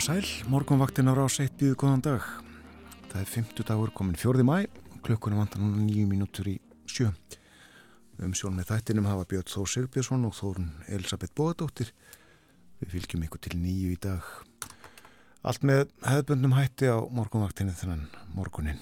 sæl, 0.00 0.24
morgunvaktin 0.48 1.10
á 1.10 1.12
rás 1.12 1.36
1 1.42 1.58
býðu 1.60 1.76
góðan 1.76 2.00
dag. 2.00 2.24
Það 3.10 3.20
er 3.20 3.28
50 3.28 3.66
dagur 3.68 3.90
komin 3.92 4.16
4. 4.16 4.44
mæ, 4.48 4.64
klukkunum 5.04 5.42
vantar 5.42 5.60
núna 5.60 5.82
9 5.84 6.06
mínútur 6.08 6.48
í 6.48 6.54
sjö. 6.88 7.10
Um 8.16 8.32
sjón 8.32 8.56
með 8.56 8.70
þættinum 8.70 9.10
hafa 9.10 9.26
Björn 9.28 9.50
Þór 9.52 9.68
Sigbjörnsson 9.68 10.24
og 10.24 10.32
Þórun 10.38 10.70
Elisabeth 10.88 11.36
Bóðadóttir. 11.36 11.90
Við 12.80 12.94
fylgjum 12.94 13.26
ykkur 13.26 13.42
til 13.44 13.58
nýju 13.60 13.90
í 13.92 13.98
dag. 14.00 14.24
Allt 15.44 15.68
með 15.68 15.92
hefðböndum 16.06 16.56
hætti 16.56 16.88
á 16.88 16.96
morgunvaktinu 17.04 17.76
þennan 17.76 18.08
morgunin. 18.32 18.80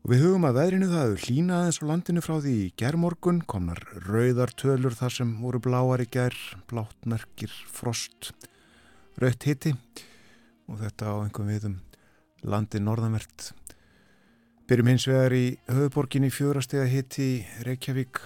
Og 0.00 0.14
við 0.14 0.24
hugum 0.24 0.48
að 0.48 0.62
veðrinu 0.62 0.88
það 0.94 1.04
hefur 1.04 1.28
hlínaðins 1.28 1.82
á 1.84 1.88
landinu 1.92 2.24
frá 2.24 2.38
því 2.38 2.56
í 2.62 2.72
gerðmorgun, 2.80 3.44
komnar 3.44 3.84
rauðar 4.08 4.56
tölur 4.56 4.96
þar 4.96 5.18
sem 5.20 5.36
voru 5.44 5.60
bláar 5.60 6.00
í 6.00 6.08
gerð, 6.08 6.42
bláttmerkir, 6.72 7.52
frost, 7.68 8.32
rautt 9.20 9.46
hitti 9.46 9.74
og 10.68 10.80
þetta 10.80 11.12
á 11.12 11.14
einhverjum 11.22 11.50
viðum 11.52 11.76
landi 12.44 12.80
norðanvert. 12.82 13.52
Byrjum 14.68 14.90
hins 14.94 15.06
vegar 15.08 15.34
í 15.36 15.44
höfuborginni 15.68 16.30
fjórastega 16.32 16.86
hitti 16.88 17.28
Reykjavík 17.66 18.20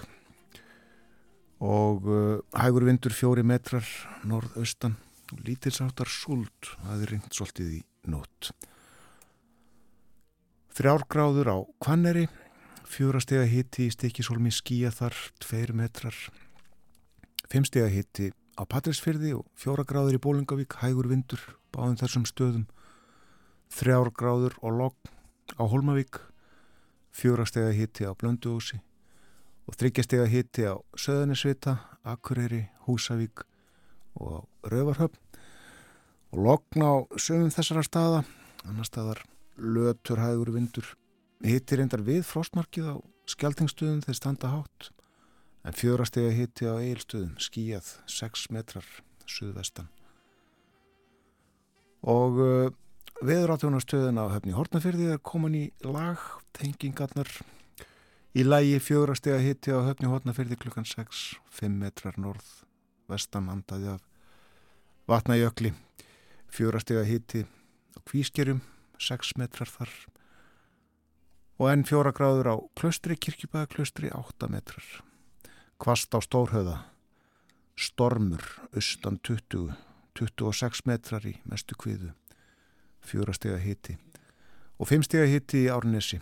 og 1.59 2.07
uh, 2.07 2.39
hægur 2.55 2.87
vindur 2.87 3.15
fjóri 3.15 3.43
metrar 3.43 3.85
norðaustan 4.23 4.95
og 5.33 5.43
lítilsáttar 5.45 6.09
súld 6.09 6.71
það 6.79 7.03
er 7.03 7.13
ringt 7.13 7.35
svolítið 7.35 7.73
í 7.75 7.81
nót. 8.09 8.51
Þrjárgráður 10.79 11.51
á 11.51 11.57
Kvanneri, 11.83 12.29
fjórastega 12.87 13.43
hitti 13.51 13.89
í 13.89 13.93
stikisólmi 13.93 14.53
skíja 14.55 14.93
þar, 14.95 15.17
tveir 15.43 15.73
metrar, 15.75 16.15
fimmstega 17.51 17.91
hitti 17.91 18.29
á 18.59 18.67
Patrísfyrði 18.67 19.31
og 19.37 19.45
fjóra 19.55 19.85
gráður 19.87 20.17
í 20.17 20.19
Bólingavík, 20.19 20.75
hægur 20.83 21.07
vindur 21.07 21.39
báðum 21.71 21.95
þessum 22.01 22.25
stöðum, 22.27 22.65
þrjár 23.71 24.11
gráður 24.11 24.57
og 24.59 24.75
logg 24.75 25.11
á 25.55 25.63
Holmavík, 25.63 26.19
fjóra 27.15 27.47
stega 27.47 27.71
hitti 27.71 28.03
á 28.03 28.11
Blönduósi 28.11 28.81
og 29.69 29.77
þryggja 29.79 30.03
stega 30.03 30.27
hitti 30.27 30.67
á 30.67 30.75
Söðanisvita, 30.97 31.77
Akureyri, 32.03 32.67
Húsavík 32.83 33.45
og 34.19 34.49
Rövarhöfn 34.67 35.19
og 36.35 36.43
logg 36.43 36.79
á 36.83 37.07
sögum 37.15 37.53
þessara 37.53 37.85
staða, 37.85 38.23
annar 38.67 38.87
staðar 38.87 39.23
lötur 39.55 40.19
hægur 40.19 40.51
vindur, 40.51 40.85
hitti 41.45 41.79
reyndar 41.79 42.03
við 42.03 42.25
frostmarkið 42.27 42.91
á 42.91 42.95
skjaltingstöðum 43.29 44.03
þeir 44.03 44.19
standa 44.19 44.51
hátt 44.51 44.91
en 45.63 45.75
fjórastega 45.75 46.31
hitti 46.33 46.67
á 46.69 46.79
eilstöðum 46.79 47.35
skíjað 47.41 47.91
6 48.07 48.49
metrar 48.55 48.85
suðvestan. 49.29 49.89
Og 52.07 52.39
uh, 52.39 52.69
veðurátjónastöðun 53.19 54.21
á 54.23 54.31
höfni 54.31 54.55
Hortnafyrði 54.55 55.09
er 55.15 55.23
komin 55.23 55.57
í 55.57 55.65
lag 55.83 56.21
tengingarnar. 56.55 57.27
Í 58.37 58.45
lægi 58.45 58.77
fjórastega 58.85 59.41
hitti 59.43 59.75
á 59.75 59.83
höfni 59.83 60.07
Hortnafyrði 60.07 60.59
klukkan 60.61 60.87
6 60.87 61.39
5 61.59 61.75
metrar 61.81 62.15
norð 62.21 62.47
vestan 63.09 63.49
andaði 63.51 63.97
af 63.97 64.05
vatnajökli. 65.09 65.73
Fjórastega 66.49 67.03
hitti 67.03 67.43
á 67.43 67.99
kvískerum 68.07 68.63
6 68.95 69.35
metrar 69.41 69.67
þar. 69.67 69.91
Og 71.59 71.67
enn 71.67 71.83
fjóra 71.83 72.15
gráður 72.15 72.53
á 72.53 72.55
klöstri, 72.79 73.19
kirkjubæða 73.19 73.67
klöstri 73.75 74.13
8 74.15 74.47
metrar 74.47 74.87
Kvast 75.79 76.11
á 76.11 76.19
Stórhauða, 76.19 76.81
stormur, 77.79 78.43
austan 78.75 79.15
20, 79.23 79.69
26 80.19 80.81
metrar 80.89 81.23
í 81.23 81.37
mestu 81.47 81.77
kviðu, 81.79 82.09
fjórastega 82.99 83.61
hitti 83.63 83.95
og 84.75 84.89
fimmstega 84.91 85.29
hitti 85.31 85.61
í 85.63 85.69
Árnesi, 85.71 86.19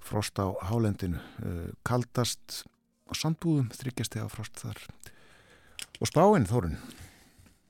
frost 0.00 0.40
á 0.40 0.48
Hálendinu, 0.64 1.20
eh, 1.44 1.68
kaldast 1.84 2.64
á 3.04 3.12
Sandbúðum, 3.12 3.68
þryggjastega 3.76 4.30
frost 4.32 4.64
þar. 4.64 4.80
Og 6.00 6.08
spáinn 6.08 6.48
Þórun. 6.48 6.80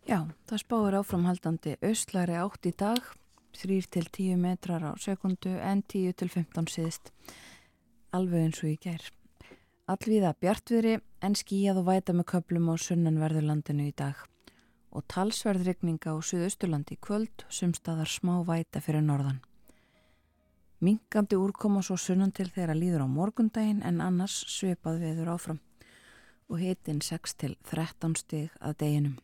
Já, 0.06 0.30
það 0.46 0.62
spáir 0.62 0.98
áframhaldandi 1.00 1.76
austlæri 1.82 2.38
átt 2.38 2.70
í 2.70 2.70
dag, 2.70 3.02
3-10 3.58 4.38
metrar 4.38 4.82
á 4.82 4.92
sekundu 4.94 5.58
en 5.58 5.82
10-15 5.82 6.70
síðist, 6.70 7.10
alveg 8.14 8.46
eins 8.46 8.62
og 8.62 8.70
í 8.70 8.78
gerð. 8.78 9.15
Allvíða 9.86 10.32
bjartviðri 10.42 10.96
en 11.22 11.36
skíjað 11.38 11.76
og 11.78 11.84
væta 11.86 12.14
með 12.18 12.24
köplum 12.32 12.64
á 12.70 12.74
sunnanverðurlandinu 12.74 13.84
í 13.86 13.92
dag 13.94 14.18
og 14.90 15.04
talsverðrykninga 15.12 16.10
á 16.10 16.18
Suðausturlandi 16.26 16.96
kvöld 16.98 17.44
sem 17.54 17.70
staðar 17.70 18.10
smá 18.10 18.40
væta 18.48 18.82
fyrir 18.82 19.06
norðan. 19.06 19.38
Mingandi 20.82 21.38
úrkoma 21.38 21.84
svo 21.86 21.94
sunnan 22.02 22.34
til 22.34 22.48
þeirra 22.50 22.74
líður 22.74 23.06
á 23.06 23.14
morgundaginn 23.14 23.84
en 23.86 24.02
annars 24.02 24.40
svipað 24.50 25.04
viður 25.06 25.32
áfram 25.36 25.62
og 26.50 26.58
hitin 26.58 26.98
6 26.98 27.38
til 27.38 27.54
13 27.70 28.18
stig 28.18 28.58
að 28.58 28.78
deginum. 28.82 29.16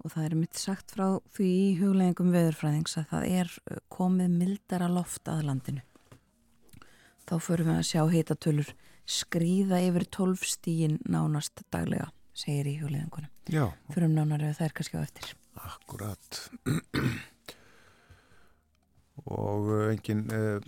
Og 0.00 0.16
það 0.16 0.30
er 0.30 0.40
mitt 0.46 0.56
sagt 0.56 0.96
frá 0.96 1.20
því 1.36 1.52
í 1.60 1.70
hugleggingum 1.82 2.32
veðurfræðings 2.32 2.96
að 3.02 3.10
það 3.12 3.30
er 3.44 3.56
komið 3.92 4.36
mildara 4.40 4.88
loft 4.88 5.28
að 5.28 5.44
landinu. 5.52 5.88
Þá 7.28 7.36
förum 7.36 7.74
við 7.74 7.82
að 7.82 7.88
sjá 7.92 8.06
hitatölur 8.16 8.78
skrýða 9.08 9.80
yfir 9.86 10.04
tólfstígin 10.12 10.98
nánast 11.08 11.62
daglega, 11.72 12.10
segir 12.36 12.68
í 12.68 12.76
hjóliðingunum. 12.82 13.32
Já. 13.48 13.64
Fyrir 13.94 14.08
um 14.10 14.16
nánar 14.18 14.44
eða 14.44 14.58
það 14.60 14.68
er 14.68 14.76
kannski 14.76 15.00
á 15.00 15.02
eftir. 15.06 15.32
Akkurat. 15.58 16.40
og 19.38 19.72
engin 19.88 20.26
uh, 20.32 20.60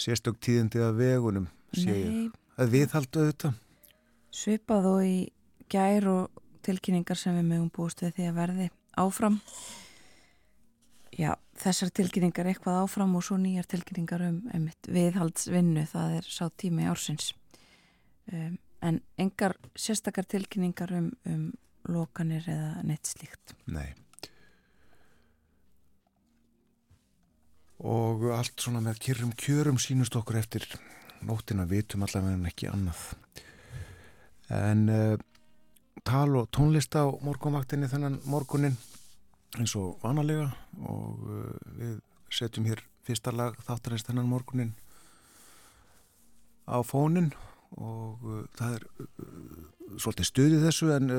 sérstök 0.00 0.38
tíðandi 0.42 0.82
að 0.82 1.02
vegunum, 1.02 1.50
segir. 1.74 2.30
Það 2.54 2.74
viðhaldu 2.76 3.24
auðvitað. 3.24 3.60
Svipað 4.34 4.90
og 4.90 5.00
í 5.06 5.16
gær 5.70 6.08
og 6.10 6.42
tilkynningar 6.64 7.18
sem 7.18 7.36
við 7.38 7.48
mögum 7.50 7.70
búist 7.74 8.02
við 8.02 8.14
því 8.16 8.28
að 8.30 8.38
verði 8.38 8.68
áfram 8.98 9.40
já, 11.14 11.34
þessar 11.60 11.90
tilkynningar 11.94 12.48
eitthvað 12.50 12.82
áfram 12.82 13.16
og 13.18 13.24
svo 13.26 13.38
nýjar 13.40 13.66
tilkynningar 13.70 14.24
um, 14.26 14.38
um 14.54 14.68
viðhaldsvinnu, 14.90 15.86
það 15.90 16.18
er 16.18 16.30
sá 16.30 16.46
tími 16.60 16.86
ársins. 16.90 17.32
Um, 18.32 18.56
en 18.84 19.00
engar 19.20 19.56
sérstakar 19.78 20.26
tilkynningar 20.28 20.92
um, 20.96 21.12
um 21.28 21.44
lokanir 21.88 22.46
eða 22.48 22.80
neitt 22.86 23.08
slíkt. 23.08 23.54
Nei. 23.68 23.92
Og 27.84 28.24
allt 28.32 28.56
svona 28.60 28.80
með 28.84 29.02
kyrrum 29.04 29.34
kjörum 29.36 29.80
sínust 29.82 30.16
okkur 30.16 30.38
eftir 30.40 30.64
nóttina 31.24 31.66
vitum 31.68 32.04
allavega 32.06 32.38
en 32.38 32.48
ekki 32.48 32.70
annað. 32.70 33.02
En 34.52 34.88
uh, 34.92 35.16
tal 36.04 36.36
og 36.40 36.48
tónlist 36.52 36.96
á 36.96 37.04
morgunvaktinni 37.24 37.88
þennan 37.90 38.20
morgunin 38.28 38.76
eins 39.60 39.74
og 39.78 39.98
vanalega 40.02 40.50
og 40.82 41.24
uh, 41.28 41.54
við 41.78 41.98
setjum 42.34 42.68
hér 42.68 42.82
fyrsta 43.06 43.34
lag 43.34 43.56
þáttarins 43.66 44.06
þennan 44.06 44.30
morgunin 44.30 44.74
á 46.66 46.80
fónin 46.86 47.32
og 47.76 48.24
uh, 48.24 48.44
það 48.58 48.78
er 48.78 48.86
uh, 49.04 49.98
svolítið 50.00 50.30
stuðið 50.30 50.68
þessu 50.68 50.92
en 50.94 51.12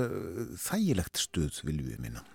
þægilegt 0.59 1.21
stuð 1.21 1.61
viljum 1.63 1.91
við 1.93 2.01
minna 2.03 2.25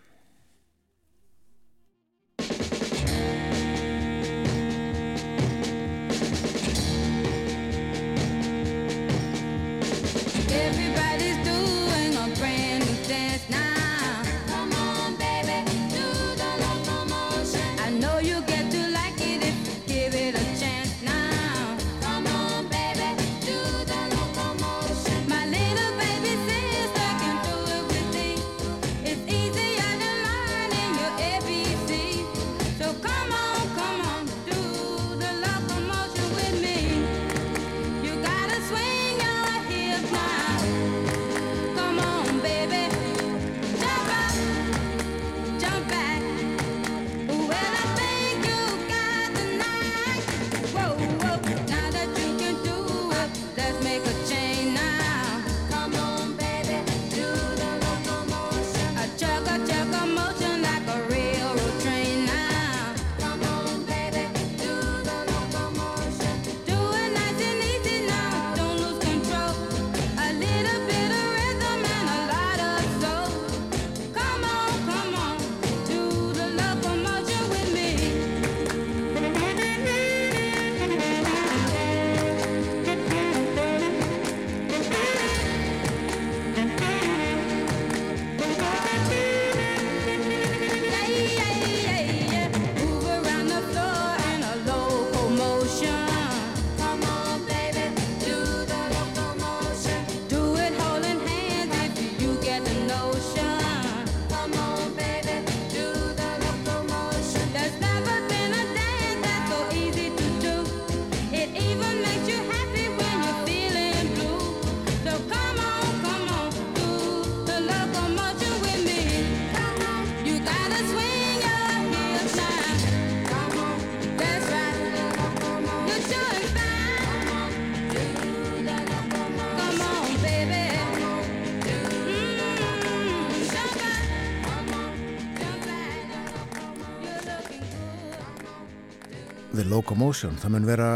Locomotion. 139.90 140.36
Það 140.38 140.52
mun 140.54 140.66
vera 140.68 140.88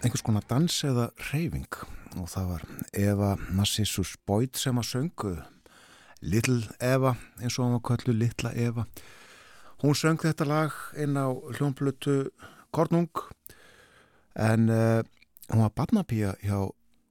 einhvers 0.00 0.22
konar 0.24 0.44
dans 0.48 0.72
eða 0.88 1.10
reyfing 1.28 1.74
og 2.16 2.30
það 2.32 2.46
var 2.48 2.62
Eva 2.96 3.28
Nassissus 3.52 4.14
Boyd 4.24 4.56
sem 4.56 4.80
að 4.80 4.86
söngu 4.88 5.32
Little 6.24 6.62
Eva 6.80 7.12
eins 7.36 7.58
og 7.58 7.66
hann 7.66 7.76
var 7.76 7.84
köllu 7.90 8.14
Littla 8.16 8.54
Eva. 8.56 8.86
Hún 9.84 9.92
söng 9.92 10.24
þetta 10.24 10.48
lag 10.48 10.72
inn 10.96 11.20
á 11.20 11.28
hljónblötu 11.28 12.30
Kornung 12.72 13.12
en 14.32 14.72
uh, 14.72 15.04
hún 15.52 15.66
var 15.66 15.76
barnapíja 15.76 16.32
hjá 16.40 16.64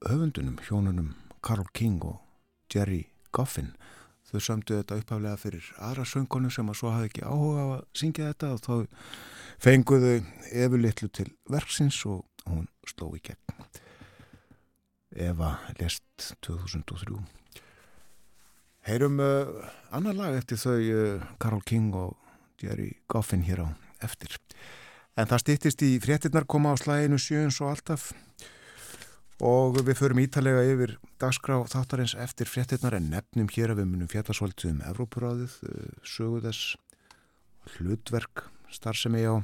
höfundunum, 0.10 0.58
hjónunum 0.66 1.14
Carl 1.46 1.70
King 1.78 2.02
og 2.10 2.24
Jerry 2.74 3.04
Goffin 3.30 3.76
þau 4.32 4.40
sömdu 4.42 4.82
þetta 4.82 4.98
upphaflega 5.04 5.38
fyrir 5.38 5.76
aðra 5.78 6.10
söngonu 6.10 6.50
sem 6.50 6.74
að 6.74 6.82
svo 6.82 6.96
hafði 6.98 7.14
ekki 7.14 7.30
áhuga 7.30 7.62
á 7.62 7.68
að 7.76 7.92
syngja 8.02 8.32
þetta 8.34 8.56
og 8.56 8.66
þá 8.66 8.74
fenguðu 9.60 10.20
efurlittlu 10.50 11.10
til 11.14 11.30
verksins 11.52 12.00
og 12.10 12.24
hún 12.48 12.68
sló 12.88 13.12
í 13.16 13.22
gegn. 13.24 13.68
Eva 15.20 15.56
lest 15.80 16.34
2003 16.46 17.18
Heyrum 18.88 19.20
uh, 19.20 19.70
annar 19.94 20.16
lag 20.18 20.38
eftir 20.38 20.60
þau 20.62 20.78
uh, 20.80 21.26
Carl 21.42 21.62
King 21.66 21.92
og 21.98 22.16
Jerry 22.62 22.94
Goffin 23.12 23.44
hér 23.46 23.66
á 23.66 23.68
eftir. 24.06 24.38
En 25.20 25.28
það 25.28 25.44
stýttist 25.44 25.84
í 25.84 25.92
fréttinnar 26.00 26.48
koma 26.48 26.72
á 26.74 26.76
slæginu 26.80 27.20
sjöns 27.20 27.60
og 27.60 27.74
alltaf. 27.74 28.12
Og 29.44 29.78
við 29.84 29.98
förum 30.00 30.22
ítalega 30.24 30.64
yfir 30.68 30.96
dagskrá 31.20 31.60
þáttarins 31.72 32.16
eftir 32.20 32.48
fréttinnar 32.48 32.96
en 32.98 33.12
nefnum 33.12 33.52
hér 33.52 33.74
að 33.74 33.84
við 33.84 33.92
munum 33.92 34.12
fjallasvöldið 34.12 34.72
um 34.74 34.82
Evrópuráðið, 34.90 35.54
eh, 35.70 35.92
söguðess 36.04 36.76
hlutverk 37.76 38.48
starfsemi 38.74 39.26
á 39.26 39.42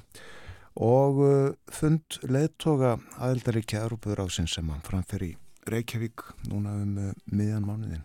og 0.75 1.21
eh, 1.23 1.53
fund 1.71 2.17
leðtoga 2.27 2.97
aðeldaríkja 3.15 3.85
Evrópuráðsinn 3.85 4.49
sem 4.51 4.67
hann 4.69 4.83
framfer 4.83 5.23
í 5.23 5.31
Reykjavík 5.69 6.25
núna 6.49 6.75
um 6.81 6.97
eh, 6.99 7.13
miðjan 7.31 7.67
mánuðin. 7.67 8.03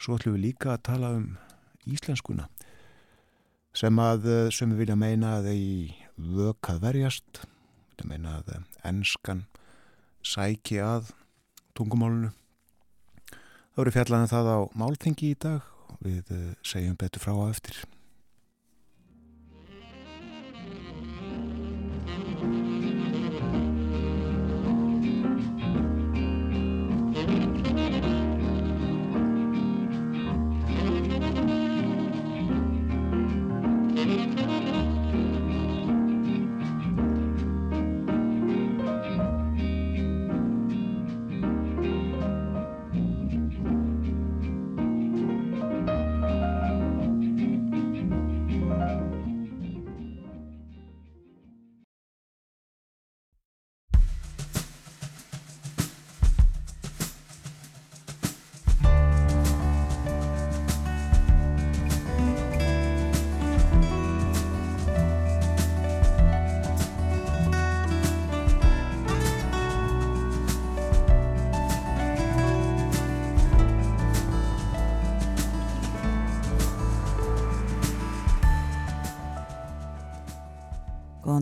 Svo 0.00 0.18
ætlum 0.18 0.36
við 0.36 0.48
líka 0.48 0.74
að 0.74 0.84
tala 0.90 1.12
um 1.18 1.30
íslenskuna 1.86 2.48
sem 3.76 4.02
að 4.02 4.26
sem 4.50 4.72
við 4.72 4.82
vilja 4.82 4.96
meina 4.98 5.36
að 5.38 5.52
þeir 5.52 5.92
vökað 6.34 6.80
verjast, 6.82 7.44
vilja 7.92 8.08
meina 8.10 8.32
að 8.40 8.64
ennskan 8.90 9.44
sæki 10.26 10.80
að 10.82 11.12
tungumálunu. 11.78 12.32
Það 13.30 13.78
voru 13.78 13.94
fjallaðin 13.94 14.26
um 14.26 14.32
það 14.34 14.50
á 14.50 14.58
málþengi 14.82 15.30
í 15.30 15.38
dag 15.46 15.70
og 15.86 16.02
við 16.02 16.34
segjum 16.66 16.98
betur 16.98 17.22
frá 17.22 17.36
að 17.36 17.54
eftir. 17.54 17.82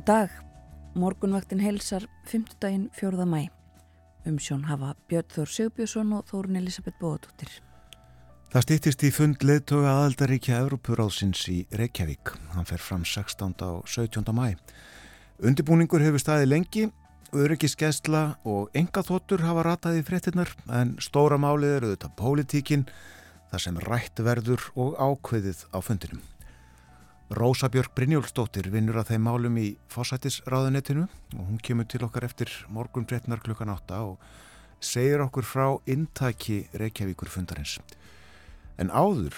Dag. 0.08 0.30
Morgunvaktin 0.94 1.60
heilsar 1.60 2.06
5. 2.26 2.44
daginn 2.60 2.88
4. 2.96 3.26
mæ. 3.28 3.50
Umsjón 4.24 4.62
hafa 4.64 4.94
Björn 5.08 5.28
Þór 5.34 5.50
Sigbjörnsson 5.52 6.14
og 6.16 6.22
Þórun 6.30 6.56
Elisabeth 6.56 6.96
Bóðadóttir. 6.96 7.50
Það 8.48 8.64
stýttist 8.64 9.04
í 9.04 9.10
fund 9.12 9.44
leðtoga 9.44 9.90
aðaldaríkja 9.98 10.62
Európuráðsins 10.62 11.42
í 11.52 11.58
Reykjavík. 11.76 12.32
Hann 12.54 12.68
fer 12.70 12.80
fram 12.80 13.04
16. 13.04 13.52
og 13.66 13.84
17. 13.84 14.32
mæ. 14.32 14.56
Undibúningur 15.44 16.00
hefur 16.00 16.24
staðið 16.24 16.52
lengi, 16.54 16.86
öryggisgæsla 17.36 18.24
og 18.48 18.72
enga 18.72 19.04
þóttur 19.04 19.44
hafa 19.44 19.66
ratað 19.68 20.00
í 20.00 20.06
fréttinnar 20.08 20.56
en 20.72 20.96
stóra 21.04 21.36
málið 21.36 21.76
eru 21.82 21.92
þetta 21.92 22.14
pólitíkin, 22.16 22.88
það 23.52 23.64
sem 23.66 23.84
rætt 23.84 24.24
verður 24.24 24.70
og 24.72 24.96
ákveðið 24.96 25.66
á 25.68 25.78
fundinum. 25.84 26.24
Rósa 27.28 27.68
Björk 27.68 27.92
Brynjólfsdóttir 27.92 28.70
vinnur 28.72 28.96
að 29.02 29.10
þeim 29.10 29.26
málum 29.28 29.56
í 29.60 29.66
fósættisráðunettinu 29.92 31.02
og 31.36 31.42
hún 31.44 31.58
kemur 31.60 31.84
til 31.84 32.00
okkar 32.06 32.24
eftir 32.24 32.48
morgun 32.72 33.04
breytnar 33.04 33.42
klukkan 33.44 33.68
átta 33.68 33.98
og 34.00 34.22
segir 34.80 35.20
okkur 35.20 35.44
frá 35.44 35.66
intaki 35.84 36.62
Reykjavíkur 36.72 37.28
fundarins. 37.28 37.74
En 38.80 38.88
áður, 38.88 39.36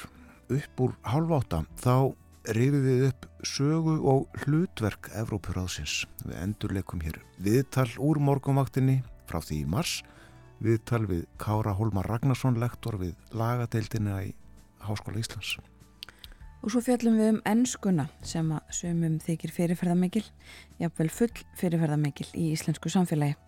upp 0.54 0.85
úr 0.87 0.94
halv 1.02 1.35
átta, 1.35 1.64
þá 1.82 2.14
rifum 2.54 2.87
við 2.87 3.02
upp 3.09 3.26
sögu 3.42 3.97
og 4.12 4.38
hlutverk 4.44 5.11
Evrópuráðsins. 5.18 6.04
Við 6.23 6.38
endurleikum 6.44 7.02
hér 7.02 7.18
viðtal 7.42 7.88
úr 7.99 8.23
morgunvaktinni 8.23 9.00
frá 9.26 9.40
því 9.42 9.64
í 9.64 9.66
mars, 9.75 9.97
viðtal 10.62 11.09
við 11.11 11.26
Kára 11.42 11.75
Holmar 11.75 12.06
Ragnarsson, 12.06 12.62
lektor 12.62 13.02
við 13.02 13.18
lagadeildina 13.35 14.23
í 14.28 14.32
Háskóla 14.87 15.18
Íslands. 15.18 15.56
Og 16.61 16.75
svo 16.75 16.83
fjallum 16.85 17.17
við 17.17 17.31
um 17.33 17.38
ennskuna 17.49 18.05
sem 18.26 18.50
að 18.52 18.75
sömum 18.76 19.14
þykir 19.25 19.52
fyrirferðamikil, 19.57 20.26
jafnvel 20.81 21.09
full 21.09 21.45
fyrirferðamikil 21.57 22.26
í 22.37 22.50
íslensku 22.52 22.93
samfélagi. 22.93 23.38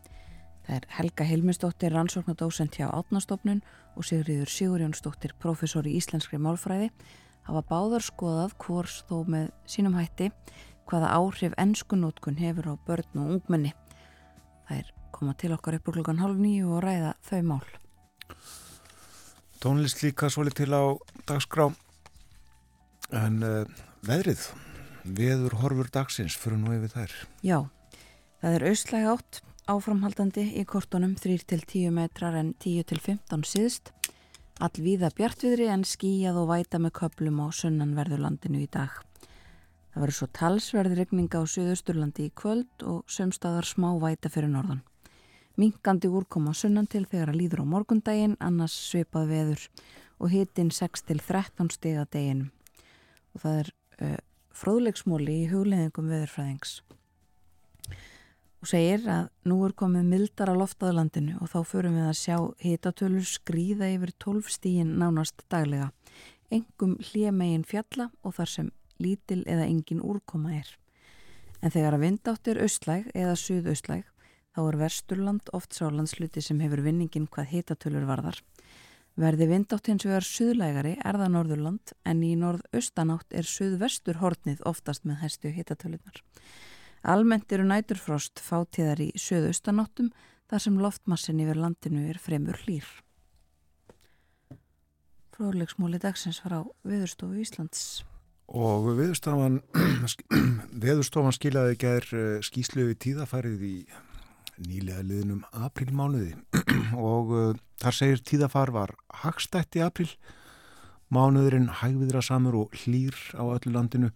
Það 0.62 0.76
er 0.78 0.86
Helga 0.96 1.26
Hilmisdóttir, 1.26 1.92
rannsóknadósent 1.92 2.78
hjá 2.78 2.86
Átnastofnun 2.88 3.60
og 3.98 4.06
Sigriður 4.08 4.48
Sigurjónsdóttir, 4.48 5.34
professor 5.42 5.84
í 5.84 5.96
íslenskri 5.98 6.40
málfræði, 6.40 6.88
hafa 7.48 7.64
báðar 7.68 8.06
skoðað 8.06 8.56
hvors 8.64 9.02
þó 9.10 9.16
með 9.28 9.50
sínum 9.68 9.98
hætti 9.98 10.30
hvaða 10.88 11.12
áhrif 11.12 11.54
ennskunótkun 11.60 12.40
hefur 12.40 12.72
á 12.72 12.74
börn 12.86 13.20
og 13.20 13.36
ungmenni. 13.36 13.74
Það 14.70 14.78
er 14.78 14.92
koma 15.12 15.36
til 15.36 15.52
okkar 15.52 15.76
upp 15.76 15.88
úr 15.90 16.00
klukkan 16.00 16.22
halv 16.22 16.40
nýju 16.40 16.72
og 16.78 16.84
ræða 16.86 17.14
þau 17.28 17.40
mál. 17.50 17.64
Tónlist 19.62 20.00
líka 20.02 20.30
svolít 20.32 20.56
til 20.58 20.72
á 20.72 20.96
dagskrá 21.28 21.68
En 23.12 23.42
uh, 23.44 23.68
veðrið, 24.08 24.46
veður 25.04 25.58
horfur 25.60 25.88
dagsins 25.92 26.32
fyrir 26.38 26.56
nú 26.62 26.72
yfir 26.72 26.92
þær. 26.94 27.16
Já, 27.44 27.58
það 28.40 28.54
er 28.56 28.64
austlæg 28.70 29.08
átt 29.12 29.40
áframhaldandi 29.68 30.46
í 30.58 30.62
kortunum 30.68 31.12
3-10 31.20 31.92
metrar 31.92 32.38
en 32.40 32.54
10-15 32.64 33.44
síðst. 33.46 33.92
Allvíða 34.64 35.10
bjartviðri 35.16 35.68
en 35.74 35.84
skíjað 35.84 36.38
og 36.40 36.48
væta 36.54 36.80
með 36.80 36.94
köplum 37.02 37.42
á 37.44 37.52
sunnanverðurlandinu 37.56 38.62
í 38.64 38.70
dag. 38.72 38.94
Það 39.92 40.00
verður 40.06 40.16
svo 40.16 40.28
talsverðregninga 40.38 41.42
á 41.44 41.44
Suðausturlandi 41.52 42.30
í 42.30 42.32
kvöld 42.32 42.86
og 42.88 43.04
sömstaðar 43.12 43.68
smá 43.68 43.90
væta 44.00 44.32
fyrir 44.32 44.48
norðan. 44.54 44.80
Minkandi 45.60 46.08
úrkoma 46.08 46.56
sunnan 46.56 46.88
til 46.88 47.04
þegar 47.04 47.34
að 47.34 47.42
líður 47.42 47.66
á 47.68 47.72
morgundaginn, 47.74 48.38
annars 48.40 48.72
svipað 48.88 49.28
veður 49.34 49.68
og 50.16 50.32
hitin 50.32 50.72
6-13 50.72 51.68
stiga 51.76 52.08
deginum 52.08 52.48
og 53.34 53.44
það 53.44 53.60
er 53.62 53.70
uh, 54.02 54.18
fróðleiksmóli 54.56 55.38
í 55.42 55.48
hugleðingum 55.50 56.10
veðurfræðings. 56.12 56.74
Og 58.62 58.70
segir 58.70 59.02
að 59.10 59.24
nú 59.48 59.56
er 59.66 59.74
komið 59.74 60.06
mildar 60.06 60.52
á 60.52 60.54
loftaðlandinu 60.54 61.40
og 61.42 61.50
þá 61.50 61.58
förum 61.66 61.96
við 61.98 62.10
að 62.10 62.20
sjá 62.20 62.36
hitatölur 62.62 63.26
skrýða 63.26 63.88
yfir 63.96 64.12
12 64.22 64.52
stíin 64.54 64.92
nánast 65.00 65.42
daglega. 65.50 65.90
Engum 66.52 66.94
hljemegin 67.10 67.66
fjalla 67.66 68.10
og 68.22 68.36
þar 68.38 68.52
sem 68.52 68.70
lítil 69.02 69.42
eða 69.50 69.66
engin 69.66 70.04
úrkoma 70.04 70.54
er. 70.60 70.68
En 71.62 71.74
þegar 71.74 71.96
að 71.96 72.04
vindáttir 72.06 72.62
austlæg 72.62 73.10
eða 73.14 73.34
suðaustlæg 73.38 74.06
þá 74.52 74.62
er 74.66 74.78
Versturland 74.78 75.52
oft 75.56 75.74
sálandsluti 75.74 76.42
sem 76.44 76.60
hefur 76.62 76.84
vinningin 76.84 77.28
hvað 77.32 77.50
hitatölur 77.56 78.06
varðar 78.06 78.42
Verði 79.20 79.44
vindátt 79.50 79.90
hins 79.90 80.06
vegar 80.08 80.24
suðlægari 80.24 80.94
er 80.96 81.18
það 81.20 81.32
Norðurland 81.34 81.92
en 82.08 82.22
í 82.24 82.32
norðaustanátt 82.40 83.34
er 83.36 83.44
suðvestur 83.44 84.22
hortnið 84.22 84.62
oftast 84.68 85.04
með 85.04 85.20
hæstu 85.26 85.52
hittatölunar. 85.52 86.22
Almennt 87.02 87.52
eru 87.52 87.66
næturfrost 87.68 88.40
fátíðar 88.40 89.02
í 89.04 89.10
söðaustanáttum 89.18 90.12
þar 90.48 90.64
sem 90.64 90.78
loftmassin 90.80 91.42
yfir 91.44 91.60
landinu 91.60 92.06
er 92.08 92.20
fremur 92.22 92.56
hlýr. 92.64 92.86
Fróðlegsmúli 95.36 96.00
dagsins 96.00 96.40
var 96.44 96.56
á 96.56 96.62
Viðurstofu 96.88 97.36
Íslands. 97.42 98.04
Og 98.52 98.88
Viðurstofan, 98.96 99.60
skilaði 101.36 101.76
ger 101.80 102.08
eh, 102.16 102.40
skýslu 102.44 102.88
við 102.90 102.98
tíðafarið 103.06 103.68
í 103.68 103.76
nýlega 104.66 105.02
liðnum 105.06 105.42
aprilmánuði 105.52 106.34
og 107.12 107.32
uh, 107.32 107.48
þar 107.82 107.96
segir 107.96 108.22
tíðafar 108.28 108.72
var 108.74 108.94
hagstætt 109.22 109.78
í 109.78 109.82
april, 109.84 110.08
mánuðurinn 111.12 111.70
hægviðra 111.80 112.22
samur 112.24 112.62
og 112.62 112.76
hlýr 112.82 113.16
á 113.36 113.42
öllu 113.44 113.74
landinu. 113.74 114.12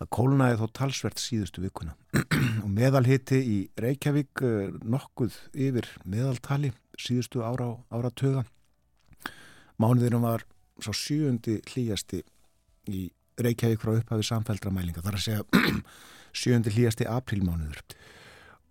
Það 0.00 0.10
kólnaði 0.16 0.56
þó 0.58 0.64
talsvert 0.74 1.22
síðustu 1.22 1.62
vikuna. 1.62 1.92
Og 2.64 2.70
meðalhiti 2.74 3.38
í 3.38 3.58
Reykjavík 3.78 4.42
nokkuð 4.82 5.36
yfir 5.54 5.86
meðaltali 6.02 6.72
síðustu 6.98 7.44
ára, 7.46 7.68
ára 7.94 8.10
töga. 8.10 8.42
Mánuðinum 9.78 10.26
var 10.26 10.42
svo 10.82 10.96
sjöundi 10.98 11.60
hlýjasti 11.70 12.24
í 12.90 13.04
Reykjavík 13.38 13.84
frá 13.84 13.94
upphafi 13.94 14.26
samfældra 14.26 14.74
mælinga. 14.74 15.04
Það 15.06 15.12
er 15.12 15.20
að 15.20 15.24
segja 15.28 15.78
sjöundi 16.42 16.74
hlýjasti 16.74 17.06
aprílmánuður 17.10 17.84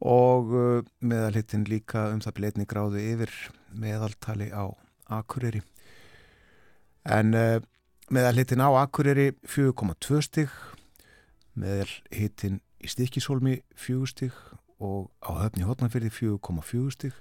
og 0.03 0.51
eh, 0.51 0.87
meðalhitin 0.99 1.63
líka 1.69 2.09
um 2.11 2.19
það 2.23 2.35
bleitni 2.39 2.65
gráðu 2.67 2.99
yfir 2.99 3.31
meðaltali 3.71 4.49
á 4.51 4.67
Akureyri. 5.13 5.61
En 7.03 7.33
uh, 7.35 7.59
meðalhitin 8.11 8.63
á 8.63 8.71
Akureyri 8.79 9.33
4,2 9.43 10.21
stygg 10.23 10.53
meðal 11.59 11.89
hitin 12.11 12.61
í 12.83 12.91
Stikisólmi 12.91 13.57
4 13.79 14.07
stygg 14.11 14.37
og 14.83 15.11
á 15.23 15.31
höfni 15.43 15.67
hotnafyrði 15.67 16.11
4,4 16.15 16.95
stygg 16.95 17.19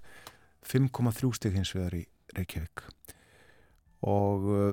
5,3 0.67 1.33
stygg 1.39 1.59
hins 1.59 1.75
vegar 1.75 1.99
í 1.99 2.05
Reykjavík 2.39 2.87
og 4.07 4.49
uh, 4.51 4.71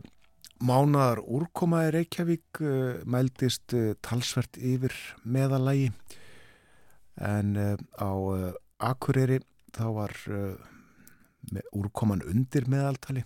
mánaðar 0.62 1.22
úrkoma 1.26 1.88
í 1.88 1.94
Reykjavík 1.98 2.62
uh, 2.62 3.02
mældist 3.10 3.74
uh, 3.78 3.94
talsvert 4.06 4.58
yfir 4.62 4.96
meðalægi 5.26 5.92
en 7.20 7.56
uh, 7.60 7.76
á 8.00 8.12
uh, 8.12 8.54
Akureyri 8.80 9.42
þá 9.76 9.86
var 9.94 10.14
með 11.52 11.66
úrkoman 11.76 12.24
undir 12.26 12.66
meðaltali 12.72 13.22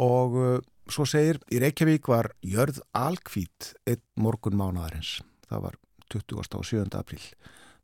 og 0.00 0.64
Svo 0.86 1.02
segir, 1.02 1.40
í 1.50 1.58
Reykjavík 1.58 2.06
var 2.06 2.28
jörð 2.46 2.76
alkvít 2.94 3.72
einn 3.90 4.02
morgun 4.22 4.54
mánadarins. 4.54 5.16
Það 5.50 5.64
var 5.64 5.78
27. 6.14 6.84
apríl. 6.94 7.24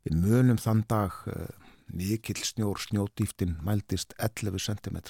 Við 0.07 0.15
munum 0.21 0.59
þann 0.61 0.85
dag 0.87 1.17
mikill 1.91 2.39
snjór 2.39 2.79
snjódýftin 2.79 3.57
mældist 3.63 4.15
11 4.17 4.55
cm. 4.63 5.01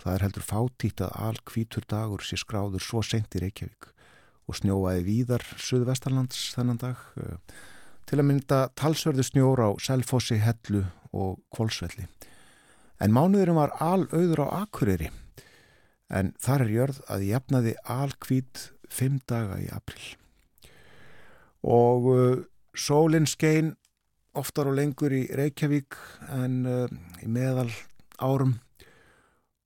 Það 0.00 0.14
er 0.14 0.24
heldur 0.24 0.46
fátítt 0.48 1.04
að 1.04 1.12
alkvítur 1.28 1.84
dagur 1.88 2.24
sé 2.24 2.38
skráður 2.40 2.84
svo 2.84 3.04
sent 3.04 3.36
í 3.36 3.44
Reykjavík 3.44 3.90
og 4.48 4.56
snjóaði 4.56 5.04
víðar 5.04 5.44
Suðvestarlands 5.60 6.54
þennan 6.56 6.80
dag. 6.80 7.04
Uh, 7.20 7.36
til 8.06 8.20
að 8.20 8.28
mynda 8.30 8.60
talsverðu 8.78 9.24
snjór 9.26 9.62
á 9.66 9.70
Selfossi, 9.82 10.38
Hellu 10.38 10.84
og 11.16 11.40
Kvolsvelli. 11.54 12.06
En 13.02 13.12
mánuðurum 13.12 13.58
var 13.58 13.74
alauður 13.82 14.46
á 14.46 14.62
Akureyri 14.62 15.10
en 16.08 16.32
þar 16.38 16.66
er 16.66 16.70
jörð 16.70 17.00
að 17.10 17.26
jafnaði 17.26 17.74
alkvít 17.82 18.68
fimm 18.92 19.18
daga 19.26 19.58
í 19.58 19.66
april 19.74 20.14
og 21.66 22.06
uh, 22.12 22.38
sólinn 22.78 23.26
skein 23.26 23.74
oftar 24.38 24.70
og 24.70 24.76
lengur 24.78 25.14
í 25.16 25.24
Reykjavík 25.34 25.96
en 26.36 26.60
uh, 26.68 26.86
í 27.24 27.28
meðal 27.32 27.70
árum 28.22 28.54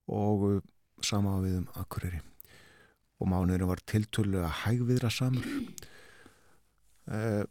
og 0.08 0.46
uh, 0.48 0.58
sama 1.04 1.38
við 1.44 1.60
um 1.60 1.68
Akureyri. 1.80 2.20
Og 3.20 3.28
mánuðinu 3.28 3.68
var 3.68 3.82
tiltölu 3.84 4.40
að 4.40 4.56
hægviðra 4.62 5.10
samur 5.12 5.44
uh, 7.10 7.44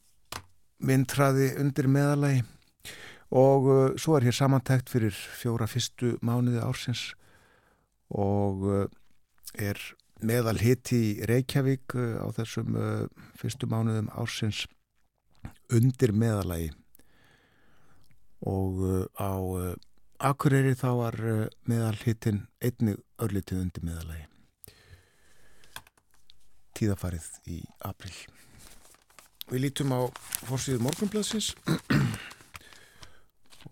myndtraði 0.79 1.51
undir 1.59 1.89
meðalagi 1.91 2.43
og 3.35 3.67
uh, 3.69 3.79
svo 3.99 4.17
er 4.17 4.25
hér 4.29 4.35
samantækt 4.35 4.89
fyrir 4.89 5.13
fjóra 5.13 5.67
fyrstu 5.69 6.15
mánuði 6.25 6.61
ársins 6.63 7.11
og 8.09 8.65
uh, 8.65 8.85
er 9.53 9.77
meðal 10.25 10.57
hitti 10.59 10.99
í 11.11 11.11
Reykjavík 11.29 11.95
uh, 11.95 12.23
á 12.25 12.27
þessum 12.39 12.79
uh, 12.79 13.05
fyrstu 13.37 13.69
mánuðum 13.69 14.09
ársins 14.17 14.65
undir 15.69 16.15
meðalagi 16.15 16.71
og 18.49 18.79
á 19.19 19.35
Akureyri 20.19 20.71
þá 20.79 20.89
var 20.95 21.17
meðal 21.67 21.95
hittin 22.01 22.41
einnig 22.63 22.97
örlitið 23.21 23.61
undir 23.65 23.85
meðalagi 23.85 24.25
tíðafarið 26.79 27.29
í 27.51 27.61
april 27.85 28.15
Við 29.49 29.63
lítum 29.65 29.93
á 29.97 30.01
fórsíðu 30.45 30.83
morgunblassins 30.85 31.53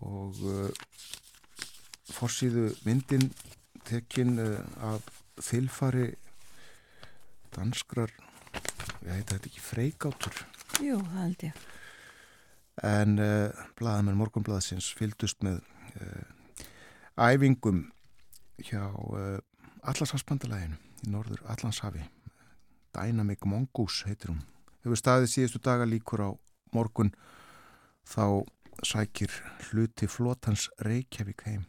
og 0.02 0.40
fórsíðu 2.18 2.72
myndin 2.86 3.28
tekinn 3.88 4.38
eh, 4.42 4.60
af 4.84 5.04
þilfari 5.38 6.10
danskrar 7.54 8.12
ég 9.04 9.12
heita 9.12 9.36
þetta 9.36 9.50
ekki 9.50 9.62
freikátur 9.62 10.40
Jú, 10.78 10.98
það 11.00 11.22
held 11.24 11.42
ég. 11.42 11.62
En 12.86 13.18
uh, 13.18 13.62
blaðamenn 13.78 14.18
morgunblaðsins 14.20 14.92
fyldust 14.94 15.40
með 15.42 15.56
uh, 15.98 16.68
æfingum 17.18 17.88
hjá 18.62 18.84
uh, 18.86 19.40
Allarsafsbandalæginu 19.82 20.78
í 21.02 21.10
norður 21.10 21.42
Allanshafi 21.50 22.04
Dynamic 22.94 23.42
Mongoose 23.50 24.06
heitir 24.06 24.30
hún 24.30 24.44
hefur 24.88 25.02
staðið 25.04 25.34
síðustu 25.34 25.62
daga 25.62 25.88
líkur 25.88 26.24
á 26.24 26.30
morgun 26.74 27.14
þá 28.08 28.44
sækir 28.82 29.32
hluti 29.68 30.08
flotans 30.10 30.68
Reykjavík 30.82 31.44
heim 31.46 31.66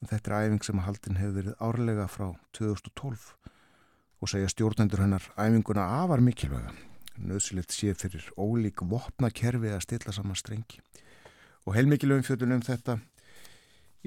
Þetta 0.00 0.30
er 0.30 0.46
æfing 0.46 0.62
sem 0.64 0.78
að 0.80 0.86
haldin 0.86 1.18
hefur 1.20 1.34
verið 1.36 1.58
árlega 1.60 2.06
frá 2.08 2.30
2012 2.56 3.26
og 4.20 4.30
segja 4.32 4.48
stjórnendur 4.48 5.02
hennar 5.02 5.26
æfinguna 5.36 5.84
afar 6.00 6.22
mikilvæga. 6.24 6.72
Nauðsilegt 7.20 7.74
sé 7.76 7.92
fyrir 7.92 8.24
ólík 8.40 8.80
vopnakerfi 8.88 9.74
að 9.74 9.84
stilla 9.84 10.14
saman 10.16 10.38
strengi. 10.40 10.80
Og 11.68 11.76
heilmikilvægum 11.76 12.24
fjöldun 12.24 12.56
um 12.56 12.64
þetta 12.64 12.96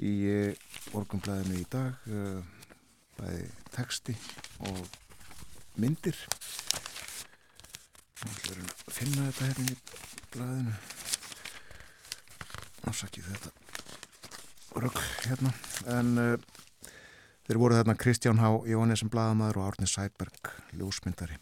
í 0.02 0.14
orgumblæðinu 0.98 1.60
í 1.62 1.66
dag, 1.70 1.94
eh, 2.10 2.42
bæði 3.14 3.46
texti 3.70 4.18
og 4.66 4.82
myndir. 5.78 6.18
Finna 8.14 9.28
þetta 9.28 9.48
hérna 9.48 9.64
í 9.66 9.76
blæðinu. 10.34 10.74
Ásakið 12.84 13.30
þetta 13.32 13.50
rögg 14.84 15.00
hérna. 15.24 15.52
En 15.90 16.14
uh, 16.18 16.36
þeir 17.46 17.60
voru 17.60 17.78
þarna 17.78 17.96
Kristján 17.98 18.42
Há 18.42 18.48
Jónesson 18.68 19.10
Bladamæður 19.12 19.60
og 19.60 19.68
Árni 19.72 19.90
Sæberg 19.90 20.52
ljósmyndari. 20.78 21.38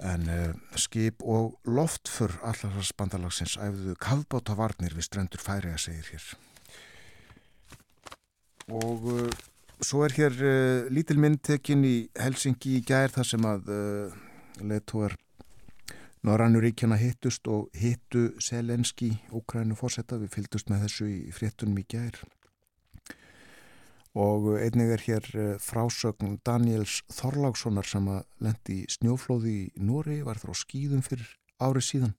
En 0.00 0.28
uh, 0.32 0.52
skip 0.80 1.24
og 1.24 1.58
loftfur 1.68 2.36
allarsars 2.40 2.94
bandalagsins 2.96 3.58
æfðuðu 3.60 3.98
kafbáta 4.00 4.56
varnir 4.58 4.96
við 4.96 5.08
strendur 5.10 5.44
færi 5.44 5.74
að 5.74 5.84
segir 5.84 6.12
hér. 6.14 6.30
Og 8.80 9.08
uh, 9.12 9.40
svo 9.84 10.04
er 10.06 10.14
hér 10.16 10.38
lítil 10.92 11.18
myndtekinn 11.20 11.84
í 11.88 11.96
Helsingi 12.18 12.78
í 12.78 12.84
gær 12.86 13.12
þar 13.14 13.28
sem 13.28 13.46
að 13.48 13.72
leðtóar 14.60 15.16
Norrannuríkjana 16.20 16.98
hittust 17.00 17.48
og 17.48 17.70
hittu 17.80 18.34
Selenski, 18.44 19.14
Úkrænu 19.32 19.76
fórsetta, 19.78 20.18
við 20.20 20.34
fylgdust 20.34 20.68
með 20.68 20.82
þessu 20.84 21.06
í 21.08 21.20
fréttunum 21.32 21.78
í 21.80 21.84
gær. 21.88 22.18
Og 24.20 24.50
einnig 24.58 24.90
er 24.92 25.04
hér 25.06 25.28
eh, 25.38 25.52
frásögn 25.62 26.36
Daniels 26.44 26.98
Þorlákssonar 27.14 27.88
sem 27.88 28.08
að 28.10 28.26
lendi 28.42 28.80
snjóflóði 28.90 29.54
í 29.54 29.86
Nóri, 29.86 30.18
var 30.26 30.40
þrá 30.42 30.52
skýðum 30.60 31.04
fyrir 31.06 31.30
árið 31.62 31.86
síðan 31.86 32.16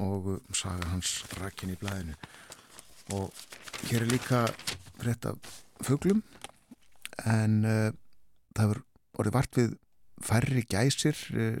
og 0.00 0.30
eh, 0.36 0.40
saga 0.56 0.88
hans 0.94 1.18
rækkin 1.42 1.74
í 1.74 1.78
blæðinu. 1.82 2.16
Og 3.18 3.44
hér 3.90 4.06
er 4.06 4.14
líka 4.14 4.46
frétt 5.02 5.28
af 5.28 5.63
fuglum 5.82 6.22
en 7.24 7.62
uh, 7.66 7.90
það 8.54 8.64
hefur 8.64 8.82
orðið 9.18 9.36
vart 9.36 9.58
við 9.58 9.76
færri 10.24 10.64
gæsir 10.70 11.18
uh, 11.34 11.58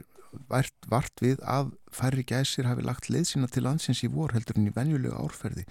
vart, 0.50 0.74
vart 0.90 1.22
við 1.22 1.42
að 1.46 1.74
færri 1.94 2.24
gæsir 2.26 2.68
hafi 2.68 2.84
lagt 2.86 3.10
leið 3.10 3.28
sína 3.30 3.50
til 3.50 3.64
landsins 3.66 4.02
í 4.06 4.10
vor 4.10 4.34
heldur 4.34 4.58
en 4.58 4.70
í 4.70 4.74
venjulega 4.74 5.20
árferði. 5.20 5.66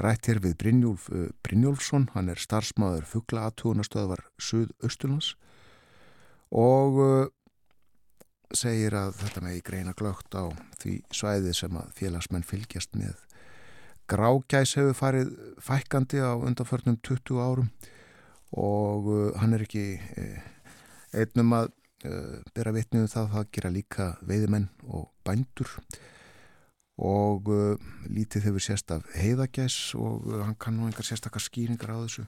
Rætt 0.00 0.28
hér 0.30 0.38
við 0.44 0.56
Brynjólf 0.60 1.08
uh, 1.10 1.28
Brynjólfsson, 1.42 2.10
hann 2.14 2.30
er 2.30 2.38
starfsmáður 2.38 3.08
fuggla 3.10 3.48
aðtúnastöðvar 3.48 4.22
Suð-Östurlands 4.38 5.34
og 6.50 7.00
uh, 7.02 7.26
segir 8.54 8.94
að 8.98 9.16
þetta 9.20 9.42
með 9.44 9.58
í 9.58 9.64
greina 9.66 9.94
glögt 9.98 10.34
á 10.34 10.50
því 10.82 11.00
svæði 11.14 11.54
sem 11.54 11.76
að 11.78 11.90
félagsmenn 11.98 12.46
fylgjast 12.46 12.96
með. 12.98 13.18
Grágæs 14.10 14.74
hefur 14.74 14.96
farið 14.98 15.28
fækandi 15.62 16.18
á 16.18 16.34
undanförnum 16.34 16.96
20 16.98 17.38
árum 17.38 17.68
og 18.50 19.06
uh, 19.06 19.26
hann 19.38 19.54
er 19.54 19.62
ekki 19.62 19.84
uh, 20.18 20.40
einnum 21.14 21.54
að 21.54 21.68
uh, 22.08 22.40
bera 22.56 22.72
vitnið 22.74 23.04
um 23.04 23.12
það 23.12 23.26
að 23.26 23.36
það 23.36 23.52
gera 23.56 23.74
líka 23.74 24.06
veiðmenn 24.26 24.66
og 24.88 25.10
bændur. 25.26 25.76
Og 27.00 27.46
lítið 28.12 28.50
hefur 28.50 28.60
sérst 28.60 28.90
af 28.92 29.06
heiðagæs 29.16 29.94
og 29.96 30.26
hann 30.42 30.58
kann 30.60 30.74
nú 30.76 30.84
engar 30.84 31.06
sérstakar 31.08 31.40
skýringar 31.40 31.94
á 31.96 32.02
þessu. 32.02 32.26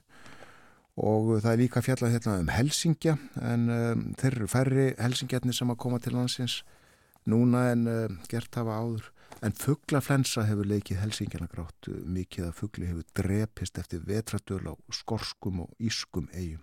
Og 0.96 1.42
það 1.42 1.50
er 1.50 1.60
líka 1.60 1.82
fjallað 1.84 2.14
hérna 2.14 2.38
um 2.40 2.48
helsingja 2.48 3.18
en 3.44 3.66
um, 3.68 4.06
þeir 4.16 4.38
eru 4.38 4.48
færri 4.48 4.86
helsingjarnir 4.96 5.58
sem 5.58 5.74
að 5.74 5.80
koma 5.84 6.00
til 6.00 6.14
landsins 6.16 6.62
núna 7.28 7.66
en 7.74 7.84
um, 7.84 8.16
gert 8.32 8.56
hafa 8.56 8.78
áður 8.80 9.10
en 9.42 9.54
fugglaflensa 9.58 10.44
hefur 10.46 10.68
leikið 10.70 11.00
helsingjarna 11.02 11.50
grátt 11.50 11.88
mikið 11.88 12.48
að 12.48 12.58
fuggli 12.60 12.90
hefur 12.90 13.06
drepist 13.18 13.78
eftir 13.80 14.04
vetradöl 14.06 14.62
á 14.70 14.74
skorskum 14.94 15.64
og 15.64 15.72
ískum 15.82 16.28
eigum 16.32 16.62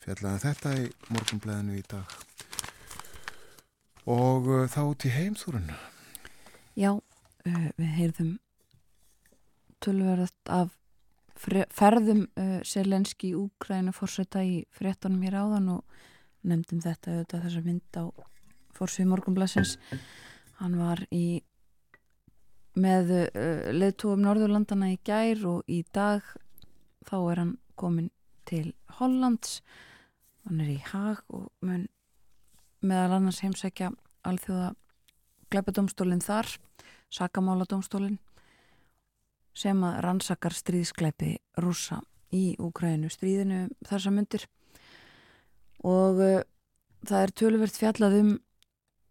fjallaði 0.00 0.42
þetta 0.46 0.74
í 0.80 0.84
morgunblæðinu 1.12 1.76
í 1.76 1.82
dag. 1.90 2.14
Og 4.08 4.46
uh, 4.48 4.62
þá 4.70 4.82
til 5.02 5.10
heimþúrun 5.12 5.72
Já, 6.78 6.94
uh, 6.96 7.66
við 7.76 7.90
heyrðum 7.98 8.30
tölverðast 9.84 10.52
af 10.52 10.76
ferðum 11.40 12.26
Selenski 12.68 13.30
í 13.30 13.36
Úkræna 13.38 13.94
fórseta 13.96 14.42
í 14.44 14.58
fréttunum 14.76 15.22
hér 15.24 15.38
áðan 15.40 15.70
og 15.78 15.94
nefndum 16.44 16.82
þetta 16.84 17.14
auðvitað 17.14 17.46
þessa 17.46 17.62
mynd 17.64 17.96
á 17.96 18.04
fórsvið 18.76 19.08
morgunblæsins 19.08 19.78
hann 20.60 20.76
var 20.78 21.02
í 21.10 21.42
með 22.80 23.12
uh, 23.16 23.70
leðtúum 23.74 24.22
Norðurlandana 24.24 24.92
í 24.94 24.98
gær 25.04 25.42
og 25.48 25.70
í 25.70 25.82
dag 25.92 26.24
þá 27.08 27.16
er 27.18 27.42
hann 27.42 27.54
komin 27.80 28.10
til 28.48 28.72
Hollands. 28.98 29.60
Hann 30.46 30.60
er 30.62 30.70
í 30.74 30.80
Haag 30.90 31.24
og 31.32 31.48
mun 31.64 31.88
meðal 32.80 33.18
annars 33.18 33.42
heimsækja 33.44 33.90
alþjóða 34.24 34.72
gleipadómstólinn 35.50 36.22
þar 36.24 36.48
sakamáladómstólinn 37.12 38.20
sem 39.56 39.80
að 39.84 39.98
rannsakar 40.06 40.54
stríðskleipi 40.54 41.34
rúsa 41.60 42.00
í 42.32 42.54
Úkrænu 42.62 43.10
stríðinu 43.10 43.64
þessa 43.88 44.12
myndir 44.14 44.46
og 45.82 46.20
uh, 46.22 46.42
það 47.08 47.24
er 47.24 47.34
töluvert 47.42 47.80
fjallað 47.80 48.20
um 48.20 48.30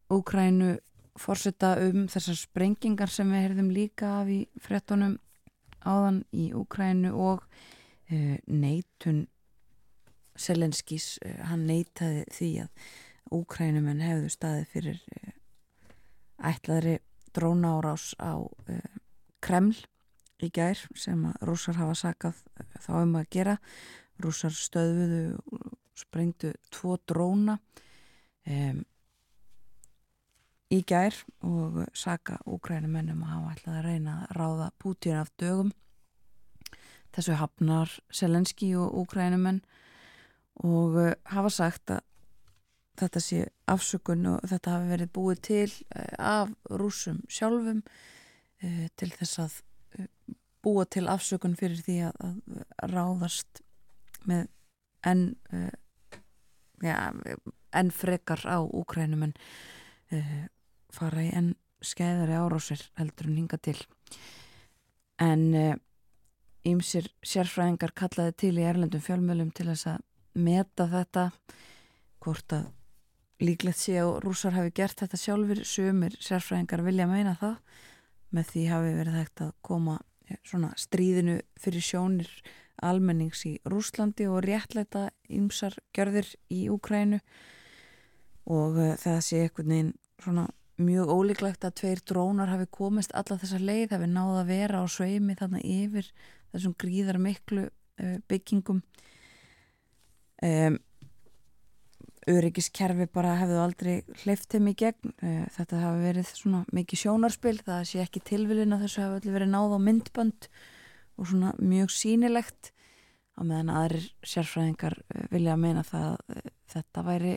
Úkrænu 0.10 0.78
fórsetta 1.20 1.74
um 1.84 2.08
þessar 2.12 2.38
sprengingar 2.40 3.12
sem 3.12 3.30
við 3.32 3.46
heyrðum 3.46 3.74
líka 3.76 4.14
af 4.22 4.32
í 4.32 4.40
frettunum 4.64 5.18
áðan 5.84 6.24
í 6.36 6.50
Úkrænu 6.58 7.12
og 7.16 7.44
uh, 7.44 8.38
neitun 8.48 9.28
Selenskis, 10.40 11.18
uh, 11.26 11.44
hann 11.52 11.68
neitaði 11.68 12.26
því 12.34 12.50
að 12.64 12.90
Úkrænumenn 13.36 14.02
hefðu 14.02 14.34
staðið 14.34 14.74
fyrir 14.74 15.02
ætlaðri 16.40 16.96
dróna 17.36 17.76
árás 17.78 18.16
á 18.18 18.42
Kreml 19.44 19.76
í 20.44 20.50
gær 20.54 20.80
sem 20.98 21.22
að 21.28 21.44
rússar 21.50 21.78
hafa 21.80 21.96
sakað 21.98 22.40
eh, 22.60 22.78
þá 22.84 22.92
um 23.02 23.18
að 23.20 23.30
gera. 23.36 23.58
Rússar 24.20 24.56
stöðuðu 24.56 25.24
og 25.56 25.76
sprengdu 26.00 26.54
tvo 26.74 26.98
dróna. 27.08 27.58
Um, 28.50 28.84
í 30.70 30.84
gær 30.86 31.16
og 31.46 31.82
saka 31.98 32.38
úgrænumennum 32.46 33.24
að 33.26 33.34
hafa 33.34 33.54
ætlað 33.56 33.78
að 33.78 33.86
reyna 33.88 34.16
að 34.22 34.36
ráða 34.38 34.68
Pútín 34.82 35.18
af 35.18 35.32
dögum. 35.42 35.72
Þessu 37.16 37.38
hafnar 37.40 37.96
Selenski 38.14 38.70
og 38.78 38.94
úgrænumenn 39.02 39.64
og 40.62 41.00
uh, 41.00 41.14
hafa 41.32 41.50
sagt 41.50 41.96
að 41.96 42.04
þetta 43.00 43.24
sé 43.24 43.40
afsökun 43.72 44.28
og 44.36 44.46
þetta 44.52 44.76
hafi 44.76 44.92
verið 44.92 45.12
búið 45.16 45.42
til 45.48 45.72
uh, 45.96 46.14
af 46.20 46.54
rúsum 46.70 47.24
sjálfum 47.32 47.82
uh, 47.82 48.86
til 49.00 49.10
þess 49.16 49.42
að 49.46 49.58
búa 50.62 50.86
til 50.86 51.08
afsökun 51.10 51.56
fyrir 51.58 51.82
því 51.82 51.98
að, 52.12 52.40
ráðast 52.92 53.62
með 54.28 54.50
enn 55.08 55.22
ja, 56.84 56.98
enn 57.72 57.92
frekar 57.96 58.44
á 58.44 58.60
Úkrænum 58.60 59.24
en 59.30 59.34
uh, 60.12 60.48
fara 60.94 61.24
í 61.24 61.30
enn 61.36 61.54
skeiðari 61.86 62.36
árásir 62.36 62.82
heldur 63.00 63.30
en 63.30 63.38
hinga 63.40 63.60
til. 63.64 63.78
En 65.20 65.46
ímsir 66.68 67.08
uh, 67.08 67.16
sérfræðingar 67.24 67.96
kallaði 67.96 68.36
til 68.44 68.56
í 68.60 68.68
erlendum 68.68 69.04
fjölmjölum 69.04 69.54
til 69.56 69.70
þess 69.72 69.94
að 69.94 70.04
meta 70.40 70.88
þetta 70.92 71.30
hvort 72.24 72.56
að 72.56 72.68
líklegt 73.40 73.80
sé 73.80 74.02
og 74.04 74.20
rúsar 74.24 74.56
hafi 74.58 74.74
gert 74.76 75.00
þetta 75.00 75.20
sjálfur 75.20 75.64
sumir 75.68 76.16
sérfræðingar 76.20 76.84
vilja 76.84 77.08
meina 77.08 77.38
það 77.40 77.58
með 78.36 78.50
því 78.52 78.64
hafi 78.70 78.96
verið 78.98 79.20
hægt 79.20 79.44
að 79.46 79.54
koma 79.66 80.00
svona 80.46 80.74
stríðinu 80.78 81.40
fyrir 81.60 81.84
sjónir 81.84 82.30
almennings 82.86 83.42
í 83.48 83.56
Rúslandi 83.68 84.28
og 84.30 84.44
réttleita 84.46 85.10
ymsar 85.32 85.76
gjörðir 85.96 86.30
í 86.54 86.68
Úkrænu 86.72 87.20
og 88.50 88.78
uh, 88.80 88.94
það 89.00 89.20
sé 89.26 89.42
einhvern 89.46 89.74
veginn 89.74 89.94
svona 90.20 90.46
mjög 90.80 91.14
ólíklegt 91.14 91.66
að 91.68 91.78
tveir 91.82 92.04
drónar 92.08 92.52
hafi 92.54 92.68
komist 92.72 93.14
alla 93.18 93.38
þessa 93.40 93.60
leið, 93.62 93.96
hafi 93.96 94.10
náða 94.10 94.44
að 94.44 94.52
vera 94.54 94.84
á 94.84 94.86
sveimi 94.90 95.38
þarna 95.40 95.64
yfir 95.64 96.12
þessum 96.54 96.76
gríðar 96.80 97.20
miklu 97.22 97.66
uh, 97.68 98.18
byggingum. 98.32 98.84
Um, 100.40 100.80
öryggiskerfi 102.30 103.08
bara 103.14 103.36
hefðu 103.40 103.60
aldrei 103.62 103.94
hleyft 104.24 104.52
þeim 104.54 104.72
í 104.72 104.76
gegn. 104.78 105.14
Eh, 105.24 105.46
þetta 105.56 105.84
hafi 105.84 106.04
verið 106.04 106.34
svona 106.34 106.64
mikið 106.76 107.04
sjónarspil 107.04 107.56
það 107.62 107.86
sé 107.90 108.04
ekki 108.04 108.24
tilvilin 108.28 108.76
að 108.76 108.86
þessu 108.86 109.04
hafi 109.06 109.22
allir 109.22 109.38
verið 109.38 109.52
náð 109.54 109.76
á 109.76 109.80
myndbönd 109.88 110.50
og 111.20 111.30
svona 111.32 111.54
mjög 111.60 111.94
sínilegt 111.96 112.72
á 113.40 113.42
meðan 113.42 113.74
aðrir 113.74 114.10
sérfræðingar 114.28 115.00
eh, 115.00 115.26
vilja 115.34 115.56
að 115.56 115.64
meina 115.64 115.86
það 115.88 116.08
að 116.12 116.36
eh, 116.36 116.54
þetta 116.74 117.06
væri 117.08 117.34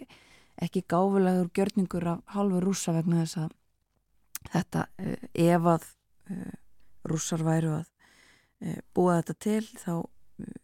ekki 0.63 0.85
gáfulegur 0.89 1.51
gjörningur 1.55 2.07
af 2.15 2.23
hálfu 2.37 2.61
rúsa 2.63 2.95
vegna 2.95 3.25
þess 3.25 3.41
að 3.43 3.55
þetta 4.53 4.87
ef 5.35 5.69
að 5.75 5.87
rússar 7.11 7.43
væru 7.47 7.77
að 7.81 7.89
búa 8.95 9.19
þetta 9.21 9.39
til 9.43 9.65
þá 9.81 9.95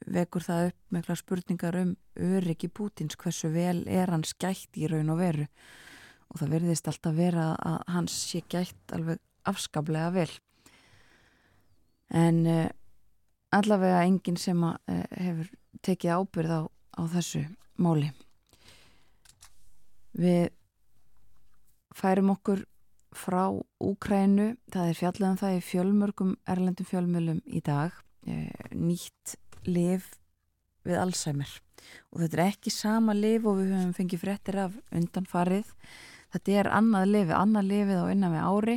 vekur 0.09 0.45
það 0.45 0.69
upp 0.71 0.95
með 0.95 1.11
spurningar 1.21 1.79
um 1.83 1.93
öryggi 2.19 2.71
Pútins, 2.71 3.19
hversu 3.19 3.51
vel 3.53 3.83
er 3.87 4.11
hans 4.11 4.35
gætt 4.39 4.79
í 4.79 4.89
raun 4.91 5.13
og 5.13 5.21
veru. 5.21 5.47
Og 6.29 6.41
það 6.41 6.55
verðist 6.57 6.91
alltaf 6.91 7.17
vera 7.17 7.49
að 7.57 7.79
hans 7.95 8.17
sé 8.31 8.43
gætt 8.51 8.95
alveg 8.95 9.21
afskaplega 9.49 10.11
vel. 10.15 10.31
En 12.09 12.43
allavega 13.55 14.05
enginn 14.07 14.41
sem 14.41 14.65
hefur 14.89 15.53
tekið 15.85 16.17
ábyrð 16.19 16.57
á, 16.59 16.63
á 16.99 17.03
þessu 17.15 17.45
máli 17.79 18.11
við 20.19 20.49
færum 21.97 22.35
okkur 22.35 22.65
frá 23.17 23.49
Úkrænu, 23.81 24.53
það 24.73 24.91
er 24.91 24.99
fjallega 24.99 25.33
um 25.33 25.39
það 25.41 25.57
í 25.57 25.65
fjölmörgum 25.65 26.35
erlendum 26.51 26.89
fjölmjölum 26.89 27.41
í 27.47 27.63
dag. 27.65 27.95
Uh, 28.29 28.51
nýtt 28.75 29.39
liv 29.69 30.05
við 30.87 31.01
Alzheimer. 31.01 31.51
Og 32.13 32.23
þetta 32.23 32.39
er 32.39 32.45
ekki 32.49 32.73
sama 32.75 33.15
liv 33.17 33.47
og 33.49 33.61
við 33.61 33.73
höfum 33.77 33.97
fengið 33.97 34.23
fréttir 34.25 34.61
af 34.67 34.77
undanfarið. 34.93 35.73
Þetta 36.35 36.61
er 36.61 36.71
annað 36.75 37.11
lifið, 37.15 37.35
annað 37.39 37.71
lifið 37.73 38.03
á 38.03 38.07
innan 38.13 38.35
við 38.35 38.47
ári 38.51 38.77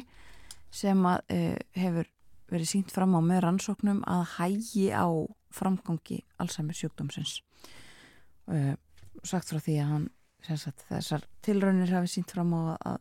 sem 0.71 1.05
að, 1.09 1.19
uh, 1.35 1.57
hefur 1.75 2.11
verið 2.51 2.71
sínt 2.71 2.91
fram 2.91 3.15
á 3.15 3.21
með 3.23 3.43
rannsóknum 3.45 4.01
að 4.07 4.23
hægi 4.37 4.87
á 4.91 5.07
framgangi 5.51 6.21
Alzheimer 6.39 6.77
sjúkdómsins. 6.77 7.41
Uh, 8.47 8.75
sagt 9.27 9.51
frá 9.51 9.59
því 9.59 9.77
að 9.81 9.91
hann 9.91 10.09
sagt, 10.47 10.85
þessar 10.89 11.25
tilraunir 11.45 11.91
hafi 11.93 12.09
sínt 12.09 12.31
fram 12.33 12.53
á 12.57 12.77
að 12.77 12.99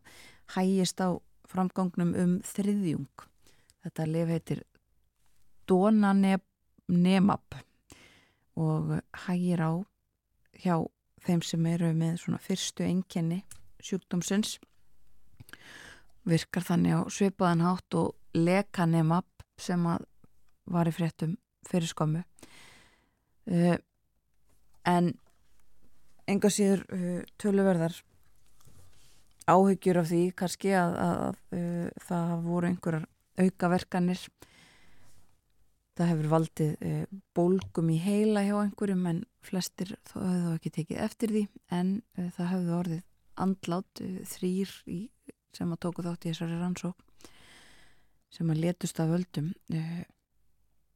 hægist 0.56 1.00
á 1.00 1.16
framgangnum 1.50 2.14
um 2.18 2.36
þriðjung. 2.46 3.26
Þetta 3.84 4.06
lif 4.06 4.28
heitir 4.28 4.62
Donanemab 5.70 7.56
og 8.60 8.96
hægir 9.26 9.62
á 9.62 9.72
hjá 10.60 10.76
þeim 11.24 11.42
sem 11.44 11.66
eru 11.70 11.92
með 11.96 12.18
svona 12.24 12.40
fyrstu 12.42 12.84
enkenni 12.84 13.42
sjúkdómsins. 13.80 14.58
Virkar 16.28 16.66
þannig 16.66 16.98
á 16.98 17.00
svipaðan 17.08 17.64
hátt 17.64 17.96
og 17.96 18.36
lekanemab 18.36 19.28
sem 19.60 19.86
að 19.88 20.04
var 20.70 20.88
í 20.88 20.94
fréttum 20.94 21.36
fyrir 21.66 21.90
skömmu. 21.90 22.22
Uh, 23.50 23.78
en 24.86 25.14
enga 26.30 26.50
síður 26.52 26.84
uh, 26.94 27.20
töluverðar 27.40 27.96
áhyggjur 29.50 30.00
af 30.00 30.10
því 30.10 30.20
kannski 30.38 30.74
að, 30.76 30.94
að, 31.02 31.16
að 31.24 31.58
uh, 31.58 32.04
það 32.06 32.32
voru 32.44 32.70
einhverjar 32.70 33.08
aukaverkanir. 33.40 34.22
Það 35.98 36.10
hefur 36.12 36.30
valdið 36.34 36.86
uh, 36.86 37.04
bólgum 37.36 37.92
í 37.92 37.98
heila 38.04 38.44
hjá 38.46 38.56
einhverjum 38.60 39.06
en 39.10 39.22
flestir 39.44 39.94
þá 40.08 40.16
hefur 40.20 40.42
það 40.44 40.56
ekki 40.58 40.74
tekið 40.78 41.04
eftir 41.06 41.34
því. 41.34 41.44
En 41.80 41.94
uh, 42.18 42.28
það 42.36 42.52
hefur 42.54 42.80
orðið 42.80 43.06
andlát 43.40 44.02
þrýr 44.28 44.72
í, 44.90 44.98
sem 45.56 45.70
að 45.72 45.82
tóku 45.86 46.04
þátt 46.04 46.26
í 46.26 46.32
þessari 46.32 46.58
rannsók 46.60 47.06
sem 48.30 48.50
að 48.52 48.60
letust 48.62 48.98
af 49.02 49.08
völdum 49.10 49.48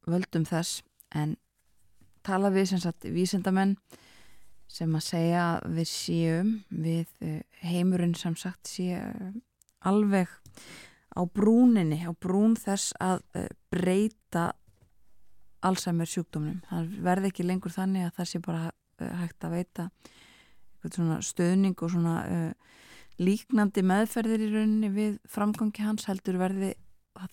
völdum 0.05 0.45
þess. 0.47 0.83
En 1.11 1.33
tala 2.25 2.51
við 2.53 2.69
sem 2.71 2.81
sagt 2.83 3.07
vísindamenn 3.11 3.73
sem 4.75 4.97
að 4.97 5.05
segja 5.05 5.45
við 5.71 5.87
séum 5.87 6.51
við 6.69 7.07
eh, 7.23 7.41
heimurinn 7.63 8.15
sem 8.19 8.35
sagt 8.39 8.67
sé 8.67 8.99
eh, 8.99 9.31
alveg 9.87 10.31
á 11.15 11.21
brúninni, 11.23 12.01
á 12.03 12.11
brún 12.11 12.57
þess 12.59 12.95
að 12.99 13.23
eh, 13.39 13.49
breyta 13.71 14.51
Alzheimer 15.65 16.05
sjúkdómnum. 16.05 16.59
Það 16.69 16.89
verði 17.01 17.29
ekki 17.31 17.45
lengur 17.45 17.73
þannig 17.73 18.05
að 18.05 18.17
það 18.19 18.27
sé 18.29 18.41
bara 18.45 18.65
hægt 19.23 19.45
að 19.47 19.55
veita 19.55 19.87
stöðning 21.25 21.73
og 21.81 21.89
svona 21.89 22.15
uh, 22.29 22.51
líknandi 23.17 23.81
meðferðir 23.81 24.43
í 24.45 24.49
rauninni 24.53 24.91
við 24.93 25.15
framgangi 25.25 25.81
hans 25.81 26.05
heldur 26.05 26.37
verði 26.37 26.75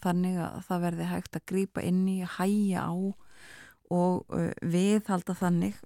þannig 0.00 0.38
að 0.40 0.62
það 0.68 0.84
verði 0.86 1.08
hægt 1.10 1.36
að 1.36 1.46
grýpa 1.52 1.84
inn 1.84 2.06
í, 2.08 2.22
að 2.24 2.38
hæja 2.38 2.86
á 2.88 2.92
og 3.92 4.32
uh, 4.32 4.48
viðhalda 4.64 5.36
þannig 5.36 5.76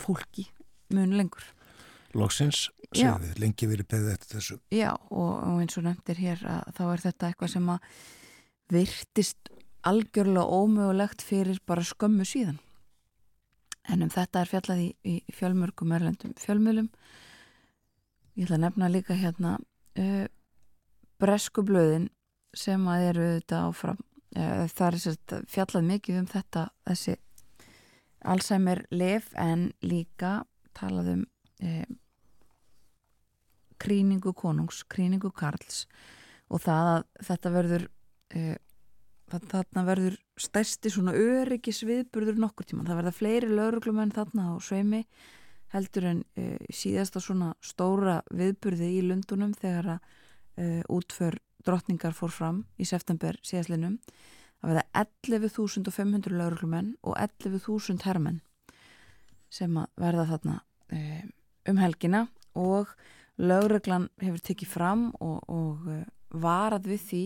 fólki 0.00 0.48
mun 0.94 1.14
lengur. 1.18 1.44
Lóksins, 2.14 2.68
segðu 2.94 3.26
þið, 3.26 3.38
lengi 3.42 3.68
verið 3.68 3.88
beðið 3.90 4.12
eftir 4.12 4.38
þessu. 4.38 4.58
Já, 4.74 4.90
og, 5.10 5.32
og 5.34 5.62
eins 5.64 5.78
og 5.80 5.86
nefndir 5.88 6.20
hér 6.22 6.44
að 6.46 6.68
þá 6.76 6.84
er 6.84 7.02
þetta 7.08 7.30
eitthvað 7.30 7.52
sem 7.56 7.72
að 7.74 7.88
virtist 8.74 9.50
algjörlega 9.84 10.60
ómögulegt 10.60 11.24
fyrir 11.26 11.58
bara 11.66 11.84
skömmu 11.84 12.26
síðan. 12.28 12.60
En 13.90 14.06
um 14.06 14.12
þetta 14.12 14.40
er 14.40 14.52
fjallað 14.52 14.80
í, 14.80 14.88
í 15.04 15.34
fjölmörgum 15.34 15.92
erlendum 15.92 16.32
fjölmjölum. 16.40 16.88
Ég 18.38 18.46
ætla 18.46 18.56
að 18.56 18.64
nefna 18.64 18.90
líka 18.90 19.18
hérna 19.18 19.58
uh, 19.98 20.24
breskublöðin 21.20 22.08
sem 22.54 22.86
að 22.88 23.08
eru 23.10 23.26
þetta 23.34 23.60
áfram 23.68 24.00
uh, 24.38 24.64
það 24.70 24.98
er 25.10 25.44
fjallað 25.50 25.86
mikið 25.90 26.22
um 26.22 26.30
þetta 26.30 26.64
þessi 26.88 27.18
Alzheimer 28.24 28.84
lif 28.94 29.30
en 29.40 29.68
líka 29.84 30.42
talaðum 30.76 31.24
uh, 31.62 31.86
kríningu 33.80 34.32
konungs, 34.36 34.82
kríningu 34.88 35.30
Karls 35.36 35.84
og 36.48 36.62
það 36.64 36.90
að 36.94 37.06
þetta 37.28 37.54
verður 37.54 37.86
uh, 38.38 38.56
þarna 39.34 39.86
verður 39.86 40.18
stærsti 40.38 40.92
svona 40.92 41.14
öryggis 41.16 41.82
viðburður 41.86 42.38
nokkur 42.42 42.68
tíma, 42.68 42.84
það 42.86 43.00
verða 43.00 43.16
fleiri 43.16 43.48
lauruglumenn 43.50 44.12
þarna 44.14 44.52
á 44.52 44.54
sveimi 44.62 45.00
heldur 45.74 46.04
en 46.06 46.20
síðasta 46.70 47.18
svona 47.22 47.48
stóra 47.64 48.20
viðburði 48.30 48.92
í 48.94 49.00
Lundunum 49.08 49.56
þegar 49.58 49.96
að 49.96 50.84
útför 50.92 51.34
drottningar 51.66 52.14
fór 52.14 52.30
fram 52.30 52.60
í 52.78 52.86
september 52.86 53.38
síðaslinum 53.42 53.96
að 54.64 54.72
verða 54.72 54.84
11.500 55.28 56.36
lauruglumenn 56.38 56.92
og 57.04 57.16
11.000 57.20 58.04
herrmenn 58.06 58.40
sem 59.52 59.74
að 59.78 59.90
verða 60.00 60.26
þarna 60.32 60.58
e, 60.90 61.00
um 61.70 61.80
helgina. 61.80 62.26
Og 62.58 62.90
lauruglan 63.38 64.08
hefur 64.22 64.44
tekið 64.46 64.70
fram 64.70 65.08
og, 65.20 65.42
og 65.50 65.88
e, 65.90 65.98
varað 66.34 66.88
við 66.92 67.02
því 67.08 67.24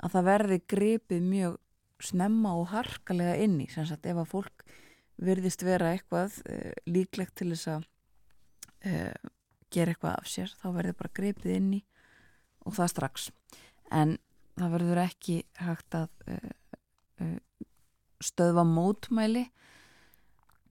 að 0.00 0.14
það 0.14 0.28
verði 0.30 0.60
grepið 0.74 1.26
mjög 1.26 1.58
snemma 2.00 2.54
og 2.56 2.70
harkalega 2.70 3.36
inni 3.44 3.66
sem 3.68 3.84
sagt 3.84 4.08
ef 4.08 4.22
að 4.22 4.30
fólk 4.30 4.64
verðist 5.20 5.66
vera 5.66 5.92
eitthvað 5.92 6.38
e, 6.48 6.72
líklegt 6.88 7.36
til 7.40 7.52
þess 7.52 7.74
að 7.76 7.88
gera 9.68 9.92
eitthvað 9.92 10.14
af 10.14 10.28
sér 10.32 10.52
þá 10.56 10.70
verður 10.72 10.94
bara 10.96 11.10
grepið 11.18 11.50
inni 11.52 11.82
og 12.64 12.72
það 12.78 12.92
strax. 12.94 13.26
En 13.92 14.14
það 14.56 14.72
verður 14.72 15.00
ekki 15.02 15.36
hægt 15.60 15.98
að 15.98 16.08
stöðva 18.20 18.64
mótmæli 18.68 19.46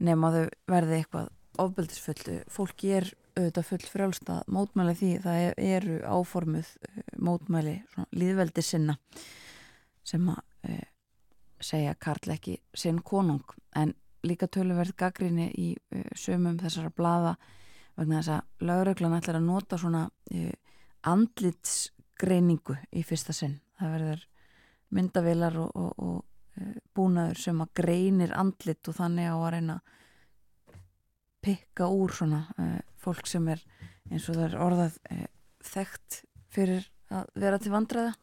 nema 0.05 0.31
þau 0.33 0.43
verði 0.69 0.99
eitthvað 0.99 1.31
ofbeldisfullu. 1.59 2.37
Fólki 2.51 2.93
er 2.99 3.09
auðvitað 3.35 3.67
full 3.67 3.81
frjálst 3.91 4.29
að 4.31 4.51
mótmæli 4.51 4.95
því 4.99 5.11
það 5.23 5.41
eru 5.69 5.97
áformuð 6.07 6.69
uh, 6.69 7.01
mótmæli 7.19 7.75
líðveldi 8.15 8.63
sinna 8.65 8.99
sem 10.07 10.29
að 10.31 10.45
segja 11.63 11.93
Karl 11.99 12.31
ekki 12.33 12.55
sinn 12.77 13.01
konung 13.05 13.43
en 13.77 13.93
líka 14.25 14.47
töluverð 14.51 14.95
gaggrinni 14.99 15.49
í 15.55 15.67
sömum 16.17 16.57
þessara 16.59 16.91
blada 16.95 17.35
vegna 17.99 18.19
þess 18.19 18.33
að 18.35 18.67
lauröglan 18.67 19.15
ætlar 19.17 19.39
að 19.39 19.47
nota 19.47 19.79
svona 19.79 20.05
andlits 21.07 21.89
greiningu 22.19 22.75
í 22.91 23.03
fyrsta 23.07 23.35
sinn. 23.35 23.59
Það 23.79 23.93
verður 23.95 24.25
myndavilar 24.95 25.57
og, 25.61 25.71
og, 25.75 25.91
og 26.03 26.17
e, 26.19 26.38
búnaður 26.95 27.41
sem 27.43 27.63
að 27.63 27.73
greinir 27.81 28.35
andlit 28.37 28.91
og 28.91 28.97
þannig 28.97 29.29
á 29.31 29.37
að 29.37 29.51
reyna 29.55 29.77
pikka 31.43 31.87
úr 31.87 32.13
svona 32.13 32.41
e, 32.59 32.69
fólk 32.99 33.27
sem 33.29 33.47
er 33.51 33.61
eins 34.09 34.27
og 34.27 34.39
það 34.39 34.45
er 34.47 34.57
orðað 34.65 34.97
e, 35.09 35.19
þekkt 35.69 36.21
fyrir 36.51 36.89
að 37.13 37.29
vera 37.39 37.59
til 37.61 37.73
vandræða 37.73 38.13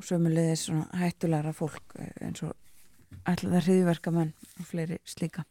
og 0.00 0.06
sömulegðis 0.06 0.66
svona 0.66 1.00
hættulegra 1.02 1.54
fólk 1.56 1.96
e, 1.98 2.10
eins 2.26 2.42
og 2.46 2.56
ætla 3.28 3.54
það 3.54 3.64
hriðverka 3.66 4.12
menn 4.14 4.34
og 4.58 4.66
fleiri 4.66 4.98
slíka. 5.08 5.44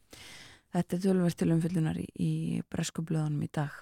Þetta 0.73 0.95
er 0.95 1.03
tölverst 1.03 1.39
til 1.39 1.51
umfyllunar 1.53 1.97
í, 1.97 2.05
í 2.13 2.34
breskublöðunum 2.69 3.47
í 3.47 3.51
dag 3.53 3.73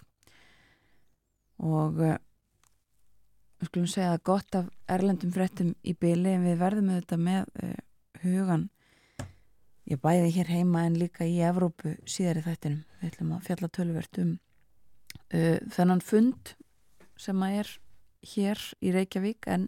og 1.57 1.97
við 1.97 3.67
skulum 3.67 3.89
segja 3.89 4.13
að 4.13 4.23
gott 4.29 4.55
af 4.59 4.67
erlendum 4.93 5.33
frettum 5.33 5.73
í 5.81 5.95
byli 5.97 6.35
en 6.35 6.45
við 6.45 6.59
verðum 6.61 6.91
auðvitað 6.93 7.23
með 7.25 7.47
uh, 7.63 7.77
hugan 8.23 8.67
ég 9.87 10.01
bæði 10.03 10.33
hér 10.35 10.51
heima 10.51 10.83
en 10.87 10.97
líka 10.99 11.27
í 11.27 11.37
Evrópu 11.47 11.95
síðar 12.09 12.41
í 12.41 12.45
þættinum. 12.47 12.83
Við 12.99 13.11
ætlum 13.11 13.33
að 13.35 13.45
fjalla 13.47 13.69
tölvert 13.77 14.19
um 14.23 14.33
uh, 14.35 15.57
þennan 15.73 16.03
fund 16.03 16.53
sem 17.17 17.45
að 17.45 17.61
er 17.61 17.73
hér 18.33 18.63
í 18.83 18.93
Reykjavík 18.95 19.47
en 19.53 19.67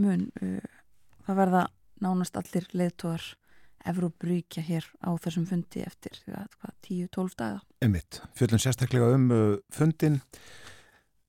mun 0.00 0.28
uh, 0.42 0.80
það 1.26 1.42
verða 1.42 1.66
nánast 2.00 2.38
allir 2.40 2.68
leðtóar 2.72 3.26
Evrópuríkja 3.90 4.62
hér 4.64 4.84
á 5.00 5.10
þessum 5.16 5.46
fundi 5.48 5.80
eftir 5.80 6.18
10-12 6.84 7.36
daga? 7.38 7.62
Emmitt, 7.80 8.20
fjöldun 8.36 8.60
sérstaklega 8.60 9.08
um 9.16 9.30
fundin 9.72 10.18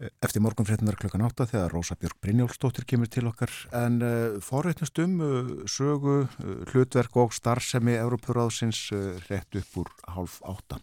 eftir 0.02 0.42
morgunfréttunar 0.42 0.98
klukkan 0.98 1.22
8 1.28 1.46
þegar 1.52 1.74
Rósa 1.76 1.96
Björg 2.00 2.18
Brynjólfsdóttir 2.24 2.86
kemur 2.90 3.10
til 3.12 3.28
okkar 3.30 3.52
en 3.78 4.00
uh, 4.02 4.10
eh, 4.10 4.38
forreitnast 4.42 4.98
um 5.04 5.20
uh, 5.22 5.52
sögu, 5.70 6.24
uh, 6.26 6.54
hlutverk 6.72 7.18
og 7.22 7.36
starfsemi 7.36 7.94
Európuráðsins 8.00 8.88
rétt 9.30 9.58
upp 9.60 9.78
úr 9.84 9.92
hálf 10.16 10.40
8 10.42 10.80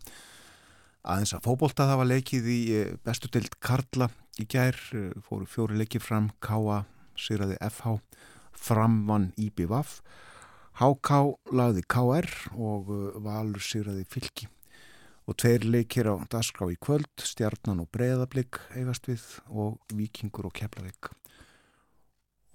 aðeins 1.09 1.35
að 1.35 1.45
fókbólta 1.49 1.89
það 1.89 2.01
var 2.03 2.11
leikið 2.13 2.51
í 2.53 2.61
bestu 3.07 3.31
deilt 3.33 3.57
Karla 3.65 4.11
í 4.39 4.47
gær 4.47 4.79
fóru 5.27 5.49
fjóri 5.49 5.79
leikið 5.81 6.05
fram 6.05 6.29
K.A. 6.45 6.83
Sýraði 7.19 7.57
F.H. 7.65 7.97
Framvann 8.53 9.33
Íbivaf 9.41 9.99
H.K. 10.79 11.23
lagði 11.51 11.87
K.R. 11.89 12.29
og 12.55 12.93
Valur 13.25 13.65
Sýraði 13.65 14.05
Fylki 14.11 14.51
og 15.29 15.37
tveir 15.37 15.67
leikir 15.69 16.09
á 16.09 16.17
dagskrá 16.33 16.71
í 16.73 16.79
kvöld, 16.81 17.11
Stjarnan 17.21 17.83
og 17.85 17.91
Breðablík 17.93 18.61
eigast 18.73 19.09
við 19.11 19.25
og 19.53 19.77
Vikingur 19.93 20.49
og 20.49 20.55
Keflavík. 20.57 21.11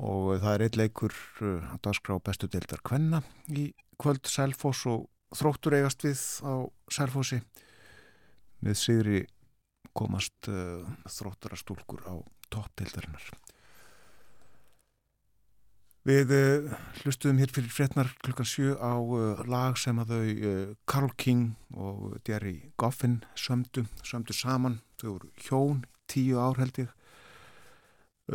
Og 0.02 0.42
það 0.42 0.54
er 0.56 0.64
eitt 0.66 0.80
leikur 0.80 1.14
uh, 1.46 1.62
á 1.70 1.78
dagskrá 1.86 2.18
bestu 2.26 2.50
deildar 2.50 2.82
Kvenna 2.82 3.22
í 3.54 3.70
kvöld. 4.02 4.26
Sælfoss 4.26 4.88
og 4.90 5.10
Þróttur 5.34 5.74
eigast 5.78 6.04
við 6.06 6.20
á 6.46 6.54
Sælfossi 6.94 7.40
með 8.66 8.78
sigri 8.78 9.24
komast 9.94 10.50
uh, 10.50 10.86
þróttara 11.10 11.58
stúlkur 11.58 12.06
á 12.10 12.16
toppdeildarinnar 12.54 13.43
Við 16.04 16.32
uh, 16.36 16.72
hlustuðum 17.00 17.38
hér 17.40 17.52
fyrir 17.56 17.72
frednar 17.72 18.10
klukkan 18.26 18.48
7 18.48 18.74
á 18.76 19.00
uh, 19.00 19.40
lag 19.48 19.78
sem 19.80 19.96
að 20.02 20.10
þau 20.12 20.32
uh, 20.50 20.72
Carl 20.84 21.12
King 21.16 21.54
og 21.80 22.18
Jerry 22.28 22.58
Goffin 22.76 23.22
sömdu, 23.40 23.86
sömdu 24.04 24.36
saman, 24.36 24.82
þau 25.00 25.14
voru 25.14 25.30
hjón, 25.46 25.78
tíu 26.12 26.42
ár 26.44 26.60
held 26.60 26.82
ég, 26.82 26.90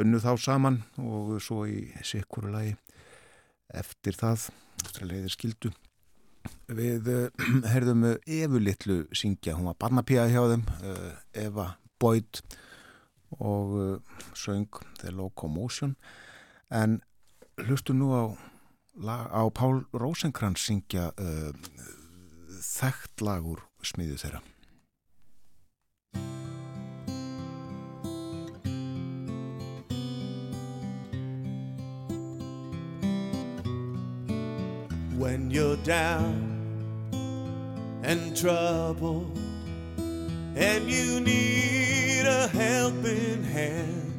unnu 0.01 0.17
þá 0.25 0.31
saman 0.41 0.79
og 1.03 1.35
svo 1.45 1.67
í 1.69 1.91
sikkuru 2.01 2.55
lagi 2.55 2.73
eftir 3.77 4.17
það, 4.17 4.47
eftir 4.87 5.05
að 5.05 5.13
leiðir 5.13 5.35
skildu. 5.35 5.73
Við 6.73 7.11
herðum 7.75 8.07
Evu 8.17 8.63
Littlu 8.63 9.03
syngja, 9.13 9.59
hún 9.59 9.69
var 9.69 9.77
barnapíða 9.85 10.25
hjá 10.33 10.41
þeim, 10.55 10.65
Eva 11.37 11.69
Boyd 12.01 12.41
og 13.45 14.01
söng 14.33 14.81
The 15.03 15.13
Locomotion. 15.13 15.93
En 16.73 17.03
hlustu 17.67 17.95
nú 17.95 18.13
á, 18.15 18.23
á 19.09 19.43
Pál 19.51 19.85
Rósenkrantz 19.93 20.69
syngja 20.69 21.11
uh, 21.19 21.51
þekkt 22.63 23.23
lag 23.25 23.47
úr 23.47 23.63
smiðu 23.83 24.19
þeirra. 24.21 24.43
When 35.19 35.51
you're 35.51 35.77
down 35.83 36.55
and 38.05 38.37
troubled 38.37 39.37
and 40.55 40.89
you 40.89 41.21
need 41.21 42.25
a 42.25 42.47
helping 42.49 43.43
hand 43.43 44.15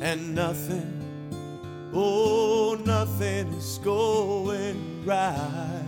and 0.00 0.34
nothing 0.34 0.95
oh 1.98 2.78
nothing 2.84 3.48
is 3.54 3.78
going 3.78 5.02
right 5.06 5.82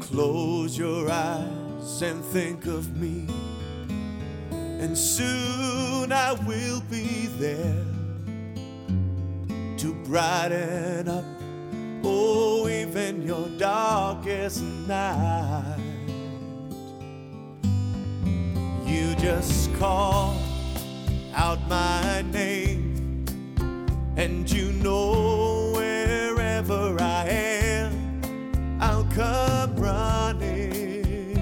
close 0.00 0.78
your 0.78 1.10
eyes 1.10 2.02
and 2.02 2.24
think 2.24 2.66
of 2.66 2.96
me 2.96 3.26
and 4.52 4.96
soon 4.96 6.12
I 6.12 6.32
will 6.46 6.80
be 6.82 7.26
there 7.38 7.84
to 9.78 9.94
brighten 10.04 11.08
up 11.08 11.24
Oh, 12.06 12.68
even 12.68 13.22
your 13.22 13.48
darkest 13.56 14.62
night. 14.86 15.78
You 18.84 19.14
just 19.14 19.74
call 19.76 20.36
out 21.34 21.68
my 21.68 22.22
name, 22.32 23.24
and 24.16 24.50
you 24.50 24.72
know 24.72 25.72
wherever 25.74 26.96
I 27.00 27.26
am, 27.28 28.78
I'll 28.80 29.04
come 29.06 29.76
running, 29.76 31.34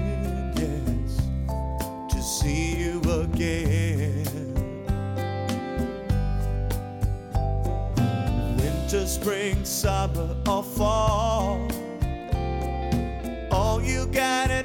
yes, 0.57 1.21
to 2.09 2.21
see 2.21 2.75
you 2.75 2.99
again. 3.21 4.25
Winter, 8.57 9.05
spring, 9.05 9.63
summer, 9.63 10.35
or 10.47 10.63
fall. 10.63 11.67
All 13.51 13.81
you 13.81 14.07
gotta 14.07 14.62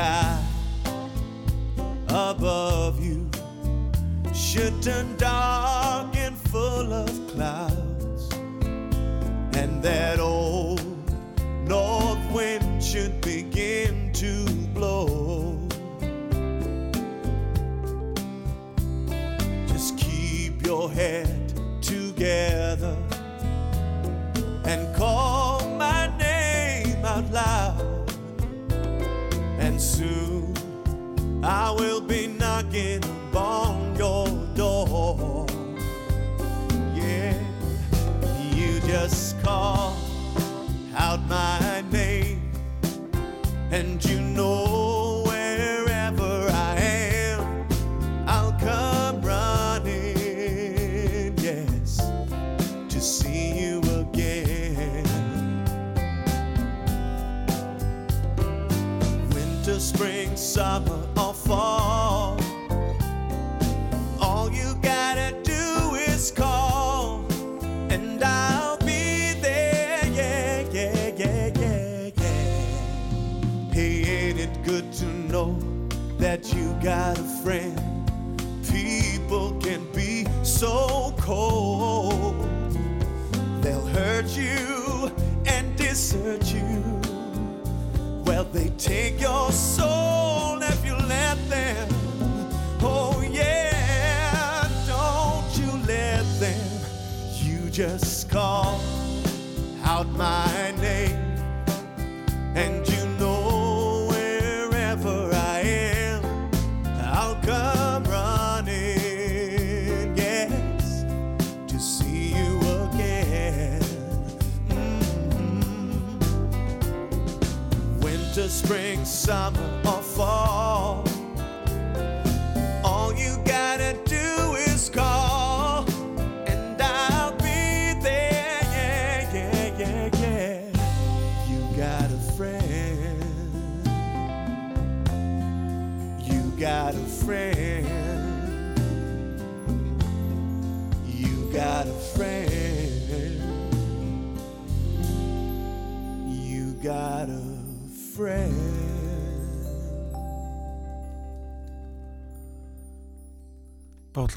sky 0.00 0.38
above 2.08 3.04
you. 3.04 3.28
Should 4.32 4.82
turn 4.82 5.16
dark 5.16 6.16
and 6.16 6.36
full 6.38 6.92
of 6.92 7.12
clouds, 7.28 8.22
and 9.60 9.82
that 9.82 10.18
old 10.18 10.80
north 11.68 12.24
wind 12.32 12.82
should 12.82 13.20
begin 13.20 14.12
to 14.14 14.34
blow. 14.74 15.58
Just 19.68 19.98
keep 19.98 20.64
your 20.64 20.90
head 20.90 21.52
together 21.82 22.59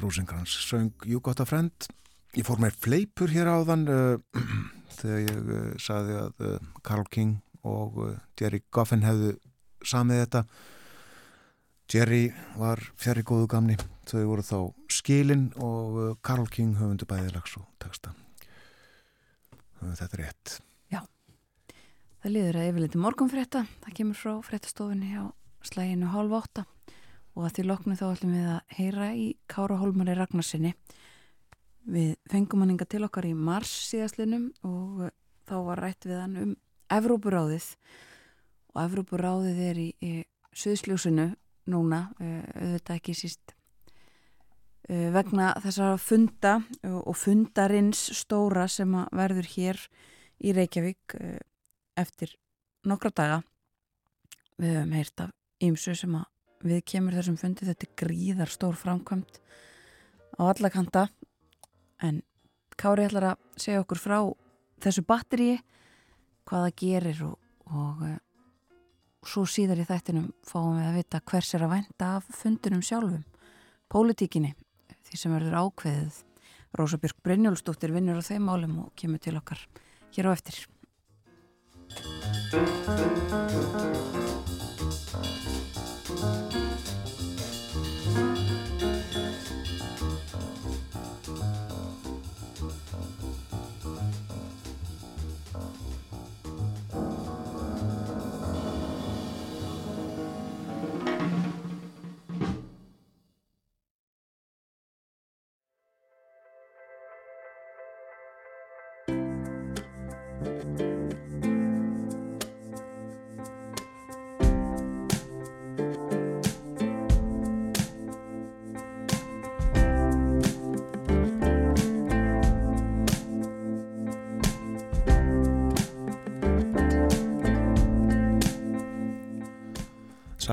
Pál 0.03 0.09
Rósenkrantz 0.09 0.49
söng 0.49 0.91
You 1.05 1.19
Got 1.21 1.39
a 1.39 1.45
Friend. 1.45 1.71
Ég 2.33 2.43
fór 2.43 2.59
mér 2.59 2.73
fleipur 2.75 3.29
hér 3.31 3.47
áðan 3.47 3.85
uh, 3.87 4.19
þegar 4.99 5.21
ég 5.23 5.37
uh, 5.39 5.61
saði 5.79 6.17
að 6.19 6.43
uh, 6.43 6.57
Carl 6.83 7.07
King 7.07 7.37
og 7.63 8.01
Jerry 8.35 8.59
Goffin 8.67 9.05
hefðu 9.07 9.37
samið 9.79 10.19
þetta. 10.25 10.41
Jerry 11.93 12.19
var 12.59 12.83
fjari 12.99 13.23
góðu 13.23 13.47
gamni. 13.55 13.77
Þau 14.03 14.25
voru 14.33 14.43
þá 14.43 14.59
skilin 14.91 15.47
og 15.63 16.19
Carl 16.19 16.51
King 16.51 16.75
höfundu 16.81 17.07
bæði 17.07 17.31
lags 17.37 17.55
og 17.55 17.63
texta. 17.79 18.11
Þetta 19.79 20.09
er 20.11 20.23
rétt. 20.25 20.57
Það 22.23 22.31
liður 22.31 22.59
að 22.59 22.69
yfirleiti 22.73 22.99
morgunfrétta. 23.07 23.65
Það 23.87 23.97
kemur 24.01 24.19
frá 24.19 24.35
fréttastofunni 24.51 25.15
hjá 25.15 25.23
slæginu 25.63 26.11
hálf 26.11 26.39
átta 26.43 26.67
og 27.33 27.47
að 27.47 27.55
því 27.57 27.65
loknu 27.67 27.97
þá 27.97 28.05
ætlum 28.11 28.33
við 28.35 28.49
að 28.53 28.75
heyra 28.77 29.07
í 29.17 29.27
Kára 29.49 29.77
Hólmari 29.81 30.15
Ragnarsinni. 30.17 30.73
Við 31.89 32.13
fengum 32.31 32.63
hann 32.63 32.73
inga 32.75 32.85
til 32.87 33.03
okkar 33.07 33.27
í 33.27 33.33
mars 33.35 33.71
síðastlinum 33.89 34.51
og 34.67 35.07
uh, 35.07 35.13
þá 35.49 35.55
var 35.67 35.81
rætt 35.83 36.07
við 36.07 36.21
hann 36.21 36.37
um 36.39 36.53
Evrópuráðið 36.93 37.65
og 38.73 38.79
Evrópuráðið 38.85 39.59
er 39.65 39.81
í, 39.81 39.89
í 39.97 40.11
Suðsljósinu 40.53 41.31
núna, 41.73 42.05
uh, 42.21 42.39
auðvitað 42.53 42.99
ekki 42.99 43.17
síst 43.17 43.55
uh, 43.55 45.09
vegna 45.15 45.51
þessara 45.63 45.97
funda 45.97 46.59
og 46.83 47.17
fundarins 47.17 48.05
stóra 48.21 48.67
sem 48.69 48.93
verður 49.11 49.49
hér 49.55 49.81
í 50.43 50.53
Reykjavík 50.53 51.17
eftir 51.97 52.33
nokkra 52.85 53.11
daga. 53.15 53.41
Við 54.59 54.77
höfum 54.77 54.95
heyrt 54.97 55.23
af 55.23 55.31
ímsu 55.63 55.95
sem 55.97 56.13
að 56.19 56.27
við 56.63 56.83
kemur 56.93 57.15
þessum 57.17 57.37
fundi, 57.39 57.67
þetta 57.67 57.87
er 57.87 57.95
gríðar 57.99 58.51
stór 58.51 58.75
framkvæmt 58.79 59.39
á 60.39 60.41
alla 60.47 60.71
kanta. 60.73 61.07
En 62.03 62.21
Kári 62.79 63.05
ætlar 63.07 63.33
að 63.33 63.61
segja 63.61 63.83
okkur 63.83 64.01
frá 64.01 64.17
þessu 64.83 65.03
batteríi 65.07 65.59
hvað 66.47 66.65
það 66.65 66.77
gerir 66.81 67.23
og, 67.27 67.37
og 67.69 68.03
uh, 68.07 68.17
svo 69.23 69.45
síðar 69.47 69.83
í 69.83 69.87
þættinum 69.87 70.31
fáum 70.47 70.79
við 70.79 70.89
að 70.89 70.97
vita 70.99 71.23
hvers 71.31 71.53
er 71.55 71.65
að 71.67 71.73
vænta 71.77 72.09
af 72.17 72.27
fundunum 72.41 72.83
sjálfum, 72.83 73.23
pólitíkinni 73.91 74.53
því 75.03 75.19
sem 75.19 75.35
verður 75.35 75.59
ákveðið. 75.61 76.21
Rósa 76.73 76.97
Björk 76.97 77.19
Brynjólfsdóttir 77.21 77.93
vinnur 77.93 78.17
á 78.17 78.23
þeim 78.25 78.47
málum 78.49 78.79
og 78.87 78.93
kemur 78.97 79.21
til 79.21 79.37
okkar 79.37 79.61
hér 80.15 80.25
á 80.29 80.31
eftir 80.33 80.57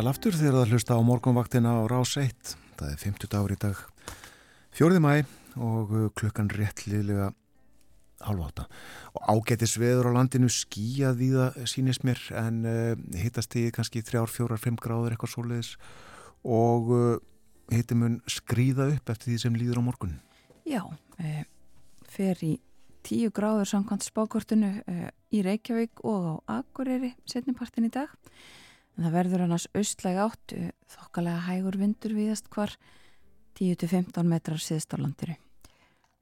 Sæl 0.00 0.08
aftur 0.08 0.32
þegar 0.32 0.54
það 0.54 0.70
hlusta 0.72 0.94
á 0.96 1.00
morgunvaktina 1.04 1.72
á 1.76 1.84
Rás 1.84 2.14
1. 2.16 2.54
Það 2.78 2.88
er 2.88 3.00
50 3.02 3.28
dagur 3.34 3.52
í 3.52 3.56
dag. 3.60 3.80
Fjórði 4.72 5.00
mæ 5.04 5.10
og 5.60 5.90
uh, 5.92 6.06
klukkan 6.16 6.46
réttliðlega 6.48 7.26
halv 8.24 8.46
átta. 8.46 8.64
Og 9.12 9.26
ágætis 9.28 9.74
veður 9.76 10.08
á 10.08 10.16
landinu 10.16 10.48
skíjað 10.48 11.20
í 11.20 11.28
það 11.34 11.58
sínist 11.68 12.06
mér 12.08 12.22
en 12.40 12.62
uh, 12.64 12.94
hittast 13.20 13.58
í 13.60 13.66
kannski 13.76 14.00
3, 14.00 14.22
4, 14.24 14.56
5 14.62 14.78
gráður 14.80 15.18
eitthvað 15.18 15.34
svoleiðis 15.34 15.74
og 16.48 16.88
uh, 16.96 17.04
hitti 17.68 18.00
mun 18.00 18.16
skrýða 18.24 18.88
upp 18.94 19.12
eftir 19.12 19.34
því 19.34 19.38
sem 19.44 19.60
líður 19.60 19.82
á 19.84 19.88
morgun. 19.90 20.16
Já, 20.64 20.80
e, 21.20 21.44
fer 22.08 22.40
í 22.40 22.54
10 23.04 23.36
gráður 23.36 23.68
samkvæmt 23.68 24.08
spákortinu 24.08 24.78
e, 24.80 25.12
í 25.36 25.44
Reykjavík 25.44 26.00
og 26.08 26.40
á 26.48 26.56
Akureyri 26.62 27.12
setnipartin 27.28 27.92
í 27.92 27.92
dag. 28.00 28.16
En 28.96 29.06
það 29.06 29.16
verður 29.16 29.44
annars 29.46 29.68
austlæg 29.76 30.18
átt, 30.20 30.54
þokkalega 30.90 31.46
hægur 31.46 31.78
vindur 31.80 32.16
viðast 32.16 32.50
hvar 32.52 32.74
10-15 33.58 34.26
metrar 34.28 34.60
síðst 34.62 34.94
á 34.94 35.00
landinu. 35.00 35.36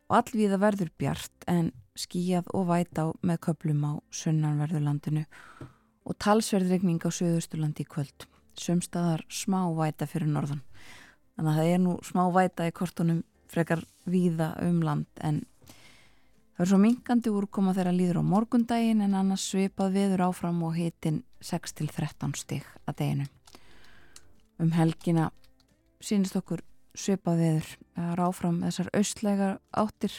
Og 0.08 0.16
allvíða 0.20 0.60
verður 0.62 0.92
bjart 1.00 1.48
en 1.50 1.72
skíjað 1.98 2.48
og 2.54 2.68
væta 2.70 3.04
á 3.04 3.06
með 3.26 3.40
köplum 3.48 3.82
á 3.84 3.92
sunnanverður 4.14 4.84
landinu 4.86 5.24
og 6.08 6.16
talsverðregning 6.22 7.02
á 7.04 7.10
söðusturlandi 7.12 7.84
í 7.84 7.90
kvöld. 7.90 8.28
Sumstaðar 8.58 9.24
smá 9.30 9.60
væta 9.76 10.08
fyrir 10.08 10.30
norðan. 10.32 10.62
Þannig 11.36 11.52
að 11.52 11.58
það 11.60 11.72
er 11.72 11.82
nú 11.84 11.96
smá 12.06 12.22
væta 12.34 12.66
í 12.66 12.74
kortunum 12.74 13.20
frekar 13.48 13.84
víða 14.08 14.52
um 14.64 14.80
land 14.84 15.22
en 15.24 15.42
það 16.58 16.64
er 16.64 16.70
svo 16.72 16.78
minkandi 16.82 17.30
úrkoma 17.30 17.70
þegar 17.70 17.94
líður 17.94 18.18
á 18.18 18.22
morgundaginn 18.26 19.04
en 19.04 19.12
annars 19.14 19.44
svipað 19.46 19.92
viður 19.94 20.24
áfram 20.26 20.56
og 20.66 20.72
hitin 20.74 21.20
6-13 21.38 22.34
stig 22.34 22.66
að 22.82 22.96
deginu. 22.98 23.26
Um 24.58 24.72
helgina 24.74 25.28
sínist 26.02 26.34
okkur 26.34 26.64
svipað 26.98 27.44
viður 27.44 27.70
að 28.02 28.10
ráfram 28.18 28.58
þessar 28.64 28.90
austlegar 28.98 29.60
áttir 29.70 30.18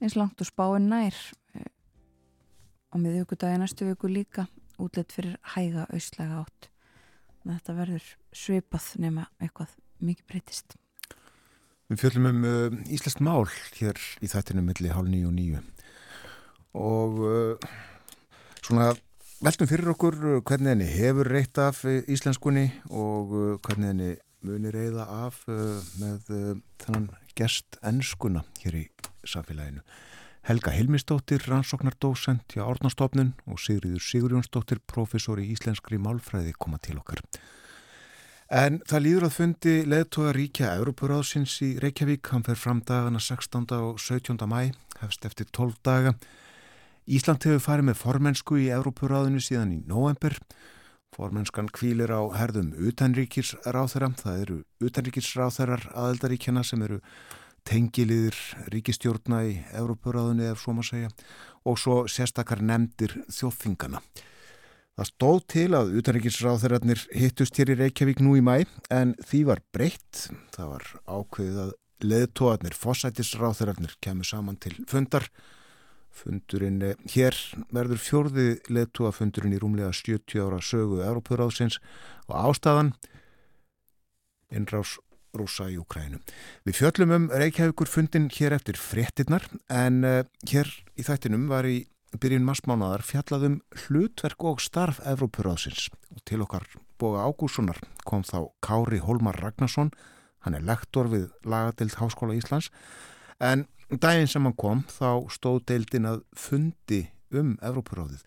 eins 0.00 0.16
langt 0.16 0.40
og 0.40 0.48
spáin 0.48 0.88
nær 0.88 1.20
á 2.88 2.96
miðugudagi 2.96 3.60
næstu 3.60 3.90
viku 3.90 4.08
líka 4.08 4.46
útlet 4.80 5.12
fyrir 5.12 5.36
hæga 5.52 5.84
austlega 5.92 6.46
átt. 6.46 6.70
Þetta 7.44 7.76
verður 7.76 8.08
svipað 8.32 8.88
nema 9.04 9.28
eitthvað 9.36 9.76
mikið 10.00 10.32
breytist. 10.32 10.78
Við 11.90 12.02
fjöldum 12.02 12.28
um 12.30 12.44
uh, 12.46 12.74
Íslandsk 12.94 13.22
mál 13.24 13.46
hér 13.78 13.98
í 14.22 14.28
þættinu 14.30 14.62
milli 14.64 14.92
hálf 14.92 15.08
nýju 15.10 15.30
og 15.30 15.34
nýju 15.36 15.62
og 16.78 17.18
uh, 17.26 17.72
svona 18.62 18.92
veltum 19.44 19.68
fyrir 19.68 19.90
okkur 19.92 20.18
hvernig 20.46 20.72
henni 20.72 20.86
hefur 20.88 21.28
reytt 21.28 21.58
af 21.60 21.82
íslenskunni 21.84 22.68
og 22.88 23.34
uh, 23.34 23.48
hvernig 23.66 23.90
henni 23.90 24.12
munir 24.42 24.74
reyða 24.74 25.04
af 25.28 25.36
með 25.46 26.30
þannan 26.82 27.04
gerst 27.38 27.76
ennskuna 27.86 28.40
hér 28.58 28.80
í 28.80 28.82
samfélaginu. 29.22 29.84
Helga 30.42 30.72
Hilmisdóttir, 30.74 31.44
rannsóknardósent 31.46 32.50
hjá 32.50 32.64
Árnastofnun 32.64 33.36
og 33.46 33.60
Sigriður 33.62 34.02
Sigurjónsdóttir, 34.02 34.80
professor 34.90 35.38
í 35.38 35.52
íslenskri 35.54 36.00
málfræði 36.02 36.56
koma 36.58 36.82
til 36.82 36.98
okkar. 36.98 37.22
En 38.52 38.82
það 38.84 39.00
líður 39.06 39.24
að 39.24 39.32
fundi 39.32 39.74
leðtoga 39.88 40.32
ríkja 40.36 40.74
Európaráðsins 40.76 41.54
í 41.64 41.70
Reykjavík. 41.80 42.28
Hann 42.34 42.42
fer 42.44 42.58
fram 42.60 42.82
dagana 42.84 43.16
16. 43.16 43.64
og 43.78 43.96
17. 43.96 44.36
mæ, 44.44 44.74
hefst 45.00 45.24
eftir 45.24 45.46
12 45.56 45.78
daga. 45.80 46.12
Ísland 47.08 47.46
hefur 47.48 47.62
farið 47.64 47.86
með 47.88 47.96
formensku 48.02 48.58
í 48.60 48.66
Európaráðinu 48.76 49.40
síðan 49.40 49.72
í 49.72 49.78
november. 49.88 50.36
Formenskan 51.16 51.70
kvílir 51.72 52.12
á 52.12 52.20
herðum 52.36 52.74
utanríkisráþara. 52.76 54.10
Það 54.20 54.42
eru 54.44 54.58
utanríkisráþarar 54.84 55.88
aðeldaríkjana 55.96 56.60
sem 56.60 56.84
eru 56.84 57.00
tengiliðir 57.64 58.36
ríkistjórna 58.74 59.46
í 59.48 59.56
Európaráðinu 59.80 60.50
eða 60.50 60.60
svo 60.60 60.76
maður 60.76 60.90
segja 60.90 61.14
og 61.64 61.80
svo 61.80 61.96
sérstakar 62.04 62.60
nefndir 62.60 63.16
þjóðfingana. 63.32 64.04
Það 64.92 65.08
stóð 65.08 65.38
til 65.48 65.68
að 65.72 65.94
utanríkisráþararnir 66.00 67.02
hittust 67.16 67.56
hér 67.56 67.72
í 67.72 67.78
Reykjavík 67.80 68.18
nú 68.20 68.34
í 68.36 68.42
mæ 68.44 68.66
en 68.92 69.14
því 69.24 69.40
var 69.48 69.62
breytt. 69.72 70.26
Það 70.52 70.74
var 70.74 70.88
ákveðið 71.08 71.60
að 71.62 71.72
leðtóarnir, 72.02 72.76
fósætisráþararnir 72.76 73.94
kemur 74.04 74.28
saman 74.28 74.58
til 74.60 74.74
fundar. 74.90 75.28
Fundurinn 76.12 76.82
hér 77.08 77.38
verður 77.72 78.02
fjórði 78.04 78.46
leðtóafundurinn 78.68 79.56
í 79.56 79.62
rúmlega 79.62 79.94
70 79.96 80.44
ára 80.44 80.60
sögu 80.60 81.00
Európaráðsins 81.00 81.78
og 82.28 82.36
ástæðan 82.50 82.92
innrás 84.52 84.98
rúsa 85.32 85.70
í 85.72 85.78
Ukrænu. 85.80 86.20
Við 86.68 86.76
fjöllum 86.82 87.14
um 87.16 87.30
Reykjavíkur 87.32 87.88
fundin 87.88 88.28
hér 88.34 88.58
eftir 88.58 88.76
fréttinnar 88.76 89.48
en 89.72 90.02
uh, 90.04 90.20
hér 90.52 90.68
í 91.00 91.06
þættinum 91.06 91.48
var 91.48 91.64
í 91.64 91.86
byrjun 92.20 92.44
massmánaðar 92.44 93.04
fjallaðum 93.06 93.60
hlutverk 93.84 94.44
og 94.44 94.60
starf 94.60 95.00
Evrópuráðsins. 95.08 95.88
Og 96.12 96.20
til 96.28 96.42
okkar 96.44 96.66
Boga 97.00 97.24
Ágússonar 97.24 97.80
kom 98.04 98.24
þá 98.26 98.50
Kári 98.64 99.00
Holmar 99.02 99.38
Ragnarsson, 99.40 99.92
hann 100.44 100.58
er 100.58 100.66
lektor 100.66 101.08
við 101.08 101.30
Lagadild 101.48 101.96
Háskóla 102.00 102.36
Íslands. 102.36 102.68
En 103.40 103.64
daginn 103.88 104.28
sem 104.28 104.44
hann 104.44 104.58
kom 104.58 104.84
þá 104.90 105.24
stóð 105.32 105.62
deildin 105.72 106.10
að 106.10 106.22
fundi 106.36 107.06
um 107.32 107.56
Evrópuráðið. 107.64 108.20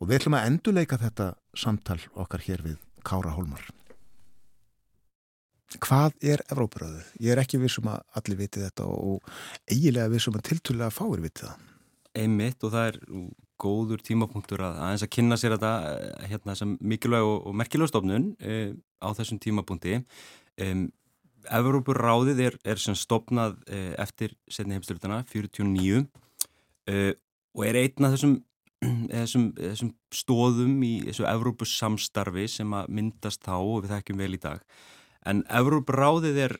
Og 0.00 0.08
við 0.08 0.20
ætlum 0.20 0.38
að 0.38 0.50
endurleika 0.50 1.00
þetta 1.00 1.34
samtal 1.56 2.00
okkar 2.16 2.44
hér 2.46 2.64
við 2.64 2.80
Kára 3.04 3.36
Holmar. 3.36 3.62
Hvað 5.82 6.16
er 6.24 6.40
Evrópuráðið? 6.48 7.14
Ég 7.20 7.34
er 7.34 7.42
ekki 7.42 7.60
vissum 7.60 7.90
að 7.92 8.04
allir 8.16 8.40
viti 8.40 8.64
þetta 8.64 8.86
og 8.88 9.32
eigilega 9.68 10.08
vissum 10.08 10.38
að 10.38 10.46
tiltúrlega 10.54 10.94
fáir 10.94 11.20
viti 11.20 11.44
það 11.44 11.75
einmitt 12.16 12.64
og 12.66 12.72
það 12.74 12.88
er 12.90 12.98
góður 13.60 14.02
tímapunktur 14.04 14.62
að 14.66 14.80
aðeins 14.84 15.04
að 15.06 15.12
kynna 15.16 15.38
sér 15.40 15.56
þetta 15.56 15.72
hérna 16.30 16.56
sem 16.58 16.74
mikilvæg 16.80 17.24
og, 17.24 17.38
og 17.48 17.56
merkilega 17.56 17.92
stofnun 17.92 18.30
e, 18.40 18.58
á 19.00 19.08
þessum 19.16 19.40
tímapunkti 19.42 20.00
e, 20.00 20.72
Evrópuráðið 21.56 22.42
er, 22.42 22.58
er 22.66 22.80
sem 22.82 22.96
stopnað 22.98 23.60
e, 23.70 23.92
eftir 24.02 24.34
setni 24.50 24.74
heimstyrlutana 24.76 25.22
49 25.30 26.02
og 27.56 27.62
er 27.66 27.78
einn 27.80 28.06
af 28.06 28.16
þessum 28.16 28.36
þessum, 29.12 29.46
þessum 29.56 29.92
stóðum 30.14 30.74
í 30.84 30.92
þessu 31.08 31.26
Evrópus 31.30 31.74
samstarfi 31.80 32.46
sem 32.50 32.74
að 32.76 32.90
myndast 32.98 33.44
þá 33.46 33.54
og 33.56 33.84
við 33.84 33.94
þekkjum 33.94 34.22
vel 34.22 34.34
í 34.36 34.42
dag. 34.42 34.64
En 35.26 35.42
Evrópráðið 35.48 36.42
er, 36.44 36.56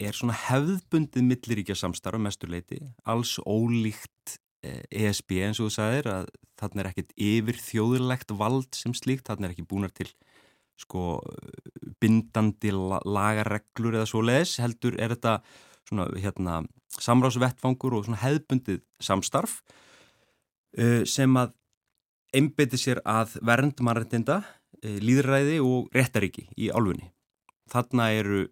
er 0.00 0.16
svona 0.16 0.36
hefðbundið 0.36 1.24
milliríkja 1.24 1.76
samstarf 1.78 2.20
mesturleiti, 2.20 2.82
alls 3.08 3.36
ólíkt 3.46 4.38
ESB 4.66 5.38
eins 5.46 5.60
og 5.60 5.68
þú 5.68 5.74
sagðir 5.76 6.08
að 6.10 6.30
þarna 6.58 6.82
er 6.82 6.88
ekkit 6.90 7.12
yfir 7.16 7.60
þjóðilegt 7.60 8.32
vald 8.36 8.76
sem 8.76 8.94
slíkt, 8.96 9.28
þarna 9.28 9.48
er 9.48 9.54
ekki 9.54 9.66
búinar 9.68 9.92
til 9.94 10.08
sko 10.76 11.20
bindandi 12.02 12.72
lagareglur 12.72 13.96
eða 13.96 14.08
svo 14.10 14.22
leiðis, 14.24 14.58
heldur 14.60 14.98
er 15.00 15.14
þetta 15.14 15.38
svona 15.88 16.08
hérna 16.20 16.58
samráðsvettfangur 17.00 17.96
og 17.96 18.06
svona 18.06 18.20
hefðbundið 18.22 18.82
samstarf 19.02 19.60
uh, 20.78 21.02
sem 21.08 21.36
að 21.40 21.54
einbeti 22.36 22.80
sér 22.80 23.00
að 23.08 23.36
vernd 23.46 23.80
mannrættinda, 23.84 24.42
uh, 24.42 24.98
líðræði 25.00 25.60
og 25.64 25.92
réttaríki 25.96 26.48
í 26.56 26.70
álfunni. 26.72 27.10
Þarna 27.72 28.10
eru 28.14 28.44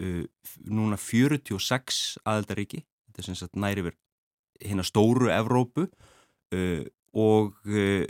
uh, 0.00 0.24
núna 0.66 0.98
46 1.00 2.20
aðeldaríki, 2.24 2.84
þetta 3.08 3.22
er 3.22 3.28
sem 3.28 3.38
sagt 3.38 3.60
næri 3.60 3.84
verið 3.86 4.00
hérna 4.60 4.84
stóru 4.84 5.30
Evrópu 5.32 5.86
uh, 5.86 6.82
og 7.16 7.54
uh, 7.68 8.04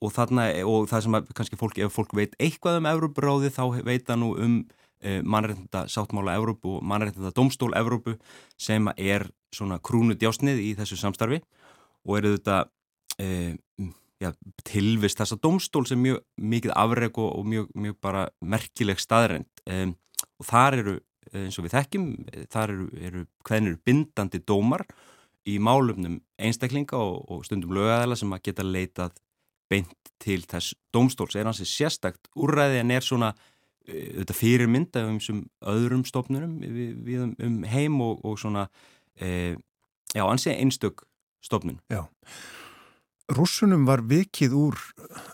og 0.00 0.12
þarna 0.16 0.46
og 0.64 0.86
það 0.88 1.02
sem 1.04 1.16
að 1.18 1.32
kannski 1.36 1.58
fólk, 1.60 1.78
ef 1.84 1.92
fólk 1.92 2.14
veit 2.16 2.36
eitthvað 2.40 2.80
um 2.80 2.88
Evrópuráði 2.88 3.52
þá 3.52 3.64
veit 3.84 4.06
það 4.08 4.22
nú 4.22 4.30
um 4.40 4.58
uh, 5.04 5.20
mannreitnda 5.20 5.84
sáttmála 5.92 6.38
Evrópu 6.40 6.78
og 6.78 6.84
mannreitnda 6.88 7.32
domstól 7.36 7.74
Evrópu 7.76 8.16
sem 8.60 8.88
er 8.96 9.28
svona 9.52 9.80
krúnu 9.82 10.16
djásnið 10.16 10.62
í 10.64 10.74
þessu 10.78 10.96
samstarfi 11.00 11.42
og 12.06 12.16
eru 12.16 12.36
þetta 12.38 12.62
ja, 14.20 14.30
tilvist 14.68 15.20
þessa 15.20 15.38
domstól 15.42 15.86
sem 15.88 16.00
mjög 16.00 16.20
mikið 16.40 16.74
afreg 16.78 17.18
og, 17.20 17.40
mjög, 17.48 17.70
mjög 17.74 17.96
bara 18.04 18.26
merkileg 18.40 19.00
staðrænt 19.02 19.64
um, 19.68 19.94
og 20.40 20.48
þar 20.48 20.78
eru 20.80 20.98
eins 21.36 21.58
og 21.60 21.66
við 21.66 21.76
þekkjum, 21.76 22.06
þar 22.50 22.74
eru, 22.74 22.86
eru 22.98 23.24
hvernig 23.46 23.74
eru 23.74 23.82
bindandi 23.86 24.40
dómar 24.42 24.86
í 25.48 25.58
málumnum 25.62 26.18
einstaklinga 26.40 26.98
og, 26.98 27.22
og 27.30 27.44
stundum 27.46 27.74
lögæðala 27.76 28.18
sem 28.18 28.32
að 28.34 28.44
geta 28.48 28.66
leitað 28.66 29.20
beint 29.70 30.12
til 30.20 30.42
þess 30.48 30.74
dómstóls 30.92 31.36
er 31.38 31.48
hansi 31.48 31.66
sérstakt 31.68 32.28
úrræði 32.34 32.80
en 32.82 32.92
er 32.94 33.06
svona 33.06 33.30
þetta 33.90 34.36
fyrirmynda 34.36 35.04
um 35.08 35.18
þessum 35.20 35.44
öðrum 35.72 36.06
stofnurum 36.08 36.58
við, 36.62 36.90
við 37.06 37.22
um, 37.24 37.34
um 37.46 37.60
heim 37.70 38.00
og, 38.04 38.24
og 38.26 38.38
svona 38.40 38.66
e, 39.16 39.56
já, 40.14 40.24
ansi 40.26 40.52
einstök 40.52 41.04
stofnun. 41.44 41.80
Já. 41.90 42.04
Rússunum 43.30 43.86
var 43.86 44.02
vikið 44.10 44.56
úr 44.58 44.78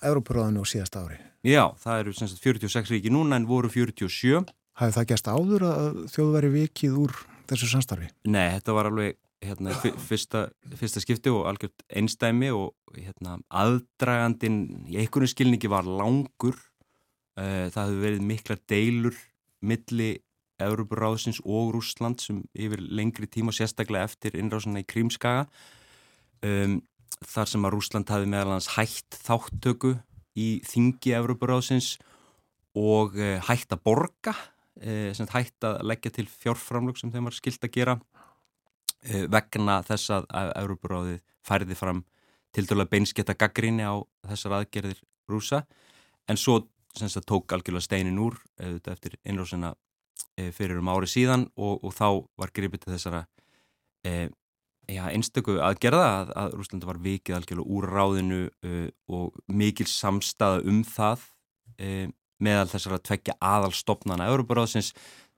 Európaráðinu 0.05 0.63
á 0.63 0.67
síðast 0.69 0.99
ári. 1.01 1.19
Já, 1.47 1.73
það 1.81 2.03
eru 2.03 2.15
sagt, 2.17 2.39
46 2.43 2.93
ríki 2.93 3.13
núna 3.13 3.39
en 3.41 3.49
voru 3.49 3.71
47 3.73 4.45
Hafið 4.77 4.97
það 4.99 5.07
gæst 5.13 5.29
áður 5.33 5.63
að 5.71 5.87
þjóðu 6.13 6.33
væri 6.35 6.51
vikið 6.53 6.99
úr 7.01 7.15
þessu 7.49 7.69
samstarfi? 7.71 8.11
Nei, 8.29 8.51
þetta 8.59 8.75
var 8.77 8.91
alveg 8.91 9.17
hérna, 9.47 9.73
fyrsta, 10.09 10.47
fyrsta 10.77 11.03
skipti 11.03 11.33
og 11.33 11.47
algjört 11.51 11.85
einstæmi 11.97 12.51
og 12.53 12.75
hérna, 12.97 13.39
aðdragandin 13.49 14.61
í 14.91 14.99
einhvern 15.01 15.31
skilningi 15.31 15.71
var 15.73 15.89
langur. 15.89 16.59
Eh, 17.37 17.69
það 17.73 17.91
hefur 17.91 18.05
verið 18.05 18.27
mikla 18.29 18.57
deilur 18.69 19.19
milli 19.67 20.11
Európaráðsins 20.63 21.43
og 21.45 21.75
Rúsland 21.75 22.23
sem 22.25 22.41
yfir 22.57 22.81
lengri 22.81 23.29
tíma 23.29 23.53
sérstaklega 23.53 24.09
eftir 24.09 24.37
innráðsuna 24.41 24.81
í 24.81 24.89
Krímskaga. 24.89 25.47
Um, 26.45 26.79
þar 27.25 27.51
sem 27.51 27.65
að 27.65 27.75
Rúsland 27.75 28.13
hafi 28.13 28.29
meðal 28.29 28.55
hans 28.55 28.71
hætt 28.77 29.19
þáttöku 29.25 29.95
í 30.37 30.49
þingi 30.69 31.13
Európaráðsins 31.17 31.97
og 32.77 33.17
uh, 33.21 33.37
hætt 33.49 33.73
að 33.73 33.85
borga 33.85 34.37
e, 34.81 35.13
hægt 35.33 35.67
að 35.67 35.81
leggja 35.87 36.13
til 36.19 36.27
fjárframlug 36.31 36.99
sem 36.99 37.13
þeim 37.13 37.29
var 37.29 37.37
skilt 37.37 37.65
að 37.65 37.75
gera 37.75 37.97
e, 39.03 39.27
vegna 39.33 39.81
þess 39.87 40.13
að 40.19 40.29
Európaráðið 40.63 41.21
færði 41.47 41.79
fram 41.79 42.05
til 42.57 42.67
dæla 42.67 42.89
beinsketta 42.91 43.37
gaggríni 43.37 43.85
á 43.85 44.01
þessar 44.29 44.61
aðgerðir 44.61 45.03
rúsa 45.29 45.65
en 46.29 46.41
svo 46.41 46.63
sagt, 46.97 47.27
tók 47.29 47.53
algjörlega 47.53 47.85
steinin 47.85 48.21
úr 48.23 48.39
eftir 48.59 49.19
innrósina 49.25 49.75
e, 50.37 50.51
fyrir 50.51 50.81
um 50.81 50.91
ári 50.93 51.11
síðan 51.11 51.51
og, 51.57 51.85
og 51.85 51.93
þá 51.95 52.09
var 52.41 52.55
gripið 52.57 52.87
til 52.87 52.97
þessara 52.97 53.27
já, 54.87 55.07
einstöku 55.11 55.59
aðgerða 55.63 56.05
að, 56.07 56.31
að 56.39 56.55
Rúslanda 56.61 56.89
var 56.89 57.01
vikið 57.03 57.39
algjörlega 57.39 57.77
úr 57.77 57.89
ráðinu 57.91 58.41
uh, 58.47 58.87
og 59.13 59.41
mikil 59.51 59.89
samstaða 59.91 60.63
um 60.71 60.83
það 60.87 61.27
uh, 61.81 62.07
meðal 62.43 62.69
þessar 62.71 62.99
að 62.99 63.05
tvekja 63.11 63.37
aðalstofnana 63.41 64.31
Európaráðsins 64.33 64.93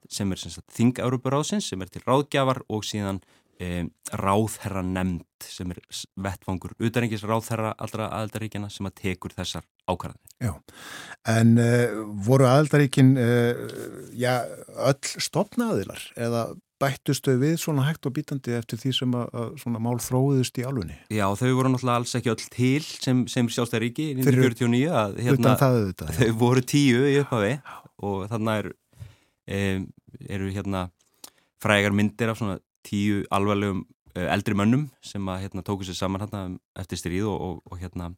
sem 0.08 0.30
er 0.32 0.42
þing 0.72 1.00
Európaráðsins 1.04 1.68
sem 1.70 1.82
er 1.82 1.90
til 1.92 2.02
ráðgjafar 2.06 2.62
og 2.72 2.86
síðan 2.86 3.20
e, 3.60 3.88
ráðherra 4.14 4.82
nefnd 4.86 5.48
sem 5.48 5.74
er 5.74 5.80
vettfangur 6.18 6.74
utanrengis 6.78 7.26
ráðherra 7.26 7.74
allra 7.78 8.08
aðeldaríkjana 8.18 8.70
sem 8.72 8.88
að 8.88 8.96
tekur 9.02 9.34
þessar 9.36 9.66
ákvarðanir. 9.88 10.32
Já, 10.38 10.52
en 11.32 11.52
uh, 11.58 12.00
voru 12.26 12.46
aðeldaríkin 12.46 13.14
uh, 13.18 13.62
já, 14.14 14.44
öll 14.88 15.22
stopnaðilar 15.24 16.02
eða 16.18 16.42
bættustu 16.78 17.34
við 17.40 17.56
svona 17.62 17.84
hægt 17.88 18.06
og 18.06 18.14
bítandi 18.16 18.54
eftir 18.54 18.78
því 18.80 18.92
sem 18.94 19.14
að, 19.18 19.30
að 19.40 19.48
svona 19.62 19.80
mál 19.82 19.96
þróðust 20.02 20.60
í 20.60 20.66
álunni? 20.66 20.96
Já, 21.10 21.26
þau 21.38 21.50
voru 21.58 21.72
náttúrulega 21.72 22.02
alls 22.02 22.14
ekki 22.18 22.32
öll 22.32 22.44
til 22.54 22.84
sem, 22.86 23.24
sem 23.30 23.50
sjálfstæðaríki 23.50 24.06
í 24.12 24.14
1949 24.20 24.94
að 25.02 25.18
hérna, 25.26 25.56
það, 25.58 25.88
þau 26.20 26.30
voru 26.38 26.64
tíu 26.74 27.02
í 27.08 27.16
upphafi 27.22 27.58
og 28.06 28.24
þannig 28.30 28.62
er, 28.62 28.70
um, 29.58 29.88
eru 30.38 30.54
hérna 30.54 30.86
frægar 31.62 31.96
myndir 31.98 32.32
af 32.32 32.38
svona 32.40 32.58
tíu 32.86 33.24
alvarlegum 33.34 33.82
uh, 34.14 34.28
eldri 34.30 34.56
mönnum 34.58 34.88
sem 35.04 35.34
að 35.34 35.48
hérna 35.48 35.66
tóku 35.66 35.88
sér 35.88 35.98
saman 35.98 36.22
hérna 36.26 36.46
eftir 36.78 37.02
stríð 37.02 37.28
og, 37.32 37.38
og, 37.42 37.60
og 37.72 37.82
hérna 37.82 38.12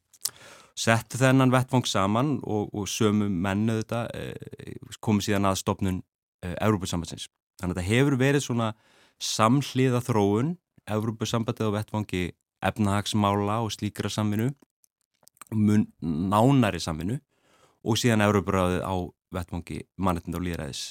settu 0.80 1.18
þennan 1.20 1.52
vettfang 1.52 1.88
saman 1.88 2.38
og, 2.44 2.70
og 2.76 2.88
sömu 2.88 3.32
mennu 3.32 3.80
þetta 3.80 4.06
uh, 4.12 4.96
komið 5.00 5.30
síðan 5.30 5.48
að 5.50 5.60
stopnun 5.64 6.00
uh, 6.00 6.56
Európa-sambansins 6.60 7.30
Þannig 7.60 7.76
að 7.76 7.80
þetta 7.82 7.94
hefur 7.94 8.18
verið 8.20 8.44
svona 8.46 8.72
samhliða 9.20 10.00
þróun, 10.04 10.54
Európa-sambandið 10.90 11.70
á 11.70 11.76
vettvangi 11.76 12.24
efnahagsmála 12.64 13.60
og 13.64 13.72
slíkra 13.74 14.10
saminu, 14.12 14.50
mun 15.54 15.86
nánari 16.00 16.80
saminu 16.80 17.18
og 17.84 17.98
síðan 18.00 18.24
Európa-ráðið 18.24 18.84
á 18.84 18.94
vettvangi 19.34 19.78
mannreittinda 20.02 20.40
og 20.40 20.46
líðræðis. 20.46 20.82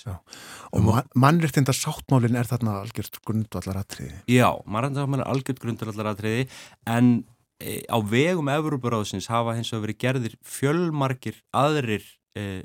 Og 0.71 0.85
man, 0.85 1.09
mannreittinda 1.19 1.75
sáttmálinn 1.75 2.37
er 2.39 2.47
þarna 2.47 2.77
algjört 2.83 3.19
grundvallar 3.27 3.81
aðtriði? 3.81 4.21
Já, 4.31 4.47
mannreittinda 4.65 5.03
sáttmálinn 5.03 5.25
er 5.25 5.33
algjört 5.33 5.61
grundvallar 5.63 6.11
aðtriði 6.13 6.47
en 6.95 7.11
e, 7.59 7.81
á 7.91 7.97
vegum 7.99 8.51
Európa-ráðsins 8.53 9.29
hafa 9.31 9.57
hins 9.57 9.73
vegar 9.73 9.89
verið 9.89 10.01
gerðir 10.05 10.37
fjölmarkir 10.55 11.41
aðrir 11.51 12.05
e, 12.39 12.63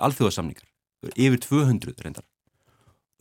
alþjóðasamningar, 0.00 0.68
yfir 1.12 1.42
200 1.44 2.06
reyndar 2.06 2.26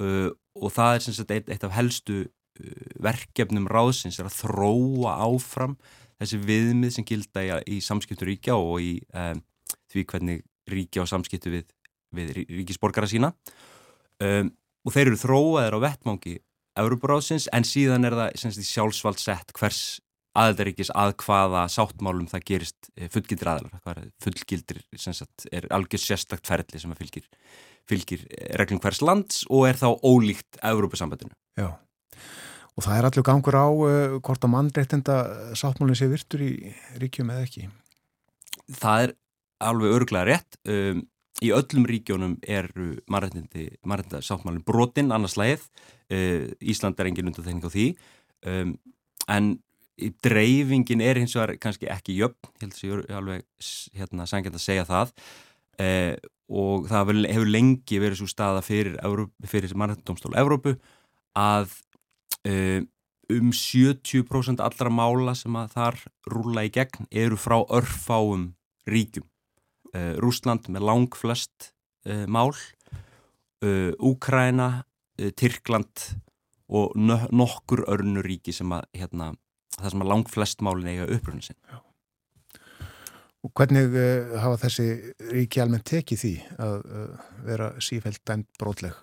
uh, 0.02 0.30
og 0.58 0.74
það 0.76 0.98
er 0.98 1.06
sagt, 1.08 1.34
eitt, 1.34 1.50
eitt 1.52 1.66
af 1.68 1.76
helstu 1.76 2.24
uh, 2.26 2.86
verkefnum 3.04 3.70
ráðsins 3.72 4.20
er 4.20 4.30
að 4.30 4.40
þróa 4.42 5.18
áfram 5.28 5.78
þessi 6.22 6.42
viðmið 6.46 6.96
sem 6.98 7.08
gilda 7.08 7.44
í, 7.46 7.52
í 7.78 7.82
samskiptu 7.84 8.28
ríkja 8.28 8.58
og 8.60 8.82
í 8.84 8.94
um, 9.18 9.42
því 9.92 10.06
hvernig 10.14 10.46
ríkja 10.72 11.04
og 11.04 11.10
samskiptu 11.10 11.54
við, 11.54 11.72
við 12.16 12.36
ríkisborgara 12.38 13.10
sína. 13.10 13.34
Um, 14.22 14.54
og 14.86 14.94
þeir 14.94 15.12
eru 15.12 15.20
þróaðir 15.22 15.78
á 15.78 15.80
vettmangi 15.84 16.38
Európaráðsins 16.80 17.50
en 17.54 17.66
síðan 17.68 18.08
er 18.08 18.16
það 18.18 18.40
sagt, 18.40 18.64
sjálfsvald 18.70 19.20
sett 19.22 19.52
hvers 19.58 20.00
aðeldaríkis 20.38 20.92
að 20.96 21.18
hvaða 21.26 21.66
sáttmálum 21.72 22.30
það 22.32 22.46
gerist 22.48 22.90
eh, 22.96 23.10
fullgildir 23.12 23.50
aðelar 23.52 24.06
fullgildir 24.24 24.80
sagt, 24.96 25.48
er 25.52 25.68
algjör 25.76 26.00
sérstakt 26.00 26.48
ferli 26.48 26.80
sem 26.80 26.94
að 26.94 27.02
fylgir 27.04 27.28
fylgir 27.90 28.26
reglum 28.60 28.82
hvers 28.84 29.02
lands 29.06 29.46
og 29.50 29.68
er 29.70 29.80
þá 29.80 29.90
ólíkt 30.04 30.60
Európa-sambandinu. 30.66 31.34
Já, 31.60 31.74
og 32.78 32.86
það 32.86 32.98
er 32.98 33.08
allir 33.08 33.26
gangur 33.28 33.58
á 33.58 33.68
uh, 33.68 34.18
hvort 34.24 34.46
að 34.46 34.54
mannreittenda 34.56 35.16
sáttmálinn 35.60 35.98
sé 36.00 36.08
virtur 36.12 36.44
í 36.46 36.52
ríkjum 37.02 37.32
eða 37.34 37.48
ekki? 37.48 37.66
Það 38.80 39.08
er 39.08 39.16
alveg 39.68 39.98
örglega 39.98 40.28
rétt. 40.30 40.60
Um, 40.66 41.04
í 41.42 41.52
öllum 41.56 41.88
ríkjónum 41.90 42.38
eru 42.46 42.94
mannreittenda 43.12 44.24
sáttmálinn 44.24 44.64
brotinn 44.66 45.12
annars 45.12 45.38
lægið. 45.40 45.68
Uh, 46.12 46.48
Ísland 46.64 47.00
er 47.00 47.12
engin 47.12 47.30
undanþekning 47.32 47.68
á 47.68 47.72
því. 47.76 47.88
Um, 48.48 48.74
en 49.30 49.54
dreifingin 50.24 51.04
er 51.06 51.20
hins 51.20 51.36
vegar 51.38 51.58
kannski 51.62 51.90
ekki 51.92 52.16
jöfn, 52.18 52.50
ég 52.56 52.64
held 52.64 52.74
að 52.74 52.86
ég 52.88 52.94
er 52.96 53.18
alveg 53.20 53.44
hérna, 54.00 54.26
sangjant 54.30 54.58
að 54.58 54.64
segja 54.64 54.88
það. 54.88 55.12
Uh, 55.80 56.16
og 56.52 56.90
það 56.92 57.14
hefur 57.32 57.48
lengi 57.48 58.00
verið 58.04 58.20
svo 58.20 58.28
staða 58.28 58.64
fyrir, 58.66 58.98
fyrir 59.48 59.72
mannhættumstólu 59.80 60.36
Evrópu 60.40 60.76
að 61.40 61.72
uh, 62.44 62.82
um 63.32 63.52
70% 63.56 64.64
allra 64.64 64.92
mála 64.92 65.36
sem 65.38 65.56
að 65.56 65.76
þar 65.78 66.00
rúla 66.32 66.66
í 66.68 66.72
gegn 66.74 67.08
eru 67.24 67.40
frá 67.40 67.62
örfáum 67.64 68.50
ríkjum. 68.90 69.28
Uh, 69.92 70.16
Rúsland 70.24 70.68
með 70.72 70.88
lang 70.88 71.16
flest 71.16 71.72
uh, 72.08 72.26
mál, 72.28 72.52
uh, 72.52 73.92
Úkræna, 74.00 74.86
Tyrkland 75.38 76.02
og 76.72 76.96
nokkur 76.98 77.84
örnu 77.92 78.24
ríki 78.26 78.54
sem 78.56 78.72
að 78.74 78.88
hérna, 78.96 79.28
það 79.76 79.92
sem 79.94 80.04
að 80.06 80.10
lang 80.10 80.30
flest 80.32 80.64
málin 80.66 80.88
eiga 80.90 81.10
uppröðinu 81.14 81.46
sinn. 81.46 81.60
Hvernig 83.42 83.96
hafa 84.38 84.60
þessi 84.68 84.88
ríki 85.32 85.62
almennt 85.64 85.88
tekið 85.90 86.20
því 86.22 86.34
að 86.62 86.76
vera 87.48 87.72
sífælt 87.82 88.22
dæmt 88.30 88.52
brótleg? 88.62 88.94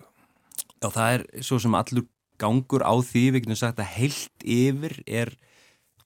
Já, 0.79 0.87
það 0.87 1.15
er 1.17 1.25
svo 1.43 1.59
sem 1.59 1.75
allur 1.75 2.05
gangur 2.39 2.85
á 2.87 2.95
því, 3.03 3.23
við 3.33 3.43
getum 3.43 3.59
sagt 3.59 3.81
að 3.83 3.91
heilt 3.97 4.45
yfir 4.47 4.95
er 5.03 5.33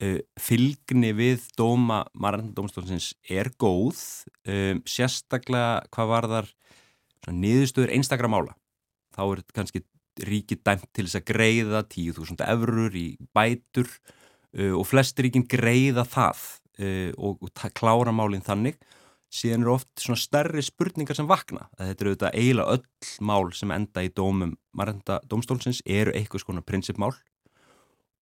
uh, 0.02 0.20
fylgni 0.42 1.14
við 1.18 1.46
dóma 1.60 2.04
margandómstofnsins 2.14 3.14
er 3.30 3.52
góð 3.62 4.02
um, 4.48 4.82
sérstaklega 4.90 5.84
hvað 5.94 6.12
var 6.14 6.30
þar 6.34 6.52
niðurstöður 7.38 7.94
einstakra 7.96 8.32
mála 8.32 8.58
þá 9.16 9.24
er 9.28 9.44
kannski 9.56 9.84
ríki 10.26 10.60
dæmt 10.62 10.90
til 10.94 11.08
þess 11.08 11.22
að 11.22 11.30
greiða 11.32 11.86
10.000 11.90 12.44
eurur 12.50 12.98
í 12.98 13.08
bætur 13.36 13.90
uh, 13.90 14.74
og 14.74 14.86
flest 14.90 15.22
ríkin 15.22 15.48
greiða 15.50 16.06
það 16.10 16.44
uh, 16.80 17.12
og, 17.18 17.44
og 17.44 17.74
klára 17.78 18.14
málinn 18.16 18.46
þannig 18.46 18.80
síðan 19.34 19.66
eru 19.66 19.74
oft 19.74 19.90
svona 20.02 20.22
stærri 20.22 20.62
spurningar 20.66 21.18
sem 21.18 21.30
vakna. 21.30 21.66
Þetta 21.80 22.04
eru 22.04 22.12
auðvitað 22.14 22.38
eiginlega 22.38 22.76
öll 22.76 23.14
mál 23.26 23.50
sem 23.58 23.74
enda 23.74 24.04
í 24.06 24.12
dómum 24.14 24.54
margenda 24.78 25.20
dómstólsins 25.30 25.82
eru 25.90 26.14
eitthvað 26.14 26.46
svona 26.46 26.66
prinsipmál 26.66 27.16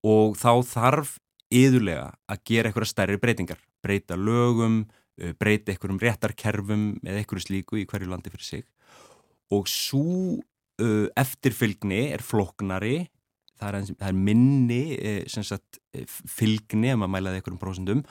og 0.08 0.38
þá 0.40 0.64
þarf 0.70 1.18
yðurlega 1.52 2.14
að 2.32 2.44
gera 2.48 2.72
eitthvað 2.72 2.92
stærri 2.94 3.20
breytingar. 3.20 3.60
Breyta 3.84 4.16
lögum, 4.16 4.86
uh, 5.20 5.34
breyta 5.36 5.74
eitthvað 5.74 5.98
um 5.98 6.02
réttarkerfum 6.02 6.86
eða 7.04 7.20
eitthvað 7.20 7.46
slíku 7.50 7.82
í 7.82 7.88
hverju 7.90 8.12
landi 8.12 8.32
fyrir 8.32 8.48
sig 8.48 8.68
og 9.52 9.68
svo 9.68 10.40
uh, 10.80 11.08
eftirfylgni 11.20 12.06
er 12.16 12.24
floknari, 12.24 13.02
það 13.60 13.82
er, 13.82 13.90
það 14.00 14.08
er 14.08 14.20
minni 14.30 14.84
uh, 14.96 15.40
sagt, 15.44 15.82
fylgni 16.08 16.94
ef 16.94 17.02
maður 17.02 17.16
mælaði 17.18 17.42
eitthvað 17.42 17.58
um 17.58 17.64
prósendum 17.66 18.06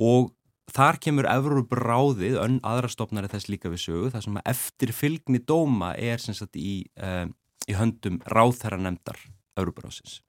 og 0.00 0.30
Þar 0.72 0.98
kemur 1.02 1.26
Evrópráðið, 1.28 2.36
önn 2.40 2.58
aðrastofnari 2.64 3.28
þess 3.32 3.48
líka 3.50 3.70
við 3.72 3.82
sögu, 3.82 4.10
þar 4.14 4.22
sem 4.24 4.36
að 4.38 4.50
eftir 4.54 4.92
fylgni 4.96 5.40
dóma 5.44 5.90
er 5.98 6.22
sagt, 6.22 6.56
í, 6.56 6.86
uh, 7.02 7.26
í 7.68 7.76
höndum 7.76 8.20
ráðherra 8.30 8.78
nefndar 8.80 9.18
Evrópráðsins. 9.58 10.20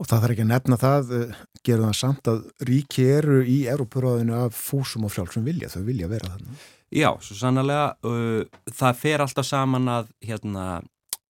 Og 0.00 0.08
það 0.08 0.24
þarf 0.24 0.34
ekki 0.34 0.44
að 0.44 0.50
nefna 0.50 0.78
það, 0.80 1.14
uh, 1.16 1.40
gerur 1.64 1.86
það 1.86 1.96
samt 2.02 2.30
að 2.32 2.42
ríki 2.68 3.06
eru 3.14 3.40
í 3.40 3.56
Evrópráðinu 3.70 4.36
af 4.42 4.58
fúsum 4.58 5.06
og 5.08 5.14
frjálfsum 5.14 5.46
vilja, 5.46 5.72
þau 5.72 5.82
vilja 5.88 6.10
vera 6.10 6.34
þannig. 6.34 6.68
Já, 7.00 7.10
svo 7.22 7.38
sannlega, 7.38 7.88
uh, 8.10 8.72
það 8.82 9.02
fer 9.06 9.24
alltaf 9.24 9.48
saman 9.48 9.88
að 9.94 10.12
hérna, 10.26 10.66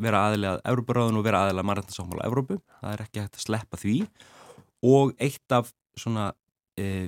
vera 0.01 0.27
aðilega 0.27 0.65
Evrópráðinu 0.73 1.21
og 1.21 1.29
vera 1.29 1.45
aðilega 1.45 1.71
margættansámála 1.71 2.27
Evrópu, 2.27 2.59
það 2.81 2.97
er 2.97 3.07
ekki 3.07 3.23
hægt 3.23 3.39
að 3.39 3.47
sleppa 3.47 3.85
því 3.85 3.97
og 4.89 5.13
eitt 5.21 5.53
af 5.55 5.71
svona 6.01 6.31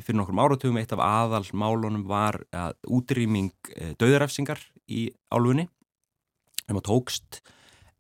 fyrir 0.05 0.19
nokkrum 0.19 0.41
áratugum 0.43 0.79
eitt 0.81 0.95
af 0.95 1.03
aðal 1.05 1.45
málunum 1.57 2.05
var 2.09 2.41
að 2.55 2.77
útrýming 2.87 3.53
e, 3.75 3.93
döðarefsingar 4.01 4.63
í 4.93 5.09
álfunni 5.33 5.69
sem 6.63 6.79
að 6.79 6.87
tókst 6.89 7.43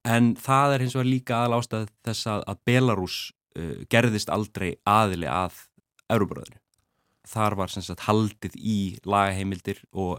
en 0.08 0.32
það 0.40 0.76
er 0.76 0.84
hins 0.84 0.96
vegar 0.96 1.10
líka 1.10 1.38
aðal 1.38 1.60
ástæð 1.60 1.92
þess 2.06 2.32
að, 2.32 2.48
Belarus 2.66 3.20
e, 3.54 3.84
gerðist 3.92 4.32
aldrei 4.32 4.74
aðili 4.88 5.30
að 5.30 5.62
Európaröðinu. 6.12 6.58
Þar 7.32 7.54
var 7.60 7.70
sem 7.70 7.84
sagt 7.86 8.02
haldið 8.08 8.56
í 8.58 8.78
lagaheimildir 9.06 9.78
og 9.94 10.18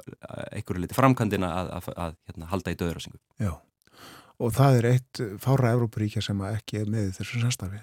einhverju 0.55 0.85
liti 0.85 0.95
framkandina 0.97 1.49
að, 1.59 1.73
að, 1.75 1.89
að 2.05 2.15
hérna, 2.29 2.49
halda 2.53 2.73
í 2.73 2.79
döðarefsingu. 2.79 3.19
Já 3.43 3.53
og 4.41 4.53
það 4.55 4.79
er 4.79 4.89
eitt 4.93 5.21
fára 5.41 5.73
Európaríkja 5.75 6.23
sem 6.25 6.41
ekki 6.49 6.81
er 6.81 6.91
með 6.91 7.11
þessu 7.19 7.41
samstarfi? 7.43 7.81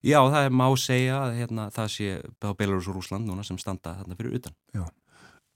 Já, 0.00 0.20
það 0.32 0.46
er 0.46 0.54
má 0.56 0.66
segja 0.80 1.18
að 1.24 1.36
hérna, 1.40 1.68
það 1.74 1.92
sé 1.94 2.14
á 2.20 2.50
Belarus 2.56 2.88
og 2.88 2.96
Rúsland 2.96 3.28
núna 3.28 3.44
sem 3.44 3.58
standa 3.60 3.96
þarna 3.98 4.16
fyrir 4.16 4.38
utan. 4.40 4.56
Já. 4.76 4.84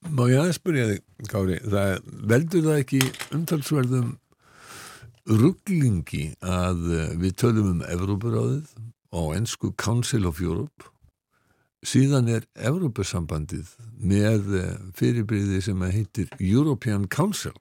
Má 0.04 0.26
ég 0.28 0.36
aðeins 0.36 0.58
spyrja 0.60 0.88
þig, 0.90 1.04
Kári, 1.32 1.60
það 1.64 1.92
veldur 2.32 2.66
það 2.66 2.80
ekki 2.82 3.00
umtalsverðum 3.38 4.10
rugglingi 5.24 6.24
að 6.44 6.82
eh, 6.92 7.14
við 7.22 7.38
tölum 7.40 7.70
um 7.70 7.86
Evrópuráðið 7.88 8.74
og 9.16 9.30
ennsku 9.38 9.72
Council 9.80 10.26
of 10.28 10.42
Europe 10.42 10.90
síðan 11.84 12.28
er 12.32 12.44
Evrópusambandið 12.56 13.70
með 13.96 14.50
eh, 14.58 14.74
fyrirbríði 14.96 15.62
sem 15.64 15.86
heitir 15.88 16.28
European 16.36 17.08
Council 17.08 17.54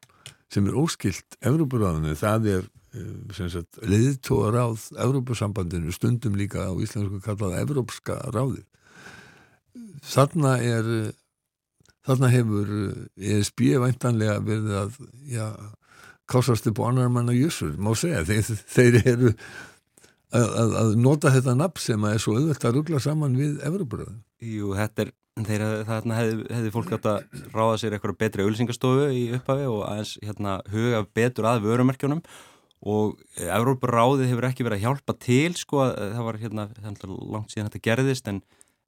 sem 0.54 0.70
er 0.70 0.78
óskilt 0.78 1.38
Evrópuráðinu, 1.41 2.16
það 2.20 2.49
er 2.54 2.72
Eh, 2.93 3.89
leðtóra 3.89 4.51
ráð 4.54 4.91
Evrópusambandinu 5.01 5.89
stundum 5.95 6.36
líka 6.38 6.68
á 6.70 6.78
íslensku 6.78 7.18
kallað 7.26 7.56
Evrópska 7.64 8.20
ráði 8.30 8.62
þarna 10.06 10.51
er 10.62 10.89
þarna 12.06 12.30
hefur 12.30 12.70
ESB 13.18 13.72
væntanlega 13.82 14.36
verið 14.45 14.76
að 14.78 14.99
já, 15.26 15.47
kásast 16.30 16.70
upp 16.70 16.84
á 16.86 16.91
annar 16.91 17.10
manna 17.10 17.34
jössur, 17.34 17.74
má 17.82 17.95
segja. 17.97 18.22
Þeir, 18.30 18.62
þeir 18.76 18.99
eru 19.01 19.34
að, 20.30 20.45
að, 20.45 20.78
að 20.84 20.93
nota 21.01 21.34
þetta 21.34 21.58
nafn 21.58 21.82
sem 21.82 22.06
er 22.12 22.22
svo 22.22 22.38
auðvitað 22.38 22.70
að 22.70 22.78
ruggla 22.78 23.01
saman 23.01 23.39
við 23.41 23.58
Evrópuröðin 23.72 24.22
Jú, 24.38 24.76
þetta 24.78 25.08
er 25.08 25.16
þeir 25.42 25.64
þarna 25.88 26.18
hefði, 26.20 26.48
hefði 26.54 26.72
fólk 26.74 26.92
átt 26.98 27.08
að 27.10 27.46
ráða 27.54 27.78
sér 27.82 27.96
eitthvað 27.96 28.20
betri 28.22 28.44
auðlýsingastofu 28.46 29.06
í 29.10 29.24
upphafi 29.38 29.70
og 29.70 29.80
aðeins 29.88 30.18
hérna, 30.22 30.58
huga 30.70 31.00
betur 31.18 31.48
að 31.50 31.64
vörumerkjónum 31.66 32.22
og 32.84 33.16
Európaráðið 33.40 34.30
hefur 34.30 34.48
ekki 34.50 34.66
verið 34.68 34.82
að 34.82 34.86
hjálpa 34.86 35.16
til 35.24 35.54
sko, 35.58 35.86
það 35.96 36.28
var 36.28 36.40
hérna 36.42 36.68
langt 37.08 37.54
síðan 37.54 37.72
þetta 37.72 37.86
gerðist 37.88 38.30
en, 38.30 38.44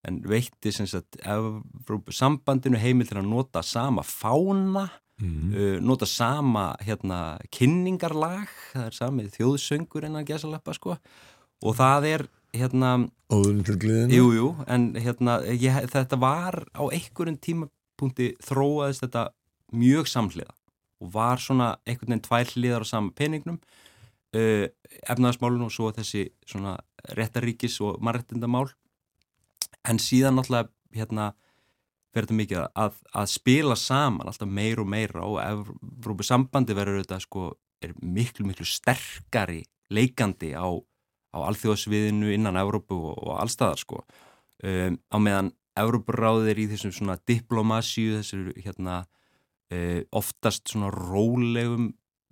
en 0.06 0.20
veitti 0.28 0.74
Európa-sambandinu 0.76 2.82
heimil 2.82 3.08
til 3.10 3.22
að 3.22 3.32
nota 3.32 3.64
sama 3.66 4.06
fána 4.06 4.90
mm. 5.22 5.56
uh, 5.56 5.78
nota 5.82 6.10
sama 6.10 6.74
hérna, 6.84 7.40
kynningarlag 7.50 8.52
það 8.74 8.90
er 8.90 9.00
samið 9.00 9.32
þjóðsöngur 9.40 10.10
innan 10.10 10.28
gesalappa 10.28 10.76
sko 10.78 11.00
og 11.66 11.80
það 11.80 12.12
er 12.12 12.28
hérna 12.56 12.92
jújú, 14.14 14.52
en 14.68 14.94
hérna 14.96 15.40
ég, 15.50 15.90
þetta 15.92 16.20
var 16.22 16.62
á 16.78 16.84
einhverjum 16.88 17.40
tímapunkti 17.42 18.36
þróaðist 18.46 19.06
þetta 19.06 19.28
mjög 19.76 20.10
samhliða 20.12 20.56
og 21.04 21.12
var 21.14 21.42
svona 21.44 21.76
einhvern 21.86 22.14
veginn 22.16 22.26
tvær 22.26 22.54
hliðar 22.54 22.86
á 22.86 22.88
sama 22.88 23.14
peningnum 23.16 23.60
uh, 23.60 24.66
efnaðasmálun 25.10 25.68
og 25.68 25.74
svo 25.74 25.92
þessi 25.96 26.30
svona 26.48 26.78
réttaríkis 27.18 27.80
og 27.86 28.00
marrættindamál 28.04 28.70
en 29.86 30.00
síðan 30.02 30.40
náttúrulega 30.40 30.72
hérna 30.96 31.34
verður 32.16 32.30
þetta 32.30 32.40
mikið 32.40 32.62
að, 32.64 33.00
að 33.12 33.30
spila 33.34 33.76
saman 33.80 34.30
alltaf 34.32 34.50
meir 34.50 34.80
og 34.80 34.88
meira 34.88 35.26
og 35.28 35.40
Evrópu 35.44 36.26
sambandi 36.26 36.76
verður 36.78 37.04
þetta 37.04 37.20
sko 37.24 37.50
er 37.84 37.96
miklu 38.02 38.48
miklu 38.48 38.66
sterkari 38.68 39.62
leikandi 39.94 40.54
á, 40.56 40.72
á 41.36 41.38
alþjóðsviðinu 41.50 42.32
innan 42.32 42.60
Evrópu 42.62 42.96
og, 42.96 43.20
og 43.20 43.36
allstaðar 43.44 43.82
sko. 43.82 44.02
Um, 44.64 44.98
á 45.12 45.18
meðan 45.20 45.52
Evrópuráðið 45.76 46.54
er 46.54 46.64
í 46.64 46.70
þessum 46.72 46.96
svona 46.96 47.18
diplomasíu 47.28 48.22
þessu 48.22 48.56
hérna 48.64 49.02
uh, 49.04 50.02
oftast 50.16 50.72
svona 50.72 50.94
rólegum 50.96 51.92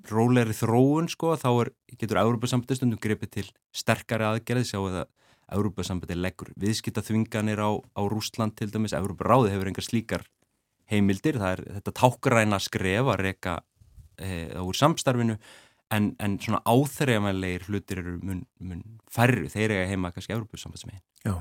rólegri 0.09 0.55
þróun 0.57 1.09
sko, 1.11 1.35
þá 1.39 1.49
er, 1.63 1.71
getur 1.99 2.19
Európa-sambandi 2.19 2.77
stundum 2.77 3.01
gripið 3.01 3.31
til 3.37 3.45
sterkari 3.75 4.25
aðgerði, 4.27 4.67
sjáu 4.67 4.87
það 4.91 5.05
Európa-sambandi 5.53 6.17
leggur 6.17 6.51
viðskiptaþvinganir 6.59 7.61
á, 7.61 7.71
á 7.79 8.01
Rúsland 8.09 8.55
til 8.59 8.71
dæmis, 8.73 8.95
Európa-ráði 8.97 9.53
hefur 9.53 9.71
engar 9.71 9.85
slíkar 9.85 10.25
heimildir, 10.91 11.39
það 11.39 11.55
er 11.55 11.63
þetta 11.77 11.95
tákgræna 11.99 12.59
skref 12.63 13.11
að 13.13 13.23
reyka 13.23 13.57
e, 14.19 14.49
úr 14.59 14.77
samstarfinu 14.77 15.37
en, 15.93 16.11
en 16.23 16.37
svona 16.41 16.61
áþreifanlegir 16.65 17.67
hlutir 17.69 18.03
eru 18.03 18.17
mun, 18.25 18.43
mun 18.63 18.83
færri, 19.11 19.49
þeir 19.51 19.71
eru 19.71 19.89
heima 19.91 20.13
kannski 20.13 20.35
einn. 20.35 21.01
Já. 21.23 21.35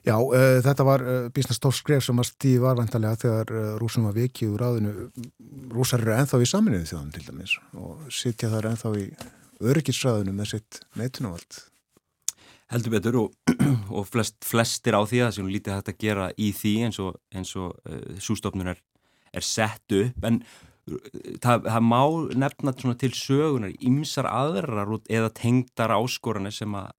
Já, 0.00 0.14
uh, 0.16 0.60
þetta 0.64 0.84
var 0.86 1.02
uh, 1.04 1.16
býstna 1.34 1.54
stór 1.56 1.74
skref 1.76 2.06
sem 2.06 2.20
að 2.22 2.30
stíði 2.30 2.60
var 2.62 2.78
vantarlega 2.78 3.20
þegar 3.20 3.50
uh, 3.52 3.64
rúsum 3.80 4.06
var 4.08 4.14
vikið 4.16 4.54
úr 4.54 4.64
áðinu. 4.64 4.92
Rúsar 5.74 6.00
eru 6.00 6.14
enþá 6.16 6.40
í 6.40 6.48
saminuðu 6.48 6.88
þjóðan 6.88 7.10
til 7.16 7.24
dæmis 7.26 7.56
og 7.76 8.06
sitja 8.14 8.48
þar 8.54 8.70
enþá 8.70 8.94
í 8.96 9.04
öryggisræðinu 9.60 10.32
með 10.38 10.54
sitt 10.54 10.80
neitunavald. 10.96 11.60
Heldur 12.72 12.94
betur 12.94 13.20
og, 13.26 13.52
og 13.98 14.08
flest, 14.08 14.38
flestir 14.46 14.96
á 14.96 15.04
því 15.04 15.20
að 15.20 15.28
það 15.28 15.36
sem 15.36 15.52
lítið 15.52 15.76
hægt 15.76 15.92
að 15.92 16.00
gera 16.06 16.30
í 16.38 16.48
því 16.56 16.74
eins 16.88 17.02
og, 17.04 17.20
og 17.36 18.24
sústofnun 18.24 18.72
er, 18.72 18.80
er 19.36 19.44
sett 19.44 19.98
upp 20.00 20.28
en 20.30 20.40
það, 21.42 21.68
það 21.68 21.86
má 21.86 22.00
nefna 22.42 22.74
til 22.98 23.12
sögunar 23.16 23.72
ímsar 23.78 24.28
aðrar 24.30 24.92
eða 25.10 25.30
tengdar 25.36 25.94
áskoranir 25.96 26.54
sem 26.54 26.74
að 26.78 26.90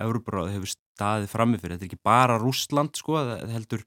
Európaráði 0.00 0.56
hefur 0.58 0.72
staðið 0.74 1.32
framifyrir. 1.32 1.76
Þetta 1.76 1.86
er 1.86 1.90
ekki 1.90 2.08
bara 2.10 2.38
Rúsland 2.40 2.96
sko, 2.98 3.18
það 3.18 3.54
heldur 3.56 3.84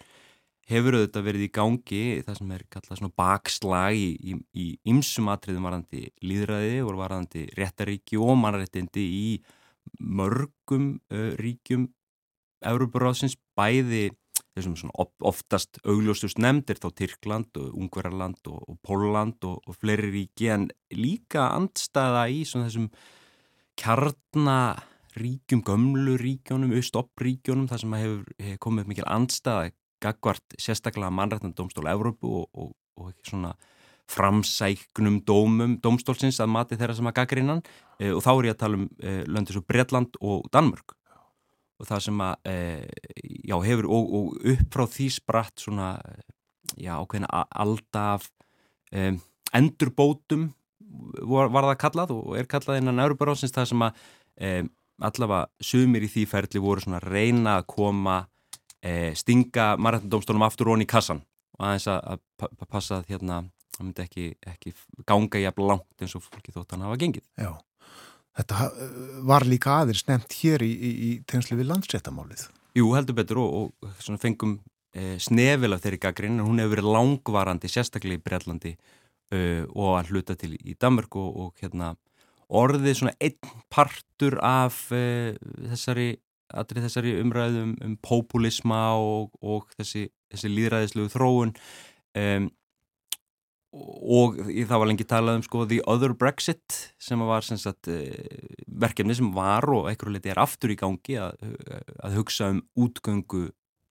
hefur 0.72 0.98
auðvitað 0.98 1.26
verið 1.28 1.46
í 1.46 1.52
gangi 1.54 2.04
það 2.24 2.38
sem 2.40 2.54
er 2.56 2.64
kallað 2.72 3.00
svona 3.00 3.16
bakslag 3.20 3.98
í 4.00 4.68
ímsum 4.88 5.28
atriðum 5.34 5.68
varandi 5.68 6.06
líðræði 6.24 6.80
og 6.86 6.96
varandi 7.02 7.44
réttaríki 7.58 8.20
og 8.22 8.38
mannréttindi 8.40 9.04
í 9.04 9.28
mörgum 10.00 10.96
uh, 11.12 11.34
ríkjum 11.40 11.90
Európaráðsins 12.64 13.36
bæði 13.58 14.14
þessum 14.54 14.76
svona 14.78 15.08
oftast 15.26 15.80
augljóstust 15.82 16.40
nefndir 16.42 16.78
þá 16.82 16.90
Tyrkland 17.00 17.60
og 17.60 17.74
Ungverarland 17.74 18.42
og, 18.52 18.60
og 18.70 18.78
Póland 18.86 19.46
og, 19.50 19.62
og 19.66 19.78
fleiri 19.80 20.12
ríki 20.14 20.50
en 20.54 20.68
líka 20.94 21.50
andstaða 21.56 22.28
í 22.30 22.44
svona 22.46 22.70
þessum 22.70 22.90
kjarnaríkjum, 23.82 25.64
gömlu 25.66 26.18
ríkjónum, 26.22 26.76
austoppríkjónum 26.78 27.70
þar 27.72 27.82
sem 27.82 27.96
hefur, 27.98 28.26
hefur 28.38 28.64
komið 28.68 28.92
mikil 28.92 29.08
andstaða 29.10 29.72
gagvart 30.04 30.58
sérstaklega 30.60 31.14
mannrættandómstóla 31.16 31.96
Európu 31.96 32.44
og, 32.44 32.74
og 33.00 33.14
svona 33.26 33.54
framsæknum 34.12 35.22
dómum 35.26 35.78
dómstólsins 35.82 36.42
að 36.44 36.52
mati 36.54 36.78
þeirra 36.78 36.98
sem 36.98 37.08
að 37.10 37.18
gaggrinnan 37.22 37.62
e, 37.98 38.12
og 38.12 38.20
þá 38.26 38.32
er 38.34 38.50
ég 38.50 38.56
að 38.56 38.62
tala 38.66 38.80
um 38.82 38.90
e, 39.00 39.14
löndis 39.32 39.58
og 39.60 39.66
Breitland 39.70 40.20
og 40.20 40.50
Danmörk 40.54 40.98
og 41.84 41.90
það 41.90 42.04
sem 42.06 42.24
að 42.24 42.50
e, 42.50 42.58
já, 43.50 43.56
hefur 43.68 43.90
og, 43.92 44.14
og 44.18 44.50
upp 44.54 44.68
frá 44.72 44.86
því 44.96 45.08
spratt 45.18 45.64
svona 45.66 45.90
já, 46.80 46.96
ákveðina 46.96 47.44
alltaf 47.52 48.30
e, 48.94 49.12
endurbótum 49.54 50.48
var, 51.28 51.52
var 51.52 51.68
það 51.72 51.82
kallað 51.84 52.14
og 52.16 52.38
er 52.40 52.48
kallað 52.50 52.80
innan 52.80 53.04
Európaráðsins 53.04 53.54
það 53.56 53.70
sem 53.74 53.86
að 53.88 54.06
e, 54.38 54.54
allavega 55.04 55.50
sumir 55.64 56.06
í 56.06 56.12
því 56.12 56.28
ferli 56.30 56.62
voru 56.64 56.84
svona 56.84 57.02
reyna 57.04 57.58
að 57.60 57.68
koma 57.74 58.22
e, 58.80 59.12
stinga 59.18 59.74
marrættindómstólum 59.82 60.48
aftur 60.48 60.72
ón 60.74 60.86
í 60.86 60.90
kassan 60.90 61.24
og 61.58 61.68
aðeins 61.68 61.90
að, 61.92 62.24
að 62.48 62.66
passa 62.70 63.02
að 63.02 63.12
hérna, 63.12 63.44
það 63.76 63.86
myndi 63.90 64.06
ekki, 64.08 64.30
ekki 64.54 64.74
ganga 65.10 65.42
jafn 65.44 65.68
langt 65.70 66.02
eins 66.06 66.16
og 66.18 66.26
fólki 66.26 66.54
þótt 66.56 66.74
hann 66.74 66.88
hafa 66.88 67.00
gengið. 67.02 67.26
Já. 67.38 67.52
Þetta 68.38 68.68
eh, 68.70 69.00
var 69.30 69.46
líka 69.48 69.80
aðeins 69.82 70.06
nefnt 70.10 70.38
hér 70.42 70.66
í, 70.66 70.72
í, 70.74 70.92
í 71.08 71.10
tegnslu 71.30 71.60
við 71.60 71.70
landsréttamálið. 71.70 72.48
Jú, 72.78 72.90
heldur 72.98 73.18
betur 73.20 73.44
og, 73.44 73.74
og 73.86 74.20
fengum 74.22 74.58
e, 74.94 75.18
snefil 75.22 75.76
af 75.76 75.84
þeirri 75.84 76.00
gaggrinn 76.02 76.42
hún 76.42 76.62
hefur 76.62 76.78
verið 76.78 76.90
langvarandi, 76.96 77.70
sérstaklega 77.70 78.18
í 78.18 78.24
Breitlandi 78.24 78.74
e, 78.74 79.40
og 79.70 80.00
að 80.00 80.14
hluta 80.14 80.38
til 80.40 80.56
í 80.58 80.74
Danmark 80.82 81.18
og, 81.20 81.30
og 81.44 81.62
hérna, 81.62 81.94
orðið 82.54 83.00
svona 83.00 83.16
einn 83.22 83.54
partur 83.74 84.40
af 84.42 84.88
e, 84.94 85.36
þessari, 85.76 86.10
þessari 86.74 87.16
umræðum 87.22 87.78
um 87.86 87.96
populisma 88.02 88.84
og, 88.98 89.30
og 89.46 89.70
þessi, 89.78 90.08
þessi 90.34 90.54
líðræðislegu 90.56 91.14
þróun 91.14 91.54
um 92.18 92.52
og 93.74 94.38
það 94.38 94.80
var 94.80 94.90
lengi 94.90 95.06
talað 95.10 95.40
um 95.40 95.44
sko 95.46 95.64
The 95.66 95.80
Other 95.90 96.14
Brexit 96.14 96.76
sem 97.02 97.22
var 97.26 97.46
sem 97.46 97.58
sagt, 97.58 97.88
eh, 97.90 98.54
verkefni 98.68 99.16
sem 99.18 99.32
var 99.34 99.66
og 99.66 99.90
einhverju 99.90 100.14
liti 100.14 100.30
er 100.30 100.42
aftur 100.42 100.74
í 100.74 100.78
gangi 100.78 101.18
að, 101.18 101.42
að 102.04 102.20
hugsa 102.20 102.52
um 102.54 102.62
útgöngu 102.78 103.48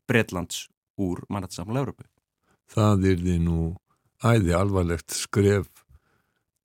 Breitlands 0.07 0.69
úr 1.01 1.25
mannættisamlega 1.29 1.87
Európu. 1.87 2.07
Það 2.71 3.09
er 3.11 3.21
því 3.25 3.37
nú 3.43 3.59
æði 4.23 4.55
alvarlegt 4.55 5.11
skref 5.17 5.69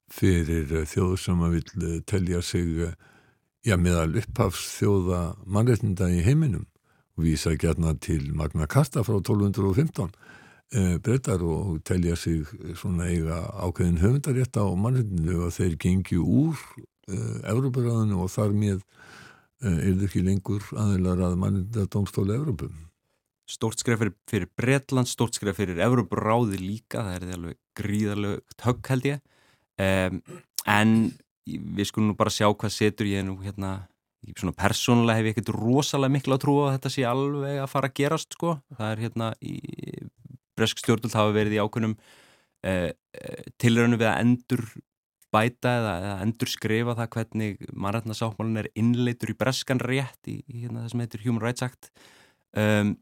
fyrir 0.08 0.86
þjóð 0.88 1.18
sem 1.20 1.42
að 1.42 1.58
vil 1.58 1.90
eh, 1.90 2.00
telja 2.06 2.42
sig 2.42 2.82
eh, 2.86 2.96
já, 3.66 3.74
meðal 3.76 4.14
upphafs 4.22 4.78
þjóða 4.78 5.22
mannættinda 5.44 6.12
í 6.14 6.22
heiminum 6.22 6.68
og 7.18 7.26
vísa 7.26 7.56
gætna 7.58 7.96
til 7.98 8.30
Magna 8.30 8.70
Carta 8.70 9.02
frá 9.02 9.18
1215 9.18 10.14
Eh, 10.14 10.37
breytar 10.74 11.40
og 11.40 11.78
telja 11.88 12.16
sig 12.16 12.44
svona 12.76 13.08
eiga 13.08 13.40
ákveðin 13.56 14.02
höfundarétta 14.02 14.64
á 14.64 14.68
mannhendinu 14.76 15.46
og 15.46 15.54
þeir 15.56 15.78
gengju 15.80 16.24
úr 16.24 16.58
uh, 17.08 17.38
Evróparáðinu 17.48 18.20
og 18.24 18.28
þar 18.34 18.52
með 18.52 18.82
er 19.58 19.94
það 19.96 20.04
ekki 20.06 20.20
lengur 20.22 20.66
aðeinar 20.78 21.22
að 21.26 21.38
mannhendina 21.40 21.88
domstóla 21.90 22.36
Evrópum. 22.36 22.76
Stort 23.48 23.80
skref 23.80 23.98
fyrir, 23.98 24.12
fyrir 24.28 24.50
Breitland, 24.54 25.08
stort 25.10 25.34
skref 25.34 25.56
fyrir 25.58 25.80
Evróparáði 25.82 26.60
líka, 26.60 27.00
það 27.00 27.16
er 27.16 27.34
alveg 27.38 27.58
gríðarlegu 27.80 28.62
högg 28.66 28.92
held 28.92 29.08
ég 29.08 29.24
um, 29.80 30.20
en 30.68 30.94
við 31.48 31.88
skulum 31.88 32.12
nú 32.12 32.18
bara 32.18 32.32
sjá 32.32 32.48
hvað 32.50 32.74
setur 32.74 33.08
ég 33.08 33.24
nú 33.26 33.38
hérna 33.40 33.88
svona 34.36 34.54
persónulega 34.56 35.20
hef 35.20 35.28
ég 35.28 35.36
ekkert 35.36 35.52
rosalega 35.54 36.12
miklu 36.12 36.36
að 36.36 36.42
trúa 36.42 36.64
að 36.66 36.74
þetta 36.76 36.92
sé 36.92 37.04
alveg 37.08 37.60
að 37.62 37.70
fara 37.72 37.90
að 37.90 37.96
gerast 38.00 38.34
sko, 38.34 38.56
það 38.76 38.90
er 38.92 39.02
hérna 39.06 39.28
í 39.40 39.54
bresk 40.58 40.82
stjórnult 40.82 41.16
hafa 41.16 41.34
verið 41.36 41.58
í 41.58 41.62
ákunum 41.62 41.96
eh, 42.66 42.90
eh 43.14 43.48
tilraunum 43.62 44.00
við 44.00 44.10
að 44.10 44.22
endur 44.24 44.64
bæta 45.34 45.74
eða, 45.80 45.96
eða 46.04 46.14
endur 46.24 46.50
skrifa 46.50 46.94
það 46.98 47.10
hvernig 47.16 47.66
mannrætnasáttmálun 47.72 48.62
er 48.62 48.70
innleitur 48.78 49.34
í 49.34 49.36
breskan 49.38 49.82
rétt 49.82 50.30
í, 50.30 50.38
í 50.48 50.64
hérna, 50.64 50.84
það 50.84 50.94
sem 50.94 51.04
heitir 51.04 51.26
Human 51.26 51.44
Rights 51.44 51.66
Act. 51.66 51.90
Um, 52.56 52.94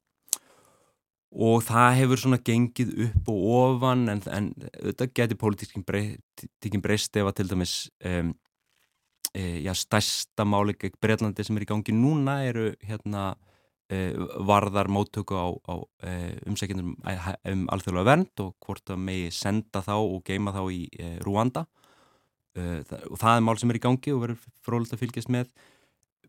og 1.36 1.61
það 1.66 2.00
hefur 2.00 2.22
svona 2.22 2.40
gengið 2.42 2.90
upp 3.07 3.30
og 3.30 3.46
ofan 3.61 4.07
en, 4.09 4.22
en 4.32 4.50
þetta 4.72 5.09
getur 5.20 5.38
pólitíkin 5.42 6.82
breyst 6.82 7.18
ef 7.18 7.28
að 7.28 7.34
til 7.40 7.48
dæmis 7.50 7.74
um, 8.09 8.30
e, 9.34 9.42
já, 9.66 9.72
stærsta 9.76 10.46
máli 10.48 10.74
Breitlandi 11.02 11.44
sem 11.44 11.59
er 11.59 11.66
í 11.66 11.68
gangi 11.68 11.94
núna 11.94 12.38
eru 12.48 12.70
hérna 12.86 13.34
Eh, 13.36 13.45
varðar 13.87 14.89
móttöku 14.91 15.37
á, 15.39 15.47
á 15.62 15.74
eh, 16.03 16.34
umsækjandum 16.51 16.97
um 16.97 17.64
alþjóðlega 17.70 18.09
vernd 18.09 18.43
og 18.43 18.57
hvort 18.64 18.91
að 18.91 19.03
megi 19.07 19.30
senda 19.30 19.82
þá 19.84 19.95
og 20.01 20.24
geima 20.26 20.55
þá 20.55 20.62
í 20.74 20.80
e, 20.91 21.11
Rúanda. 21.22 21.66
Og 22.57 23.18
það 23.20 23.34
er 23.37 23.43
mál 23.45 23.59
sem 23.61 23.70
er 23.70 23.76
í 23.76 23.82
gangi 23.84 24.12
og 24.14 24.22
verður 24.22 24.45
frólægt 24.64 24.95
að 24.97 25.03
fylgjast 25.03 25.28
með. 25.28 25.51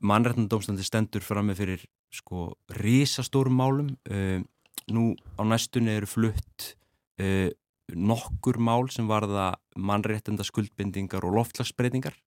Mannrætnandómsandi 0.04 0.84
stendur 0.84 1.24
fram 1.24 1.48
með 1.48 1.62
fyrir 1.62 1.86
sko 2.12 2.50
risastórum 2.76 3.56
málum. 3.56 3.94
Nú 4.92 5.06
á 5.40 5.42
næstunni 5.48 5.96
eru 5.96 6.10
flutt 6.12 6.74
nokkur 7.96 8.60
mál 8.60 8.92
sem 8.92 9.08
varða 9.08 9.54
mannrættenda 9.80 10.44
skuldbindingar 10.44 11.24
og 11.24 11.40
loftlagsbreytingar 11.40 12.20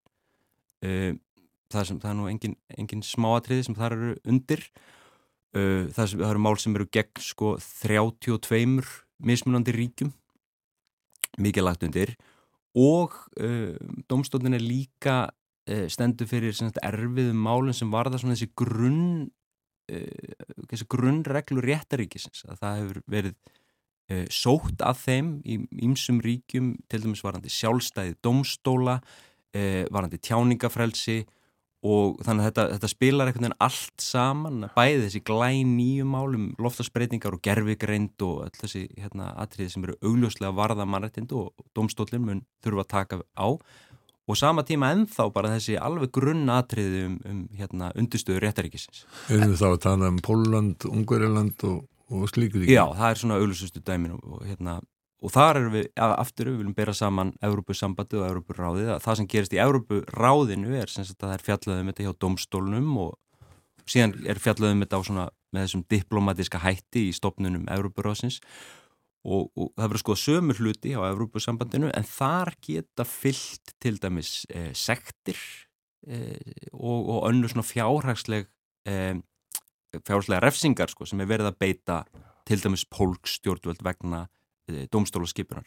það, 1.71 1.85
sem, 1.85 2.01
það 2.01 2.11
er 2.11 2.17
nú 2.19 2.29
engin, 2.31 2.57
engin 2.81 3.05
smáatriði 3.05 3.69
sem 3.69 3.77
þar 3.79 3.97
eru 3.97 4.15
undir 4.33 4.65
Uh, 5.51 5.89
það, 5.91 6.13
sem, 6.13 6.21
það 6.21 6.29
eru 6.31 6.43
mál 6.45 6.59
sem 6.63 6.77
eru 6.79 6.87
gegn 6.95 7.23
sko 7.27 7.57
32 7.59 8.85
mismunandi 9.27 9.75
ríkjum. 9.75 10.13
Mikið 11.43 11.67
lagt 11.67 11.87
undir. 11.87 12.15
Og 12.79 13.17
uh, 13.43 13.75
domstofnin 14.11 14.55
er 14.55 14.63
líka 14.63 15.17
uh, 15.27 15.87
stendur 15.91 16.31
fyrir 16.31 16.55
erfiðum 16.55 17.43
málum 17.43 17.75
sem 17.75 17.91
var 17.91 18.13
það 18.13 18.23
svona 18.25 18.39
þessi 18.39 18.53
grunn 18.59 19.05
þessi 19.91 20.85
grunnreglu 20.87 21.65
réttaríkisins 21.65 22.45
að 22.47 22.61
það 22.61 22.77
hefur 22.79 22.99
verið 23.11 23.33
sótt 24.31 24.85
að 24.87 25.01
þeim 25.01 25.33
í 25.43 25.57
ýmsum 25.83 26.21
ríkjum 26.23 26.69
til 26.87 27.01
dæmis 27.03 27.25
varandi 27.27 27.51
sjálfstæði 27.51 28.15
domstóla 28.23 29.01
varandi 29.91 30.21
tjáningafrelsi 30.23 31.17
og 31.81 32.19
þannig 32.27 32.45
að 32.45 32.49
þetta, 32.51 32.65
þetta 32.75 32.91
spilar 32.93 33.29
einhvern 33.31 33.47
veginn 33.47 33.63
allt 33.65 34.05
saman, 34.05 34.65
bæði 34.75 35.05
þessi 35.07 35.23
glæn 35.25 35.71
nýjum 35.79 36.11
málum, 36.13 36.49
loftasbreytingar 36.61 37.37
og 37.37 37.43
gerfigreind 37.47 38.25
og 38.27 38.43
öll 38.47 38.59
þessi 38.61 38.83
hérna, 39.01 39.31
atriði 39.41 39.73
sem 39.75 39.87
eru 39.87 39.97
augljóslega 40.05 40.53
varða 40.57 40.85
mannrættind 40.85 41.33
og 41.37 41.55
domstólinn 41.77 42.27
mun 42.27 42.43
þurfa 42.65 42.85
að 42.85 42.93
taka 42.93 43.23
á 43.33 43.49
og 44.31 44.39
sama 44.39 44.63
tíma 44.63 44.93
ennþá 44.95 45.27
bara 45.35 45.55
þessi 45.57 45.79
alveg 45.81 46.13
grunn 46.15 46.53
atriði 46.53 47.07
um, 47.09 47.17
um 47.27 47.41
hérna, 47.59 47.91
undirstöðu 47.99 48.43
réttaríkisins. 48.45 49.05
Erum 49.33 49.55
við 49.55 49.63
þá 49.63 49.69
að 49.71 49.81
tala 49.87 50.11
um 50.13 50.21
Póland, 50.23 50.87
Ungverjaland 50.87 51.65
og, 51.67 51.83
og 52.13 52.31
slíkur? 52.31 52.69
Já, 52.69 52.85
það 52.95 53.09
er 53.09 53.23
svona 53.23 53.41
augljósustu 53.41 53.83
dæmin 53.83 54.15
og, 54.19 54.37
og 54.37 54.45
hérna 54.47 54.79
og 55.21 55.33
þar 55.35 55.61
erum 55.61 55.75
við, 55.77 55.89
aftur 56.01 56.51
við 56.51 56.61
viljum 56.63 56.77
bera 56.77 56.95
saman 56.97 57.35
Európusambandi 57.45 58.21
og 58.21 58.29
Európuráðið 58.31 58.93
að 58.95 59.03
það 59.05 59.19
sem 59.19 59.29
gerist 59.35 59.57
í 59.57 59.61
Európuráðinu 59.61 60.77
er 60.81 60.93
sem 60.93 61.05
sagt 61.05 61.21
að 61.21 61.29
það 61.29 61.37
er 61.37 61.47
fjallaðum 61.49 61.91
þetta 61.93 62.07
hjá 62.07 62.15
domstólunum 62.25 62.91
og 63.05 63.91
síðan 63.91 64.15
er 64.31 64.41
fjallaðum 64.41 64.85
þetta 64.85 65.01
á 65.01 65.07
svona 65.09 65.27
með 65.51 65.67
þessum 65.67 65.87
diplomatiska 65.91 66.61
hætti 66.63 67.09
í 67.09 67.17
stopnunum 67.17 67.67
Európuráðsins 67.75 68.41
og, 69.27 69.51
og 69.53 69.73
það 69.75 69.87
verður 69.87 70.03
sko 70.05 70.17
sömur 70.23 70.61
hluti 70.63 70.95
á 70.97 71.01
Európusambandinu 71.11 71.91
en 71.93 72.07
þar 72.09 72.55
geta 72.65 73.05
fyllt 73.09 73.75
til 73.83 73.99
dæmis 74.01 74.47
eh, 74.49 74.71
sektir 74.77 75.41
eh, 76.09 76.71
og, 76.73 77.11
og 77.17 77.29
önnu 77.29 77.51
svona 77.51 77.67
fjárhagsleg 77.67 78.49
eh, 78.89 79.21
fjárhagslega 79.99 80.45
refsingar 80.47 80.93
sko 80.93 81.09
sem 81.09 81.21
er 81.21 81.29
verið 81.29 81.51
að 81.51 81.61
beita 81.61 82.03
til 82.49 82.63
dæmis 82.63 82.87
pólkstjórnvöld 82.89 83.83
vegna 83.85 84.25
e, 84.71 84.87
domstólaskipunar. 84.93 85.67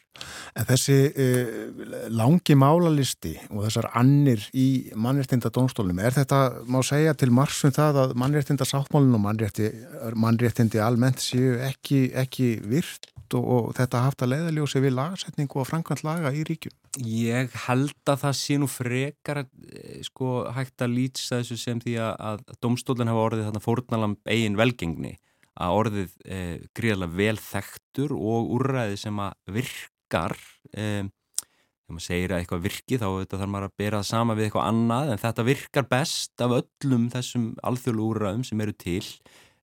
En 0.57 0.67
þessi 0.67 0.97
uh, 1.11 2.09
langi 2.13 2.57
málalisti 2.59 3.35
og 3.51 3.65
þessar 3.67 3.89
annir 3.99 4.43
í 4.55 4.67
mannréttinda 4.95 5.51
domstólunum, 5.53 6.01
er 6.03 6.17
þetta, 6.17 6.41
má 6.65 6.79
segja 6.85 7.15
til 7.17 7.31
margsum 7.35 7.73
það 7.75 8.01
að 8.03 8.15
mannréttinda 8.23 8.67
sáttmálun 8.67 9.17
og 9.17 9.25
mannrétti, 9.27 9.71
mannréttindi 10.19 10.81
almennt 10.83 11.23
séu 11.23 11.57
ekki, 11.63 12.05
ekki 12.23 12.55
virt 12.67 13.09
og, 13.33 13.43
og 13.43 13.73
þetta 13.77 14.03
haft 14.05 14.23
að 14.23 14.33
leiðaljósi 14.35 14.81
við 14.83 14.95
lagasetningu 14.97 15.61
og 15.61 15.69
framkvæmt 15.69 16.05
laga 16.05 16.33
í 16.35 16.43
ríkjum? 16.47 16.75
Ég 17.01 17.53
held 17.65 18.11
að 18.11 18.21
það 18.25 18.35
sé 18.37 18.57
nú 18.61 18.69
frekar 18.69 19.43
sko 20.05 20.43
hægt 20.53 20.83
að 20.85 20.95
lýtsa 20.97 21.41
þessu 21.41 21.57
sem 21.57 21.81
því 21.81 21.97
að, 22.05 22.13
að 22.29 22.57
domstólinn 22.61 23.09
hafa 23.09 23.27
orðið 23.27 23.47
þarna 23.49 23.63
fórnalam 23.63 24.17
eigin 24.29 24.59
velgengni 24.59 25.15
að 25.61 25.79
orðið 25.79 26.13
e, 26.25 26.39
gríðarlega 26.73 27.17
vel 27.19 27.35
þekktur 27.41 28.15
og 28.15 28.53
úrræði 28.57 28.97
sem 29.03 29.19
að 29.21 29.53
virkar 29.57 30.37
e, 30.73 31.05
þegar 31.83 31.97
maður 31.97 32.05
segir 32.07 32.33
að 32.33 32.41
eitthvað 32.41 32.63
virki 32.63 32.99
þá 33.01 33.07
þarf 33.29 33.51
maður 33.53 33.67
að 33.67 33.77
bera 33.81 33.99
það 33.99 34.09
sama 34.09 34.37
við 34.37 34.47
eitthvað 34.47 34.69
annað 34.71 35.11
en 35.13 35.21
þetta 35.21 35.47
virkar 35.49 35.87
best 35.91 36.43
af 36.45 36.55
öllum 36.57 37.07
þessum 37.13 37.47
alþjóðlu 37.69 38.07
úrræðum 38.07 38.45
sem 38.47 38.63
eru 38.65 38.75
til 38.83 39.03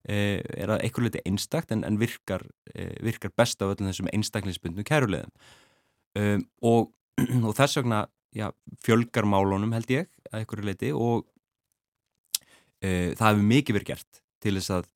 e, 0.05 0.17
er 0.39 0.75
að 0.75 0.85
eitthvað 0.85 1.09
liti 1.09 1.25
einstakt 1.27 1.75
en, 1.75 1.85
en 1.89 1.99
virkar, 2.01 2.47
e, 2.75 2.91
virkar 3.03 3.35
best 3.37 3.63
af 3.65 3.75
öllum 3.75 3.91
þessum 3.91 4.11
einstaklingsbundnum 4.15 4.87
kærulegum 4.87 5.35
e, 6.15 6.39
og, 6.63 6.93
og 7.47 7.53
þess 7.59 7.81
vegna 7.81 8.05
já, 8.37 8.51
fjölgar 8.85 9.27
málunum 9.27 9.75
held 9.75 9.91
ég 9.91 10.11
að 10.31 10.43
eitthvað 10.45 10.69
liti 10.71 10.93
og 10.95 11.25
e, 12.79 13.17
það 13.19 13.27
hefur 13.33 13.49
mikið 13.55 13.81
verið 13.81 13.95
gert 13.95 14.23
til 14.41 14.55
þess 14.61 14.77
að 14.77 14.93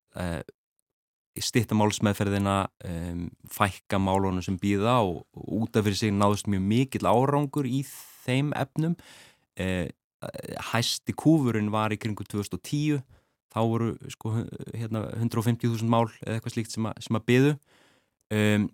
stitta 1.43 1.75
málsmeðferðina, 1.75 2.55
um, 2.87 3.25
fækka 3.51 3.99
málunum 3.99 4.43
sem 4.45 4.57
býða 4.61 5.01
og, 5.03 5.25
og 5.35 5.65
út 5.65 5.75
af 5.75 5.87
fyrir 5.87 5.99
sig 5.99 6.13
náðust 6.15 6.47
mjög 6.51 6.63
mikill 6.69 7.09
árangur 7.09 7.67
í 7.67 7.83
þeim 8.23 8.53
efnum. 8.55 8.95
Eh, 9.59 9.89
hæsti 10.71 11.13
kúfurinn 11.17 11.71
var 11.73 11.93
í 11.93 11.99
kringu 12.01 12.23
2010, 12.25 13.03
þá 13.55 13.59
voru 13.63 13.91
sko, 14.11 14.33
hérna, 14.75 15.05
150.000 15.19 15.87
mál 15.89 16.07
eða 16.23 16.37
eitthvað 16.37 16.55
slíkt 16.55 16.75
sem, 16.75 16.87
a, 16.87 16.93
sem 17.03 17.17
að 17.17 17.27
byðu 17.29 17.53
um, 18.35 18.65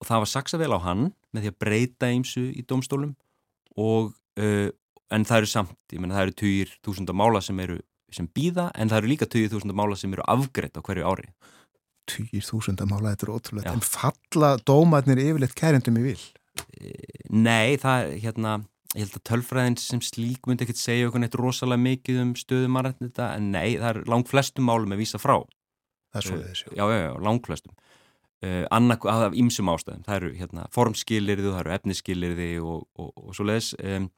og 0.00 0.08
það 0.08 0.22
var 0.22 0.30
saksa 0.32 0.60
vel 0.60 0.72
á 0.74 0.78
hann 0.82 1.04
með 1.30 1.46
því 1.46 1.52
að 1.52 1.58
breyta 1.62 2.10
eimsu 2.10 2.46
í 2.50 2.64
domstólum 2.66 3.14
og 3.78 4.14
uh, 4.40 4.68
en 5.14 5.28
það 5.28 5.42
eru 5.42 5.52
samt, 5.52 5.76
ég 5.92 6.02
menna 6.02 6.18
það 6.18 6.26
eru 6.26 6.38
20.000 6.42 7.18
mála 7.20 7.42
sem 7.44 7.60
eru 7.62 7.78
sem 8.16 8.26
býða 8.30 8.70
en 8.74 8.90
það 8.90 9.02
eru 9.02 9.12
líka 9.12 9.28
20.000 9.30 9.76
mála 9.76 9.98
sem 9.98 10.12
eru 10.14 10.24
afgreitt 10.30 10.78
á 10.78 10.82
hverju 10.82 11.06
ári 11.06 11.30
týjir 12.10 12.46
þúsunda 12.46 12.86
mála, 12.88 13.14
þetta 13.14 13.26
er 13.26 13.34
ótrúlega 13.34 13.74
en 13.74 13.84
falla 13.84 14.54
dómatnir 14.68 15.22
yfirleitt 15.24 15.56
kærendum 15.58 16.00
í 16.00 16.06
vil? 16.10 16.22
Nei, 17.30 17.76
það 17.82 18.04
er 18.06 18.12
hérna, 18.24 18.54
ég 18.94 19.04
held 19.04 19.18
að 19.18 19.26
tölfræðin 19.30 19.78
sem 19.80 20.02
slík 20.04 20.48
myndi 20.48 20.66
ekkert 20.66 20.80
segja 20.80 21.10
okkur 21.10 21.24
neitt 21.24 21.36
rosalega 21.38 21.84
mikið 21.84 22.22
um 22.22 22.36
stöðum 22.38 22.78
aðrætnita, 22.80 23.32
en 23.36 23.50
nei, 23.54 23.76
það 23.76 23.90
er 23.90 24.02
langt 24.12 24.30
flestum 24.32 24.68
málum 24.70 24.94
að 24.96 25.02
vísa 25.02 25.20
frá. 25.20 25.38
Það 26.14 26.20
er 26.20 26.28
svo 26.28 26.38
við 26.38 26.48
þessu 26.52 26.70
Já, 26.72 26.84
já, 26.86 27.00
já, 27.02 27.12
langt 27.26 27.50
flestum 27.50 27.76
uh, 28.44 28.64
annað 28.74 29.08
af 29.12 29.36
ýmsum 29.36 29.70
ástæðum, 29.72 30.04
það 30.06 30.18
eru 30.20 30.32
hérna, 30.40 30.66
formskilirði 30.74 31.50
það 31.52 31.62
eru 31.62 31.74
efniskilirði 31.76 32.50
og, 32.62 32.86
og, 33.00 33.10
og, 33.14 33.34
svo 33.36 33.48
leiðis 33.48 33.72
um, 33.80 34.08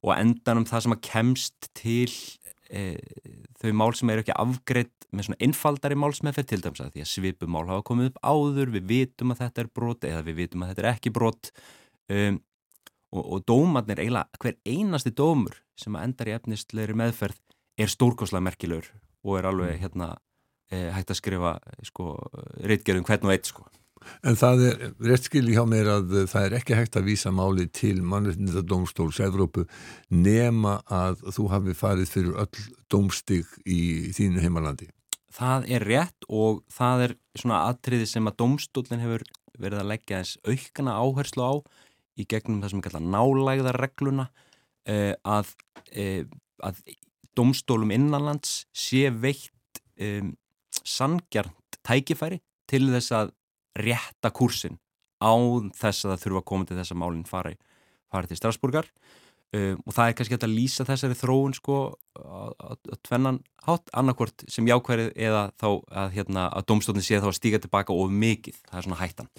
og 0.00 0.14
endanum 0.16 0.68
það 0.68 0.86
sem 0.86 0.96
að 0.96 1.02
kemst 1.10 1.70
til 1.76 2.12
e, 2.70 2.84
þau 3.60 3.72
mál 3.76 3.94
sem 3.98 4.12
eru 4.12 4.24
ekki 4.24 4.36
afgreitt 4.36 5.08
með 5.10 5.26
svona 5.26 5.40
einfaldari 5.46 5.98
málsmeðferð 5.98 6.50
til 6.52 6.60
dæmis 6.64 6.84
að 6.84 6.94
því 6.94 7.04
að 7.04 7.10
svipumál 7.10 7.66
hafa 7.68 7.86
komið 7.90 8.12
upp 8.12 8.22
áður, 8.22 8.72
við 8.76 8.86
vitum 8.92 9.34
að 9.34 9.42
þetta 9.44 9.64
er 9.64 9.72
brot 9.80 10.06
eða 10.08 10.22
við 10.28 10.38
vitum 10.44 10.64
að 10.64 10.72
þetta 10.72 10.84
er 10.84 10.90
ekki 10.92 11.14
brot 11.16 11.52
um, 12.14 12.40
og, 13.10 13.22
og 13.24 13.44
dómarnir 13.50 14.02
eiginlega 14.02 14.42
hver 14.44 14.58
einasti 14.68 15.14
dómur 15.16 15.58
sem 15.80 15.98
endar 15.98 16.30
í 16.30 16.36
efnistleiri 16.36 16.96
meðferð 16.98 17.40
er 17.80 17.90
stórkoslega 17.90 18.44
merkilegur 18.46 18.90
og 19.26 19.38
er 19.38 19.50
alveg 19.50 19.74
mm. 19.74 19.82
hérna 19.82 20.12
e, 20.70 20.86
hægt 20.94 21.12
að 21.12 21.20
skrifa 21.20 21.56
sko, 21.86 22.14
reitgerðum 22.62 23.06
hvern 23.08 23.28
og 23.28 23.34
eitt 23.34 23.50
sko 23.50 23.66
En 24.24 24.36
það 24.38 24.62
er 24.66 24.84
réttskili 25.10 25.54
hjá 25.54 25.64
mér 25.68 25.90
að 25.92 26.14
það 26.30 26.46
er 26.46 26.56
ekki 26.60 26.76
hægt 26.78 26.96
að 26.96 27.08
vísa 27.10 27.32
máli 27.34 27.66
til 27.68 27.98
mannreitnita 28.00 28.62
dómstóls 28.64 29.20
Evrópu 29.24 29.66
nema 30.08 30.78
að 30.88 31.26
þú 31.36 31.48
hafi 31.52 31.76
farið 31.76 32.14
fyrir 32.14 32.38
öll 32.44 32.64
dómstig 32.92 33.50
í 33.68 34.08
þínu 34.16 34.40
heimalandi. 34.44 34.88
Það 35.30 35.68
er 35.76 35.86
rétt 35.86 36.26
og 36.28 36.64
það 36.72 37.04
er 37.06 37.14
svona 37.38 37.62
atriði 37.68 38.08
sem 38.08 38.26
að 38.26 38.38
dómstólinn 38.42 39.04
hefur 39.04 39.26
verið 39.60 39.82
að 39.82 39.90
leggja 39.92 40.20
eins 40.20 40.36
aukana 40.48 40.96
áherslu 40.98 41.44
á 41.44 41.52
í 42.20 42.26
gegnum 42.28 42.60
það 42.62 42.72
sem 42.72 42.80
er 42.80 42.86
kallað 42.88 43.08
nálægðarregluna 43.14 44.26
eh, 44.88 45.14
að, 45.24 45.52
eh, 45.92 46.24
að 46.64 46.80
dómstólum 47.38 47.92
innanlands 47.94 48.64
sé 48.76 49.08
veitt 49.12 49.82
eh, 50.00 50.24
sangjarnt 50.84 51.80
tækifæri 51.86 52.40
til 52.70 52.88
þess 52.92 53.14
að 53.16 53.34
rétta 53.78 54.32
kursin 54.34 54.78
á 55.20 55.32
þess 55.76 56.06
að 56.06 56.12
það 56.14 56.22
þurfa 56.24 56.42
að 56.42 56.48
koma 56.50 56.68
til 56.68 56.78
þess 56.78 56.94
að 56.94 57.00
málinn 57.02 57.28
fari, 57.28 57.56
fari 58.10 58.30
til 58.30 58.38
Strasburgar 58.40 58.88
um, 59.54 59.80
og 59.84 59.94
það 59.96 60.06
er 60.06 60.18
kannski 60.18 60.38
að 60.40 60.54
lýsa 60.54 60.86
þessari 60.88 61.18
þróun 61.18 61.56
sko 61.56 61.78
að 62.16 62.92
tvennan 63.06 63.40
hátt. 63.66 63.90
Annarkvort 63.92 64.46
sem 64.48 64.68
jákværi 64.68 65.10
eða 65.14 65.48
þá 65.60 65.68
að, 65.70 66.12
hérna, 66.16 66.48
að 66.48 66.68
domstofni 66.72 67.04
sé 67.04 67.20
þá 67.20 67.30
að 67.32 67.38
stíka 67.38 67.62
tilbaka 67.62 67.96
of 67.96 68.12
mikið, 68.12 68.62
það 68.70 68.80
er 68.80 68.88
svona 68.88 69.02
hættan 69.02 69.32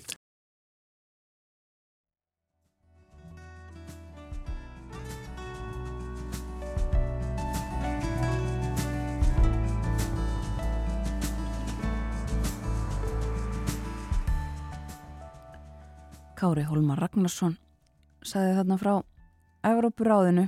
Kári 16.41 16.63
Holmar 16.65 16.97
Ragnarsson 16.97 17.51
saði 18.25 18.55
þarna 18.57 18.77
frá 18.81 18.93
Európuráðinu 19.69 20.47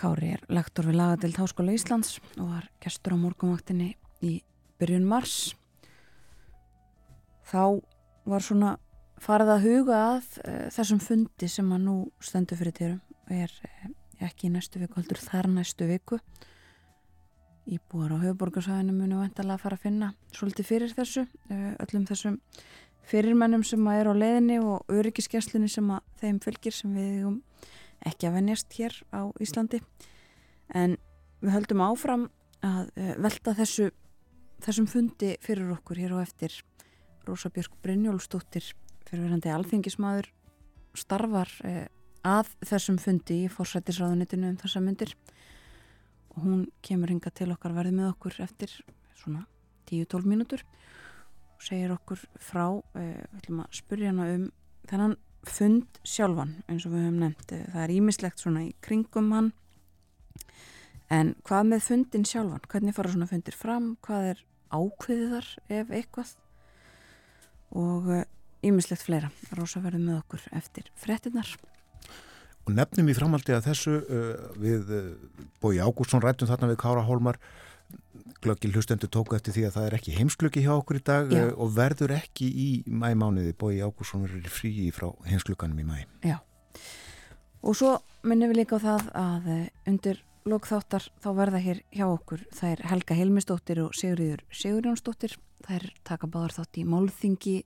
Kári 0.00 0.30
er 0.32 0.46
lektor 0.48 0.86
við 0.88 0.96
lagadild 0.96 1.36
Háskóla 1.36 1.74
Íslands 1.76 2.14
og 2.38 2.46
var 2.54 2.70
gestur 2.80 3.12
á 3.12 3.20
morgumvaktinni 3.20 3.90
í 4.24 4.38
byrjun 4.80 5.04
mars. 5.04 5.52
Þá 7.52 7.82
var 8.32 8.46
svona 8.46 8.70
farið 9.20 9.52
að 9.58 9.66
huga 9.66 9.98
að 10.14 10.30
e, 10.40 10.54
þessum 10.72 11.02
fundi 11.04 11.50
sem 11.52 11.68
að 11.76 11.84
nú 11.84 11.96
stendur 12.24 12.62
fyrir 12.62 12.76
týrum 12.78 13.02
er 13.28 13.52
e, 13.68 13.92
ekki 14.24 14.48
í 14.48 14.54
næstu 14.54 14.80
viku, 14.80 15.02
heldur 15.02 15.20
þar 15.20 15.50
næstu 15.52 15.90
viku. 15.90 16.22
Íbúar 17.68 18.16
á 18.16 18.24
höfuborgarsæðinu 18.24 18.96
munu 18.96 19.20
vantalega 19.20 19.60
að 19.60 19.66
fara 19.66 19.78
að 19.78 19.84
finna 19.84 20.14
svolítið 20.32 20.70
fyrir 20.72 20.96
þessu, 20.96 21.28
e, 21.52 21.60
öllum 21.84 22.08
þessum 22.08 22.40
fyrirmennum 23.08 23.64
sem 23.66 23.86
að 23.88 24.00
er 24.00 24.10
á 24.10 24.14
leðinni 24.16 24.58
og 24.62 24.92
öryggiskesslunni 24.92 25.70
sem 25.70 25.88
að 25.90 26.04
þeim 26.22 26.38
fylgir 26.42 26.76
sem 26.76 26.92
við 26.96 27.24
um 27.28 27.40
ekki 28.06 28.28
að 28.28 28.36
venjast 28.38 28.76
hér 28.78 28.98
á 29.14 29.30
Íslandi. 29.42 29.82
En 30.74 30.96
við 31.42 31.54
höldum 31.56 31.82
áfram 31.84 32.28
að 32.62 32.92
uh, 32.94 33.14
velta 33.22 33.54
þessu 33.58 33.90
þessum 34.62 34.86
fundi 34.90 35.34
fyrir 35.42 35.72
okkur 35.74 35.98
hér 35.98 36.14
og 36.16 36.22
eftir. 36.22 36.54
Rósa 37.26 37.50
Björk 37.54 37.74
Brynjólfsdóttir 37.82 38.72
fyrirverandi 39.06 39.50
alþingismadur 39.52 40.30
starfar 40.98 41.50
uh, 41.66 41.86
að 42.26 42.50
þessum 42.66 42.98
fundi 43.02 43.42
í 43.44 43.50
fórsættisráðunitinu 43.50 44.52
um 44.52 44.58
þessa 44.60 44.82
myndir 44.82 45.14
og 46.32 46.44
hún 46.46 46.66
kemur 46.86 47.10
hinga 47.12 47.32
til 47.34 47.50
okkar 47.52 47.74
verði 47.76 47.96
með 47.98 48.12
okkur 48.12 48.38
eftir 48.44 48.72
svona 49.18 49.44
10-12 49.90 50.28
mínútur 50.30 50.62
segir 51.62 51.92
okkur 51.94 52.20
frá, 52.42 52.66
eh, 52.98 53.22
við 53.32 53.40
ætlum 53.40 53.62
að 53.64 53.78
spurja 53.78 54.12
hana 54.12 54.28
um 54.34 54.46
þennan 54.90 55.16
fund 55.48 56.00
sjálfan 56.06 56.54
eins 56.68 56.86
og 56.86 56.94
við 56.94 57.06
höfum 57.06 57.18
nefnt, 57.22 57.52
eh, 57.52 57.66
það 57.72 57.82
er 57.84 57.94
ímislegt 57.96 58.42
svona 58.42 58.64
í 58.66 58.74
kringum 58.82 59.32
hann. 59.32 59.52
En 61.10 61.34
hvað 61.44 61.66
með 61.68 61.82
fundin 61.88 62.24
sjálfan? 62.24 62.66
Hvernig 62.68 62.94
fara 62.94 63.12
svona 63.12 63.28
fundir 63.28 63.54
fram, 63.54 63.96
hvað 64.02 64.30
er 64.30 64.44
ákveðiðar 64.72 65.48
ef 65.68 65.88
eitthvað? 65.88 66.36
Og 67.72 68.24
ímislegt 68.62 69.02
eh, 69.02 69.04
fleira, 69.04 69.30
Rósa 69.52 69.80
verður 69.80 70.06
með 70.06 70.22
okkur 70.22 70.48
eftir 70.52 70.90
frettinnar 70.94 71.56
Og 72.62 72.76
nefnum 72.76 73.08
í 73.10 73.14
framaldi 73.16 73.54
að 73.56 73.64
þessu 73.66 73.96
uh, 73.98 74.42
við 74.62 74.90
uh, 74.94 75.06
Bói 75.62 75.80
Ágúrsson 75.82 76.22
rættum 76.22 76.46
þarna 76.46 76.70
við 76.70 76.78
Kára 76.78 77.02
Hólmar 77.08 77.40
glöggi 78.42 78.70
hlustendur 78.72 79.10
tóku 79.12 79.36
eftir 79.36 79.54
því 79.54 79.66
að 79.68 79.76
það 79.76 79.86
er 79.86 79.96
ekki 79.98 80.16
heimsklöki 80.16 80.64
hjá 80.64 80.72
okkur 80.74 80.98
í 80.98 81.04
dag 81.06 81.30
Já. 81.30 81.42
Eh, 81.44 81.52
og 81.54 81.72
verður 81.76 82.16
ekki 82.16 82.48
í 82.48 82.68
mæmániði 82.86 83.54
bói 83.58 83.78
Ágúrsson 83.84 84.26
verður 84.26 84.50
frí 84.50 84.90
frá 84.94 85.10
heimsklökanum 85.28 85.78
í 85.78 85.86
mæ 85.86 85.96
Já, 86.26 86.40
og 87.62 87.78
svo 87.78 87.96
minnum 88.26 88.52
við 88.52 88.62
líka 88.62 88.80
á 88.82 88.84
það 88.86 89.08
að 89.22 89.50
eh, 89.54 89.66
undir 89.90 90.22
lokþáttar 90.48 91.06
þá 91.22 91.28
verða 91.38 91.60
hér 91.62 91.82
hjá 91.94 92.06
okkur 92.08 92.42
það 92.50 92.72
er 92.72 92.84
Helga 92.90 93.18
Helmistóttir 93.18 93.82
og 93.84 93.92
Sigurður 93.94 94.42
Sigurjónsdóttir. 94.50 95.36
Það 95.62 95.76
er 95.76 95.84
taka 96.02 96.26
báðar 96.26 96.56
þátt 96.56 96.80
í 96.82 96.86
málþingi 96.88 97.56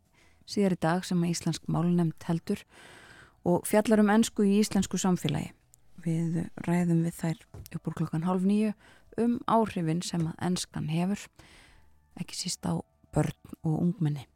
síðar 0.46 0.76
í 0.76 0.80
dag 0.84 1.06
sem 1.08 1.22
að 1.24 1.32
Íslensk 1.32 1.70
málnefnd 1.72 2.26
heldur 2.28 2.60
og 3.46 3.64
fjallar 3.68 4.02
um 4.02 4.12
ennsku 4.12 4.44
í 4.44 4.58
íslensku 4.60 5.00
samfélagi. 5.00 5.54
Við 6.04 6.42
ræðum 6.66 7.00
við 7.06 7.16
þær 7.16 7.40
upp 7.78 7.88
úr 7.88 7.96
klokkan 7.96 8.26
halv 8.26 8.44
nýju 8.46 8.74
um 9.20 9.38
áhrifin 9.50 10.02
sem 10.04 10.24
að 10.28 10.38
ennskan 10.48 10.88
hefur, 10.92 11.26
ekki 12.20 12.38
síst 12.38 12.66
á 12.68 12.80
börn 13.14 13.56
og 13.62 13.80
ungmenni. 13.80 14.26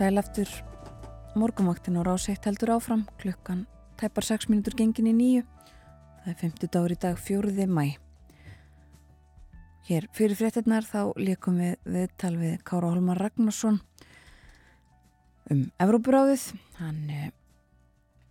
Sælaftur 0.00 0.48
morgumvaktin 1.36 1.98
á 2.00 2.02
ráseitt 2.02 2.46
heldur 2.48 2.70
áfram 2.72 3.02
klukkan 3.20 3.66
tæpar 4.00 4.24
6 4.24 4.48
minútur 4.48 4.72
gengin 4.72 5.10
í 5.10 5.12
nýju. 5.12 5.42
Það 6.24 6.30
er 6.32 6.38
50 6.40 6.70
dagur 6.72 6.94
í 6.94 6.96
dag 7.02 7.18
fjóruði 7.20 7.66
mæ. 7.68 7.84
Hér 9.90 10.08
fyrir 10.16 10.40
fréttinnar 10.40 10.88
þá 10.88 11.12
líkum 11.20 11.60
við 11.60 11.76
viðtal 11.84 12.32
við 12.40 12.56
Kára 12.64 12.94
Holmar 12.94 13.20
Ragnarsson 13.20 13.76
um 15.52 15.62
Evrópuráðið. 15.76 16.48
Hann 16.80 17.04
eh, 17.12 17.28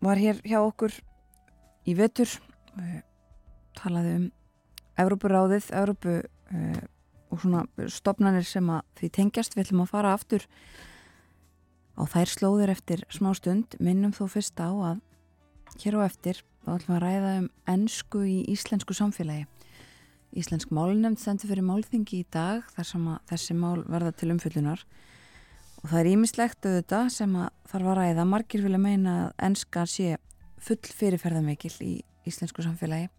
var 0.02 0.18
hér 0.18 0.42
hjá 0.42 0.64
okkur 0.64 0.98
í 1.86 1.94
vetur 1.94 2.34
og 2.74 3.02
talaði 3.78 4.18
um 4.24 4.30
Evrópuráðið, 4.98 5.70
Evrópu 5.70 6.18
uh, 6.18 6.84
og 7.30 7.46
svona 7.46 7.68
stopnarnir 7.94 8.50
sem 8.58 8.74
að 8.74 8.88
því 8.98 9.18
tengjast. 9.22 9.54
Við 9.54 9.68
ætlum 9.68 9.86
að 9.86 9.94
fara 10.00 10.18
aftur 10.18 10.50
á 12.00 12.04
þær 12.08 12.32
slóðir 12.32 12.72
eftir 12.72 13.04
smá 13.12 13.34
stund. 13.36 13.76
Minnum 13.84 14.16
þó 14.16 14.26
fyrst 14.32 14.60
á 14.64 14.72
að 14.72 15.02
hér 15.84 16.00
á 16.00 16.08
eftir 16.08 16.40
ætlum 16.70 16.98
að 16.98 17.04
ræða 17.04 17.32
um 17.42 17.48
ennsku 17.70 18.24
í 18.28 18.38
íslensku 18.54 18.96
samfélagi. 18.96 19.48
Íslensk 20.38 20.72
málnefnd 20.76 21.20
sendur 21.22 21.50
fyrir 21.50 21.66
málþingi 21.66 22.22
í 22.22 22.28
dag 22.32 22.66
þar 22.76 22.88
sem 22.88 23.06
að 23.10 23.22
þessi 23.32 23.56
mál 23.58 23.80
verða 23.90 24.14
til 24.14 24.30
umfyllunar 24.36 24.84
og 25.82 25.86
það 25.90 26.00
er 26.02 26.12
ímislegt 26.14 26.68
auðvitað 26.68 27.14
sem 27.16 27.38
að 27.40 27.50
þarf 27.72 27.92
að 27.94 27.98
ræða. 28.02 28.28
Margir 28.30 28.66
vilja 28.66 28.82
meina 28.82 29.16
að 29.24 29.32
ennska 29.50 29.86
sé 29.90 30.20
full 30.60 30.82
fyrirferðamikil 31.00 31.74
í 31.86 31.94
íslensku 32.30 32.66
samfélagi 32.66 33.10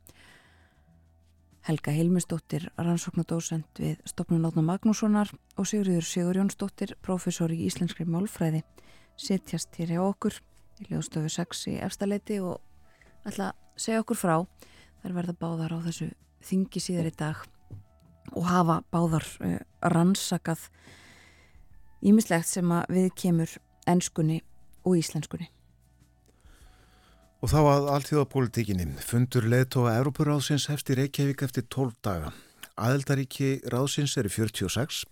Helga 1.60 1.92
Hilmisdóttir, 1.92 2.70
rannsóknadósend 2.80 3.76
við 3.76 3.98
Stopnun 4.08 4.46
Átna 4.48 4.62
Magnússonar 4.64 5.28
og 5.60 5.68
Sigriður 5.68 6.06
Sigur 6.08 6.38
Jónsdóttir, 6.40 6.94
professor 7.04 7.52
í 7.52 7.58
Íslenskri 7.66 8.06
málfræði, 8.08 8.62
sittjast 9.20 9.76
hér 9.76 9.92
hjá 9.92 10.00
okkur 10.06 10.38
í 10.80 10.88
Ljóðstöfu 10.88 11.28
6 11.36 11.66
í 11.68 11.76
efstaleiti 11.84 12.40
og 12.40 12.62
ætla 13.28 13.50
að 13.50 13.84
segja 13.84 14.00
okkur 14.00 14.20
frá. 14.22 14.34
Það 15.02 15.10
er 15.10 15.16
verða 15.18 15.36
báðar 15.44 15.76
á 15.76 15.78
þessu 15.84 16.10
þingi 16.48 16.80
síðar 16.80 17.12
í 17.12 17.14
dag 17.20 17.44
og 18.32 18.48
hafa 18.48 18.80
báðar 18.88 19.28
uh, 19.44 19.60
rannsakað 19.84 20.64
ímislegt 22.00 22.48
sem 22.48 22.72
að 22.72 22.96
við 22.96 23.10
kemur 23.20 23.56
ennskunni 23.90 24.40
og 24.88 24.96
íslenskunni. 24.96 25.52
Og 27.40 27.48
þá 27.48 27.60
að 27.64 27.86
alltíðapolitíkinni 27.94 28.84
fundur 29.00 29.46
leðtóa 29.48 29.94
Európuráðsins 29.96 30.66
hefst 30.68 30.90
í 30.92 30.96
Reykjavík 30.98 31.40
eftir 31.46 31.64
12 31.72 31.94
daga. 32.04 32.34
Aðeldaríki 32.76 33.62
ráðsins 33.72 34.18
eru 34.20 34.28
46. 34.28 35.06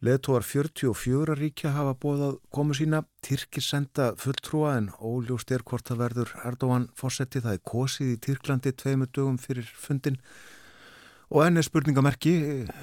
Leðtóar 0.00 0.46
44 0.48 1.36
ríkja 1.36 1.74
hafa 1.76 1.92
bóðað 2.00 2.38
komu 2.56 2.72
sína. 2.72 3.02
Tyrkir 3.20 3.66
senda 3.66 4.14
fulltrúa 4.16 4.78
en 4.78 4.88
óljóst 4.96 5.52
er 5.52 5.60
hvort 5.68 5.84
það 5.90 6.00
verður 6.06 6.34
Erdogan 6.40 6.88
fórsetti. 6.96 7.44
Það 7.44 7.58
er 7.58 7.64
kosið 7.68 8.14
í 8.14 8.18
Tyrklandi 8.24 8.72
tveimu 8.72 9.12
dögum 9.12 9.36
fyrir 9.36 9.68
fundin. 9.76 10.16
Og 11.28 11.44
enn 11.44 11.60
er 11.60 11.68
spurningamerki, 11.68 12.34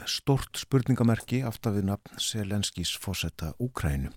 stort 0.06 0.62
spurningamerki 0.62 1.42
aftar 1.42 1.74
við 1.74 1.90
nafn 1.90 2.22
Selenskís 2.22 2.94
fórsetta 3.02 3.56
Úkrænu. 3.58 4.14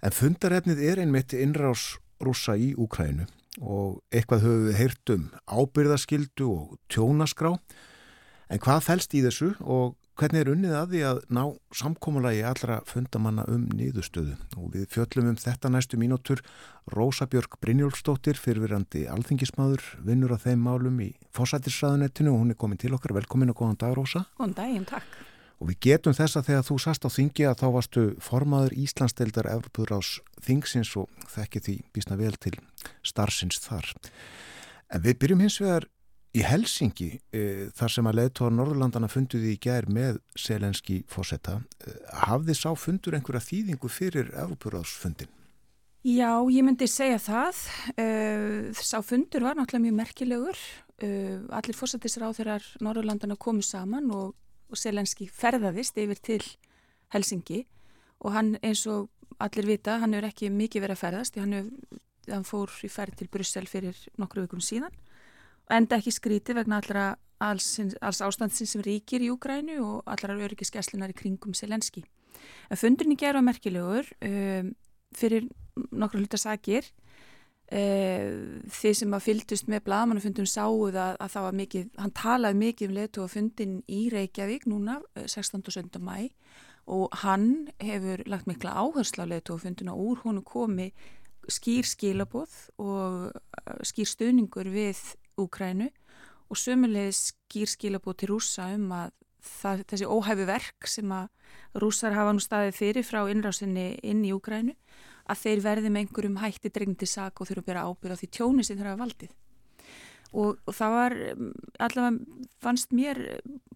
En 0.00 0.16
fundarefnið 0.16 0.86
er 0.88 1.04
einmitt 1.04 1.36
innrás 1.36 1.98
rúsa 2.24 2.56
í 2.56 2.72
Úkrænu 2.72 3.28
og 3.60 4.02
eitthvað 4.12 4.44
höfum 4.46 4.66
við 4.68 4.78
heyrt 4.78 5.14
um 5.14 5.24
ábyrðaskildu 5.46 6.50
og 6.52 6.76
tjónaskrá. 6.92 7.54
En 8.48 8.60
hvað 8.64 8.84
fælst 8.86 9.16
í 9.16 9.24
þessu 9.24 9.54
og 9.60 9.96
hvernig 10.18 10.42
er 10.42 10.50
unnið 10.50 10.74
að 10.74 10.92
því 10.92 11.00
að 11.06 11.18
ná 11.36 11.42
samkómulagi 11.78 12.40
allra 12.48 12.80
fundamanna 12.88 13.44
um 13.52 13.68
nýðustöðu 13.78 14.34
og 14.58 14.72
við 14.74 14.88
fjöllum 14.94 15.30
um 15.30 15.38
þetta 15.38 15.70
næstu 15.70 16.00
mínútur. 16.00 16.42
Rósa 16.90 17.28
Björg 17.30 17.58
Brynjólfsdóttir 17.62 18.40
fyrirverandi 18.40 19.04
alþingismadur 19.12 19.84
vinnur 20.06 20.34
að 20.34 20.48
þeim 20.48 20.64
málum 20.64 21.00
í 21.04 21.12
fósættisraðunettinu 21.36 22.32
og 22.32 22.42
hún 22.42 22.54
er 22.54 22.58
komin 22.58 22.80
til 22.80 22.94
okkar, 22.96 23.14
velkomin 23.18 23.52
og 23.52 23.60
góðan 23.60 23.80
dag 23.84 23.94
Rósa. 23.98 24.24
Góðan 24.40 24.56
daginn, 24.58 24.88
takk. 24.88 25.20
Og 25.58 25.72
við 25.72 25.78
getum 25.88 26.14
þessa 26.14 26.42
þegar 26.46 26.66
þú 26.66 26.76
sast 26.82 27.06
á 27.06 27.10
þingi 27.10 27.46
að 27.50 27.62
þá 27.62 27.66
varstu 27.74 28.02
formaður 28.22 28.76
Íslandsdeildar 28.78 29.50
Evropurás 29.50 30.18
þingsins 30.46 30.92
og 30.98 31.10
þekki 31.34 31.62
því 31.66 31.74
bísna 31.94 32.18
vel 32.18 32.34
til 32.38 32.54
starfsins 33.06 33.60
þar. 33.64 33.90
En 34.92 35.04
við 35.04 35.18
byrjum 35.22 35.44
hins 35.44 35.58
vegar 35.60 35.88
í 36.36 36.44
Helsingi 36.44 37.10
e, 37.32 37.42
þar 37.76 37.94
sem 37.94 38.08
að 38.08 38.18
leðtóra 38.20 38.54
Norðurlandana 38.54 39.10
funduði 39.10 39.54
í 39.54 39.60
gær 39.62 39.88
með 39.92 40.20
selenski 40.38 41.02
fósetta. 41.10 41.58
E, 41.84 41.94
hafði 42.28 42.56
sá 42.58 42.70
fundur 42.76 43.16
einhverja 43.18 43.44
þýðingu 43.46 43.90
fyrir 43.92 44.32
Evropurásfundin? 44.36 45.30
Já, 46.06 46.30
ég 46.52 46.64
myndi 46.64 46.86
segja 46.88 47.18
það. 47.20 47.62
E, 47.98 48.08
sá 48.76 49.00
fundur 49.04 49.48
var 49.48 49.58
náttúrulega 49.58 49.88
mjög 49.88 49.96
merkilegur. 50.02 50.66
Allir 50.98 51.76
fósettisráþurar 51.78 52.64
Norðurlandana 52.82 53.36
komu 53.38 53.62
saman 53.62 54.08
og 54.10 54.32
og 54.68 54.78
Selenski 54.78 55.28
ferðaðist 55.32 55.98
yfir 56.00 56.20
til 56.24 56.42
Helsingi 57.14 57.64
og 58.20 58.34
hann 58.34 58.56
eins 58.62 58.84
og 58.90 59.08
allir 59.40 59.68
vita, 59.68 59.98
hann 60.02 60.16
hefur 60.16 60.28
ekki 60.28 60.50
mikið 60.52 60.84
verið 60.84 60.96
að 60.96 61.02
ferðast, 61.02 61.38
hann, 61.38 61.54
hef, 61.54 62.00
hann 62.30 62.46
fór 62.46 62.72
í 62.84 62.90
ferð 62.92 63.20
til 63.20 63.30
Brussel 63.32 63.66
fyrir 63.70 63.96
nokkru 64.20 64.46
vikum 64.46 64.62
síðan 64.64 64.94
og 65.68 65.74
enda 65.76 65.98
ekki 65.98 66.14
skríti 66.14 66.56
vegna 66.56 66.80
allra 66.80 67.08
alls, 67.44 67.74
alls 68.00 68.22
ástandsins 68.24 68.74
sem 68.74 68.84
ríkir 68.84 69.24
í 69.24 69.32
Úgrænu 69.32 69.78
og 69.84 69.98
allra 70.10 70.36
öryggiskeslunar 70.38 71.12
í 71.12 71.18
kringum 71.18 71.54
Selenski. 71.54 72.04
En 72.70 72.80
fundurinn 72.80 73.14
í 73.14 73.20
gerða 73.20 73.42
merkilegur 73.44 74.08
um, 74.24 74.72
fyrir 75.16 75.50
nokkru 75.92 76.24
hlutasakir 76.24 76.88
Uh, 77.68 78.62
þið 78.72 78.94
sem 78.96 79.12
að 79.12 79.24
fyldust 79.26 79.66
með 79.68 79.82
blagamannafundum 79.84 80.46
sáuð 80.48 80.94
að, 80.96 81.18
að 81.20 81.32
það 81.34 81.42
var 81.44 81.56
mikið, 81.58 81.90
hann 82.00 82.12
talaði 82.16 82.56
mikið 82.62 82.86
um 82.88 82.94
letu 82.96 83.20
og 83.20 83.28
fundin 83.28 83.74
í 83.92 83.98
Reykjavík 84.08 84.64
núna 84.72 84.94
16. 85.18 85.60
og 85.60 85.74
17. 85.74 86.00
mæ 86.00 86.30
og 86.88 87.12
hann 87.20 87.68
hefur 87.84 88.22
lagt 88.24 88.48
mikla 88.48 88.72
áherslu 88.72 89.28
á 89.28 89.28
letu 89.28 89.52
og 89.52 89.60
fundina 89.66 89.92
úr 89.92 90.22
honu 90.24 90.40
komi 90.40 90.88
skýr 91.48 91.86
skilaboð 91.88 92.54
og 92.82 93.32
skýr 93.86 94.08
stöningur 94.08 94.68
við 94.72 95.00
Úkrænu 95.38 95.88
og 96.48 96.56
sömulegis 96.58 97.32
skýr 97.32 97.70
skilabóð 97.70 98.20
til 98.20 98.30
rúsa 98.32 98.68
um 98.74 98.90
að 98.92 99.12
það, 99.38 99.84
þessi 99.90 100.08
óhæfi 100.08 100.46
verk 100.48 100.88
sem 100.90 101.12
að 101.14 101.28
rúsar 101.78 102.16
hafa 102.16 102.34
nú 102.34 102.42
staðið 102.42 102.78
fyrir 102.78 103.06
frá 103.06 103.20
innrásinni 103.30 103.90
inn 104.02 104.24
í 104.26 104.32
Úgrænu 104.34 104.74
að 105.28 105.42
þeir 105.42 105.62
verði 105.64 105.92
með 105.92 106.04
einhverjum 106.04 106.40
hætti 106.40 106.72
dregndi 106.72 107.08
sak 107.08 107.40
og 107.40 107.48
þurfa 107.50 107.64
að 107.64 107.68
bera 107.68 107.84
ábyrð 107.88 108.16
á 108.16 108.20
því 108.20 108.30
tjóni 108.32 108.64
sem 108.64 108.78
þeir 108.78 108.90
hafa 108.90 109.02
valdið. 109.04 109.36
Og, 110.28 110.58
og 110.68 110.74
það 110.76 110.94
var 110.96 111.16
mm, 111.16 111.52
allavega 111.86 112.48
fannst 112.60 112.90
mér 112.92 113.20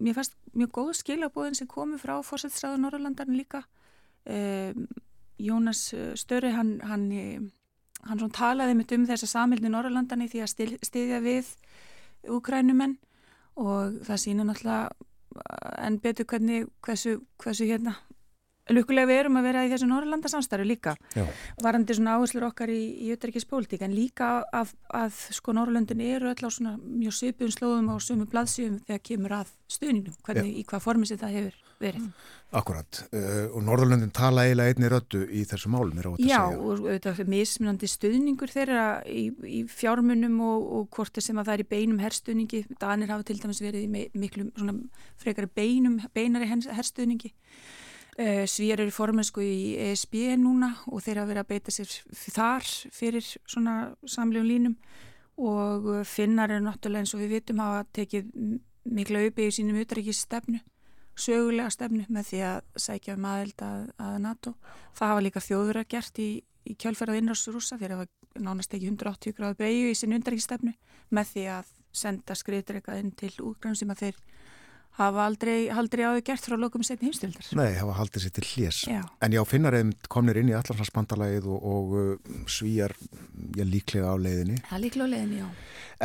mér 0.01 0.17
fannst 0.19 0.37
mjög 0.53 0.75
góð 0.77 0.93
skilabóðin 1.01 1.57
sem 1.57 1.69
komu 1.71 2.01
frá 2.01 2.19
fórsættisræðu 2.27 2.81
Norrlandarinn 2.83 3.39
líka. 3.39 3.63
Um, 4.29 4.87
Jónas 5.41 5.89
Störi 6.21 6.53
hann 6.55 6.77
hann, 6.85 7.09
hann 8.09 8.35
talaði 8.35 8.77
mitt 8.79 8.93
um 8.97 9.07
þessa 9.09 9.29
samhildni 9.31 9.71
Norrlandarni 9.73 10.29
því 10.31 10.45
að 10.45 10.53
stiðja 10.83 11.23
við 11.25 11.51
úkrænumenn 12.31 12.97
og 13.61 13.99
það 14.07 14.23
sína 14.23 14.47
náttúrulega 14.49 14.91
en 15.83 15.99
betur 16.03 16.29
hvernig 16.29 16.67
hversu, 16.85 17.21
hversu 17.41 17.69
hérna 17.69 17.97
Lukkulega 18.71 19.09
við 19.11 19.19
erum 19.25 19.37
að 19.41 19.47
vera 19.49 19.63
í 19.67 19.71
þessu 19.73 19.89
Norrlanda 19.91 20.31
samstarfi 20.31 20.67
líka 20.69 20.93
Já. 21.17 21.25
varandi 21.65 21.97
svona 21.99 22.15
áherslur 22.15 22.47
okkar 22.47 22.71
í, 22.71 22.79
í 23.03 23.09
auðverkispolitík 23.11 23.83
en 23.83 23.97
líka 23.97 24.29
að, 24.55 24.71
að 24.95 25.17
sko 25.35 25.55
Norrlöndin 25.57 26.03
eru 26.05 26.31
öll 26.31 26.47
á 26.47 26.51
svona 26.55 26.77
mjög 26.79 27.17
söpun 27.17 27.51
slóðum 27.51 27.91
á 27.91 27.97
sömu 27.99 28.29
blaðsjöfum 28.31 28.79
þegar 28.87 29.03
kemur 29.09 29.35
að 29.41 29.51
stuðningum, 29.67 30.15
hvernig, 30.23 30.55
í 30.55 30.63
hvað 30.69 30.85
formi 30.87 31.11
sem 31.11 31.19
það 31.19 31.35
hefur 31.41 31.59
verið. 31.83 32.07
Akkurat. 32.53 32.99
Uh, 33.09 33.47
og 33.57 33.63
Norrlöndin 33.65 34.11
tala 34.13 34.45
eiginlega 34.45 34.75
einni 34.75 34.89
röttu 34.93 35.23
í 35.25 35.45
þessu 35.49 35.71
málum 35.73 35.97
er 35.97 36.09
þetta 36.11 36.19
að 36.19 36.25
segja. 36.27 36.41
Já 36.41 37.13
og 37.13 37.13
er 37.25 37.31
mismunandi 37.33 37.89
stuðningur 37.89 38.53
þeirra 38.53 38.83
í, 39.09 39.23
í 39.49 39.61
fjármunum 39.73 40.35
og, 40.45 40.67
og 40.77 40.91
hvort 40.93 41.21
sem 41.25 41.41
að 41.41 41.49
það 41.49 41.55
er 41.55 41.63
í 41.65 41.69
beinum 41.71 42.03
herstuðningi, 42.03 42.61
Danir 42.83 43.13
hafa 43.15 43.25
til 43.29 43.39
dæmis 43.41 43.63
verið 43.65 43.87
í 43.87 44.09
miklu 44.21 44.51
svona 44.51 44.75
frekari 45.23 45.49
beinum, 45.49 45.97
beinari 46.13 46.51
herstuðningi. 46.51 47.33
Uh, 48.21 48.43
Svíjar 48.45 48.83
eru 48.85 48.93
formensku 48.93 49.41
í 49.41 49.73
ESB 49.89 50.37
núna 50.43 50.75
og 50.93 51.01
þeir 51.07 51.23
hafa 51.23 51.31
verið 51.31 51.45
að 51.47 51.53
beita 51.55 51.73
sér 51.73 51.95
þar 52.21 52.69
fyrir 52.93 53.31
svona 53.47 53.79
samlegum 54.05 54.51
línum. 54.51 54.77
Og 55.41 55.89
finnar 56.05 56.53
eru 56.53 56.67
náttúrulega 56.67 57.07
eins 57.07 57.15
og 57.17 57.23
við 57.25 57.39
vitum 57.39 57.65
hafa 57.65 57.87
tekið 57.97 58.29
auðvið 58.85 59.47
í 59.47 59.55
sínum 59.55 59.81
utrækis 59.81 60.23
stefnu, 60.27 60.61
sögulega 61.19 61.71
stefnu 61.73 62.07
með 62.09 62.29
því 62.31 62.41
að 62.49 62.81
sækja 62.87 63.17
um 63.19 63.29
aðeld 63.29 63.65
að, 63.67 63.85
að 64.01 64.17
NATO. 64.25 64.55
Það 64.97 65.13
hafa 65.13 65.25
líka 65.27 65.45
þjóður 65.45 65.81
að 65.83 65.89
gert 65.95 66.21
í, 66.23 66.31
í 66.65 66.77
kjálferðað 66.79 67.23
innrásrúsa 67.23 67.79
þeir 67.81 67.97
hafa 67.97 68.09
nánast 68.41 68.73
tekið 68.73 68.95
180 68.95 69.37
gráðu 69.37 69.59
beigju 69.61 69.93
í 69.93 69.97
sín 69.99 70.17
utrækis 70.17 70.49
stefnu 70.49 70.73
með 71.13 71.33
því 71.35 71.47
að 71.59 71.73
senda 71.93 72.37
skriðdreikað 72.37 73.03
inn 73.03 73.13
til 73.17 73.35
útgrænum 73.45 73.77
sem 73.77 73.93
að 73.93 74.07
þeir 74.07 74.21
hafa 74.99 75.25
aldrei, 75.25 75.71
aldrei 75.73 76.03
áður 76.05 76.25
gert 76.27 76.47
frá 76.47 76.57
lokum 76.61 76.85
setni 76.85 77.09
heimstildar. 77.09 77.47
Nei, 77.57 77.71
hafa 77.79 77.95
haldið 77.97 78.27
sér 78.27 78.35
til 78.37 78.45
hljés. 78.51 78.81
En 79.25 79.33
já, 79.33 79.41
finnarinn 79.49 79.95
komnir 80.13 80.41
inn 80.43 80.51
í 80.53 80.57
allarslandsbandalagið 80.57 81.49
og, 81.49 81.65
og 81.73 81.95
uh, 81.97 82.43
svíjar 82.51 82.95
já, 83.57 83.65
líklega 83.65 84.13
á 84.13 84.17
leiðinni. 84.21 84.59
Já, 84.61 84.77
líklega 84.83 85.09
á 85.09 85.13
leiðinni, 85.15 85.41
já. 85.41 85.49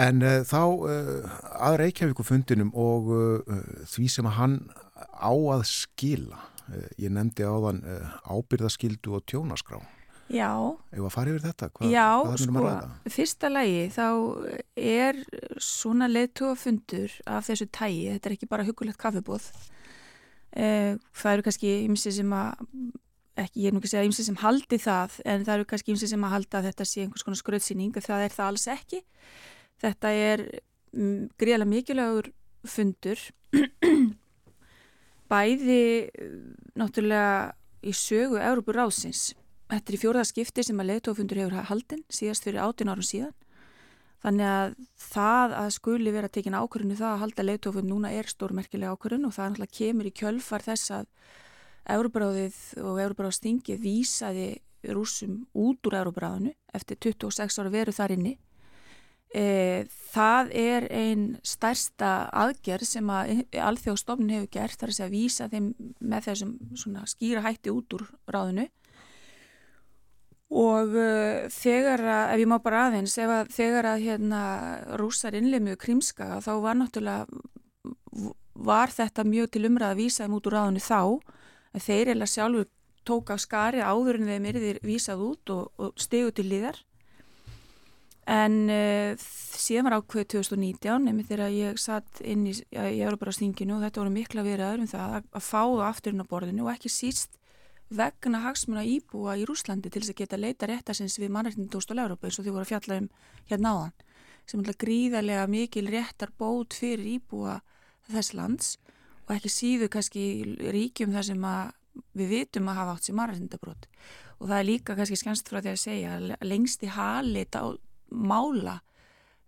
En 0.07 0.23
uh, 0.23 0.39
þá 0.47 0.61
uh, 0.63 1.37
að 1.67 1.79
Reykjavíku 1.83 2.27
fundinum 2.27 2.71
og 2.79 3.11
uh, 3.11 3.61
því 3.91 4.07
sem 4.13 4.31
að 4.31 4.37
hann 4.39 4.59
á 4.97 5.31
að 5.31 5.67
skila, 5.69 6.41
uh, 6.69 6.89
ég 7.01 7.13
nefndi 7.13 7.45
á 7.47 7.55
þann 7.67 7.83
uh, 7.85 8.17
ábyrðaskildu 8.33 9.17
og 9.17 9.25
tjónaskrá. 9.29 9.81
Já. 10.27 10.51
Eða 10.91 11.07
að 11.07 11.13
fara 11.13 11.31
yfir 11.31 11.43
þetta? 11.45 11.69
Hva, 11.71 11.87
Já, 11.87 12.07
sko, 12.41 12.71
fyrsta 13.15 13.49
lagi 13.51 13.85
þá 13.95 14.07
er 14.75 15.19
svona 15.63 16.09
leittófundur 16.11 17.13
af 17.31 17.47
þessu 17.47 17.69
tægi, 17.71 18.09
þetta 18.11 18.29
er 18.29 18.35
ekki 18.35 18.49
bara 18.51 18.65
hugulegt 18.67 18.99
kaffebóð. 18.99 19.47
Eh, 20.57 20.95
það 21.15 21.37
eru 21.37 21.45
kannski 21.47 21.73
ymsi 21.85 22.11
sem 22.17 22.35
að, 22.35 22.67
ekki 23.39 23.63
ég 23.63 23.69
er 23.69 23.75
nú 23.75 23.81
ekki 23.81 23.91
að 23.91 23.95
segja 23.95 24.09
ymsi 24.09 24.27
sem 24.27 24.39
haldi 24.41 24.79
það, 24.83 25.17
en 25.23 25.47
það 25.47 25.55
eru 25.55 25.69
kannski 25.71 25.93
ymsi 25.93 26.11
sem 26.11 26.27
að 26.27 26.33
halda 26.35 26.59
að 26.59 26.69
þetta 26.71 26.87
sé 26.89 27.03
einhvers 27.05 27.27
konar 27.27 27.41
skröðsýning, 27.41 27.99
það 28.03 28.27
er 28.27 28.35
það 28.35 28.51
alls 28.51 28.67
ekki. 28.73 29.03
Þetta 29.83 30.13
er 30.17 30.45
mm, 30.91 31.27
greiðlega 31.39 31.71
mikilvægur 31.71 32.31
fundur, 32.67 33.27
bæði 35.31 35.81
náttúrulega 36.77 37.53
í 37.87 37.93
sögu 37.95 38.39
Európur 38.41 38.79
Rásins 38.79 39.31
Þetta 39.67 39.91
er 39.91 39.97
í 39.97 39.99
fjóraðskipti 39.99 40.63
sem 40.63 40.79
að 40.79 40.89
leðtófundur 40.93 41.41
hefur 41.41 41.67
haldinn 41.67 42.03
síðast 42.07 42.45
fyrir 42.47 42.61
18 42.63 42.91
árum 42.91 43.03
síðan. 43.03 43.33
Þannig 44.23 44.47
að 44.49 44.75
það 45.03 45.55
að 45.59 45.67
skuli 45.75 46.13
vera 46.15 46.29
tekin 46.31 46.55
ákvörðinu 46.55 46.95
það 46.97 47.09
að 47.09 47.19
halda 47.23 47.45
leðtófund 47.45 47.91
núna 47.91 48.11
er 48.15 48.31
stórmerkilega 48.31 48.95
ákvörðun 48.95 49.27
og 49.27 49.35
það 49.35 49.51
náttúrulega 49.51 49.77
kemur 49.77 50.07
í 50.07 50.13
kjölfar 50.21 50.65
þess 50.65 50.93
að 50.95 51.09
Euróbráðið 51.97 52.61
og 52.81 53.01
Euróbráðstingið 53.03 53.83
vísaði 53.83 54.47
rúsum 54.95 55.43
út 55.51 55.89
úr 55.89 55.99
Euróbráðinu 55.99 56.55
eftir 56.79 56.99
26 57.03 57.59
ára 57.59 57.73
veru 57.75 57.95
þar 57.95 58.15
inni. 58.15 58.33
E, 59.35 59.83
það 60.13 60.53
er 60.55 60.85
einn 60.95 61.23
stærsta 61.43 62.29
aðgerð 62.31 62.87
sem 62.87 63.09
að 63.11 63.41
alþjóðstofnun 63.59 64.31
hefur 64.31 64.53
gert 64.55 64.79
þar 64.79 64.93
að 64.93 64.95
segja 64.95 65.07
að 65.09 65.15
vísa 65.17 65.47
þeim 65.51 65.65
með 65.99 66.29
þessum 66.29 66.53
skýra 67.11 67.43
hætti 67.43 67.73
út 67.75 67.97
úr 67.97 68.05
ráðinu 68.31 68.69
og 70.47 70.95
uh, 70.95 71.47
þegar 71.51 72.03
að, 72.07 72.33
ef 72.33 72.41
ég 72.41 72.49
má 72.49 72.57
bara 72.63 72.85
aðeins, 72.87 73.17
að, 73.19 73.51
þegar 73.51 73.89
að 73.91 74.05
hérna, 74.07 74.41
rúsar 74.99 75.35
innleimiðu 75.35 75.79
krímska 75.81 76.37
þá 76.43 76.51
var 76.63 76.79
náttúrulega, 76.79 77.27
var 78.55 78.93
þetta 78.93 79.27
mjög 79.27 79.51
til 79.53 79.65
umræða 79.67 79.91
að 79.91 80.01
vísa 80.01 80.23
þeim 80.23 80.37
út 80.37 80.47
úr 80.47 80.57
ráðunni 80.57 80.83
þá, 80.83 81.01
en 81.75 81.83
þeir 81.83 82.13
eða 82.15 82.29
sjálfur 82.31 82.69
tók 83.07 83.31
á 83.31 83.37
skari 83.39 83.83
áður 83.83 84.21
en 84.21 84.31
þeim 84.31 84.47
erðir 84.51 84.79
vísað 84.83 85.23
út 85.27 85.51
og, 85.53 85.67
og 85.79 85.99
stegu 85.99 86.31
til 86.35 86.47
líðar. 86.47 86.79
En 88.27 88.55
uh, 88.67 89.27
síðan 89.55 89.87
var 89.87 90.01
ákveð 90.01 90.25
2019, 90.35 91.05
nefnir 91.07 91.27
þegar 91.29 91.53
ég 91.55 91.79
satt 91.79 92.21
inn 92.27 92.43
í, 92.49 92.53
í 92.53 92.99
Európarástinginu 92.99 93.77
og 93.77 93.85
þetta 93.85 94.01
voru 94.03 94.13
mikla 94.13 94.43
verið 94.43 94.67
aðrum 94.67 94.89
það 94.91 95.17
að, 95.19 95.29
að 95.31 95.45
fá 95.47 95.61
það 95.61 95.83
afturinn 95.87 96.25
á 96.27 96.31
borðinu 96.31 96.65
og 96.65 96.73
ekki 96.73 96.91
síst 96.91 97.37
vegna 97.87 98.41
hagsmuna 98.43 98.83
íbúa 98.83 99.37
í 99.39 99.45
Rúslandi 99.47 99.89
til 99.89 100.01
þess 100.01 100.11
að 100.11 100.19
geta 100.19 100.39
leita 100.39 100.67
réttarsins 100.67 101.15
við 101.21 101.31
mannreitnindóstól 101.31 102.01
Európa 102.03 102.27
eins 102.27 102.39
og 102.39 102.43
því 102.43 102.55
voru 102.55 102.67
að 102.67 102.71
fjalla 102.73 102.99
um 102.99 103.07
hérna 103.47 103.73
áðan 103.73 103.95
sem 104.47 104.63
er 104.63 104.79
gríðarlega 104.83 105.47
mikil 105.51 105.87
réttar 105.91 106.31
bót 106.39 106.75
fyrir 106.75 107.07
íbúa 107.15 107.61
þess 108.11 108.35
lands 108.35 108.75
og 109.27 109.35
ekki 109.37 109.51
síðu 109.51 109.89
kannski 109.91 110.23
ríkjum 110.75 111.15
þar 111.15 111.27
sem 111.29 111.47
við 112.17 112.33
vitum 112.35 112.67
að 112.71 112.79
hafa 112.81 112.95
átt 112.97 113.07
sem 113.07 113.17
mannreitnindabrót 113.19 113.87
og 114.37 114.49
það 114.49 114.59
er 114.59 114.67
líka 114.67 114.95
kannski 114.99 115.19
skænst 115.19 115.49
frá 115.49 115.61
því 115.61 115.73
að 115.73 115.83
segja 115.83 116.15
að 116.17 116.33
lengsti 116.43 116.91
halit 116.91 117.55
á 117.55 117.71
mála 118.11 118.79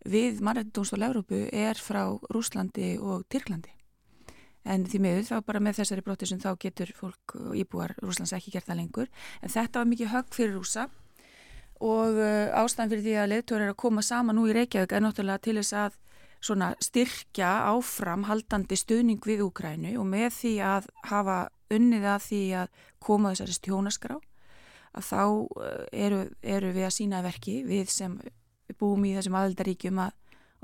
við 0.08 0.40
mannreitnindóstól 0.46 1.04
Európu 1.04 1.42
er 1.52 1.80
frá 1.80 2.06
Rúslandi 2.32 2.96
og 3.00 3.26
Tyrklandi. 3.30 3.74
En 4.68 4.84
því 4.86 5.00
miður 5.02 5.28
þá 5.28 5.36
bara 5.48 5.62
með 5.64 5.80
þessari 5.80 6.04
brotisum 6.06 6.40
þá 6.44 6.52
getur 6.60 6.92
fólk 6.96 7.36
íbúar 7.58 7.96
Rúslands 8.04 8.34
ekki 8.36 8.54
gert 8.54 8.68
það 8.68 8.82
lengur. 8.82 9.12
En 9.42 9.52
þetta 9.52 9.82
var 9.82 9.90
mikið 9.90 10.12
högg 10.14 10.36
fyrir 10.36 10.58
rúsa 10.58 10.90
og 11.80 12.20
uh, 12.20 12.52
ástæðan 12.60 12.92
fyrir 12.92 13.06
því 13.06 13.16
að 13.18 13.32
leðtóri 13.34 13.66
er 13.66 13.74
að 13.74 13.80
koma 13.80 14.04
sama 14.04 14.36
nú 14.36 14.46
í 14.50 14.56
Reykjavík 14.56 14.94
er 14.94 15.04
náttúrulega 15.04 15.44
til 15.48 15.56
þess 15.62 15.76
að 15.86 16.00
svona 16.44 16.74
styrkja 16.84 17.52
áfram 17.72 18.26
haldandi 18.28 18.78
stuðning 18.80 19.24
við 19.24 19.46
Úkrænu 19.48 19.96
og 20.00 20.08
með 20.08 20.30
því 20.38 20.54
að 20.64 20.90
hafa 21.08 21.38
unnið 21.72 22.08
að 22.08 22.26
því 22.28 22.42
að 22.62 22.84
koma 23.04 23.32
þessari 23.34 23.56
stjónaskrá 23.56 24.20
að 24.20 25.08
þá 25.08 25.24
uh, 25.24 25.86
eru, 25.92 26.22
eru 26.44 26.74
við 26.76 26.90
að 26.90 26.96
sína 27.00 27.24
verki 27.24 27.62
við 27.68 27.92
sem 27.96 28.20
búum 28.78 29.06
í 29.08 29.16
þessum 29.18 29.38
aðeldaríkjum 29.40 30.02
að 30.06 30.16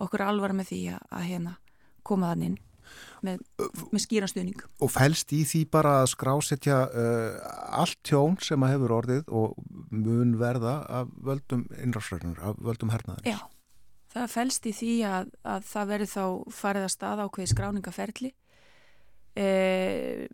okkur 0.06 0.26
alvar 0.26 0.54
með 0.56 0.72
því 0.72 0.82
að, 0.96 1.04
að 1.16 1.28
hérna 1.32 1.58
koma 2.06 2.32
þann 2.34 2.48
inn 2.50 2.58
með, 3.26 3.42
með 3.94 4.04
skýrastuðning. 4.04 4.64
Og 4.84 4.92
fælst 4.94 5.34
í 5.36 5.42
því 5.48 5.62
bara 5.74 5.96
að 6.04 6.12
skrásetja 6.14 6.80
uh, 6.86 7.52
allt 7.82 8.00
tjón 8.06 8.38
sem 8.44 8.66
að 8.66 8.76
hefur 8.76 8.96
orðið 9.00 9.34
og 9.34 9.58
mun 9.90 10.36
verða 10.42 10.78
af 11.02 11.12
völdum 11.26 11.66
innráðsröðunar, 11.82 12.42
af 12.52 12.64
völdum 12.66 12.94
hernaðar? 12.94 13.26
Já, 13.28 13.40
það 14.14 14.34
fælst 14.36 14.70
í 14.70 14.76
því 14.80 14.96
að, 15.10 15.32
að 15.56 15.70
það 15.72 15.94
verður 15.94 16.14
þá 16.14 16.26
farið 16.62 16.88
að 16.88 16.96
staða 16.96 17.26
á 17.26 17.32
hverju 17.38 17.54
skráningaferli 17.54 18.34
eh, 19.36 20.26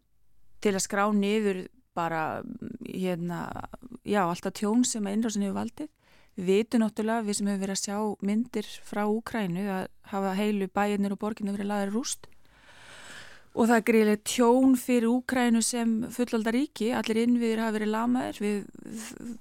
til 0.61 0.75
að 0.75 0.85
skrá 0.85 1.05
niður 1.15 1.65
bara 1.97 2.41
hérna, 2.85 3.45
já, 4.07 4.23
alltaf 4.23 4.55
tjón 4.55 4.85
sem 4.87 5.07
að 5.07 5.17
innráðsröðun 5.17 5.49
hefur 5.49 5.59
valdið. 5.59 5.91
Við 6.39 6.61
vitum 6.61 6.81
náttúrulega, 6.85 7.25
við 7.27 7.37
sem 7.37 7.47
hefur 7.51 7.63
verið 7.65 7.75
að 7.75 7.81
sjá 7.81 8.27
myndir 8.27 8.67
frá 8.87 9.01
Úkrænu 9.11 9.65
að 9.67 9.87
hafa 10.13 10.35
heilu 10.37 10.67
bæinir 10.71 11.15
og 11.15 11.19
borginu 11.19 11.51
verið 11.51 11.67
laðið 11.71 11.91
rúst. 11.95 12.29
Og 13.51 13.67
það 13.67 13.75
er 13.75 13.85
greiðilega 13.89 14.23
tjón 14.31 14.77
fyrir 14.79 15.09
Úkrænu 15.11 15.61
sem 15.65 15.97
fullaldar 16.15 16.55
ríki, 16.55 16.93
allir 16.95 17.19
innviðir 17.25 17.59
hafa 17.65 17.75
verið 17.75 17.91
lamaðir, 17.91 18.39
við, 18.39 18.61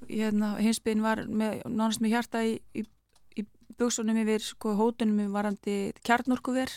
hérna, 0.09 0.51
hinsbygðin 0.59 1.07
var 1.07 1.22
með, 1.30 1.62
nánast 1.70 2.03
með 2.03 2.16
hjarta 2.16 2.43
í, 2.43 2.57
í, 2.74 2.84
í 3.38 3.47
buksunum 3.78 4.18
yfir 4.24 4.43
sko, 4.43 4.74
hótunum 4.80 5.22
yfir 5.22 5.34
varandi 5.36 5.76
kjarnorkuver. 6.03 6.74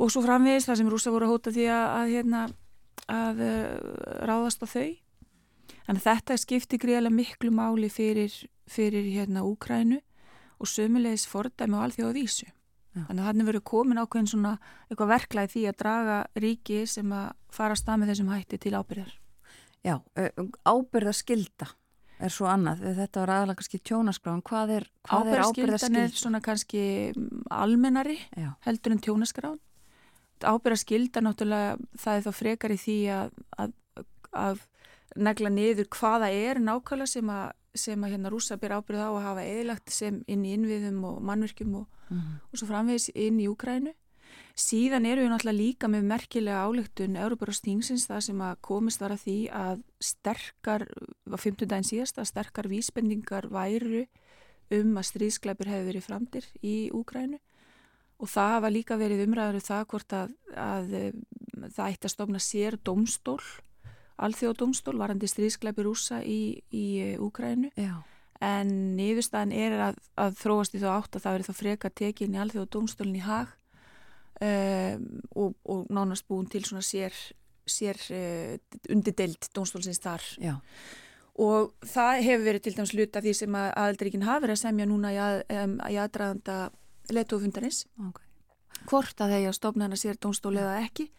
Og 0.00 0.12
svo 0.12 0.24
framvegis 0.24 0.64
það 0.68 0.80
sem 0.80 0.88
rúsa 0.92 1.12
voru 1.12 1.28
að 1.28 1.34
hóta 1.34 1.52
því 1.52 1.68
að, 1.72 1.84
að, 1.92 2.14
hérna, 2.16 2.46
að 3.12 3.44
uh, 3.44 3.68
ráðast 4.32 4.64
á 4.64 4.66
þau. 4.68 4.88
Þannig 5.86 6.02
að 6.02 6.08
þetta 6.08 6.36
skipti 6.42 6.78
greiðlega 6.82 7.14
miklu 7.14 7.52
máli 7.54 7.88
fyrir, 7.92 8.34
fyrir 8.70 9.06
hérna 9.14 9.44
Úkrænu 9.46 10.00
og 10.58 10.70
sömulegis 10.70 11.26
fordæmi 11.30 11.78
og 11.78 11.86
alþjóða 11.86 12.16
vísu. 12.16 12.48
Já. 12.96 13.04
Þannig 13.06 13.22
að 13.22 13.28
hann 13.28 13.46
verið 13.46 13.64
komin 13.68 14.00
ákveðin 14.00 14.30
svona 14.32 14.52
eitthvað 14.88 15.12
verklaði 15.12 15.52
því 15.52 15.64
að 15.68 15.78
draga 15.82 16.18
ríki 16.42 16.78
sem 16.88 17.10
að 17.12 17.26
fara 17.52 17.76
að 17.76 17.82
stað 17.82 18.00
með 18.00 18.12
þessum 18.12 18.30
hætti 18.32 18.60
til 18.62 18.72
ábyrðar. 18.74 19.12
Já, 19.86 19.96
ábyrðarskilda 20.66 21.68
er 22.16 22.32
svo 22.32 22.48
annað. 22.48 22.82
Þetta 22.96 23.22
var 23.22 23.34
aðalega 23.34 23.60
kannski 23.60 23.82
tjónaskráðan. 23.84 24.42
Hvað 24.48 24.72
er 24.78 24.88
ábyrðarskildan? 25.04 25.36
Ábyrðarskildan 25.36 26.00
er 26.00 26.16
svona 26.16 26.40
kannski 26.42 26.82
almennari 27.52 28.16
Já. 28.32 28.54
heldur 28.64 28.96
en 28.96 29.04
tjónaskráðan 29.04 29.60
ábyrra 30.44 30.76
skilda 30.76 31.22
náttúrulega 31.24 31.76
það 32.00 32.18
er 32.18 32.24
þá 32.26 32.32
frekar 32.36 32.74
í 32.74 32.78
því 32.80 32.96
að, 33.14 33.36
að, 33.56 33.74
að 34.36 34.64
negla 35.16 35.50
niður 35.52 35.88
hvaða 35.96 36.30
er 36.32 36.60
nákvæmlega 36.62 37.10
sem 37.10 37.30
að, 37.32 37.52
sem 37.76 38.04
að 38.04 38.14
hérna 38.14 38.32
rúsa 38.32 38.58
byrja 38.60 38.80
ábyrð 38.80 39.04
á 39.04 39.10
að 39.10 39.22
hafa 39.26 39.44
eðlagt 39.44 39.92
sem 39.94 40.22
inn 40.26 40.44
í 40.44 40.54
innviðum 40.56 41.04
og 41.10 41.22
mannverkjum 41.26 41.78
og, 41.82 41.86
mm 42.08 42.18
-hmm. 42.18 42.42
og 42.50 42.58
svo 42.58 42.66
framvegis 42.66 43.08
inn 43.14 43.40
í 43.40 43.48
Úkrænu. 43.48 43.94
Síðan 44.56 45.04
eru 45.04 45.20
við 45.20 45.30
náttúrulega 45.30 45.62
líka 45.62 45.88
með 45.88 46.02
merkilega 46.08 46.64
álöktun 46.64 47.16
Európarástíngsins 47.16 48.06
það 48.08 48.20
sem 48.20 48.40
að 48.40 48.60
komist 48.60 49.00
var 49.00 49.12
að 49.12 49.24
því 49.26 49.38
að 49.52 49.82
sterkar, 50.00 50.86
á 51.28 51.36
15 51.36 51.68
daginn 51.68 51.84
síðast, 51.84 52.18
að 52.18 52.30
sterkar 52.32 52.68
vísbendingar 52.68 53.48
væru 53.48 54.06
um 54.70 54.96
að 54.96 55.08
stríðskleipur 55.10 55.68
hefur 55.68 55.86
verið 55.86 56.06
framdir 56.08 56.44
í 56.64 56.90
Úkrænu 56.90 57.38
og 58.16 58.30
það 58.32 58.52
hafa 58.54 58.72
líka 58.72 58.98
verið 58.98 59.24
umræður 59.26 59.60
um 59.60 59.66
það 59.66 59.86
hvort 59.92 60.16
að, 60.16 60.34
að 60.56 60.94
um, 61.00 61.22
það 61.66 61.90
ætti 61.90 62.08
að 62.08 62.14
stofna 62.14 62.42
sér 62.42 62.78
domstól, 62.84 63.40
alþjóðdómstól 64.16 64.96
varandi 64.98 65.28
stríðskleipi 65.30 65.84
rúsa 65.84 66.22
í, 66.24 66.62
í 66.72 67.16
Úkrænu 67.22 67.70
en 68.44 68.72
niðurstaðan 68.96 69.54
er 69.56 69.76
að, 69.90 70.00
að 70.20 70.36
þróast 70.40 70.76
í 70.76 70.82
þá 70.82 70.88
átt 70.96 71.16
að 71.16 71.24
það 71.24 71.36
verið 71.36 71.48
þá 71.48 71.60
freka 71.60 71.90
tekin 72.02 72.36
í 72.36 72.40
alþjóðdómstólinn 72.42 73.18
í 73.18 73.24
hag 73.24 73.54
um, 74.40 75.08
og, 75.32 75.56
og 75.64 75.90
nánast 75.92 76.26
búin 76.28 76.48
til 76.52 76.64
svona 76.66 76.84
sér, 76.84 77.16
sér 77.68 78.00
uh, 78.12 78.54
undidelt 78.92 79.48
domstólsins 79.56 80.02
þar. 80.04 80.24
Já. 80.40 80.54
og 81.36 81.72
það 81.84 82.22
hefur 82.26 82.46
verið 82.50 82.66
til 82.66 82.76
dæms 82.76 82.94
luta 82.96 83.24
því 83.24 83.36
sem 83.36 83.58
að 83.60 83.72
aðeldaríkinn 83.84 84.28
hafi 84.28 84.46
verið 84.46 84.58
að 84.58 84.64
semja 84.64 84.88
núna 84.88 85.12
í, 85.12 85.20
að, 85.20 85.40
um, 85.62 85.78
í 85.84 85.98
aðdraðanda 86.00 86.58
leitufundarins 87.12 87.84
okay. 88.08 88.24
hvort 88.88 89.20
að 89.20 89.36
þeir 89.36 89.56
stofna 89.56 89.88
hana 89.88 90.00
sér 90.00 90.20
dónstóli 90.20 90.60
eða 90.60 90.80
ekki 90.84 91.10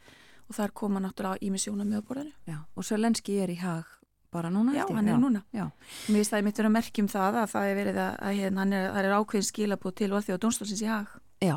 og 0.47 0.55
þar 0.55 0.73
koma 0.79 1.01
náttúrulega 1.03 1.43
í 1.43 1.51
missjóna 1.51 1.85
með 1.87 2.03
borðinu. 2.07 2.57
Og 2.75 2.87
Svelenski 2.87 3.37
er 3.43 3.51
í 3.51 3.57
hag 3.59 3.89
bara 4.33 4.51
núna? 4.51 4.75
Já, 4.75 4.85
hann 4.91 5.07
er 5.07 5.19
núna. 5.19 5.43
Já. 5.55 5.67
Mér 6.07 6.21
finnst 6.21 6.33
það 6.33 6.45
mitt 6.47 6.59
verið 6.59 6.69
að 6.69 6.75
merkjum 6.77 7.09
það 7.11 7.39
að 7.41 7.51
það 7.53 7.69
er 7.69 7.77
verið 7.79 7.99
að, 8.03 8.17
að 8.27 8.39
hérna, 8.41 8.65
er, 8.67 8.89
það 8.95 9.07
er 9.09 9.15
ákveðin 9.17 9.47
skilabóð 9.49 9.95
til 9.99 10.09
því 10.13 10.35
á 10.35 10.43
dónstólsins 10.43 10.83
í 10.83 10.89
hag 10.91 11.13
Já, 11.37 11.55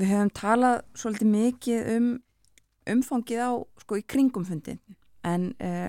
við 0.00 0.12
höfum 0.12 0.32
talað 0.40 0.76
svolítið 0.98 1.32
mikið 1.34 1.90
um 1.94 2.10
umfangið 2.90 3.42
á, 3.44 3.50
sko, 3.84 4.00
í 4.00 4.04
kringumfundin 4.10 4.80
en 5.28 5.50
uh, 5.62 5.88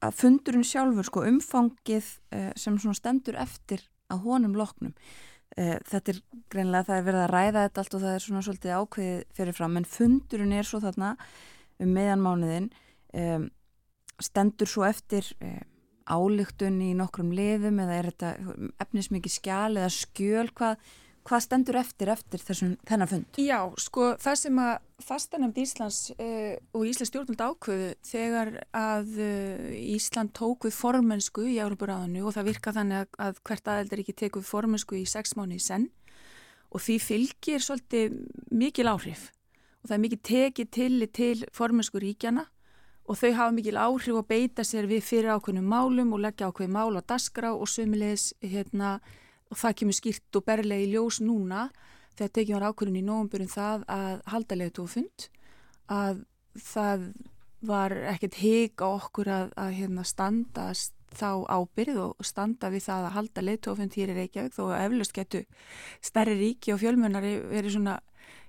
að 0.00 0.16
fundurinn 0.16 0.66
sjálfur, 0.66 1.06
sko, 1.08 1.24
umfangið 1.28 2.14
uh, 2.32 2.50
sem 2.58 2.78
svona 2.78 2.98
stendur 2.98 3.38
eftir 3.42 3.84
að 4.10 4.24
honum 4.26 4.56
loknum 4.58 4.94
Eh, 4.94 5.29
þetta 5.56 6.12
er 6.12 6.20
greinlega, 6.52 6.86
það 6.88 6.96
er 6.96 7.06
verið 7.08 7.22
að 7.24 7.32
ræða 7.34 7.64
þetta 7.64 7.82
allt 7.82 7.96
og 7.96 8.04
það 8.04 8.14
er 8.14 8.24
svona 8.24 8.42
svolítið 8.46 8.76
ákveðið 8.76 9.24
fyrirfram 9.36 9.80
en 9.80 9.88
fundurinn 9.88 10.54
er 10.54 10.68
svo 10.68 10.80
þarna 10.84 11.10
um 11.80 11.92
meðanmánuðin 11.96 12.70
um, 13.18 13.48
stendur 14.20 14.70
svo 14.70 14.86
eftir 14.86 15.26
um, 15.40 15.60
álygtun 16.10 16.80
í 16.82 16.90
nokkrum 16.98 17.30
liðum 17.34 17.80
eða 17.82 17.98
er 17.98 18.10
þetta 18.10 18.32
efnismikið 18.82 19.36
skjál 19.36 19.76
eða 19.76 19.90
skjöl 19.94 20.48
hvað 20.54 20.90
Hvað 21.28 21.42
stendur 21.44 21.76
eftir 21.76 22.10
eftir 22.10 22.40
þessum 22.42 22.76
þennan 22.88 23.10
fund? 23.10 23.38
Já, 23.38 23.58
sko 23.78 24.06
það 24.20 24.38
sem 24.40 24.60
að 24.62 24.70
fastanemnd 25.04 25.58
Íslands 25.60 25.98
uh, 26.14 26.54
og 26.76 26.86
Íslands 26.88 27.12
stjórnald 27.12 27.42
ákvöðu 27.44 27.90
þegar 28.08 28.52
að 28.76 29.18
uh, 29.20 29.66
Ísland 29.96 30.32
tók 30.36 30.68
við 30.68 30.76
formensku 30.78 31.44
í 31.44 31.58
Európaráðinu 31.60 32.24
og 32.24 32.36
það 32.36 32.50
virka 32.50 32.74
þannig 32.76 33.02
að, 33.02 33.18
að 33.26 33.42
hvert 33.48 33.72
aðeldar 33.74 34.04
ekki 34.04 34.16
teku 34.24 34.42
við 34.42 34.48
formensku 34.50 35.00
í 35.00 35.04
sex 35.08 35.36
mánu 35.36 35.60
í 35.60 35.64
senn 35.64 35.90
og 36.70 36.84
því 36.84 36.96
fylgir 37.04 37.64
svolítið 37.64 38.16
mikil 38.54 38.88
áhrif 38.90 39.28
og 39.80 39.90
það 39.90 39.96
er 39.96 40.02
mikil 40.04 40.22
tekið 40.30 40.72
til 40.76 41.06
til 41.12 41.44
formensku 41.56 42.00
ríkjana 42.02 42.46
og 43.10 43.18
þau 43.18 43.30
hafa 43.34 43.54
mikil 43.56 43.78
áhrif 43.80 44.20
að 44.20 44.28
beita 44.30 44.64
sér 44.66 44.86
við 44.90 45.02
fyrir 45.02 45.34
ákveðnum 45.34 45.66
málum 45.66 46.12
og 46.14 46.22
leggja 46.22 46.50
ákveð 46.50 46.70
mál 46.70 46.94
á 46.94 47.02
dasgrá 47.02 47.50
og 47.52 47.66
sömulegis 47.68 48.30
hérna 48.44 49.00
og 49.50 49.58
það 49.58 49.76
kemur 49.80 49.98
skýrt 49.98 50.38
og 50.38 50.46
berlega 50.46 50.86
í 50.86 50.92
ljós 50.94 51.20
núna 51.24 51.68
þegar 52.16 52.32
tekið 52.36 52.56
var 52.56 52.66
ákvörðin 52.70 53.00
í 53.00 53.04
nógumbyrjum 53.06 53.52
það 53.52 53.84
að 53.96 54.22
halda 54.32 54.58
leiðtófund 54.60 55.28
að 55.90 56.24
það 56.60 57.06
var 57.70 57.94
ekkert 58.14 58.38
hig 58.40 58.80
á 58.80 58.88
okkur 58.88 59.28
að, 59.30 59.52
að 59.60 59.74
hérna, 59.76 60.04
standast 60.08 60.94
þá 61.10 61.42
ábyrð 61.50 61.98
og 62.04 62.24
standa 62.24 62.70
við 62.70 62.86
það 62.86 63.06
að 63.06 63.16
halda 63.16 63.44
leiðtófund 63.44 63.96
hér 63.98 64.12
í 64.12 64.16
Reykjavík 64.20 64.54
þó 64.54 64.62
að 64.68 64.84
eflust 64.84 65.16
getur 65.16 65.66
stærri 66.06 66.36
ríki 66.38 66.74
og 66.74 66.80
fjölmjönari 66.82 67.32
verið 67.50 67.74
svona 67.74 67.96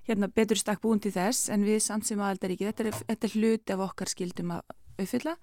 hérna, 0.06 0.28
betur 0.30 0.60
stakk 0.60 0.82
búin 0.82 1.02
til 1.02 1.12
þess 1.14 1.50
en 1.52 1.66
við 1.66 1.82
samt 1.82 2.06
sem 2.06 2.22
aðaldaríki, 2.22 2.68
þetta, 2.70 3.02
þetta 3.08 3.28
er 3.28 3.36
hluti 3.36 3.74
af 3.74 3.84
okkar 3.88 4.10
skildum 4.10 4.54
að 4.56 4.78
uppfylla. 5.04 5.36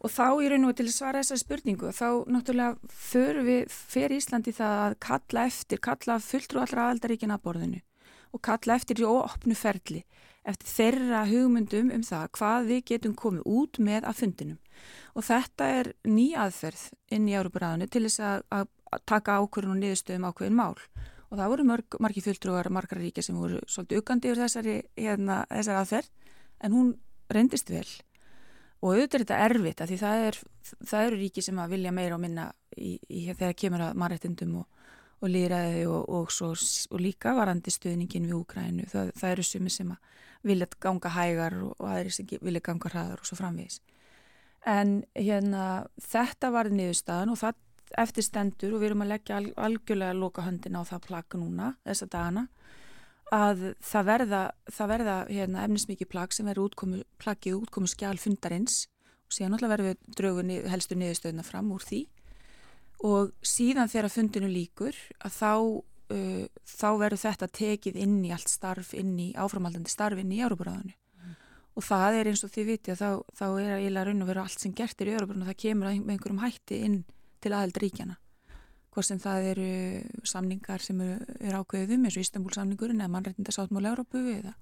Og 0.00 0.12
þá 0.14 0.26
í 0.40 0.48
raun 0.52 0.68
og 0.70 0.76
til 0.78 0.86
að 0.88 0.96
svara 0.96 1.22
þessa 1.22 1.40
spurningu 1.42 1.92
þá 1.96 2.08
náttúrulega 2.30 2.94
fyrir 3.10 3.44
við 3.46 3.76
fyrir 3.76 4.16
Íslandi 4.16 4.54
það 4.56 4.82
að 4.86 4.98
kalla 5.06 5.46
eftir 5.50 5.82
kalla 5.84 6.18
fulltrú 6.24 6.64
allra 6.64 6.88
aldaríkina 6.90 7.38
að 7.38 7.46
borðinu 7.48 7.84
og 8.30 8.42
kalla 8.46 8.76
eftir 8.78 9.02
í 9.02 9.06
óopnu 9.08 9.56
ferli 9.58 10.04
eftir 10.48 10.70
þeirra 10.70 11.24
hugmyndum 11.28 11.90
um 11.94 12.02
það 12.06 12.26
hvað 12.38 12.68
við 12.70 12.82
getum 12.92 13.14
komið 13.18 13.46
út 13.46 13.80
með 13.82 14.06
að 14.08 14.20
fundinum. 14.22 14.58
Og 15.14 15.26
þetta 15.26 15.70
er 15.80 15.92
ný 16.08 16.30
aðferð 16.38 16.84
inn 17.12 17.28
í 17.28 17.36
Európaræðinu 17.36 17.88
til 17.90 18.04
þess 18.06 18.22
að, 18.24 18.44
að 18.48 19.02
taka 19.10 19.38
ákvörðun 19.40 19.76
og 19.76 19.82
niðurstöðum 19.82 20.28
ákveðin 20.30 20.56
mál. 20.56 20.78
Og 21.30 21.38
það 21.38 21.52
voru 21.52 21.66
mörg, 21.68 21.98
margi 22.02 22.24
fulltrúar 22.24 22.70
margar 22.74 23.02
ríkja 23.02 23.22
sem 23.22 23.36
voru 23.38 23.60
svolítið 23.68 24.00
uggandi 24.00 24.30
yfir 24.30 24.42
þessari, 24.46 24.76
hérna, 24.96 25.42
þessari 25.50 25.82
aðferð 25.82 26.08
en 26.64 26.74
hún 26.74 26.94
reyndist 27.30 27.70
vel 27.70 27.86
og 28.80 28.94
auðvitað 28.94 29.20
er 29.20 29.24
þetta 29.24 29.38
erfitt 29.46 29.82
því 29.86 29.98
það, 30.00 30.26
er, 30.26 30.38
það 30.88 31.06
eru 31.06 31.20
ríki 31.20 31.44
sem 31.44 31.60
að 31.60 31.74
vilja 31.76 31.94
meira 31.94 32.16
og 32.16 32.22
minna 32.22 32.46
í, 32.76 32.96
í, 33.08 33.24
þegar 33.28 33.56
kemur 33.62 33.84
að 33.86 33.98
marrættindum 34.00 34.54
og, 34.62 34.84
og 35.20 35.32
líraði 35.32 35.86
og, 35.90 36.02
og, 36.08 36.32
svo, 36.32 36.52
og 36.54 37.02
líka 37.02 37.34
varandi 37.36 37.72
stuðningin 37.74 38.28
við 38.28 38.36
Úgrænu 38.38 38.88
það, 38.90 39.12
það 39.20 39.34
eru 39.36 39.46
sumi 39.46 39.72
sem 39.74 39.92
að 39.92 40.18
vilja 40.48 40.70
ganga 40.80 41.12
hægar 41.12 41.58
og 41.66 41.82
aðri 41.84 42.14
sem 42.16 42.28
vilja 42.40 42.64
ganga 42.64 42.92
hraðar 42.92 43.20
og 43.20 43.28
svo 43.28 43.36
framvís 43.36 43.80
en 44.68 45.02
hérna 45.16 45.66
þetta 46.00 46.50
var 46.52 46.70
niðurstaðan 46.72 47.34
og 47.34 47.40
það 47.40 47.58
eftir 47.98 48.24
stendur 48.24 48.74
og 48.76 48.82
við 48.82 48.90
erum 48.90 49.04
að 49.04 49.12
leggja 49.14 49.40
algjörlega 49.58 50.16
loka 50.16 50.44
höndin 50.46 50.78
á 50.78 50.82
það 50.86 51.06
plaka 51.08 51.40
núna 51.40 51.74
þessa 51.84 52.08
dagana 52.12 52.46
að 53.34 53.60
það 53.84 54.06
verða, 54.08 54.40
það 54.70 54.90
verða 54.90 55.16
hérna, 55.30 55.66
efnismikið 55.66 56.10
plagg 56.10 56.34
sem 56.34 56.48
verður 56.50 56.70
útkomu, 56.70 57.02
plaggið 57.22 57.58
útkomu 57.60 57.90
skjál 57.90 58.16
fundarins 58.18 58.86
og 59.28 59.36
síðan 59.36 59.54
alltaf 59.56 59.70
verður 59.70 59.90
við 59.90 60.16
draugu 60.18 60.56
helstu 60.72 60.98
niðurstöðuna 60.98 61.46
fram 61.46 61.70
úr 61.74 61.84
því. 61.86 62.00
Og 63.06 63.30
síðan 63.46 63.88
þegar 63.88 64.12
fundinu 64.12 64.50
líkur 64.50 64.96
að 65.24 65.36
þá, 65.36 65.52
uh, 66.16 66.46
þá 66.66 66.88
verður 67.00 67.22
þetta 67.22 67.50
tekið 67.60 68.00
inn 68.02 68.18
í 68.26 68.32
allt 68.34 68.50
starf, 68.50 68.90
inn 68.98 69.14
í 69.22 69.30
áframaldandi 69.38 69.92
starf 69.92 70.20
inn 70.20 70.34
í 70.34 70.42
Európaráðinu 70.42 70.92
mm. 70.92 71.36
og 71.78 71.86
það 71.86 72.18
er 72.18 72.32
eins 72.32 72.42
og 72.44 72.52
þið 72.52 72.72
viti 72.74 72.92
að 72.92 73.04
þá, 73.04 73.10
þá 73.38 73.46
er 73.62 73.76
eiginlega 73.78 74.10
raun 74.10 74.26
og 74.26 74.32
veru 74.32 74.42
allt 74.42 74.66
sem 74.66 74.74
gert 74.76 75.00
er 75.00 75.12
í 75.12 75.14
Európaráðinu 75.14 75.46
og 75.46 75.52
það 75.52 75.62
kemur 75.64 75.88
með 75.94 76.16
einhverjum 76.16 76.42
hætti 76.44 76.82
inn 76.88 76.98
til 77.40 77.54
aðeldríkjana 77.54 78.18
hvort 78.90 79.06
sem 79.06 79.20
það 79.22 79.48
eru 79.52 79.68
samningar 80.26 80.82
sem 80.82 81.00
eru, 81.04 81.36
eru 81.38 81.62
ákveðum 81.62 82.06
eins 82.06 82.16
og 82.18 82.24
Ístanbúlsamningurinn 82.24 83.02
eða 83.02 83.12
mannrættindasáttmála 83.14 83.92
Európu 83.92 84.22
eða, 84.34 84.54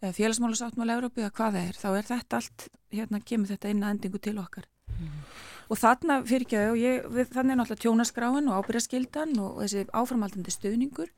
eða 0.00 0.12
félagsmála 0.16 0.58
sáttmála 0.58 0.96
Európu 0.98 1.22
eða 1.22 1.34
hvað 1.38 1.56
það 1.56 1.68
er, 1.68 1.78
þá 1.78 1.88
er 1.92 2.08
þetta 2.10 2.40
allt 2.40 2.66
hérna 2.90 3.22
kemur 3.30 3.52
þetta 3.52 3.72
inn 3.72 3.84
að 3.84 3.94
endingu 3.94 4.22
til 4.22 4.36
okkar 4.42 4.66
mm. 4.96 5.20
og 5.68 5.80
þarna 5.80 6.18
fyrir 6.26 6.46
ekki 6.46 6.60
að 6.60 7.20
þannig 7.30 7.54
er 7.54 7.60
náttúrulega 7.60 7.84
tjónaskráin 7.84 8.50
og 8.50 8.58
ábyrjaskildan 8.58 9.36
og 9.44 9.60
þessi 9.62 9.86
áframaldandi 9.94 10.56
stöðningur 10.56 11.14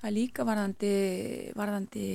það 0.00 0.10
er 0.10 0.16
líka 0.16 0.46
varðandi, 0.48 0.94
varðandi 1.56 2.06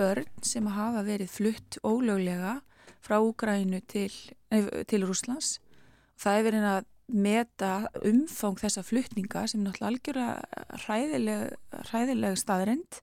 börn 0.00 0.28
sem 0.46 0.68
hafa 0.72 1.04
verið 1.04 1.32
flutt 1.32 1.80
ólöglega 1.84 2.60
frá 3.04 3.18
Úgrænu 3.20 3.80
til, 3.88 4.12
til 4.88 5.04
Rúslands 5.04 5.58
það 6.20 6.38
er 6.38 6.46
verið 6.48 6.70
að 6.70 6.88
meta 7.12 7.72
umfang 8.06 8.58
þessa 8.60 8.84
flutninga 8.86 9.44
sem 9.50 9.60
er 9.60 9.68
náttúrulega 9.68 9.90
algjörlega 9.90 10.80
hræðileg, 10.84 11.44
hræðileg 11.90 12.38
staðrind 12.40 13.00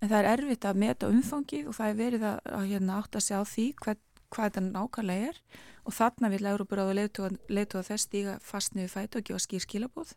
en 0.00 0.08
það 0.08 0.18
er 0.20 0.30
erfitt 0.34 0.68
að 0.68 0.80
meta 0.82 1.10
umfangið 1.10 1.68
og 1.68 1.76
það 1.76 1.90
er 1.90 1.98
verið 1.98 2.24
að, 2.30 2.38
að 2.56 2.70
hérna, 2.72 3.00
átt 3.00 3.18
að 3.18 3.26
segja 3.26 3.42
á 3.42 3.52
því 3.52 3.66
hvað, 3.82 4.00
hvað 4.30 4.48
þetta 4.48 4.64
nákvæmlega 4.66 5.28
er 5.30 5.40
og 5.84 5.96
þarna 5.96 6.30
vil 6.32 6.48
Európaráðu 6.52 6.96
leitu 6.96 7.78
að 7.80 7.86
þess 7.90 8.06
stíga 8.06 8.38
fast 8.44 8.76
niður 8.76 8.94
fætu 8.94 9.20
og 9.20 9.28
gefa 9.28 9.44
skýr 9.44 9.64
skilabóð. 9.64 10.14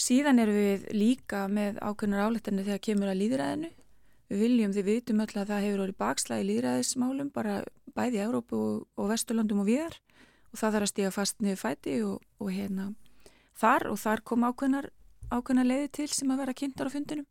Síðan 0.00 0.40
erum 0.42 0.56
við 0.56 0.88
líka 0.96 1.46
með 1.52 1.78
ákveðnar 1.84 2.28
áleitinu 2.28 2.64
þegar 2.64 2.84
kemur 2.86 3.12
að 3.12 3.20
líðræðinu. 3.20 3.70
Við 4.32 4.42
viljum, 4.46 4.72
við 4.72 4.88
vitum 4.88 5.20
öll 5.20 5.34
að 5.36 5.50
það 5.50 5.64
hefur 5.66 5.82
orðið 5.84 5.98
bakslægi 6.00 6.48
líðræðismálum 6.48 7.28
bara 7.34 7.58
bæði 7.92 8.22
Európu 8.24 8.56
og, 8.56 8.78
og 8.96 9.10
Vesturlandum 9.12 9.60
og 9.60 9.68
viðar 9.68 9.98
og 10.52 10.60
það 10.60 10.74
þarf 10.76 10.86
að 10.86 10.92
stíga 10.92 11.12
fast 11.14 11.40
niður 11.40 11.60
fæti 11.62 11.98
og, 12.06 12.22
og 12.38 12.52
hérna 12.52 12.92
þar 13.58 13.88
og 13.90 14.00
þar 14.00 14.24
kom 14.28 14.46
ákveðnar, 14.48 14.90
ákveðnar 15.32 15.68
leiði 15.68 15.92
til 15.98 16.08
sem 16.12 16.32
að 16.32 16.42
vera 16.44 16.56
kynntar 16.56 16.90
á 16.90 16.94
fundinum 16.94 17.28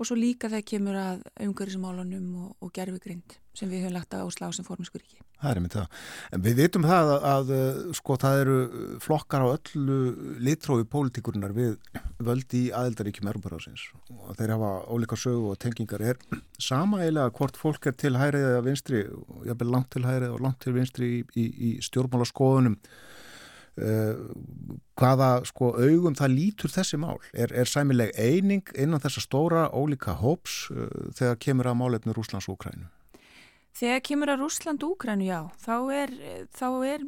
og 0.00 0.08
svo 0.08 0.16
líka 0.16 0.48
það 0.48 0.66
kemur 0.72 0.96
að 0.96 1.24
umhverjusmálunum 1.44 2.28
og, 2.40 2.52
og 2.64 2.72
gerfugrind 2.72 3.36
sem 3.56 3.68
við 3.68 3.84
höfum 3.84 3.98
lagt 3.98 4.14
að 4.16 4.28
áslá 4.30 4.48
sem 4.54 4.64
forminskuríki. 4.64 5.18
Það 5.40 5.50
er 5.50 5.60
mynd 5.60 5.74
það. 5.74 6.00
En 6.36 6.42
við 6.44 6.56
vitum 6.60 6.86
það 6.88 7.10
að, 7.10 7.26
að 7.30 7.52
sko 7.98 8.16
það 8.20 8.40
eru 8.42 8.56
flokkar 9.04 9.44
á 9.44 9.48
öllu 9.50 9.98
litrófi 10.46 10.86
pólitíkurinnar 10.92 11.54
við 11.56 11.76
völdi 12.20 12.66
í 12.66 12.72
aðeldaríkjum 12.76 13.30
Erubaráðsins 13.32 13.86
og 14.14 14.34
þeir 14.38 14.54
hafa 14.56 14.72
ólíka 14.92 15.20
sögu 15.20 15.52
og 15.52 15.60
tengingar. 15.60 16.04
Er 16.04 16.20
sama 16.60 17.02
eiginlega 17.02 17.34
hvort 17.36 17.60
fólk 17.60 17.88
er 17.90 17.96
til 18.00 18.14
hægrið 18.20 18.48
eða 18.50 18.66
vinstri, 18.68 19.04
jábel 19.48 19.72
langt 19.72 19.92
til 19.96 20.04
hægrið 20.08 20.36
og 20.36 20.44
langt 20.44 20.60
til 20.64 20.76
vinstri 20.76 21.12
í, 21.18 21.22
í, 21.36 21.48
í 21.70 21.70
stjórnmálaskoðunum 21.88 22.76
hvaða 25.00 25.30
sko 25.48 25.72
augum 25.80 26.16
það 26.18 26.34
lítur 26.34 26.72
þessi 26.72 27.00
mál? 27.00 27.18
Er, 27.32 27.52
er 27.56 27.68
sæmileg 27.68 28.12
eining 28.18 28.66
innan 28.76 29.00
þessa 29.00 29.22
stóra 29.24 29.66
ólíka 29.72 30.16
hóps 30.20 30.66
uh, 30.74 30.88
þegar 31.16 31.38
kemur 31.40 31.70
að 31.70 31.78
málefnu 31.80 32.16
Rúslands 32.16 32.50
og 32.50 32.58
Ukrænu 32.58 32.90
Þegar 33.80 34.02
kemur 34.04 34.32
að 34.32 34.42
Rúsland 34.42 34.82
og 34.84 34.96
Ukrænu, 34.96 35.24
já 35.30 35.40
þá 35.62 35.74
er, 35.94 36.14
þá 36.52 36.66
er 36.90 37.04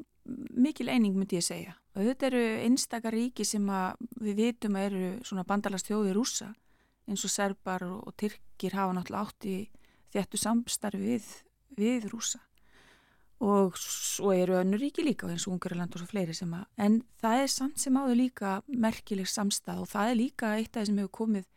mikil 0.55 0.89
eining 0.89 1.17
myndi 1.19 1.41
ég 1.41 1.45
segja. 1.45 1.75
Og 1.93 2.07
þetta 2.07 2.29
eru 2.31 2.43
einstakar 2.63 3.13
ríki 3.13 3.45
sem 3.45 3.67
við 4.23 4.39
vitum 4.39 4.79
að 4.79 4.87
eru 4.89 5.09
svona 5.27 5.45
bandalastjóði 5.49 6.15
rúsa 6.17 6.53
eins 7.11 7.25
og 7.27 7.33
serbar 7.33 7.85
og, 7.85 8.15
tyrkir 8.17 8.77
hafa 8.79 8.95
náttúrulega 8.97 9.27
átt 9.27 9.49
í 9.51 9.57
þjættu 10.15 10.41
samstarfi 10.41 11.03
við, 11.03 11.29
við 11.77 12.09
rúsa 12.13 12.41
og 13.43 13.75
svo 13.81 14.31
eru 14.37 14.55
önnur 14.61 14.79
ríki 14.79 15.03
líka 15.03 15.27
eins 15.27 15.49
og 15.49 15.57
Ungarland 15.57 15.95
og 15.97 16.03
svo 16.03 16.07
fleiri 16.13 16.35
sem 16.37 16.53
að 16.55 16.85
en 16.85 17.01
það 17.23 17.41
er 17.43 17.51
samt 17.51 17.83
sem 17.83 17.99
áður 17.99 18.21
líka 18.21 18.53
merkileg 18.69 19.27
samstað 19.31 19.83
og 19.83 19.91
það 19.91 20.11
er 20.13 20.19
líka 20.21 20.53
eitt 20.59 20.71
af 20.71 20.79
það 20.83 20.89
sem 20.91 21.01
hefur 21.03 21.17
komið 21.19 21.49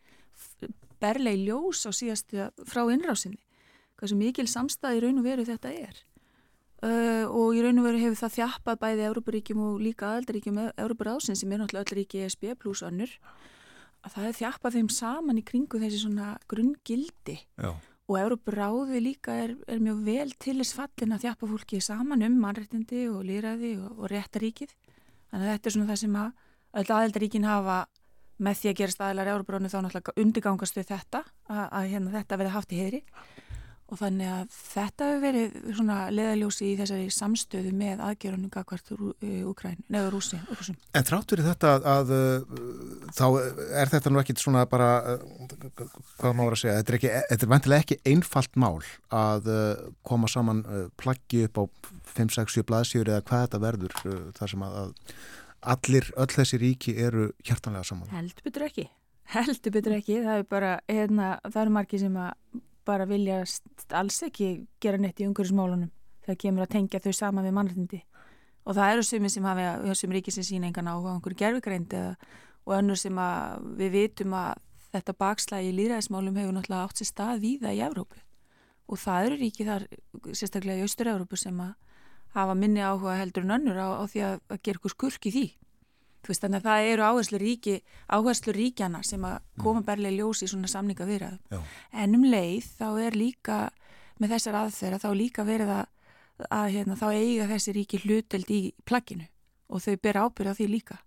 berleg 1.03 1.45
ljós 1.45 1.85
á 1.85 1.91
síðastu 1.93 2.49
frá 2.65 2.81
innrásinni 2.89 3.41
hvað 3.95 4.11
sem 4.11 4.21
mikil 4.23 4.47
samstað 4.49 4.97
í 4.97 5.05
raun 5.05 5.21
og 5.21 5.27
veru 5.29 5.45
þetta 5.47 5.71
er. 5.71 6.03
Uh, 6.85 7.23
og 7.31 7.55
í 7.55 7.61
raun 7.63 7.79
og 7.79 7.85
veru 7.87 8.01
hefur 8.01 8.19
það 8.19 8.33
þjappað 8.35 8.81
bæði 8.81 9.05
Európaríkjum 9.09 9.61
og 9.63 9.79
líka 9.81 10.09
aðaldaríkjum 10.09 10.59
Európarásin 10.73 11.37
sem 11.39 11.53
er 11.53 11.61
náttúrulega 11.61 11.85
öll 11.85 11.99
ríki 12.01 12.25
ESB 12.25 12.57
pluss 12.59 12.83
önnur 12.85 13.13
að 14.05 14.17
það 14.17 14.27
er 14.27 14.37
þjappað 14.41 14.77
þeim 14.79 14.89
saman 14.97 15.39
í 15.39 15.45
kringu 15.45 15.81
þessi 15.81 16.01
svona 16.03 16.33
grunngildi. 16.49 17.39
Já 17.61 17.71
og 18.05 18.17
Európaráði 18.19 19.01
líka 19.01 19.33
er, 19.33 19.55
er 19.67 19.81
mjög 19.81 20.01
vel 20.05 20.33
til 20.37 20.57
þess 20.59 20.77
fallin 20.77 21.15
að 21.15 21.25
þjapa 21.25 21.49
fólki 21.49 21.81
saman 21.81 22.25
um 22.27 22.35
mannrættindi 22.41 23.07
og 23.09 23.23
líraði 23.25 23.75
og, 23.81 23.95
og 23.97 24.11
réttaríkið. 24.11 24.73
Þannig 25.31 25.47
að 25.47 25.53
þetta 25.53 25.69
er 25.69 25.75
svona 25.75 25.89
það 25.89 26.01
sem 26.03 26.17
að 26.21 26.29
öll 26.75 26.91
aðeldaríkin 26.97 27.47
hafa 27.49 27.79
með 28.45 28.59
því 28.59 28.69
að 28.69 28.77
gera 28.81 28.93
staðilar 28.93 29.31
Európaráðinu 29.31 29.71
þá 29.71 29.77
náttúrulega 29.79 30.15
undirgangast 30.21 30.77
við 30.77 30.89
þetta 30.91 31.23
að, 31.23 31.65
að 31.65 31.89
hérna, 31.93 32.15
þetta 32.19 32.39
verði 32.41 32.55
haft 32.55 32.75
í 32.75 32.81
heðri 32.81 33.01
og 33.85 33.99
þannig 33.99 34.29
að 34.31 34.55
þetta 34.55 35.07
hefur 35.09 35.21
verið 35.21 35.57
svona 35.77 35.97
leðaljósi 36.13 36.69
í 36.71 36.77
þessari 36.79 37.09
samstöðu 37.13 37.73
með 37.77 38.01
aðgerðunum 38.07 38.53
gagvart 38.53 38.91
Úkræn, 39.45 39.77
neður 39.93 40.15
Rúsi. 40.15 40.39
En 40.95 41.05
þrátt 41.05 41.33
fyrir 41.33 41.47
þetta 41.51 41.73
að, 41.75 41.87
að 41.93 42.13
uh, 42.15 42.57
þá 43.13 43.25
er 43.83 43.93
þetta 43.93 44.13
nú 44.13 44.21
ekkit 44.23 44.41
svona 44.41 44.65
bara, 44.69 44.89
uh, 45.15 45.85
hvað 46.17 46.37
maður 46.39 46.57
að 46.57 46.61
segja, 46.63 46.79
þetta 46.81 46.93
er, 46.93 46.99
ekki, 46.99 47.13
þetta 47.29 47.47
er 47.47 47.53
vantilega 47.53 47.85
ekki 47.85 48.01
einfalt 48.13 48.59
mál 48.65 48.75
að 49.15 49.49
koma 50.05 50.27
saman 50.31 50.65
plaggi 50.99 51.45
upp 51.45 51.61
á 51.61 51.63
5-6-7 52.15 52.65
blaðsjur 52.67 53.09
eða 53.11 53.23
hvað 53.27 53.45
þetta 53.45 53.63
verður 53.63 53.97
þar 54.37 54.51
sem 54.51 54.65
að, 54.65 54.77
að 54.81 54.93
allir, 55.65 56.11
öll 56.17 56.31
þessi 56.31 56.59
ríki 56.61 56.95
eru 57.01 57.29
hjartanlega 57.45 57.87
saman. 57.87 58.09
Heldur 58.13 58.45
betur 58.45 58.65
ekki, 58.67 58.85
heldur 59.33 59.73
betur 59.75 59.97
ekki, 59.97 60.21
það 60.25 60.41
er 60.41 60.47
bara, 60.49 60.71
hérna, 60.89 61.35
það 61.47 61.61
eru 61.63 61.75
margi 61.77 62.01
sem 62.01 62.17
að 62.21 62.63
bara 62.85 63.07
vilja 63.09 63.43
alls 63.91 64.23
ekki 64.27 64.49
gera 64.81 64.99
neitt 65.01 65.21
í 65.21 65.27
umhverjusmálunum 65.27 65.91
þegar 66.25 66.41
kemur 66.41 66.65
að 66.65 66.73
tengja 66.75 67.01
þau 67.03 67.13
sama 67.13 67.43
við 67.45 67.55
mannreitindi 67.57 68.01
og 68.65 68.77
það 68.77 68.91
eru 68.93 69.05
sumi 69.05 69.29
sem 69.29 69.45
hafa 69.45 69.71
þessum 69.83 70.13
ríkið 70.15 70.37
sem 70.37 70.47
sína 70.47 70.69
engan 70.69 70.89
á 70.89 70.95
einhverju 70.97 71.39
gerfugreind 71.41 71.95
og 72.65 72.77
önnur 72.79 72.97
sem 72.97 73.19
við 73.77 73.91
vitum 73.93 74.33
að 74.37 74.61
þetta 74.95 75.17
bakslægi 75.21 75.71
í 75.71 75.75
líðræðismálum 75.79 76.39
hefur 76.39 76.55
náttúrulega 76.55 76.87
átt 76.87 77.01
sér 77.01 77.09
stað 77.09 77.43
víða 77.43 77.73
í 77.75 77.81
Evrópu. 77.85 78.21
Og 78.85 79.01
það 79.01 79.27
eru 79.27 79.37
ríkið 79.41 79.69
þar 79.71 79.85
sérstaklega 80.31 80.81
í 80.81 80.85
Östur-Evrópu 80.85 81.39
sem 81.41 81.59
að 81.61 81.73
hafa 82.35 82.55
minni 82.57 82.83
áhuga 82.83 83.17
heldur 83.19 83.45
en 83.45 83.55
önnur 83.57 83.79
á, 83.81 83.87
á 84.01 84.03
því 84.09 84.23
að, 84.29 84.35
að 84.49 84.61
gera 84.61 84.79
eitthvað 84.79 84.95
skurk 84.95 85.29
í 85.29 85.33
því 85.35 85.45
Veist, 86.29 86.43
þannig 86.43 86.61
að 86.61 86.69
það 86.69 86.89
eru 86.91 87.05
áherslu, 87.09 87.39
ríki, 87.41 87.75
áherslu 88.09 88.55
ríkjana 88.55 89.01
sem 89.05 89.25
að 89.27 89.35
mm. 89.39 89.63
koma 89.63 89.83
berlega 89.85 90.17
ljósi 90.17 90.47
í 90.47 90.51
svona 90.51 90.71
samninga 90.71 91.07
viðræðu. 91.09 91.61
En 91.93 92.17
um 92.17 92.25
leið 92.29 92.71
þá 92.79 92.87
er 93.05 93.19
líka 93.19 93.59
með 94.21 94.35
þessar 94.35 94.59
aðferða 94.63 95.01
þá 95.03 95.09
líka 95.19 95.45
verið 95.47 95.73
að, 95.75 95.85
að 96.49 96.67
hérna, 96.77 96.99
þá 96.99 97.07
eiga 97.13 97.49
þessi 97.51 97.75
ríki 97.75 98.01
hluteld 98.05 98.51
í 98.53 98.61
plagginu 98.87 99.27
og 99.69 99.83
þau 99.83 99.95
ber 100.01 100.21
ábyrða 100.23 100.57
því 100.57 100.69
líka. 100.71 100.99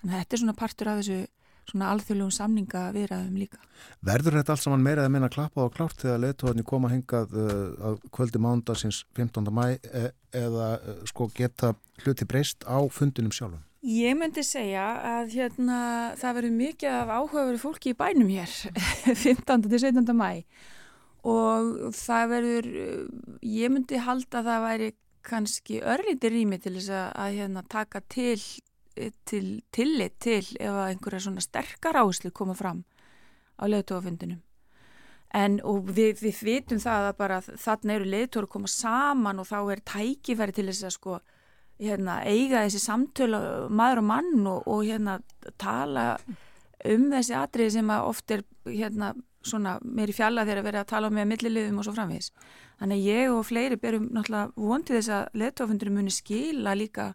Þannig 0.00 0.14
að 0.14 0.22
þetta 0.22 0.36
er 0.36 0.44
svona 0.44 0.58
partur 0.58 0.90
af 0.90 1.00
þessu 1.02 1.22
svona 1.70 1.90
alþjóðlegum 1.94 2.32
samninga 2.34 2.82
viðræðum 2.94 3.36
líka. 3.40 3.60
Verður 4.04 4.38
þetta 4.38 4.54
allt 4.54 4.64
saman 4.64 4.84
meira 4.84 5.04
að 5.06 5.14
minna 5.14 5.30
klappað 5.32 5.68
og 5.68 5.76
klárt 5.76 6.02
þegar 6.02 6.22
leituðarnir 6.26 6.66
koma 6.68 6.90
hengað 6.92 7.36
uh, 7.40 7.52
að 7.90 8.00
kvöldi 8.14 8.42
mándagsins 8.44 9.02
15. 9.16 9.48
mæ 9.54 9.64
e 9.80 10.04
eða 10.36 10.74
uh, 10.76 10.98
sko 11.08 11.30
geta 11.34 11.74
hluti 12.04 12.28
breyst 12.28 12.66
á 12.68 12.78
fundunum 12.92 13.32
sjálfum? 13.34 13.62
Ég 13.84 14.16
myndi 14.16 14.40
segja 14.40 14.84
að 15.04 15.34
hérna, 15.34 15.78
það 16.16 16.36
verður 16.38 16.52
mikið 16.56 16.94
af 16.96 17.10
áhugaveru 17.12 17.58
fólki 17.60 17.90
í 17.92 17.96
bænum 17.98 18.30
hér 18.32 18.52
15. 19.24 19.66
til 19.66 19.80
17. 19.82 20.14
mæ 20.16 20.30
og 21.28 21.92
það 21.92 22.30
verður, 22.30 22.68
ég 23.44 23.72
myndi 23.72 24.00
halda 24.00 24.40
að 24.40 24.48
það 24.48 24.64
væri 24.64 24.88
kannski 25.24 25.82
örlíti 25.84 26.30
rými 26.32 26.60
til 26.64 26.72
þess 26.78 26.94
að, 26.96 27.04
að 27.26 27.36
hérna, 27.36 27.64
taka 27.76 28.00
til, 28.08 28.40
til 29.28 29.44
tillit 29.72 30.16
til 30.16 30.40
ef 30.56 30.80
einhverja 30.86 31.26
svona 31.26 31.44
sterkar 31.44 32.00
áherslu 32.00 32.32
koma 32.32 32.56
fram 32.56 32.86
á 33.60 33.68
leðtóafundinum. 33.68 34.40
En 35.36 35.60
við, 35.92 36.24
við 36.24 36.40
vitum 36.46 36.80
það 36.80 37.10
að 37.10 37.20
bara 37.20 37.40
þarna 37.44 37.98
eru 37.98 38.08
leðtóru 38.16 38.48
að 38.48 38.56
koma 38.56 38.72
saman 38.72 39.44
og 39.44 39.50
þá 39.52 39.58
er 39.76 39.86
tækifæri 39.92 40.56
til 40.56 40.68
þess 40.72 40.88
að 40.88 40.96
sko 40.96 41.20
hérna, 41.80 42.20
eiga 42.26 42.64
þessi 42.64 42.80
samtölu 42.82 43.40
maður 43.74 44.02
og 44.02 44.08
mann 44.08 44.48
og, 44.50 44.66
og 44.70 44.82
hérna, 44.86 45.18
tala 45.60 46.14
um 46.84 47.06
þessi 47.12 47.36
atrið 47.38 47.72
sem 47.78 47.92
oft 47.96 48.34
er 48.34 48.44
hérna, 48.68 49.12
svona, 49.44 49.76
mér 49.82 50.12
í 50.12 50.16
fjalla 50.16 50.44
þegar 50.46 50.62
að 50.62 50.68
vera 50.68 50.84
að 50.84 50.90
tala 50.92 51.10
með 51.12 51.30
milliliðum 51.32 51.80
og 51.80 51.86
svo 51.86 51.94
framvís. 51.96 52.30
Þannig 52.80 53.00
að 53.00 53.08
ég 53.10 53.34
og 53.34 53.44
fleiri 53.48 53.78
berum 53.80 54.08
náttúrulega 54.14 54.68
vondið 54.70 54.98
þess 54.98 55.14
að 55.18 55.40
leðtofundurum 55.42 55.98
muni 55.98 56.14
skila 56.14 56.74
líka 56.78 57.12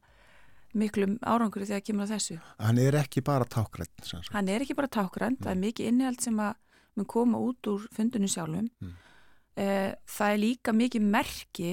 miklum 0.78 1.16
árangur 1.26 1.66
þegar 1.66 1.86
kemur 1.86 2.10
á 2.10 2.14
þessu. 2.14 2.38
Hann 2.62 2.82
er 2.82 3.00
ekki 3.00 3.24
bara 3.26 3.48
tákrænt? 3.50 4.12
Hann 4.34 4.52
er 4.52 4.66
ekki 4.66 4.78
bara 4.78 4.92
tákrænt, 4.92 5.42
það 5.42 5.56
er 5.56 5.64
mikið 5.64 5.90
innihald 5.90 6.22
sem 6.22 6.38
að 6.44 6.60
mun 7.00 7.10
koma 7.10 7.40
út 7.42 7.72
úr 7.72 7.88
fundunum 7.96 8.30
sjálfum. 8.30 8.70
Mm. 8.84 8.94
Það 9.58 10.36
er 10.36 10.40
líka 10.40 10.74
mikið 10.76 11.08
merki 11.10 11.72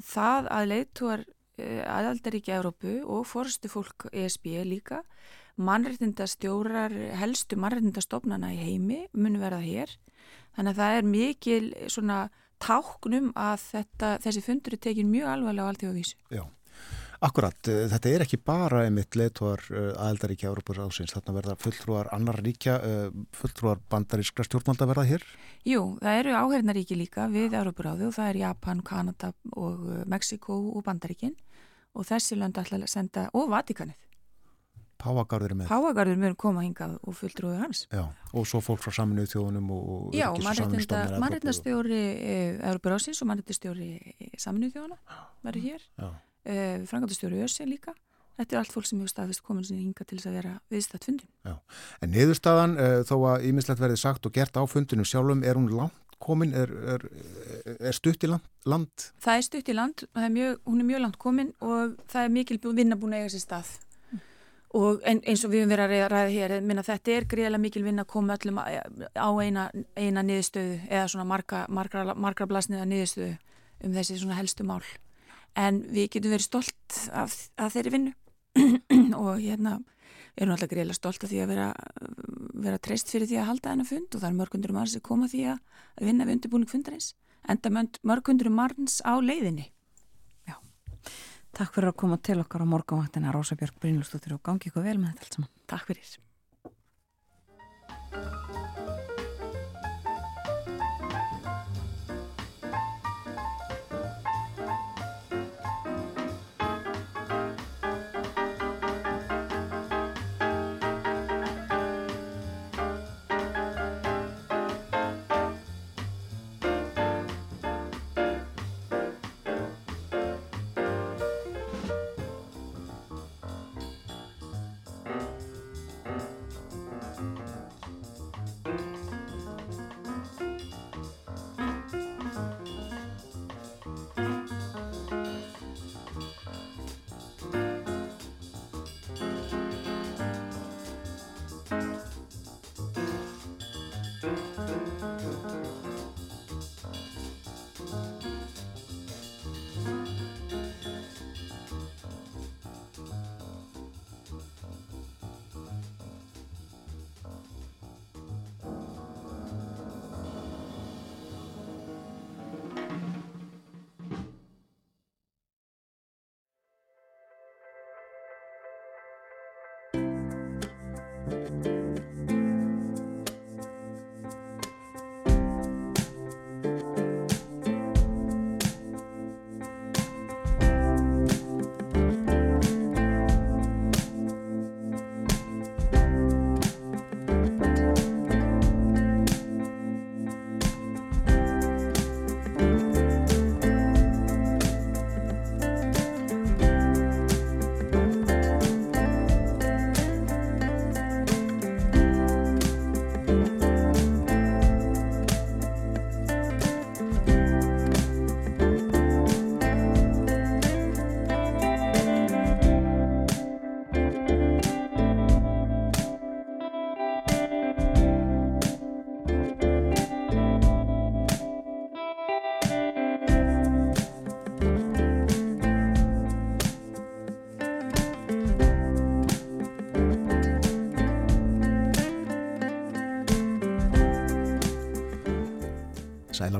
það 0.00 0.48
að 0.50 0.70
leðtúar 0.72 1.26
Eh, 1.28 1.39
aðaldaríkja 1.86 2.58
Európu 2.60 3.00
og 3.04 3.26
fórstu 3.28 3.70
fólk 3.72 4.08
ESB 4.12 4.60
líka. 4.68 5.02
Mannreitindastjórar 5.60 6.94
helstu 7.20 7.58
mannreitindastofnana 7.60 8.54
í 8.54 8.60
heimi 8.60 9.02
munu 9.12 9.42
verða 9.42 9.60
hér. 9.64 9.98
Þannig 10.56 10.72
að 10.72 10.80
það 10.80 10.96
er 10.96 11.10
mikil 11.10 11.64
svona 11.90 12.22
táknum 12.60 13.30
að 13.38 13.60
þetta, 13.70 14.14
þessi 14.24 14.44
fundur 14.44 14.76
er 14.76 14.82
tekin 14.88 15.12
mjög 15.12 15.34
alvarlega 15.34 15.66
á 15.66 15.70
allt 15.70 15.82
því 15.82 15.90
að 15.90 15.98
vísu. 16.00 16.16
Já, 16.32 16.42
akkurat, 17.28 17.68
eh, 17.72 17.86
þetta 17.92 18.10
er 18.10 18.24
ekki 18.26 18.40
bara 18.44 18.82
einmitt 18.86 19.16
leituar 19.16 19.62
eh, 19.70 19.92
aðaldaríkja 19.94 20.50
Európur 20.50 20.82
ásins, 20.84 21.14
þarna 21.16 21.36
verða 21.38 21.56
fulltrúar 21.60 22.10
annar 22.16 22.40
ríkja, 22.44 22.76
fulltrúar 23.36 23.80
bandarískra 23.92 24.44
stjórnvalda 24.48 24.88
verða 24.90 25.06
hér? 25.08 25.28
Jú, 25.68 25.84
það 26.02 26.22
eru 26.24 26.36
áhernaríki 26.36 26.98
líka 26.98 27.28
við 27.32 27.56
Európur 27.60 27.92
áðu 27.94 28.10
og 28.10 28.16
það 28.18 28.32
er 28.32 28.42
Japan, 28.44 28.82
Kanada 28.84 29.32
og 29.56 29.86
Mexiko 30.08 30.60
og 30.74 30.84
bandaríkinn 30.84 31.36
og 31.94 32.06
þessi 32.06 32.38
lönd 32.38 32.60
ætla 32.60 32.80
að 32.80 32.90
senda, 32.90 33.28
og 33.34 33.50
Vatikanið 33.50 33.98
Páagarður 35.00 35.54
með. 35.56 35.70
Páagarður 35.70 36.18
mun 36.20 36.34
koma 36.38 36.64
hingað 36.64 36.98
og 37.00 37.16
fulltrúið 37.16 37.62
hans. 37.62 37.86
Já, 37.88 38.02
og 38.36 38.46
svo 38.48 38.60
fólk 38.64 38.82
frá 38.84 38.92
saminuð 38.98 39.30
þjóðunum 39.32 39.70
og 39.76 40.16
Já, 40.16 40.28
mannreitnastjóri 40.44 42.02
Európa 42.58 42.92
Rásins 42.92 43.22
og 43.24 43.30
mannreitnastjóri 43.30 43.88
saminuð 44.40 44.76
þjóðuna 44.76 45.00
verður 45.46 45.66
hér. 45.70 45.88
Eh, 46.44 46.84
Frangatastjóri 46.90 47.40
Össi 47.46 47.68
líka. 47.68 47.96
Þetta 48.40 48.56
er 48.56 48.60
allt 48.62 48.72
fólk 48.72 48.86
sem 48.88 49.00
hefur 49.00 49.12
staðist 49.12 49.42
komin 49.44 49.66
sinni 49.68 49.82
hinga 49.84 50.04
til 50.08 50.16
þess 50.16 50.30
að 50.30 50.36
vera 50.38 50.52
viðstætt 50.72 51.08
fundin. 51.08 51.32
Já, 51.44 51.56
en 52.00 52.14
niðurstaðan 52.14 52.76
uh, 52.80 53.00
þó 53.04 53.16
að 53.34 53.48
ímislegt 53.50 53.82
verði 53.82 53.98
sagt 54.00 54.28
og 54.28 54.32
gert 54.32 54.56
á 54.56 54.64
fundinu 54.64 55.04
sjálfum, 55.04 55.42
er 55.44 55.60
hún 55.60 55.68
langt 55.74 56.09
komin, 56.20 56.54
er, 56.56 56.72
er, 56.94 57.04
er 57.78 57.96
stutt 57.96 58.24
í 58.24 58.30
land? 58.30 59.06
Það 59.22 59.36
er 59.36 59.46
stutt 59.46 59.70
í 59.70 59.76
land, 59.76 60.04
er 60.14 60.32
mjög, 60.32 60.58
hún 60.68 60.82
er 60.82 60.88
mjög 60.88 61.04
langt 61.04 61.20
komin 61.22 61.52
og 61.64 61.96
það 62.10 62.26
er 62.26 62.34
mikil 62.34 62.58
vinna 62.76 62.98
búin 63.00 63.16
að 63.16 63.24
eiga 63.24 63.32
sér 63.34 63.44
stað. 63.44 63.70
Mm. 64.10 64.22
Og 64.80 65.04
en, 65.10 65.22
eins 65.26 65.44
og 65.44 65.52
við 65.52 65.64
höfum 65.64 65.74
verið 65.74 66.04
að 66.04 66.10
ræða 66.14 66.32
hér, 66.36 66.56
minna, 66.60 66.86
þetta 66.86 67.14
er 67.16 67.28
greiðilega 67.34 67.64
mikil 67.66 67.84
vinna 67.86 68.06
að 68.06 68.12
koma 68.14 68.36
öllum 68.38 68.60
á 68.60 69.28
eina, 69.40 69.68
eina 69.96 70.24
niðurstöðu 70.26 70.80
eða 70.88 71.06
svona 71.12 71.28
marga, 71.32 71.64
margra, 71.68 72.14
margra 72.14 72.48
blasniða 72.50 72.88
niðurstöðu 72.90 73.36
um 73.84 73.96
þessi 73.96 74.18
svona 74.20 74.38
helstu 74.38 74.66
mál. 74.68 74.82
En 75.58 75.82
við 75.90 76.12
getum 76.14 76.36
verið 76.36 76.46
stolt 76.46 77.00
af, 77.16 77.36
af 77.58 77.72
þeirri 77.74 77.96
vinnu 77.96 78.12
og 79.22 79.40
hérna 79.40 79.80
erum 80.36 80.54
alltaf 80.54 80.70
greiðilega 80.70 80.96
stolt 80.96 81.24
af 81.24 81.30
því 81.30 81.42
að 81.42 81.50
vera, 81.52 81.66
vera 82.66 82.78
treyst 82.82 83.10
fyrir 83.12 83.28
því 83.30 83.40
að 83.40 83.48
halda 83.50 83.70
þennan 83.70 83.88
fund 83.88 84.14
og 84.14 84.22
það 84.22 84.30
er 84.30 84.38
mörgundur 84.38 84.74
manns 84.76 84.96
að 84.96 85.06
koma 85.08 85.28
því 85.30 85.42
að 85.54 85.58
vinna 86.06 86.26
við 86.26 86.36
undirbúning 86.38 86.70
fundarins 86.70 87.12
enda 87.48 87.72
mörgundur 88.06 88.50
manns 88.52 89.00
á 89.00 89.16
leiðinni. 89.20 89.66
Já, 90.48 90.56
takk 91.56 91.74
fyrir 91.76 91.92
að 91.92 92.00
koma 92.04 92.20
til 92.20 92.40
okkar 92.42 92.64
á 92.64 92.72
morgunvaktina 92.72 93.34
Rósa 93.34 93.56
Björg 93.56 93.80
Brynlustóttir 93.80 94.36
og 94.36 94.44
gangi 94.44 94.70
ykkur 94.70 94.84
vel 94.86 94.98
með 95.00 95.14
þetta 95.14 95.24
allt 95.24 95.38
saman. 95.38 95.52
Takk 95.70 95.84
fyrir 95.90 96.04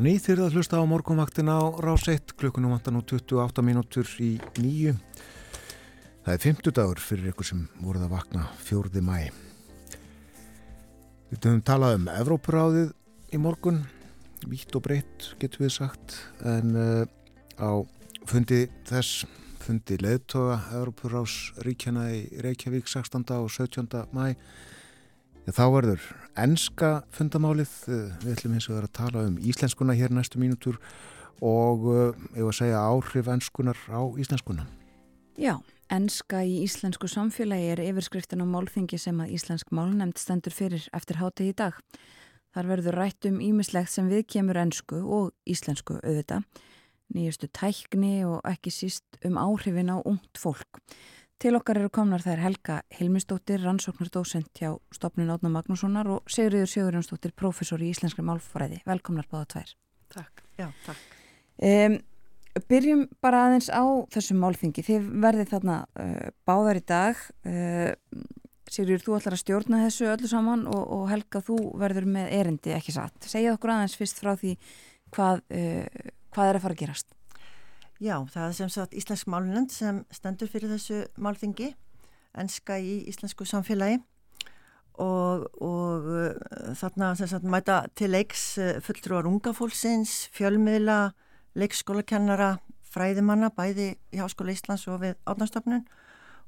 á 0.01 0.09
nýð 0.09 0.23
þeirra 0.25 0.45
að 0.49 0.55
hlusta 0.57 0.79
á 0.81 0.85
morgunvaktina 0.89 1.55
á 1.61 1.65
rás 1.85 2.07
1 2.09 2.33
klukkunum 2.41 2.73
vantan 2.73 2.97
og 2.97 3.03
28 3.05 3.61
mínútur 3.61 4.09
í 4.25 4.31
nýju. 4.57 4.95
Það 6.25 6.33
er 6.33 6.41
50 6.41 6.75
dagur 6.79 7.03
fyrir 7.05 7.35
ykkur 7.35 7.49
sem 7.51 7.67
voruð 7.85 8.07
að 8.07 8.15
vakna 8.15 8.47
4. 8.65 9.03
mæ. 9.05 9.29
Við 11.29 11.45
höfum 11.45 11.61
talað 11.69 11.99
um 11.99 12.09
Evrópuráðið 12.15 12.95
í 13.37 13.43
morgun, 13.45 13.83
vitt 14.49 14.73
og 14.73 14.87
breytt 14.89 15.35
getur 15.43 15.67
við 15.67 15.75
sagt, 15.77 16.17
en 16.49 16.73
uh, 16.81 17.05
á 17.61 17.85
fundi 18.25 18.71
þess, 18.89 19.27
fundi 19.61 20.01
leðtoga 20.01 20.63
Evrópurás 20.81 21.37
ríkjana 21.67 22.09
í 22.17 22.25
Reykjavík 22.41 22.89
16. 22.89 23.29
og 23.37 23.53
17. 23.53 24.01
mæ 24.17 24.33
Þá 25.49 25.65
verður 25.73 26.03
enska 26.39 26.91
fundamálið, 27.17 27.71
eh, 27.89 28.11
við 28.21 28.35
ætlum 28.37 28.59
eins 28.59 28.69
og 28.69 28.77
vera 28.77 28.91
að 28.91 28.99
tala 28.99 29.25
um 29.27 29.39
íslenskuna 29.39 29.97
hér 29.97 30.13
næstu 30.13 30.39
mínútur 30.39 30.77
og 31.41 31.89
ég 32.37 32.45
var 32.45 32.53
að 32.53 32.59
segja 32.61 32.85
áhrif 32.85 33.27
enskunar 33.33 33.79
á 33.89 34.01
íslenskuna. 34.21 34.67
Já, 35.41 35.57
enska 35.89 36.43
í 36.45 36.61
íslensku 36.67 37.09
samfélagi 37.09 37.71
er 37.73 37.81
yfirskriftin 37.81 38.43
á 38.45 38.47
málþingi 38.47 38.99
sem 39.01 39.17
að 39.17 39.33
íslensk 39.39 39.71
málnemnd 39.73 40.19
stendur 40.21 40.53
fyrir 40.53 40.85
eftir 40.93 41.17
hátið 41.17 41.49
í 41.49 41.55
dag. 41.57 41.79
Þar 42.53 42.67
verður 42.67 42.99
rætt 42.99 43.29
um 43.31 43.39
ímislegt 43.41 43.89
sem 43.89 44.11
við 44.11 44.27
kemur 44.35 44.59
ensku 44.61 45.01
og 45.01 45.33
íslensku 45.49 45.97
auðvita, 46.03 46.43
nýjustu 47.15 47.49
tækni 47.57 48.21
og 48.27 48.43
ekki 48.45 48.73
síst 48.75 49.21
um 49.25 49.39
áhrifin 49.41 49.89
á 49.89 50.03
ungt 50.03 50.37
fólk. 50.37 50.83
Til 51.41 51.55
okkar 51.57 51.79
eru 51.81 51.89
komnar 51.89 52.21
þær 52.21 52.43
Helga 52.43 52.75
Hilmisdóttir, 52.99 53.63
rannsóknardósent 53.65 54.51
hjá 54.61 54.75
stopnun 54.93 55.31
Átna 55.33 55.49
Magnússonar 55.49 56.09
og 56.13 56.27
Sigriður 56.29 56.69
Sigurjónsdóttir, 56.69 57.33
professor 57.33 57.81
í 57.81 57.87
Íslenskri 57.95 58.21
málfræði. 58.29 58.83
Velkomnar 58.85 59.25
báða 59.31 59.47
tvær. 59.55 59.71
Takk, 60.13 60.43
já, 60.61 60.67
takk. 60.85 61.15
Um, 61.65 61.95
byrjum 62.69 63.07
bara 63.25 63.47
aðeins 63.47 63.71
á 63.73 63.81
þessum 64.13 64.37
málþingi. 64.43 64.85
Þið 64.85 65.07
verðið 65.23 65.49
þarna 65.55 65.77
uh, 65.89 66.27
báðar 66.45 66.83
í 66.83 66.85
dag. 66.93 67.23
Uh, 67.49 67.89
Sigriður, 68.69 69.07
þú 69.07 69.17
ætlar 69.17 69.39
að 69.39 69.43
stjórna 69.47 69.81
þessu 69.87 70.11
öllu 70.13 70.29
saman 70.29 70.67
og, 70.69 70.83
og 70.99 71.07
Helga, 71.09 71.41
þú 71.47 71.57
verður 71.81 72.11
með 72.19 72.35
erindi, 72.37 72.75
ekki 72.77 72.93
satt. 72.99 73.17
Segja 73.33 73.57
okkur 73.57 73.73
aðeins 73.79 73.97
fyrst 73.97 74.21
frá 74.21 74.35
því 74.35 74.59
hvað, 75.17 75.41
uh, 75.57 76.13
hvað 76.37 76.53
er 76.53 76.61
að 76.61 76.67
fara 76.67 76.77
að 76.77 76.85
gerast. 76.85 77.09
Já, 78.01 78.15
það 78.33 78.47
er 78.47 78.55
sem 78.57 78.71
sagt 78.73 78.95
Íslensk 78.97 79.29
málunend 79.29 79.73
sem 79.75 79.99
stendur 80.15 80.49
fyrir 80.49 80.71
þessu 80.73 81.03
málþingi, 81.21 81.75
enska 82.41 82.79
í 82.81 83.03
íslensku 83.11 83.45
samfélagi. 83.45 83.99
Og, 85.01 85.45
og 85.65 86.09
uh, 86.09 86.73
þarna 86.77 87.13
sagt 87.17 87.45
mæta 87.45 87.83
til 87.97 88.13
leiks 88.13 88.45
uh, 88.61 88.79
fulltrúar 88.85 89.29
unga 89.29 89.53
fólksins, 89.57 90.31
fjölmiðla, 90.33 91.13
leikskólakennara, 91.61 92.55
fræðimanna, 92.89 93.53
bæði 93.53 93.93
í 94.13 94.21
Háskóla 94.21 94.57
Íslands 94.57 94.89
og 94.89 95.03
við 95.05 95.15
átnástofnun 95.29 95.85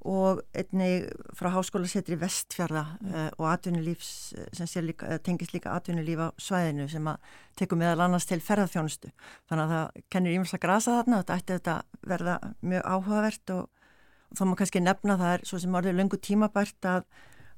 og 0.03 0.41
einnig 0.59 1.07
frá 1.39 1.53
háskólasetri 1.55 2.17
Vestfjörða 2.19 2.83
uh, 3.07 3.29
og 3.39 3.47
atvinnulífs 3.53 4.33
sem 4.53 4.87
líka, 4.87 5.07
uh, 5.07 5.21
tengist 5.23 5.55
líka 5.55 5.77
atvinnulíf 5.77 6.19
á 6.19 6.29
svæðinu 6.43 6.89
sem 6.91 7.07
að 7.07 7.29
tekum 7.59 7.79
meðal 7.79 8.09
annars 8.09 8.27
til 8.27 8.41
ferðarþjónustu. 8.43 9.13
Þannig 9.51 9.65
að 9.65 9.75
það 9.75 10.03
kennir 10.11 10.37
ímest 10.37 10.59
að 10.59 10.65
grasa 10.67 10.97
þarna 10.99 11.21
og 11.21 11.23
þetta 11.23 11.39
ætti 11.39 11.59
þetta 11.59 11.77
verða 12.15 12.37
mjög 12.61 12.91
áhugavert 12.97 13.55
og, 13.55 13.89
og 14.33 14.41
þá 14.41 14.45
má 14.51 14.55
kannski 14.59 14.83
nefna 14.83 15.19
það 15.23 15.35
er 15.37 15.47
svo 15.51 15.63
sem 15.63 15.81
orðið 15.81 15.99
lungu 16.01 16.23
tímabært 16.27 16.91
að, 16.91 17.09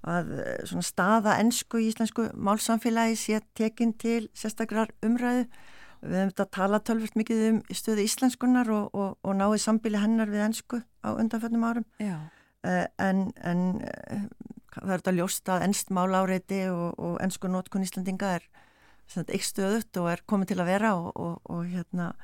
að 0.05 0.33
svona 0.69 0.89
staða 0.93 1.39
ennsku 1.41 1.81
í 1.81 1.91
íslensku 1.95 2.29
málsamfélagi 2.37 3.21
sé 3.21 3.45
tekinn 3.57 3.97
til 3.97 4.27
sérstakrar 4.37 4.93
umræðu. 5.01 5.49
Við 6.05 6.19
hefum 6.19 6.35
þetta 6.35 6.53
talað 6.53 6.91
tölvist 6.91 7.15
mikið 7.17 7.47
um 7.49 7.61
stöðu 7.73 8.05
íslenskunar 8.05 8.69
og, 8.69 8.91
og, 8.93 9.15
og 9.25 9.39
náið 9.39 9.63
sambíli 9.63 9.97
hennar 9.97 10.29
við 10.29 10.51
ennsku 10.51 10.85
á 11.05 11.09
undanföllum 11.13 11.67
árum. 11.69 11.87
Uh, 12.65 12.87
en, 12.99 13.27
en 13.45 13.65
uh, 13.85 14.23
það 14.73 14.93
er 14.95 15.03
þetta 15.03 15.17
ljóst 15.19 15.51
að 15.53 15.67
ennst 15.69 15.93
máláreiti 15.93 16.63
og, 16.73 16.95
og 16.97 17.19
ennsku 17.23 17.51
nótkun 17.51 17.85
Íslandinga 17.85 18.39
er 18.39 18.47
ekki 19.21 19.45
stöðut 19.45 20.01
og 20.01 20.09
er 20.15 20.23
komið 20.27 20.55
til 20.55 20.63
að 20.63 20.71
vera 20.73 20.95
og 20.97 21.59
hérna 21.69 22.15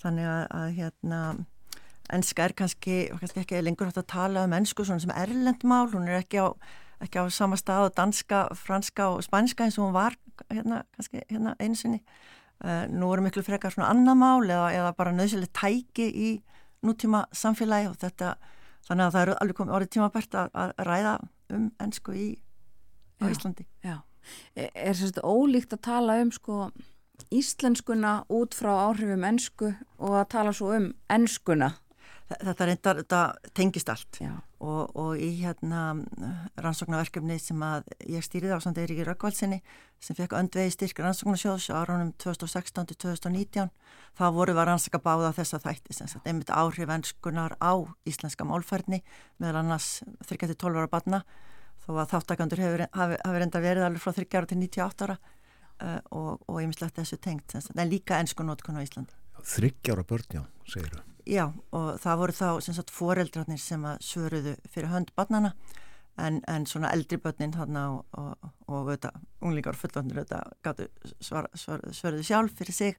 þannig 0.00 0.30
að, 0.30 0.42
að 0.56 0.70
hérna 0.78 1.20
ennska 2.16 2.46
er 2.46 2.54
kannski, 2.56 2.96
kannski 3.20 3.42
ekki 3.42 3.60
lengur 3.60 3.90
hægt 3.90 4.00
að 4.00 4.08
tala 4.14 4.46
um 4.46 4.54
ennsku 4.56 4.86
svona 4.86 5.02
sem 5.02 5.12
erlendmál, 5.12 5.90
hún 5.92 6.08
er 6.08 6.22
ekki 6.22 6.40
á, 6.40 6.56
ekki 7.04 7.20
á 7.20 7.24
sama 7.34 7.58
stað 7.60 7.90
og 7.90 7.96
danska, 7.98 8.46
franska 8.56 9.10
og 9.12 9.24
spænska 9.26 9.66
eins 9.66 9.76
og 9.76 9.88
hún 9.88 9.96
var 9.96 10.16
hérna 10.48 10.84
kannski 10.96 11.24
hérna 11.28 11.56
einsinni 11.60 12.00
Uh, 12.64 12.86
nú 12.88 13.10
eru 13.12 13.20
miklu 13.20 13.42
frekar 13.44 13.68
svona 13.68 13.90
annar 13.92 14.14
mál 14.16 14.46
eða, 14.48 14.70
eða 14.72 14.92
bara 14.96 15.10
nöðsileg 15.12 15.50
tæki 15.52 16.06
í 16.08 16.28
nútíma 16.86 17.24
samfélagi 17.34 17.90
og 17.90 17.96
þetta 18.00 18.34
þannig 18.86 19.06
að 19.06 19.14
það 19.14 19.22
eru 19.22 19.36
alveg 19.40 19.60
komið 19.60 19.78
orðið 19.78 19.94
tímabært 19.96 20.36
að, 20.40 20.50
að 20.62 20.74
ræða 20.88 21.14
um 21.56 21.64
ennsku 21.82 22.14
í 22.16 22.26
já, 22.36 23.30
Íslandi. 23.30 23.66
Já, 23.84 23.96
er, 24.54 24.70
er 24.74 24.98
sérst 24.98 25.22
ólíkt 25.22 25.74
að 25.76 25.82
tala 25.88 26.20
um 26.22 26.30
sko 26.34 26.60
íslenskuna 27.32 28.18
út 28.32 28.54
frá 28.54 28.72
áhrifum 28.86 29.24
ennsku 29.26 29.72
og 29.96 30.16
að 30.20 30.28
tala 30.34 30.52
svo 30.56 30.74
um 30.76 30.90
ennskuna 31.12 31.72
þetta, 32.30 32.66
reyndar, 32.66 33.00
þetta 33.02 33.20
tengist 33.56 33.90
allt. 33.92 34.18
Og, 34.56 34.96
og 34.96 35.20
í 35.20 35.28
hérna 35.38 35.82
rannsóknarverkefni 36.62 37.36
sem 37.40 37.62
að 37.62 37.86
ég 38.10 38.24
stýrið 38.24 38.56
á 38.56 38.58
samt 38.64 38.80
Eiríki 38.80 39.06
Rökkvaldsinni 39.06 39.60
sem 40.02 40.16
fekk 40.18 40.34
öndvegi 40.38 40.74
styrk 40.74 41.02
rannsóknarsjóðs 41.04 41.68
á 41.70 41.84
árunum 41.84 42.12
2016-2019 42.22 43.70
þá 44.16 44.24
voru 44.34 44.56
við 44.56 44.62
að 44.62 44.68
rannsaka 44.70 45.02
báða 45.04 45.34
þessa 45.36 45.60
þætti 45.62 45.96
sem 45.96 46.10
sagt 46.10 46.28
einmitt 46.28 46.52
áhrif 46.52 46.92
ennskunar 46.92 47.56
á 47.62 47.72
íslenska 48.08 48.48
málfærni 48.48 49.02
meðal 49.38 49.62
annars 49.62 50.02
30-12 50.26 50.80
ára 50.82 50.92
batna 50.92 51.22
þó 51.84 52.00
að 52.00 52.14
þáttakandur 52.14 52.64
hefur, 52.64 52.86
hafi, 52.96 53.18
hafi 53.22 53.42
reynda 53.42 53.62
verið 53.64 53.88
alveg 53.88 54.04
frá 54.04 54.16
30 54.16 54.40
ára 54.40 54.50
til 54.50 54.62
98 54.62 55.06
ára 55.06 55.18
uh, 55.18 56.00
og, 56.10 56.46
og 56.48 56.62
ég 56.64 56.72
mislegt 56.72 56.98
þessu 56.98 57.20
tengt 57.20 57.56
en 57.56 57.92
líka 57.92 58.20
ennskun 58.20 58.50
á 58.50 58.56
Íslandi. 58.56 59.12
Þryggjára 59.46 60.06
börn, 60.08 60.32
já, 60.32 60.42
segir 60.66 60.96
þú 60.96 61.15
Já, 61.26 61.48
og 61.74 61.96
það 61.98 62.20
voru 62.20 62.34
þá 62.36 62.48
sem 62.62 62.76
sagt 62.76 62.92
foreldrarnir 62.94 63.58
sem 63.58 63.82
að 63.88 63.98
svöruðu 64.06 64.54
fyrir 64.70 64.92
hönd 64.92 65.10
barnana 65.18 65.52
en, 66.22 66.38
en 66.48 66.66
svona 66.70 66.92
eldri 66.94 67.18
börnin 67.20 67.54
þarna 67.54 67.82
og, 67.96 68.04
og, 68.20 68.50
og 68.68 68.76
auðvitað, 68.76 69.18
unglingar 69.42 69.76
og 69.76 69.80
fullvöndir 69.80 70.20
auðvitað 70.20 70.54
gáttu 70.64 70.86
svar, 71.20 71.48
svar, 71.58 71.82
svöruðu 71.90 72.28
sjálf 72.28 72.54
fyrir 72.60 72.78
sig 72.78 72.96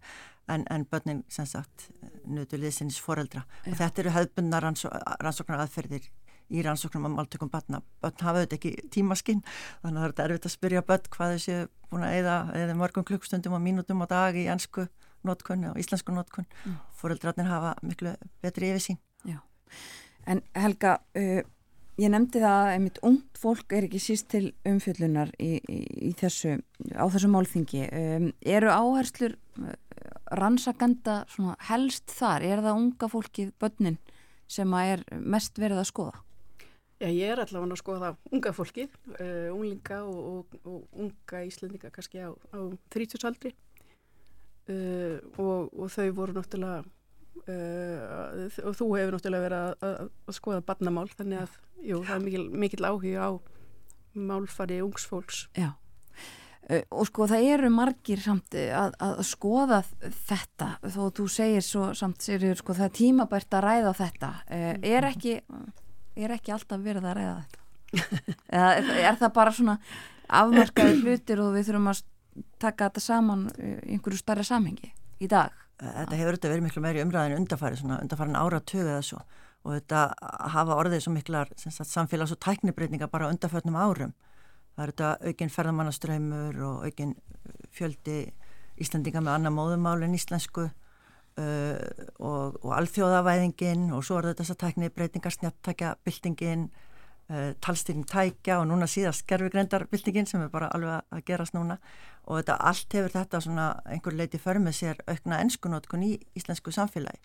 en, 0.51 0.65
en 0.69 0.85
börnin 0.91 1.23
sem 1.31 1.47
sagt 1.47 1.87
nötu 2.27 2.59
liðsins 2.59 2.99
foreldra 3.01 3.45
Já. 3.47 3.71
og 3.71 3.79
þetta 3.79 4.03
eru 4.03 4.15
höfbundna 4.17 4.61
rannsóknar 4.61 5.63
aðferðir 5.63 6.11
í 6.47 6.61
rannsóknum 6.63 7.09
á 7.11 7.15
máltökum 7.17 7.49
barna. 7.51 7.81
Börn 8.03 8.21
hafa 8.23 8.43
auðvitað 8.43 8.57
ekki 8.59 8.91
tímaskinn 8.93 9.43
þannig 9.81 10.03
að 10.03 10.13
það 10.13 10.23
er 10.23 10.31
erfitt 10.31 10.47
að 10.47 10.55
spyrja 10.55 10.85
börn 10.87 11.09
hvað 11.15 11.33
þessi 11.35 11.57
búin 11.91 12.05
að 12.07 12.19
eða, 12.21 12.37
eða 12.59 12.77
mörgum 12.79 13.07
klukkstundum 13.07 13.55
og 13.57 13.63
mínutum 13.63 14.03
á 14.03 14.07
dag 14.11 14.37
í 14.37 14.47
ennsku 14.51 14.87
nótkunn 15.27 15.67
og 15.71 15.77
íslensku 15.81 16.15
nótkunn 16.15 16.47
mm. 16.47 16.79
fóröldrarnir 16.99 17.49
hafa 17.51 17.75
miklu 17.85 18.15
betri 18.43 18.71
yfirsýn. 18.71 18.99
Já, 19.27 19.39
en 20.27 20.41
Helga 20.55 20.97
uh, 21.17 21.43
ég 21.97 22.13
nefndi 22.13 22.41
það 22.41 22.59
að 22.59 22.71
einmitt 22.75 22.99
ungt 23.05 23.39
fólk 23.41 23.73
er 23.73 23.87
ekki 23.87 24.01
síst 24.01 24.29
til 24.33 24.51
umfjöllunar 24.67 25.31
í, 25.41 25.57
í, 25.57 25.79
í 26.09 26.13
þessu, 26.17 26.57
á 26.93 27.05
þessu 27.13 27.31
málþingi. 27.33 27.87
Um, 27.87 28.29
eru 28.45 28.69
áherslur 28.73 29.37
uh, 29.63 29.73
rannsakenda 30.37 31.23
helst 31.69 32.13
þar, 32.13 32.45
er 32.45 32.63
það 32.65 32.83
unga 32.83 33.11
fólkið 33.11 33.51
börnin 33.61 33.99
sem 34.47 34.73
að 34.77 34.93
er 34.93 35.05
mest 35.19 35.59
verið 35.59 35.81
að 35.81 35.91
skoða? 35.91 36.23
Já, 36.97 37.09
ég 37.13 37.29
er 37.29 37.41
allavega 37.43 37.75
að 37.75 37.81
skoða 37.81 38.11
unga 38.33 38.51
fólkið, 38.57 38.93
uh, 39.19 39.49
unglinga 39.53 40.01
og, 40.05 40.21
og, 40.31 40.59
og 40.65 41.01
unga 41.05 41.43
íslendinga 41.45 41.91
kannski 41.93 42.23
á, 42.25 42.33
á 42.33 42.59
30 42.93 43.25
aldri 43.29 43.53
uh, 44.73 45.17
og, 45.41 45.73
og 45.73 45.91
þau 45.93 46.07
voru 46.17 46.37
náttúrulega 46.37 46.83
uh, 47.47 48.45
og 48.67 48.77
þú 48.77 48.89
hefur 48.97 49.17
náttúrulega 49.17 49.47
verið 49.47 49.59
að, 49.59 49.73
að, 49.87 50.13
að 50.27 50.37
skoða 50.39 50.63
barnamál 50.67 51.07
þannig 51.13 51.43
að 51.45 51.57
jú, 51.83 52.01
það 52.07 52.15
er 52.15 52.23
mikil, 52.25 52.45
mikil 52.65 52.87
áhuga 52.87 53.27
á 53.27 53.31
málfari 54.17 54.81
ungsfólks 54.85 55.45
Já. 55.57 55.71
Uh, 56.67 56.81
og 56.91 57.07
sko 57.07 57.29
það 57.31 57.49
eru 57.53 57.71
margir 57.71 58.19
samt 58.19 58.57
að, 58.57 58.97
að 58.99 59.21
skoða 59.29 59.83
þetta 60.27 60.73
þó 60.83 61.03
þú 61.15 61.27
segir 61.31 61.63
svo 61.63 61.93
samt 61.95 62.25
Sigriður 62.25 62.59
sko 62.59 62.75
það 62.75 62.89
er 62.89 62.97
tímabært 62.97 63.55
að 63.55 63.67
ræða 63.69 63.93
þetta. 64.01 64.31
Uh, 64.51 64.73
er 64.83 65.07
ekki 65.07 65.37
er 66.17 66.33
ekki 66.35 66.53
alltaf 66.55 66.83
verið 66.83 67.07
að 67.07 67.17
ræða 67.21 67.37
þetta? 67.39 67.63
Eða 68.57 68.99
er 69.07 69.19
það 69.21 69.33
bara 69.37 69.53
svona 69.55 69.77
afmarkaði 70.27 71.01
hlutir 71.05 71.39
og 71.39 71.53
við 71.55 71.69
þurfum 71.69 71.91
að 71.93 72.03
taka 72.61 72.89
þetta 72.89 73.03
saman 73.03 73.47
í 73.57 73.97
einhverju 73.97 74.21
starra 74.21 74.45
samhengi 74.47 74.91
í 75.19 75.29
dag? 75.31 75.55
Þetta 75.77 76.17
hefur 76.17 76.33
auðvitað 76.33 76.53
verið 76.53 76.65
miklu 76.65 76.81
meiri 76.81 77.03
umræðinu 77.03 77.37
undarfæri, 77.41 77.77
svona 77.77 77.99
undarfærin 78.01 78.39
áratögu 78.39 78.87
eða 78.87 79.03
svo 79.05 79.21
og 79.67 79.75
þetta 79.75 80.01
hafa 80.53 80.77
orðið 80.79 81.03
svo 81.03 81.13
miklar 81.13 81.51
sagt, 81.59 81.89
samfélags- 81.91 82.31
og 82.31 82.39
tæknibreitninga 82.39 83.09
bara 83.11 83.27
undarförnum 83.27 83.75
árum. 83.75 84.13
Það 84.77 84.83
er 84.83 84.91
þetta 84.93 85.09
aukinn 85.27 85.53
ferðamannaströymur 85.53 86.59
og 86.63 86.85
aukinn 86.85 87.15
fjöldi 87.75 88.17
Íslandinga 88.77 89.23
með 89.25 89.33
annar 89.33 89.55
móðumál 89.55 90.05
en 90.05 90.15
íslensku 90.15 90.67
uh, 90.67 91.77
og, 92.21 92.59
og 92.61 92.71
alþjóðavæðingin 92.77 93.89
og 93.97 94.05
svo 94.05 94.19
er 94.19 94.29
þetta 94.29 94.45
þess 94.45 94.55
að 94.55 94.61
tæknibreitningar 94.65 95.35
snjáttakja 95.35 95.95
byltingin 96.05 96.67
uh, 97.31 97.53
talstýring 97.63 98.05
tækja 98.07 98.59
og 98.61 98.67
núna 98.69 98.87
síðast 98.89 99.25
gerfugrendarbyltingin 99.29 100.27
sem 100.29 100.43
er 100.43 100.51
bara 100.53 100.69
alveg 100.75 101.01
að 101.11 101.23
gerast 101.27 101.55
núna. 101.55 101.79
Og 102.27 102.39
þetta 102.39 102.57
allt 102.69 102.95
hefur 102.97 103.13
þetta 103.13 103.41
svona 103.43 103.67
einhver 103.87 104.15
leiti 104.15 104.39
för 104.41 104.59
með 104.59 104.79
sér 104.81 105.01
aukna 105.07 105.41
ennskunótkun 105.43 106.03
í 106.03 106.13
íslensku 106.35 106.73
samfélagi. 106.75 107.19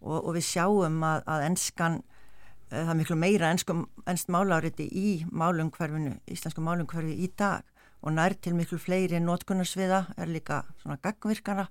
Og, 0.00 0.18
og 0.20 0.34
við 0.36 0.46
sjáum 0.46 1.02
að, 1.06 1.22
að 1.26 1.46
ennskan 1.50 2.00
uh, 2.00 2.80
það 2.80 2.94
er 2.94 2.98
miklu 3.02 3.18
meira 3.18 3.52
ennskum, 3.52 3.86
ennst 4.10 4.32
máláriti 4.32 4.88
í 4.90 5.14
málungverfinu, 5.30 6.18
íslensku 6.30 6.64
málungverfi 6.64 7.16
í 7.24 7.30
dag. 7.38 7.62
Og 8.04 8.12
nær 8.12 8.34
til 8.36 8.52
miklu 8.56 8.78
fleiri 8.78 9.20
nótkunnarsviða 9.22 10.04
er 10.20 10.28
líka 10.28 10.64
svona 10.82 10.98
gagvirkara 11.00 11.70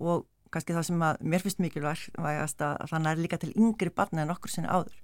og 0.00 0.26
kannski 0.52 0.74
það 0.74 0.84
sem 0.88 1.04
að 1.06 1.22
mér 1.24 1.44
finnst 1.44 1.62
mikilvægt 1.62 2.18
að 2.18 2.50
það 2.90 3.04
nær 3.04 3.20
líka 3.22 3.38
til 3.40 3.52
yngri 3.54 3.92
barna 3.94 4.26
en 4.26 4.32
okkur 4.34 4.52
sinni 4.52 4.68
áður 4.68 4.98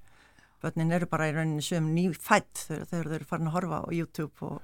börnin 0.67 0.93
eru 0.97 1.09
bara 1.11 1.31
í 1.31 1.35
rauninni 1.37 1.65
sem 1.65 1.89
nýfætt 1.95 2.67
þegar 2.67 2.91
þau 2.91 3.17
eru 3.17 3.31
farin 3.31 3.51
að 3.51 3.57
horfa 3.57 3.81
á 3.83 3.89
YouTube 3.95 4.49
og, 4.49 4.61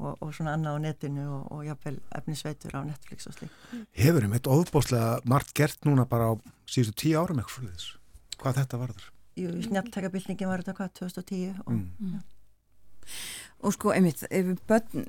og, 0.00 0.12
og 0.18 0.34
svona 0.34 0.56
annað 0.58 0.78
á 0.80 0.84
netinu 0.88 1.26
og, 1.38 1.46
og 1.54 1.64
jáfnveil 1.68 1.98
efnisveitur 2.18 2.76
á 2.76 2.80
Netflix 2.88 3.30
og 3.30 3.38
slík. 3.38 3.56
Hefur 4.00 4.28
um 4.28 4.36
eitt 4.36 4.50
óbáslega 4.50 5.18
margt 5.28 5.54
gert 5.56 5.88
núna 5.88 6.08
bara 6.08 6.32
á 6.32 6.34
síðustu 6.66 6.96
tíu 7.04 7.20
árum 7.20 7.42
eitthvað 7.42 7.58
fyrir 7.60 7.74
þess? 7.76 7.96
Hvað 8.40 8.60
þetta 8.62 8.84
varður? 8.84 9.08
Jú, 9.34 9.50
snjáltækabildingin 9.66 10.50
var 10.50 10.62
þetta 10.62 10.78
hvað, 10.78 10.94
2010 11.00 11.64
og 11.64 11.72
mm. 11.74 11.88
Mm. 11.98 12.22
Og 13.64 13.72
sko, 13.74 13.90
einmitt, 13.92 14.22
ef 14.32 14.54
börn 14.68 15.04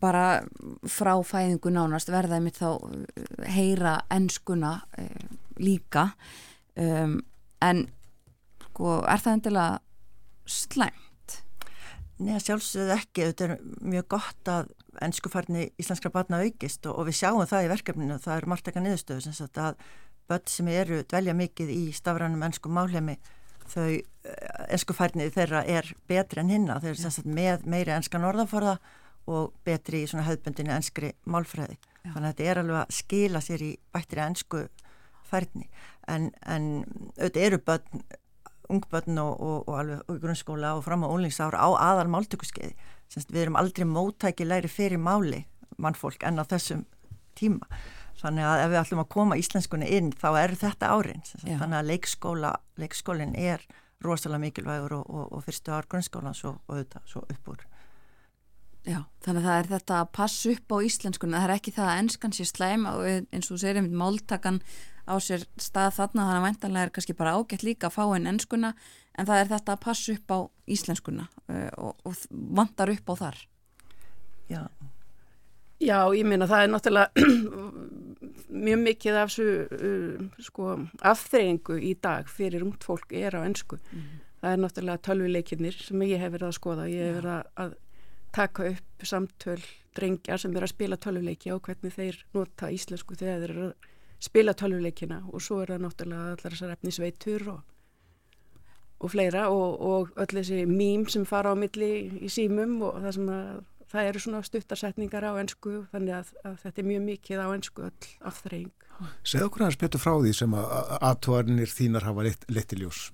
bara 0.00 0.44
frá 0.88 1.12
fæðingu 1.26 1.72
nánast 1.72 2.10
verða 2.12 2.38
einmitt 2.38 2.60
þá 2.60 2.70
eh, 2.78 3.50
heyra 3.56 3.98
ennskuna 4.12 4.78
eh, 5.00 5.26
líka 5.60 6.08
um, 6.80 7.18
en 7.62 7.84
sko, 8.74 9.00
er 9.06 9.22
það 9.22 9.36
endilega 9.38 9.80
slæmt? 10.50 11.36
Nei, 12.24 12.38
sjálfsögðu 12.42 12.94
ekki, 12.94 13.28
þetta 13.30 13.46
er 13.46 13.54
mjög 13.82 14.08
gott 14.14 14.50
að 14.50 14.72
ennskufarni 15.02 15.68
íslenskra 15.82 16.12
batna 16.14 16.42
aukist 16.44 16.86
og, 16.86 16.98
og 16.98 17.08
við 17.08 17.18
sjáum 17.18 17.46
það 17.50 17.66
í 17.66 17.70
verkefninu, 17.72 18.18
það 18.22 18.36
er 18.36 18.50
margt 18.50 18.68
eitthvað 18.68 18.86
niðurstöðu 18.86 19.24
sem 19.24 19.34
sagt 19.34 19.58
að 19.62 19.80
börn 20.30 20.50
sem 20.50 20.68
eru 20.72 21.00
dvelja 21.02 21.34
mikið 21.36 21.72
í 21.74 21.80
stafrænum 21.96 22.44
ennsku 22.46 22.70
málhemi 22.72 23.16
þau 23.72 23.88
ennskufarnið 24.72 25.32
þeirra 25.34 25.64
er 25.68 25.88
betri 26.08 26.42
en 26.42 26.52
hinna, 26.52 26.78
þau 26.80 26.92
eru 26.92 27.00
sagt 27.02 27.26
með 27.28 27.66
meiri 27.68 27.94
ennskan 27.96 28.26
orðaforða 28.28 28.76
og 29.30 29.54
betri 29.64 30.04
í 30.04 30.08
svona 30.08 30.26
höfbundinu 30.28 30.74
ennskri 30.74 31.14
málfræði. 31.24 31.78
Já. 32.04 32.12
þannig 32.12 32.28
að 32.28 32.32
þetta 32.32 32.48
er 32.50 32.60
alveg 32.60 32.80
að 32.82 32.90
skila 32.98 33.40
sér 33.40 33.62
í 33.64 33.70
bættri 33.94 34.20
ennsku 34.20 34.66
færni 35.24 35.70
en, 36.06 36.28
en 36.44 36.66
auðvitað 37.16 37.46
eru 37.46 37.60
börn 37.64 38.04
ungbötn 38.72 39.18
og, 39.20 39.34
og, 39.40 39.68
og 39.68 39.78
alveg 39.80 40.10
og 40.10 40.20
grunnskóla 40.22 40.74
og 40.78 40.84
fram 40.86 41.04
á 41.04 41.08
ólingsára 41.08 41.60
á 41.60 41.68
aðal 41.72 42.08
máltökuskeiði. 42.12 42.74
Við 43.14 43.42
erum 43.42 43.58
aldrei 43.60 43.86
móttækilegri 43.86 44.70
fyrir 44.72 45.00
máli 45.00 45.44
mannfólk 45.78 46.24
en 46.26 46.40
á 46.40 46.44
þessum 46.48 46.84
tíma. 47.38 47.68
Þannig 48.20 48.46
að 48.46 48.62
ef 48.62 48.72
við 48.72 48.80
ætlum 48.80 49.02
að 49.02 49.12
koma 49.12 49.38
íslenskunni 49.38 49.90
inn 49.96 50.12
þá 50.16 50.28
er 50.40 50.54
þetta 50.58 50.92
árin. 50.94 51.24
Þannig 51.44 51.78
að 51.78 51.88
leikskóla, 51.90 52.52
leikskólinn 52.80 53.34
er 53.36 53.64
rosalega 54.04 54.44
mikilvægur 54.44 54.98
og, 55.00 55.06
og, 55.10 55.26
og 55.34 55.44
fyrstu 55.44 55.74
ár 55.74 55.88
grunnskólan 55.90 56.36
svo, 56.36 56.56
og 56.68 56.98
svo 57.10 57.24
uppúr. 57.28 57.64
Já, 58.84 59.00
þannig 59.24 59.40
að 59.40 59.46
það 59.48 59.58
er 59.58 59.68
þetta 59.70 59.98
að 59.98 60.10
passa 60.12 60.50
upp 60.52 60.74
á 60.76 60.76
íslenskunni. 60.84 61.38
Það 61.38 61.46
er 61.48 61.54
ekki 61.54 61.72
það 61.72 61.90
að 61.90 62.00
ennskan 62.02 62.34
sé 62.36 62.44
slæm 62.48 62.88
eins 63.32 63.48
og 63.48 63.60
sér 63.62 63.80
einmitt 63.80 63.96
máltakan 63.96 64.60
á 65.04 65.14
sér 65.20 65.44
stað 65.60 65.98
þarna 65.98 66.26
þannig 66.26 66.38
að 66.38 66.46
væntanlega 66.48 66.86
er 66.86 66.92
kannski 66.94 67.16
bara 67.18 67.34
ágætt 67.36 67.64
líka 67.66 67.90
að 67.90 67.96
fá 67.96 68.04
einn 68.06 68.30
ennskuna 68.30 68.72
en 69.18 69.28
það 69.28 69.40
er 69.40 69.50
þetta 69.52 69.74
að 69.74 69.84
passa 69.84 70.14
upp 70.14 70.34
á 70.34 70.38
íslenskuna 70.74 71.28
uh, 71.28 71.70
og, 71.78 71.92
og 72.08 72.24
vantar 72.30 72.92
upp 72.94 73.12
á 73.12 73.14
þar. 73.20 73.38
Já. 74.50 74.62
Já, 75.82 75.98
ég 76.16 76.26
meina 76.28 76.48
það 76.48 76.64
er 76.64 76.72
náttúrulega 76.72 77.24
mjög 78.64 78.82
mikið 78.84 79.20
af 79.20 79.32
svo, 79.34 79.48
uh, 79.76 80.42
sko, 80.48 80.74
afþreyingu 81.12 81.78
í 81.82 81.94
dag 82.00 82.28
fyrir 82.30 82.64
ungt 82.66 82.86
fólk 82.86 83.12
er 83.16 83.36
á 83.36 83.44
ennsku 83.44 83.78
mm. 83.82 84.04
það 84.40 84.52
er 84.52 84.62
náttúrulega 84.64 85.04
tölvuleikinnir 85.08 85.80
sem 85.84 86.04
ég 86.08 86.22
hef 86.22 86.36
verið 86.36 86.50
að 86.50 86.58
skoða. 86.60 86.90
Ég 86.90 87.10
hef 87.10 87.18
verið 87.20 87.64
að 87.64 87.80
taka 88.34 88.70
upp 88.72 89.06
samtöl 89.06 89.60
drengjar 89.94 90.40
sem 90.42 90.54
er 90.56 90.64
að 90.66 90.72
spila 90.72 90.98
tölvuleiki 90.98 91.52
á 91.54 91.56
hvernig 91.62 91.94
þeir 91.94 92.22
nota 92.34 92.70
íslensku 92.74 93.14
þegar 93.18 93.44
þeir 93.44 93.52
eru 93.52 93.66
að 93.68 93.92
spila 94.24 94.54
tölvuleikina 94.56 95.20
og 95.30 95.42
svo 95.44 95.60
er 95.62 95.74
það 95.74 95.84
náttúrulega 95.84 96.34
allar 96.34 96.56
þessar 96.56 96.74
efnisveitur 96.76 97.46
og, 97.52 97.60
og 99.04 99.12
fleira 99.12 99.48
og, 99.52 99.82
og 99.84 100.14
öll 100.24 100.38
þessi 100.38 100.64
mým 100.70 101.06
sem 101.12 101.26
fara 101.28 101.52
á 101.52 101.56
milli 101.58 101.92
í 102.24 102.32
símum 102.32 102.78
og 102.86 103.02
það 103.02 103.16
sem 103.18 103.32
að 103.34 103.50
það 103.94 104.08
eru 104.10 104.22
svona 104.22 104.40
stuttarsetningar 104.46 105.26
á 105.28 105.32
ennsku 105.38 105.84
þannig 105.92 106.16
að, 106.16 106.32
að 106.46 106.56
þetta 106.64 106.82
er 106.82 106.88
mjög 106.88 107.04
mikið 107.10 107.44
á 107.44 107.48
ennsku 107.54 107.84
öll 107.86 108.08
afþreying. 108.30 108.72
Segð 109.26 109.46
okkur 109.48 109.66
aðeins 109.66 109.82
betur 109.82 110.02
frá 110.02 110.14
því 110.16 110.32
sem 110.38 110.56
að 110.58 110.74
aðtvarnir 111.10 111.70
þínar 111.70 112.08
hafa 112.08 112.26
letiljós. 112.54 113.04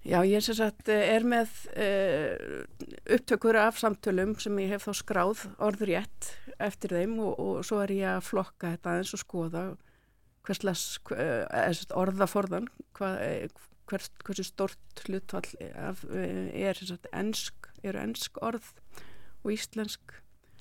Já, 0.00 0.22
ég 0.24 0.40
sagt 0.40 0.88
er 0.88 1.26
með 1.28 1.50
uh, 1.76 2.62
upptökur 3.18 3.58
af 3.60 3.76
samtölum 3.82 4.32
sem 4.40 4.56
ég 4.62 4.72
hef 4.72 4.86
þá 4.88 4.96
skráð 4.96 5.42
orðrétt 5.60 6.30
eftir 6.56 6.94
þeim 6.96 7.18
og, 7.20 7.34
og 7.36 7.66
svo 7.68 7.82
er 7.84 7.92
ég 7.98 8.14
að 8.14 8.24
flokka 8.30 8.72
þetta 8.72 8.96
eins 8.96 9.12
og 9.16 9.20
skoða 9.20 9.64
hverslas 9.68 9.89
eh, 10.48 11.82
orðaforðan 11.96 12.68
hvað, 12.96 13.18
eh, 13.24 13.66
hvers, 13.90 14.10
hversu 14.24 14.46
stort 14.46 15.04
hlutfall 15.04 15.46
af, 15.74 16.04
eh, 16.10 16.50
er 16.54 16.78
ensk, 17.12 17.68
eru 17.82 17.98
ensk 17.98 18.40
orð 18.42 18.72
og 19.44 19.52
íslensk. 19.52 20.20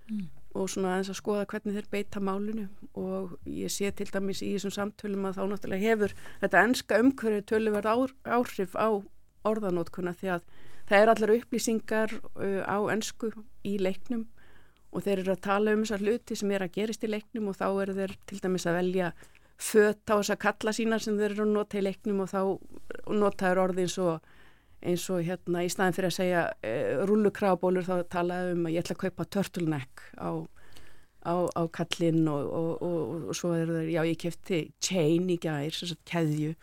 Mm. 0.10 0.30
og 0.58 0.66
svona 0.66 0.96
aðeins 0.96 1.12
að 1.12 1.18
skoða 1.20 1.46
hvernig 1.46 1.76
þeir 1.76 1.88
beita 1.92 2.20
málinu. 2.20 2.64
Og 2.98 3.36
ég 3.46 3.70
sé 3.70 3.92
til 3.94 4.08
dæmis 4.10 4.42
í 4.42 4.56
þessum 4.56 4.74
samtölum 4.74 5.28
að 5.30 5.36
þá 5.38 5.44
náttúrulega 5.52 5.86
hefur 5.86 6.16
þetta 6.42 6.64
enska 6.66 6.98
umhverju 7.04 7.44
töluverð 7.46 8.16
áhrif 8.26 8.74
á 8.74 8.90
orðanótkuna 9.46 10.16
því 10.18 10.32
að 10.34 10.48
það 10.90 10.98
er 10.98 11.12
allar 11.14 11.36
upplýsingar 11.36 12.16
á 12.66 12.78
ensku 12.90 13.30
í 13.62 13.78
leiknum. 13.78 14.26
Og 14.90 15.06
þeir 15.06 15.22
eru 15.22 15.36
að 15.36 15.46
tala 15.46 15.78
um 15.78 15.86
þessar 15.86 16.02
hluti 16.02 16.40
sem 16.42 16.52
er 16.58 16.66
að 16.66 16.74
gerist 16.80 17.06
í 17.06 17.14
leiknum 17.14 17.52
og 17.54 17.60
þá 17.62 17.68
eru 17.84 18.00
þeir 18.02 18.18
til 18.26 18.42
dæmis 18.42 18.66
að 18.66 18.80
velja 18.82 19.14
fött 19.60 20.08
á 20.08 20.16
þess 20.16 20.34
að 20.34 20.44
kalla 20.46 20.74
sína 20.76 21.00
sem 21.04 21.18
þeir 21.20 21.34
eru 21.34 21.46
að 21.46 21.56
nota 21.58 21.80
í 21.80 21.84
leiknum 21.84 22.24
og 22.24 22.32
þá 22.32 22.42
notaður 23.12 23.64
orði 23.66 23.88
eins 23.88 23.98
og 24.00 24.30
eins 24.80 25.06
og 25.12 25.26
hérna 25.28 25.66
í 25.66 25.72
staðin 25.72 25.96
fyrir 25.98 26.10
að 26.10 26.16
segja 26.16 26.44
e, 26.64 26.74
rullukrabólur 27.08 27.88
þá 27.88 27.96
talaðu 28.12 28.56
um 28.56 28.68
að 28.68 28.76
ég 28.76 28.86
ætla 28.86 28.96
að 28.96 29.02
kaupa 29.04 29.26
turtleneck 29.36 30.04
á, 30.16 30.32
á, 31.28 31.36
á 31.52 31.62
kallinn 31.76 32.24
og, 32.32 32.48
og, 32.48 32.70
og, 32.88 33.16
og 33.32 33.36
svo 33.38 33.52
er 33.58 33.74
það, 33.74 33.90
já 33.92 34.02
ég 34.08 34.22
kefti 34.24 34.62
chain 34.84 35.28
í 35.28 35.40
gær, 35.42 35.76
þess 35.76 35.98
að 35.98 36.06
keðju 36.14 36.54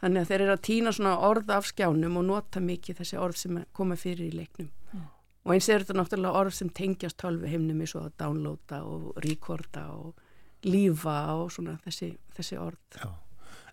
þannig 0.00 0.20
að 0.20 0.30
þeir 0.32 0.40
eru 0.40 0.56
að 0.56 0.64
týna 0.68 0.94
svona 0.96 1.14
orð 1.30 1.54
af 1.54 1.70
skjánum 1.70 2.18
og 2.20 2.26
nota 2.32 2.62
mikið 2.64 3.00
þessi 3.00 3.20
orð 3.22 3.40
sem 3.44 3.62
koma 3.76 3.98
fyrir 4.00 4.26
í 4.26 4.34
leiknum 4.34 4.72
mm. 4.90 5.06
og 5.46 5.54
eins 5.54 5.70
er 5.70 5.84
þetta 5.84 5.98
náttúrulega 6.00 6.42
orð 6.42 6.58
sem 6.58 6.74
tengjast 6.74 7.20
tölvi 7.22 7.54
heimnum 7.54 7.86
eins 7.86 7.94
og 7.94 8.08
að 8.08 8.18
downloada 8.24 8.82
og 8.82 9.22
recorda 9.22 9.86
og 9.94 10.23
lífa 10.68 11.18
og 11.38 11.52
svona 11.54 11.76
þessi, 11.84 12.08
þessi 12.36 12.58
orð. 12.60 12.78
Já, 12.98 13.10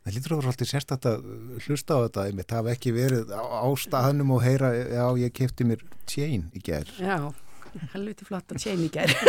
það 0.03 0.15
lítur 0.15 0.33
að 0.33 0.41
vera 0.41 0.51
alltaf 0.53 0.69
sérstaklega 0.71 1.15
að 1.17 1.21
hlusta 1.67 1.91
á 1.97 2.03
þetta 2.05 2.25
einmitt, 2.27 2.55
hafa 2.57 2.73
ekki 2.75 2.89
verið 2.95 3.25
á, 3.35 3.41
á 3.41 3.67
staðnum 3.79 4.33
og 4.35 4.43
heyra, 4.45 4.69
já 4.77 5.05
ég 5.21 5.35
kefti 5.37 5.63
mér 5.67 5.81
tjén 6.09 6.43
í 6.55 6.59
gerð. 6.65 6.93
Já, 7.01 7.17
helviti 7.95 8.23
flott 8.27 8.51
að 8.51 8.57
tjén 8.65 8.81
í 8.85 8.89
gerð. 8.91 9.15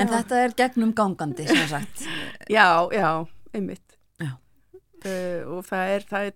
en 0.00 0.06
já. 0.08 0.14
þetta 0.18 0.34
er 0.42 0.50
gegnum 0.58 0.92
gangandi, 0.96 1.44
sem 1.48 1.66
sagt. 1.70 1.96
Já, 2.50 2.68
já, 2.92 3.10
einmitt. 3.54 3.94
Uh, 5.04 5.58
og 5.58 5.66
það 5.68 5.90
er, 5.92 6.04
það 6.08 6.26
er 6.30 6.34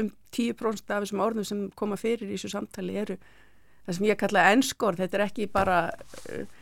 um 0.00 0.06
10% 0.32 0.92
af 0.94 1.02
þessum 1.04 1.20
orðum 1.20 1.44
sem 1.44 1.58
koma 1.76 1.98
fyrir 2.00 2.30
í 2.30 2.38
þessu 2.38 2.48
samtali 2.54 2.94
eru 2.96 3.18
það 3.86 3.96
sem 3.98 4.08
ég 4.08 4.20
kalla 4.20 4.48
ennskord, 4.52 5.00
þetta 5.00 5.18
er 5.18 5.24
ekki 5.26 5.48
bara 5.52 5.78
uh, 5.92 6.60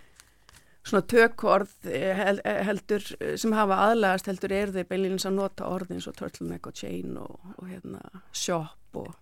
svona 0.87 1.05
tökord 1.11 1.89
eh, 1.91 2.23
eh, 2.33 2.61
heldur 2.67 3.05
sem 3.39 3.53
hafa 3.55 3.83
aðlagast 3.91 4.31
heldur 4.31 4.55
er 4.57 4.73
þeir 4.75 4.89
beinleginns 4.89 5.27
að 5.29 5.37
nota 5.37 5.69
orðin 5.69 5.99
eins 5.99 6.09
og 6.09 6.17
turtleneck 6.19 6.71
og 6.71 6.77
chain 6.77 7.19
og, 7.21 7.37
og 7.59 7.69
hérna 7.69 8.01
shop 8.33 8.97
og 8.99 9.13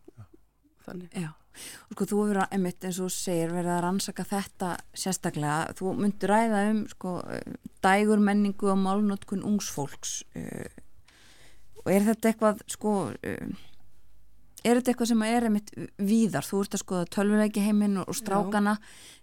þannig. 0.86 1.10
Já, 1.18 1.32
sko 1.92 2.06
þú 2.08 2.20
hefur 2.22 2.42
einmitt 2.46 2.86
eins 2.86 3.00
og 3.02 3.10
segir 3.12 3.52
verið 3.52 3.74
að 3.74 3.82
rannsaka 3.84 4.26
þetta 4.30 4.72
sérstaklega, 4.94 5.74
þú 5.80 5.94
myndir 5.98 6.32
ræða 6.32 6.62
um 6.70 6.84
sko 6.94 7.16
dægur 7.84 8.22
menningu 8.22 8.70
og 8.72 8.78
málnótkun 8.82 9.44
ungsfólks 9.46 10.20
uh, 10.38 10.68
og 11.82 11.90
er 11.92 12.06
þetta 12.06 12.32
eitthvað 12.32 12.62
sko 12.70 12.94
uh, 13.10 13.66
er 14.68 14.78
þetta 14.78 14.92
eitthvað 14.92 15.10
sem 15.12 15.24
er 15.28 15.48
einmitt 15.48 15.74
víðar, 15.98 16.46
þú 16.46 16.62
ert 16.64 16.76
að 16.76 16.84
skoða 16.84 17.10
tölvuleiki 17.16 17.64
heiminn 17.64 17.98
og 18.04 18.14
strákana. 18.16 18.78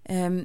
Um, 0.10 0.44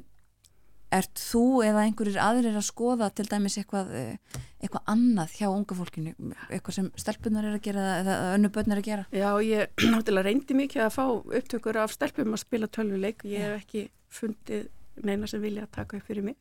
ert 0.91 1.21
þú 1.23 1.61
eða 1.63 1.85
einhverjir 1.87 2.19
aðrir 2.19 2.57
að 2.59 2.67
skoða 2.67 3.07
til 3.15 3.25
dæmis 3.29 3.55
eitthvað, 3.61 3.91
eh, 3.95 4.39
eitthvað 4.59 4.89
annað 4.91 5.35
hjá 5.37 5.47
unga 5.47 5.77
fólkinu, 5.77 6.13
eitthvað 6.49 6.77
sem 6.77 6.89
stelpunar 6.99 7.47
er 7.47 7.55
að 7.55 7.65
gera 7.69 7.85
eða 8.01 8.15
önnubötnar 8.35 8.77
er 8.77 8.81
að 8.81 8.89
gera? 8.89 9.05
Já, 9.15 9.29
ég 9.39 9.69
náttúrulega 9.93 10.27
reyndi 10.27 10.57
mikið 10.59 10.85
að 10.85 10.95
fá 10.97 11.05
upptökur 11.39 11.79
af 11.79 11.95
stelpum 11.95 12.35
að 12.35 12.43
spila 12.43 12.67
tölvuleik. 12.67 13.23
Ég 13.23 13.45
hef 13.45 13.61
ekki 13.63 13.85
fundið 14.11 14.67
neina 15.01 15.29
sem 15.31 15.43
vilja 15.43 15.63
að 15.63 15.75
taka 15.79 15.97
upp 15.97 16.09
fyrir 16.09 16.27
mig. 16.27 16.35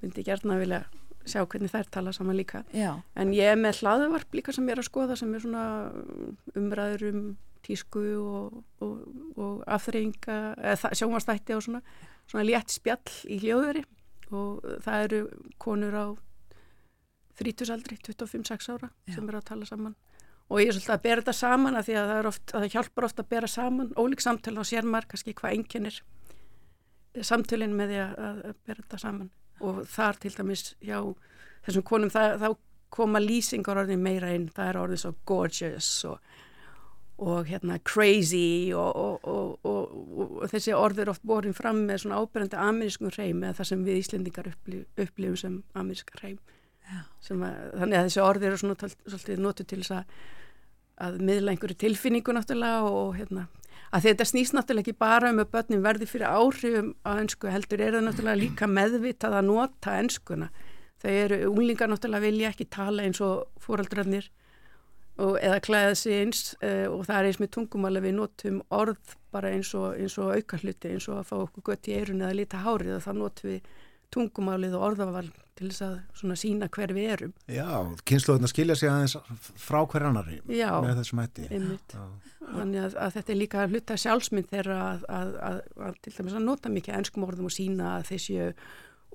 Myndi 0.00 0.24
gerna 0.24 0.56
að 0.56 0.64
vilja 0.64 0.84
sjá 1.26 1.42
hvernig 1.42 1.72
þær 1.72 1.88
tala 1.90 2.12
saman 2.14 2.38
líka. 2.38 2.62
Já. 2.72 3.02
en 3.18 3.32
ég 3.34 3.50
er 3.52 3.58
með 3.58 3.82
hlaðuvarp 3.82 4.36
líka 4.38 4.54
sem 4.54 4.66
ég 4.68 4.76
er 4.76 4.82
að 4.82 4.88
skoða 4.88 5.16
sem 5.18 5.32
er 5.34 5.42
svona 5.42 5.64
umræður 6.56 7.08
um 7.10 7.22
tísku 7.66 8.02
og, 8.20 8.60
og, 8.84 8.94
og 9.36 9.64
afþreyinga, 9.76 10.38
eða 10.72 10.92
sjónvastætti 10.96 11.56
og 11.56 11.64
svona, 11.66 11.82
svona 12.30 12.46
létt 12.46 12.74
spjall 12.74 13.18
í 13.28 13.40
hljóðveri. 13.42 13.84
Og 14.34 14.64
það 14.82 15.04
eru 15.06 15.20
konur 15.62 15.94
á 15.94 16.06
þrítusaldri, 17.36 17.98
25-6 18.02 18.70
ára 18.72 18.90
Já. 18.90 19.14
sem 19.14 19.28
eru 19.28 19.40
að 19.40 19.48
tala 19.50 19.68
saman. 19.68 19.96
Og 20.46 20.62
ég 20.62 20.70
er 20.70 20.76
svolítið 20.76 20.94
að 20.94 21.02
bera 21.04 21.22
þetta 21.22 21.34
saman 21.36 21.78
að 21.78 21.88
því 21.88 21.96
að 21.98 22.10
það, 22.10 22.28
oft, 22.30 22.52
að 22.52 22.64
það 22.64 22.74
hjálpar 22.76 23.06
ofta 23.08 23.24
að 23.24 23.30
bera 23.34 23.48
saman 23.50 23.88
ólík 23.98 24.22
samtölu 24.22 24.62
og 24.62 24.68
sér 24.68 24.86
maður 24.86 25.08
kannski 25.12 25.34
hvað 25.40 25.56
enginnir 25.56 25.98
samtölinn 27.26 27.74
með 27.76 27.92
því 27.92 27.98
að, 28.04 28.14
að 28.28 28.60
bera 28.68 28.84
þetta 28.84 29.00
saman. 29.02 29.32
Og 29.66 29.80
þar 29.90 30.20
til 30.22 30.32
dæmis 30.36 30.64
hjá 30.84 30.98
þessum 31.66 31.86
konum 31.88 32.12
það, 32.14 32.36
þá 32.44 32.48
koma 32.96 33.22
lýsingar 33.22 33.80
orðin 33.82 34.04
meira 34.04 34.30
inn, 34.36 34.46
það 34.54 34.70
er 34.70 34.80
orðin 34.84 35.02
svo 35.02 35.12
gorgeous 35.28 35.90
og 36.08 36.20
og 37.16 37.46
hérna 37.48 37.78
crazy 37.80 38.72
og, 38.76 38.96
og, 39.24 39.58
og, 39.64 39.92
og 40.42 40.50
þessi 40.52 40.74
orður 40.76 41.14
oft 41.14 41.24
borin 41.24 41.56
fram 41.56 41.86
með 41.88 42.02
svona 42.04 42.20
ábyrjandi 42.20 42.60
amerískum 42.60 43.12
hreim 43.14 43.44
eða 43.44 43.56
það 43.60 43.70
sem 43.70 43.84
við 43.86 44.00
Íslendingar 44.02 44.50
upplifum 44.52 45.38
sem 45.40 45.60
ameríska 45.74 46.20
hreim. 46.20 46.40
Þannig 47.26 47.96
að 47.98 48.08
þessi 48.10 48.22
orður 48.22 48.50
eru 48.50 48.60
svona 48.60 48.90
svolítið 48.90 49.40
notu 49.42 49.64
til 49.64 49.80
þess 49.80 49.96
að 49.96 50.18
að 51.02 51.20
miðla 51.20 51.52
einhverju 51.52 51.76
tilfinningu 51.80 52.32
náttúrulega 52.32 52.88
og 52.88 53.16
hérna 53.18 53.46
að 53.94 54.08
þetta 54.08 54.26
snýst 54.30 54.54
náttúrulega 54.56 54.86
ekki 54.86 55.00
bara 55.00 55.30
um 55.32 55.42
að 55.42 55.50
börnum 55.52 55.84
verði 55.84 56.08
fyrir 56.08 56.32
áhrifum 56.32 56.94
á 57.04 57.10
önsku 57.20 57.52
heldur 57.52 57.82
er 57.84 57.98
það 57.98 58.06
náttúrulega 58.06 58.40
líka 58.40 58.68
meðvitað 58.70 59.36
að 59.36 59.48
nota 59.50 59.98
önskuna 60.00 60.48
þau 61.02 61.10
eru, 61.12 61.40
unglingar 61.50 61.92
náttúrulega 61.92 62.24
vilja 62.24 62.52
ekki 62.54 62.68
tala 62.72 63.04
eins 63.04 63.20
og 63.24 63.44
fóraldrarnir 63.62 64.30
og, 65.16 65.38
eða 65.40 65.62
klæða 65.64 65.94
sig 65.98 66.20
eins 66.20 66.42
uh, 66.60 66.86
og 66.92 67.06
það 67.08 67.16
er 67.18 67.30
eins 67.30 67.40
með 67.42 67.52
tungumál 67.56 67.94
að 67.96 68.06
við 68.08 68.16
notum 68.18 68.60
orð 68.74 69.16
bara 69.34 69.52
eins 69.56 69.72
og, 69.76 69.96
eins 69.96 70.18
og 70.20 70.34
auka 70.36 70.60
hluti 70.62 70.92
eins 70.92 71.08
og 71.10 71.20
að 71.20 71.28
fá 71.30 71.36
okkur 71.40 71.66
gött 71.70 71.90
í 71.90 71.96
eirun 71.96 72.22
eða 72.24 72.38
lita 72.38 72.62
hárið 72.64 72.98
og 72.98 73.04
þá 73.04 73.12
notum 73.16 73.52
við 73.52 73.74
tungumálið 74.14 74.76
og 74.78 74.86
orðaval 74.90 75.26
til 75.56 75.70
þess 75.70 75.82
að 75.86 75.94
svona 76.20 76.36
sína 76.38 76.68
hver 76.72 76.92
við 76.94 77.12
erum. 77.14 77.32
Já, 77.48 77.66
kynsluðurna 78.08 78.50
skilja 78.50 78.76
sig 78.76 78.90
aðeins 78.92 79.16
frá 79.60 79.78
hver 79.88 80.04
annari 80.10 80.40
Já, 80.52 80.68
með 80.84 81.00
þessum 81.00 81.22
hætti. 81.22 81.46
Já. 81.48 82.02
Þannig 82.46 82.82
að, 82.84 82.96
að 83.02 83.14
þetta 83.16 83.32
er 83.32 83.38
líka 83.40 83.62
að 83.62 83.72
hluta 83.74 83.96
sjálfsmynd 83.98 84.50
þeirra 84.52 84.76
að, 84.84 85.06
að, 85.16 85.32
að, 85.48 85.60
að 85.88 85.96
til 86.04 86.12
dæmis 86.18 86.36
að 86.36 86.44
nota 86.46 86.72
mikið 86.72 86.98
ennskum 87.00 87.26
orðum 87.26 87.48
og 87.48 87.56
sína 87.56 87.94
að 87.96 88.10
þeir 88.10 88.22
séu 88.26 88.50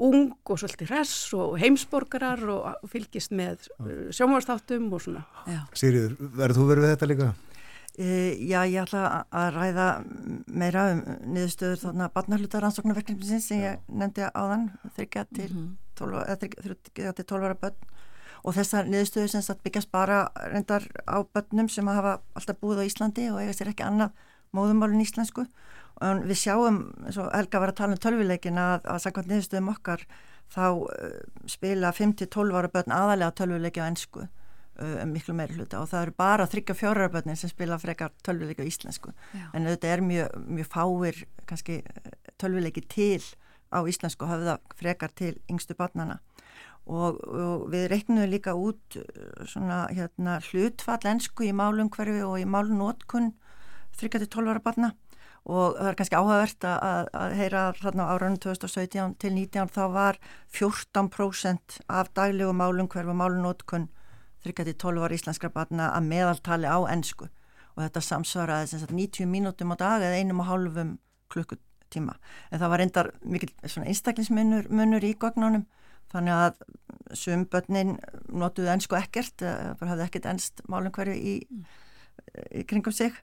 ung 0.01 0.31
og 0.49 0.57
svolítið 0.57 0.89
hress 0.89 1.31
og 1.37 1.55
heimsborgarar 1.61 2.41
og, 2.49 2.89
fylgist 2.89 3.33
með 3.37 3.67
uh, 3.77 4.09
sjónvarstáttum 4.15 4.87
og 4.93 5.03
svona. 5.03 5.23
Já. 5.45 5.61
Sigriður, 5.77 6.15
verður 6.39 6.57
þú 6.57 6.67
verið 6.71 6.85
við 6.87 6.93
þetta 6.95 7.09
líka? 7.11 7.29
E, 8.01 8.07
já, 8.47 8.61
ég 8.71 8.85
ætla 8.85 9.01
að 9.35 9.49
ræða 9.57 9.87
meira 10.47 10.85
um 10.93 11.01
niðurstöður 11.35 11.81
þarna 11.83 12.07
barnahluta 12.15 12.61
rannsóknarverkefnisins 12.63 13.49
sem 13.51 13.65
ég 13.65 13.81
nefndi 13.91 14.23
áðan, 14.31 14.69
þryggja 14.95 15.25
til 15.35 15.49
Mhm. 15.51 15.65
12 15.99 16.21
eða 16.23 16.37
þryggja 16.65 17.13
til 17.19 17.25
12 17.25 17.45
ára 17.49 17.57
börn 17.61 17.75
og 18.47 18.55
þessar 18.55 18.87
niðurstöður 18.89 19.29
sem 19.35 19.43
sagt 19.45 19.61
byggjast 19.67 19.91
bara 19.91 20.21
reyndar 20.49 20.87
á 21.05 21.19
börnum 21.21 21.69
sem 21.69 21.85
hafa 21.91 22.21
alltaf 22.33 22.57
búið 22.63 22.81
á 22.81 22.87
Íslandi 22.87 23.27
og 23.29 23.41
eiga 23.43 23.53
sér 23.53 23.69
ekki 23.75 23.85
annað 23.85 24.15
móðumálun 24.55 25.03
íslensku 25.03 25.45
og 26.01 26.25
við 26.25 26.39
sjáum, 26.41 26.81
eins 27.05 27.17
og 27.21 27.31
Helga 27.35 27.61
var 27.61 27.71
að 27.73 27.79
tala 27.79 27.95
um 27.95 28.01
tölvuleikin 28.01 28.59
að, 28.59 28.85
að 28.89 29.01
sagkvæmt 29.05 29.31
niðurstöðum 29.31 29.73
okkar 29.75 30.05
þá 30.51 30.63
uh, 30.67 31.17
spila 31.49 31.91
5-12 31.95 32.57
ára 32.57 32.71
börn 32.73 32.95
aðalega 32.95 33.35
tölvuleiki 33.37 33.83
á 33.83 33.87
ennsku 33.87 34.25
uh, 34.25 35.03
miklu 35.07 35.35
meiri 35.37 35.59
hluta. 35.59 35.83
Og 35.83 35.91
það 35.91 36.07
eru 36.07 36.15
bara 36.23 36.47
34 36.49 36.95
ára 36.95 37.11
börnin 37.13 37.39
sem 37.39 37.51
spila 37.51 37.79
frekar 37.81 38.15
tölvuleiki 38.25 38.65
á 38.65 38.71
íslensku. 38.71 39.13
Já. 39.35 39.45
en 39.53 39.69
þetta 39.69 39.93
er 39.93 40.03
mjög, 40.07 40.41
mjög 40.57 40.73
fáir 40.73 41.21
kannski 41.45 41.81
tölvuleiki 42.41 42.83
til 42.89 43.21
á 43.71 43.79
íslensku 43.87 44.25
og 44.25 44.33
höfða 44.33 44.57
frekar 44.75 45.13
til 45.15 45.37
yngstu 45.49 45.77
barnana 45.79 46.19
og, 46.89 47.21
og 47.23 47.67
við 47.71 47.87
reiknum 47.91 48.25
líka 48.29 48.55
út 48.57 48.97
svona 49.47 49.85
hérna 49.93 50.39
hlutfall 50.49 51.05
ensku 51.13 51.45
í 51.47 51.53
málumhverfi 51.55 52.23
og 52.25 52.39
í 52.41 52.47
málunótkun 52.49 53.31
3-12 54.01 54.49
ára 54.49 54.63
barna 54.65 54.91
og 55.49 55.77
það 55.77 55.87
er 55.89 55.97
kannski 55.97 56.17
áhugavert 56.19 56.65
að, 56.69 57.07
að, 57.17 57.33
heyra 57.39 57.61
þarna 57.79 58.05
á 58.05 58.11
árunum 58.13 58.37
2017 58.43 59.15
til 59.21 59.31
19 59.33 59.71
þá 59.73 59.81
var 59.93 60.19
14% 60.53 61.79
af 61.89 62.11
daglegu 62.13 62.53
málumhverfi 62.53 63.09
og 63.09 63.17
málunótkun 63.17 63.87
3-12 64.45 65.01
ára 65.01 65.17
íslenskra 65.17 65.49
barna 65.53 65.89
að 65.95 66.07
meðaltali 66.11 66.69
á 66.69 66.77
ensku. 66.93 67.29
Og 67.73 67.83
þetta 67.85 68.05
samsvaraði 68.05 68.69
sem 68.69 68.81
sagt 68.83 68.93
90 68.93 69.29
mínútum 69.29 69.73
á 69.73 69.75
dag 69.81 70.05
eða 70.05 70.21
einum 70.21 70.41
og 70.43 70.49
hálfum 70.49 70.95
klukkutíma. 71.33 72.17
En 72.51 72.61
það 72.61 72.73
var 72.73 72.81
reyndar 72.83 73.11
mikil 73.21 73.51
einstaklingsmunur 73.63 74.69
munur 74.69 75.05
í 75.05 75.13
gognunum 75.17 75.65
þannig 76.11 76.37
að 76.37 77.17
sum 77.17 77.45
börnin 77.49 77.95
notuðu 78.27 78.73
ennsku 78.73 78.97
ekkert 78.99 79.41
bara 79.41 79.93
hafði 79.93 80.07
ekkert 80.07 80.27
ennst 80.31 80.61
málumhverfi 80.69 81.15
í, 81.17 81.35
í 82.59 82.65
kringum 82.67 82.95
sig 82.95 83.15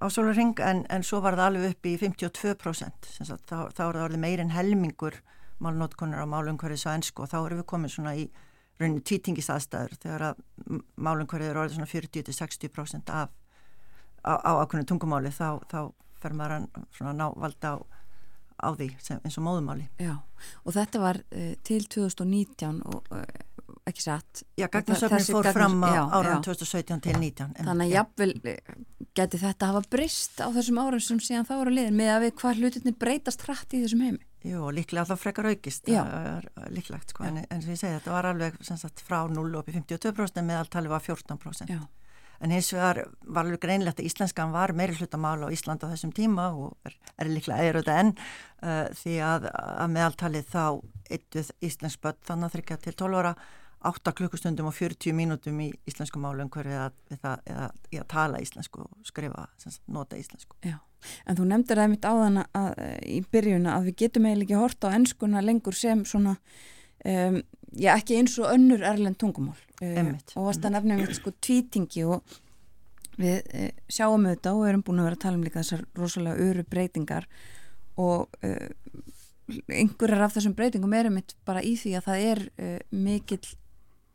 á 0.00 0.06
sólarring 0.12 0.54
en, 0.60 0.84
en 0.90 1.02
svo 1.06 1.20
var 1.24 1.36
það 1.38 1.46
alveg 1.50 1.70
upp 1.76 1.86
í 1.88 1.94
52% 2.00 3.08
sem 3.14 3.26
sagt, 3.28 3.46
þá, 3.48 3.68
þá 3.72 3.82
er 3.88 3.96
það 3.98 4.04
orðið 4.08 4.22
meirinn 4.26 4.52
helmingur 4.54 5.20
málnótkunar 5.64 6.24
á 6.24 6.26
málumhverfis 6.28 6.84
á 6.86 6.92
ennsku 6.96 7.24
og 7.24 7.30
þá 7.32 7.38
erum 7.46 7.62
við 7.62 7.68
komið 7.72 7.94
svona 7.94 8.12
í 8.20 8.26
rauninni 8.80 9.00
tvítingisaðstæður 9.08 9.94
þegar 10.02 10.24
að 10.30 10.42
málumhverfið 11.00 11.48
er 11.52 11.60
orðið 11.62 11.78
svona 11.78 11.88
40-60% 11.92 13.12
af 13.16 13.30
á, 14.26 14.32
ákveðinu 14.52 14.88
tungumáli 14.90 15.32
þá, 15.32 15.48
þá 15.70 15.78
fer 16.20 16.34
maður 16.36 16.56
að 16.58 16.86
svona 16.98 17.14
ná 17.16 17.26
valda 17.40 17.72
á, 17.72 17.76
á 18.60 18.68
því 18.76 18.90
sem, 19.00 19.20
eins 19.24 19.38
og 19.40 19.46
móðumáli 19.48 19.88
Já, 20.02 20.14
og 20.64 20.76
þetta 20.76 21.02
var 21.02 21.20
uh, 21.24 21.52
til 21.64 21.84
2019 21.88 22.82
og 22.84 23.08
uh, 23.16 23.24
ekki 23.86 24.02
satt. 24.02 24.42
Já, 24.58 24.66
gagnasöfnir 24.72 25.22
fór 25.28 25.46
gagnas- 25.46 25.54
fram 25.56 25.82
á 25.86 26.10
áraðan 26.10 26.42
já. 26.42 26.46
2017 26.50 27.00
til 27.06 27.16
19 27.22 27.52
en- 27.54 27.68
Þannig 27.70 27.86
að 27.86 27.92
jafnvel 27.94 28.32
eh, 28.44 28.76
geti 29.16 29.40
þetta 29.40 29.70
hafa 29.72 29.82
breyst 29.90 30.40
á 30.44 30.48
þessum 30.54 30.80
árum 30.82 31.02
sem 31.02 31.20
síðan 31.22 31.46
þá 31.48 31.54
eru 31.58 31.74
liðin 31.74 31.98
með 31.98 32.12
að 32.12 32.24
við 32.26 32.32
hvað 32.40 32.62
hlutinni 32.62 32.94
breytast 33.00 33.44
hrætt 33.46 33.76
í 33.76 33.82
þessum 33.84 34.04
heimi. 34.06 34.24
Jú, 34.46 34.70
líklega 34.70 35.08
þá 35.08 35.18
frekar 35.18 35.48
aukist. 35.50 35.88
Er 35.90 36.48
líklegt, 36.70 37.12
sko, 37.12 37.26
en, 37.26 37.42
en 37.50 37.62
sem 37.62 37.74
ég 37.74 37.80
segi 37.80 37.96
þetta 37.96 38.14
var 38.14 38.30
alveg 38.30 38.58
sagt, 38.66 39.02
frá 39.04 39.24
0 39.30 39.46
upp 39.58 39.70
í 39.70 39.76
52% 39.76 40.42
en 40.42 40.50
meðaltali 40.50 40.92
var 40.92 41.02
14% 41.02 41.72
Já. 41.72 41.80
en 42.44 42.54
hins 42.54 42.70
vegar 42.74 43.02
var 43.24 43.46
alveg 43.46 43.62
greinlegt 43.64 44.02
að 44.02 44.10
íslenskan 44.10 44.54
var 44.54 44.74
meiri 44.76 44.94
hlutamála 44.98 45.50
á 45.50 45.54
Ísland 45.54 45.82
á 45.82 45.90
þessum 45.90 46.14
tíma 46.14 46.50
og 46.54 46.76
er, 46.86 46.96
er 47.16 47.32
líklega 47.32 47.64
eður 47.64 47.80
þetta 47.80 47.98
enn 48.02 48.14
uh, 48.14 48.86
því 49.02 49.18
að, 49.26 49.50
að 49.56 49.94
meðaltali 49.96 50.44
þá 50.46 50.64
eittuð 51.16 51.54
íslensk 51.66 52.02
börn 52.04 52.24
þannig 52.28 52.50
að 52.50 52.58
þryggja 52.58 52.82
til 52.84 52.98
12 53.02 53.22
ára 53.22 53.36
8 53.88 54.12
klukkustundum 54.18 54.68
og 54.70 54.74
40 54.76 55.14
mínútum 55.16 55.58
í 55.64 55.70
íslensku 55.88 56.20
málum 56.22 56.50
hverju 56.52 56.74
eða, 56.74 56.90
eða, 57.14 57.34
eða, 57.46 57.66
eða 57.92 58.06
tala 58.10 58.40
íslensku 58.42 58.84
og 58.84 59.08
skrifa, 59.08 59.46
nota 59.92 60.18
íslensku. 60.18 60.56
Já, 60.66 60.78
en 61.26 61.38
þú 61.38 61.48
nefndir 61.50 61.82
það 61.82 61.92
mitt 61.92 62.08
áðan 62.08 62.40
í 63.06 63.20
byrjuna 63.32 63.76
að 63.76 63.90
við 63.90 63.98
getum 64.04 64.26
eiginlega 64.28 64.48
ekki 64.48 64.62
horta 64.62 64.90
á 64.90 64.96
ennskuna 64.96 65.44
lengur 65.44 65.76
sem 65.76 66.04
svona, 66.08 66.36
um, 67.04 67.38
já 67.76 67.92
ekki 67.96 68.20
eins 68.20 68.38
og 68.42 68.50
önnur 68.54 68.86
erlend 68.86 69.20
tungumál. 69.22 69.58
Uh, 69.80 69.92
Einmitt, 69.92 70.32
og 70.36 70.48
varst 70.48 70.64
að 70.64 70.78
nefna 70.78 70.96
mitt 71.00 71.16
sko 71.18 71.34
tvítingi 71.44 72.06
og 72.08 72.38
við 73.20 73.42
uh, 73.44 73.68
sjáum 73.92 74.24
þetta 74.30 74.54
og 74.56 74.70
erum 74.70 74.86
búin 74.86 75.02
að 75.02 75.10
vera 75.10 75.20
að 75.20 75.26
tala 75.26 75.40
um 75.40 75.44
líka 75.46 75.62
þessar 75.62 75.84
rosalega 75.96 76.48
öru 76.50 76.64
breytingar 76.70 77.28
og 78.00 78.26
uh, 78.44 78.68
einhverjar 79.70 80.26
af 80.26 80.34
þessum 80.34 80.56
breytingum 80.56 80.96
erum 80.96 81.16
mitt 81.20 81.36
bara 81.46 81.62
í 81.62 81.76
því 81.78 81.94
að 81.98 82.08
það 82.08 82.24
er 82.32 82.42
uh, 82.48 82.80
mikil 82.90 83.40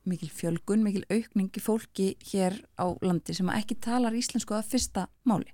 mikil 0.10 0.30
fjölgun, 0.34 0.84
mikil 0.86 1.04
aukning 1.12 1.52
í 1.54 1.62
fólki 1.62 2.14
hér 2.32 2.58
á 2.82 2.90
landi 3.06 3.36
sem 3.38 3.50
ekki 3.54 3.78
talar 3.84 4.16
íslensku 4.18 4.56
að 4.58 4.72
fyrsta 4.74 5.08
máli 5.30 5.52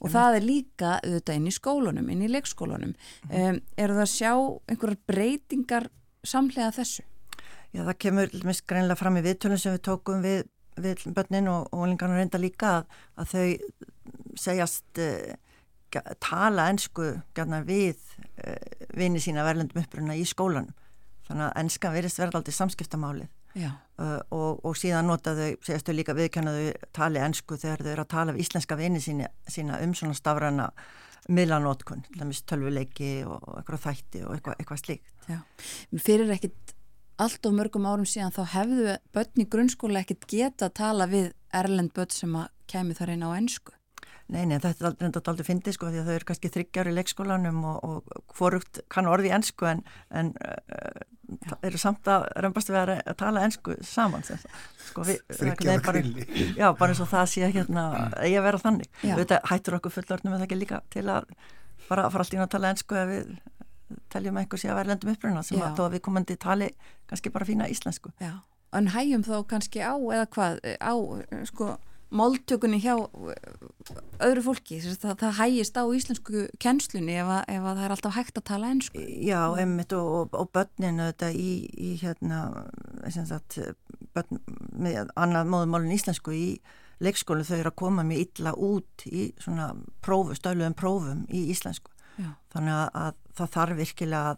og 0.00 0.12
það 0.12 0.38
er 0.38 0.46
líka 0.46 0.92
auðvitað 1.04 1.38
inn 1.38 1.48
í 1.50 1.54
skólunum, 1.54 2.08
inn 2.12 2.24
í 2.24 2.30
leikskólunum 2.30 2.94
um, 3.28 3.60
eru 3.76 3.96
það 3.98 4.04
að 4.06 4.12
sjá 4.14 4.32
einhverjar 4.72 5.00
breytingar 5.10 5.88
samlega 6.26 6.72
þessu? 6.80 7.04
Já, 7.70 7.84
það 7.84 7.98
kemur 8.02 8.32
mist 8.48 8.64
greinlega 8.68 8.98
fram 8.98 9.20
í 9.20 9.24
viðtölum 9.24 9.60
sem 9.60 9.76
við 9.76 9.84
tókum 9.86 10.24
við, 10.24 10.48
við 10.80 11.04
börnin 11.14 11.50
og, 11.52 11.68
og 11.70 11.86
lingarnar 11.86 12.18
reynda 12.22 12.40
líka 12.40 12.72
að, 12.80 12.96
að 13.20 13.34
þau 13.34 14.40
segjast 14.40 15.02
uh, 15.04 16.00
tala 16.22 16.68
ennsku 16.72 17.12
gætna 17.36 17.62
við 17.66 18.00
uh, 18.42 18.56
vini 18.96 19.22
sína 19.22 19.44
verðlendum 19.46 19.84
uppruna 19.84 20.16
í 20.18 20.24
skólanum. 20.26 20.74
Þannig 21.28 21.46
að 21.46 21.60
ennskan 21.62 21.94
verist 21.94 22.18
verða 22.18 22.40
aldrei 22.40 22.56
samskiptamálið. 22.56 23.28
Uh, 23.58 24.18
og, 24.30 24.64
og 24.64 24.78
síðan 24.78 25.10
nota 25.10 25.34
þau, 25.36 25.50
segjast 25.66 25.88
þau 25.88 25.96
líka 25.98 26.16
viðkjannaðu 26.18 26.72
tali 26.96 27.22
ennsku 27.22 27.58
þegar 27.60 27.84
þau 27.84 27.92
eru 27.92 28.04
að 28.04 28.12
tala 28.14 28.34
við 28.34 28.44
íslenska 28.46 28.78
vini 28.78 29.02
sína, 29.02 29.30
sína 29.48 29.80
um 29.84 29.94
svona 29.96 30.18
stafræna 30.18 30.70
miðlanótkun, 31.30 32.04
tölvuleiki 32.48 33.10
og, 33.28 33.42
eitthvað 33.60 33.82
þætti 33.84 34.22
og 34.24 34.36
eitthvað, 34.36 34.54
eitthvað 34.58 34.80
slíkt. 34.84 35.10
Já. 35.28 35.40
Fyrir 36.00 36.32
ekkit 36.34 36.74
allt 37.20 37.46
of 37.46 37.54
mörgum 37.54 37.88
árum 37.88 38.08
síðan 38.08 38.32
þá 38.34 38.42
hefðu 38.54 38.94
börn 39.14 39.42
í 39.42 39.46
grunnskóla 39.52 40.00
ekkit 40.04 40.24
geta 40.30 40.70
að 40.70 40.78
tala 40.80 41.06
við 41.10 41.30
erlend 41.54 41.92
börn 41.96 42.14
sem 42.14 42.40
að 42.40 42.48
kemi 42.70 42.96
þar 42.96 43.14
inn 43.14 43.26
á 43.26 43.30
ennsku. 43.36 43.76
Nei, 44.30 44.44
nei, 44.46 44.60
þetta 44.62 44.84
er 44.84 44.88
aldrei, 44.92 45.22
aldrei 45.32 45.46
fyndið 45.46 45.74
sko 45.74 45.88
því 45.90 46.00
að 46.00 46.08
þau 46.08 46.14
eru 46.14 46.26
kannski 46.28 46.50
þryggjar 46.54 46.90
í 46.90 46.94
leikskólanum 46.94 47.64
og, 47.66 47.78
og 47.82 48.26
hvorugt 48.38 48.82
kann 48.92 49.10
orði 49.10 49.32
ennsku 49.34 49.66
en, 49.66 49.82
en 50.14 50.30
uh, 50.38 51.00
eru 51.66 51.80
samt 51.80 52.08
að 52.10 52.26
reymbast 52.44 52.70
við 52.70 52.78
að, 52.80 52.92
að 53.12 53.16
tala 53.20 53.44
ennsku 53.46 53.76
saman 53.86 54.24
sko, 54.24 55.04
við, 55.06 55.20
Þryggjar 55.38 55.84
bara, 55.86 56.02
grilli. 56.02 56.26
Já, 56.58 56.66
bara 56.78 56.94
eins 56.94 57.02
og 57.04 57.10
það 57.10 57.30
sé 57.32 57.50
hérna 57.54 57.86
eigi 58.18 58.36
að 58.40 58.46
vera 58.48 58.62
þannig. 58.64 58.90
Já. 59.04 59.14
Þetta 59.20 59.40
hættur 59.52 59.78
okkur 59.78 59.96
fullorðnum 59.96 60.34
en 60.34 60.42
það 60.42 60.46
ekki 60.48 60.60
líka 60.60 60.82
til 60.92 61.06
að 61.06 61.30
bara 61.88 62.06
að 62.06 62.14
fara 62.14 62.24
alltaf 62.24 62.36
inn 62.36 62.44
að 62.44 62.52
tala 62.54 62.72
ennsku 62.74 62.98
ef 63.00 63.10
við 63.10 63.34
teljum 64.10 64.36
að 64.38 64.44
einhver 64.44 64.62
sé 64.62 64.70
að 64.70 64.80
vera 64.80 64.92
lendum 64.92 65.12
uppruna 65.12 65.42
sem 65.46 65.58
Já. 65.58 65.66
að 65.66 65.78
þó 65.78 65.84
að 65.86 65.94
við 65.96 66.04
komandi 66.06 66.36
tali 66.40 66.70
kannski 67.10 67.32
bara 67.34 67.48
fína 67.48 67.70
íslensku. 67.70 68.12
Já. 68.22 68.34
En 68.76 68.90
hægjum 68.94 69.24
þá 69.26 69.36
kannski 69.50 69.82
á 69.82 69.94
eða 69.98 70.26
hvað, 70.30 70.60
á 70.78 70.94
sko 71.50 71.72
máltökunni 72.10 72.80
hjá 72.82 72.94
öðru 74.20 74.42
fólki, 74.44 74.80
að 74.82 74.96
það, 75.04 75.14
það 75.22 75.36
hægist 75.38 75.78
á 75.78 75.84
íslensku 75.94 76.44
kennslunni 76.62 77.16
ef, 77.20 77.30
að, 77.30 77.42
ef 77.54 77.68
að 77.70 77.78
það 77.78 77.86
er 77.86 77.94
alltaf 77.94 78.16
hægt 78.16 78.40
að 78.40 78.46
tala 78.50 78.72
ennsku. 78.74 79.04
Já, 79.26 79.40
einmitt 79.62 79.94
og, 79.96 80.10
og, 80.18 80.36
og 80.42 80.50
börninu 80.56 81.08
þetta 81.12 81.30
í, 81.30 81.52
í 81.70 81.94
hérna 82.02 82.42
sem 83.14 83.28
sagt, 83.30 83.60
börn 84.16 84.42
með 84.74 85.14
annað 85.14 85.54
móðumálun 85.54 85.96
íslensku 85.96 86.34
í 86.34 86.44
leikskólu 87.00 87.46
þau 87.46 87.56
eru 87.60 87.72
að 87.72 87.80
koma 87.80 88.04
mjög 88.04 88.26
illa 88.26 88.52
út 88.58 89.06
í 89.08 89.30
svona 89.40 89.70
prófu, 90.04 90.36
stöluðum 90.36 90.76
prófum 90.76 91.24
í 91.32 91.46
íslensku. 91.54 91.92
Já. 92.20 92.34
Þannig 92.52 92.76
að, 92.76 92.88
að 93.00 93.20
það 93.38 93.52
þarf 93.54 93.78
virkilega 93.78 94.36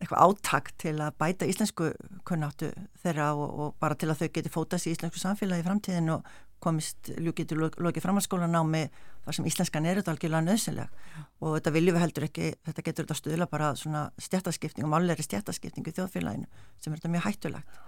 eitthvað 0.00 0.22
áttak 0.24 0.70
til 0.80 0.94
að 1.02 1.16
bæta 1.20 1.48
íslensku 1.50 1.90
kunnáttu 2.28 2.70
þeirra 3.02 3.32
og, 3.36 3.50
og 3.50 3.74
bara 3.82 3.98
til 3.98 4.08
að 4.08 4.22
þau 4.22 4.30
geti 4.36 4.52
fótast 4.52 4.88
í 4.88 4.94
íslensku 4.94 5.20
samfélagi 5.20 5.64
í 5.64 5.66
framtíðin 5.66 6.14
og, 6.14 6.30
komist 6.62 7.12
ljúkitur 7.16 7.62
lokið 7.80 8.04
framhalskólanámi 8.04 8.86
þar 9.24 9.36
sem 9.36 9.46
íslenskan 9.50 9.86
er 9.88 10.00
þetta 10.00 10.14
algjörlega 10.14 10.46
nöðsynleg 10.46 10.98
og 11.40 11.54
þetta 11.58 11.74
viljum 11.76 11.96
við 11.96 12.04
heldur 12.04 12.26
ekki, 12.28 12.50
þetta 12.68 12.84
getur 12.86 13.06
þetta 13.06 13.18
stuðla 13.20 13.48
bara 13.50 13.70
svona 13.78 14.08
stjættaskipting 14.20 14.88
og 14.88 14.92
málega 14.94 15.24
stjættaskipting 15.24 15.88
í 15.88 15.94
þjóðfélaginu 15.96 16.66
sem 16.80 16.92
er 16.92 17.00
þetta 17.00 17.14
mjög 17.16 17.26
hættulegt 17.28 17.80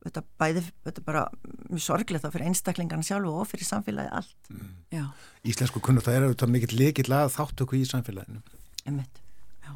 þetta 0.00 0.22
bæði, 0.40 0.62
þetta 0.86 1.02
er 1.02 1.06
bara 1.06 1.24
mjög 1.68 1.82
sorglegt 1.84 2.24
þá 2.24 2.30
fyrir 2.32 2.50
einstaklingarna 2.50 3.06
sjálfu 3.06 3.32
og 3.42 3.48
fyrir 3.50 3.68
samfélagi 3.68 4.12
allt 4.16 4.52
mm. 4.52 5.10
Íslensku 5.50 5.82
kunnur 5.84 6.04
það 6.04 6.16
er 6.16 6.28
auðvitað 6.28 6.54
mikill 6.54 6.78
lekill 6.80 7.12
að 7.16 7.34
þáttöku 7.36 7.76
í 7.76 7.84
samfélaginu. 7.88 8.40
Já. 8.86 9.72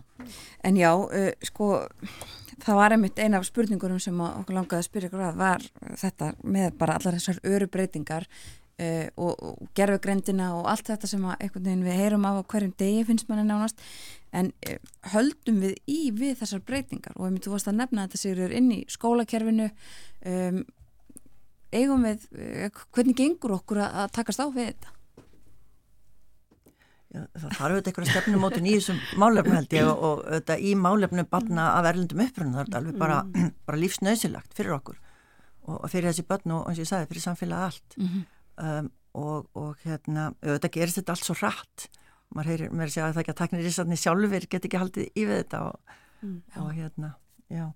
En 0.64 0.78
já, 0.78 0.90
uh, 0.96 1.30
sko 1.44 1.68
það 2.64 2.80
var 2.80 2.94
einmitt 2.94 3.20
eina 3.20 3.38
af 3.40 3.46
spurningurum 3.48 4.00
sem 4.02 4.20
okkur 4.24 4.56
langaði 4.56 4.80
að 4.82 4.88
spyrja 4.88 5.10
ykkur 5.10 5.24
að 5.28 5.40
var 5.40 5.64
þetta 6.00 6.30
með 6.42 6.76
bara 6.80 6.98
allar 6.98 7.18
þessar 7.18 7.40
öru 7.54 7.68
breytingar 7.70 8.26
uh, 8.26 9.08
og, 9.16 9.32
og 9.34 9.72
gerfugrendina 9.76 10.50
og 10.58 10.68
allt 10.72 10.92
þetta 10.92 11.10
sem 11.10 11.26
við 11.84 11.98
heyrum 11.98 12.28
af 12.28 12.44
hverjum 12.50 12.74
degi 12.80 13.04
finnst 13.08 13.28
manni 13.28 13.46
nánast 13.48 13.82
en 14.34 14.50
uh, 14.68 14.78
höldum 15.14 15.60
við 15.64 15.76
í 15.90 16.00
við 16.16 16.38
þessar 16.40 16.64
breytingar 16.66 17.18
og 17.18 17.38
þú 17.44 17.54
varst 17.54 17.70
að 17.70 17.78
nefna 17.82 18.08
þetta 18.08 18.22
sér 18.22 18.56
inn 18.56 18.72
í 18.72 18.80
skólakerfinu 18.90 19.70
um, 19.70 20.64
eigum 21.74 22.06
við, 22.06 22.28
uh, 22.32 22.84
hvernig 22.94 23.18
gengur 23.18 23.58
okkur 23.58 23.84
að, 23.84 24.04
að 24.04 24.12
takast 24.20 24.42
á 24.42 24.46
við 24.48 24.72
þetta? 24.72 24.94
Það 27.14 27.44
þarf 27.44 27.64
auðvitað 27.64 27.90
einhverja 27.90 28.12
stefnumótin 28.12 28.66
í 28.66 28.74
þessum 28.74 29.00
málefnu 29.22 29.54
held 29.54 29.74
ég 29.76 29.88
og, 29.90 30.22
auðvitað 30.26 30.64
í 30.66 30.70
málefnu 30.78 31.24
barna 31.30 31.66
af 31.78 31.88
erlendum 31.90 32.22
upprunum 32.24 32.56
það 32.56 32.64
er 32.72 32.78
alveg 32.80 32.96
bara, 32.98 33.18
mm. 33.28 33.52
bara 33.68 33.80
lífsnausilagt 33.80 34.56
fyrir 34.58 34.74
okkur 34.74 34.98
og, 35.68 35.84
fyrir 35.92 36.10
þessi 36.10 36.26
barn 36.26 36.56
og 36.56 36.64
eins 36.70 36.80
og 36.80 36.82
ég 36.82 36.90
sagði 36.90 37.10
fyrir 37.12 37.24
samfélagi 37.28 37.68
allt. 37.68 37.96
Mm 38.00 38.08
-hmm. 38.08 38.24
um, 38.66 38.90
og, 39.14 39.46
og 39.54 39.84
hérna 39.84 40.32
auðvitað 40.42 40.74
gerist 40.74 40.98
þetta 40.98 41.14
allt 41.14 41.28
svo 41.28 41.38
rætt 41.38 41.88
maður 42.34 42.50
heyrir 42.50 42.74
mér 42.74 42.90
að 42.90 42.94
segja 42.96 43.06
að 43.06 43.14
það 43.14 43.22
ekki 43.22 43.34
að 43.34 43.40
takna 43.42 43.62
risatni 43.62 43.96
sjálfur 43.96 44.46
get 44.50 44.64
ekki 44.64 44.82
haldið 44.82 45.06
í 45.14 45.24
við 45.28 45.36
þetta 45.44 45.62
og, 45.68 45.96
mm, 46.22 46.38
og 46.56 46.70
hérna, 46.74 47.14
já. 47.48 47.66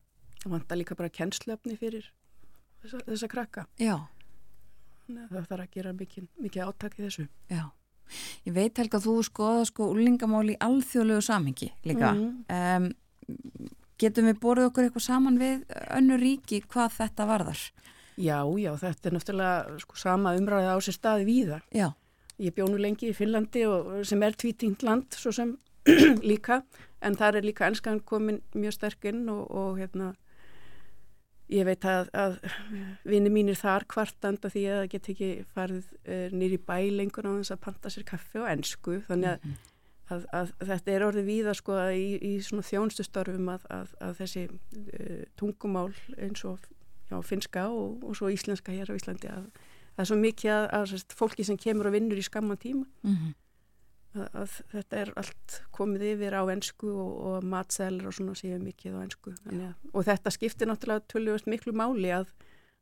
Það 0.43 0.53
vantar 0.53 0.79
líka 0.79 0.95
bara 0.99 1.09
kennslefni 1.09 1.77
fyrir 1.79 2.13
þessa, 2.83 2.99
þessa 3.07 3.29
krakka. 3.29 3.67
Já. 3.79 3.97
Það 5.07 5.47
þarf 5.47 5.61
að 5.63 5.71
gera 5.71 5.93
mikið, 5.93 6.29
mikið 6.43 6.63
áttak 6.67 6.99
í 6.99 7.07
þessu. 7.07 7.29
Já 7.49 7.71
Ég 8.49 8.55
veit 8.57 8.79
Helga 8.79 9.01
að 9.01 9.09
þú 9.09 9.17
skoða 9.27 9.67
sko 9.69 9.91
úlingamál 9.93 10.47
í 10.53 10.57
alþjóðlegu 10.65 11.25
samhengi 11.25 11.71
líka. 11.89 12.15
Mm. 12.15 12.33
Um, 12.49 13.79
getum 13.99 14.31
við 14.31 14.41
borðið 14.43 14.71
okkur 14.71 14.89
eitthvað 14.89 15.07
saman 15.09 15.39
við 15.41 15.65
önnu 15.97 16.19
ríki 16.21 16.63
hvað 16.67 16.99
þetta 17.01 17.29
varðar? 17.29 17.63
Já, 18.19 18.43
já, 18.59 18.73
þetta 18.81 19.09
er 19.09 19.15
náttúrulega 19.15 19.79
sko, 19.83 19.97
sama 19.99 20.35
umræði 20.39 20.71
á 20.75 20.77
sér 20.83 20.97
staði 20.97 21.27
víða. 21.29 21.61
Já. 21.75 21.93
Ég 22.39 22.55
bjónu 22.55 22.79
lengi 22.79 23.11
í 23.11 23.15
Finnlandi 23.15 23.65
og, 23.67 23.91
sem 24.07 24.23
er 24.23 24.37
tvítingt 24.39 24.85
land 24.87 25.15
svo 25.19 25.33
sem 25.35 25.57
líka 26.31 26.63
en 27.03 27.19
þar 27.19 27.39
er 27.39 27.47
líka 27.47 27.67
ennskan 27.67 28.01
komin 28.07 28.41
mjög 28.55 28.77
sterkinn 28.77 29.25
og, 29.31 29.47
og 29.51 29.79
hérna 29.79 30.13
Ég 31.49 31.65
veit 31.65 31.85
að, 31.89 32.11
að 32.13 32.37
vinni 33.09 33.33
mínir 33.33 33.57
þar 33.57 33.87
kvartanda 33.89 34.51
því 34.53 34.65
að 34.69 34.79
það 34.79 34.91
get 34.93 35.09
ekki 35.15 35.31
farið 35.55 35.87
eh, 36.05 36.35
nýri 36.35 36.59
bæ 36.61 36.77
lengur 36.93 37.29
á 37.29 37.33
þess 37.39 37.55
að 37.55 37.63
panta 37.65 37.93
sér 37.93 38.05
kaffi 38.09 38.43
og 38.43 38.51
ennsku 38.53 38.99
þannig 39.07 39.31
að, 39.31 39.47
-hmm. 39.47 39.57
að, 40.17 40.27
að 40.41 40.53
þetta 40.73 40.93
er 40.93 41.07
orðið 41.09 41.31
víða 41.31 41.57
sko 41.57 41.79
í, 41.97 42.11
í 42.21 42.33
svona 42.45 42.67
þjónstustörfum 42.69 43.49
að 43.55 44.15
þessi 44.21 44.45
uh, 44.49 45.25
tungumál 45.41 45.95
eins 46.19 46.45
og 46.45 46.61
já, 47.09 47.17
finska 47.25 47.69
og, 47.73 48.05
og 48.05 48.17
svo 48.21 48.29
íslenska 48.29 48.77
hér 48.77 48.93
á 48.93 48.99
Íslandi 48.99 49.33
að 49.33 49.49
það 49.97 50.05
er 50.05 50.11
svo 50.13 50.21
mikið 50.21 50.67
að 50.79 50.97
fólki 51.17 51.49
sem 51.49 51.57
kemur 51.57 51.89
og 51.89 51.97
vinnur 51.97 52.21
í 52.21 52.29
skamma 52.29 52.61
tíma. 52.61 52.85
Mm 53.03 53.15
-hmm 53.15 53.37
að, 54.17 54.27
að 54.33 54.55
þetta 54.73 55.01
er 55.03 55.13
allt 55.21 55.59
komið 55.75 56.07
yfir 56.13 56.37
á 56.39 56.43
ennsku 56.53 56.91
og, 56.93 57.13
og 57.31 57.47
matselur 57.49 58.11
og 58.11 58.17
svona 58.17 58.37
séu 58.39 58.59
mikið 58.63 58.97
á 58.97 59.01
ennsku 59.05 59.35
og 59.93 60.09
þetta 60.09 60.33
skiptir 60.35 60.71
náttúrulega 60.71 61.07
tölvist 61.11 61.51
miklu 61.51 61.75
máli 61.77 62.13
að, 62.15 62.33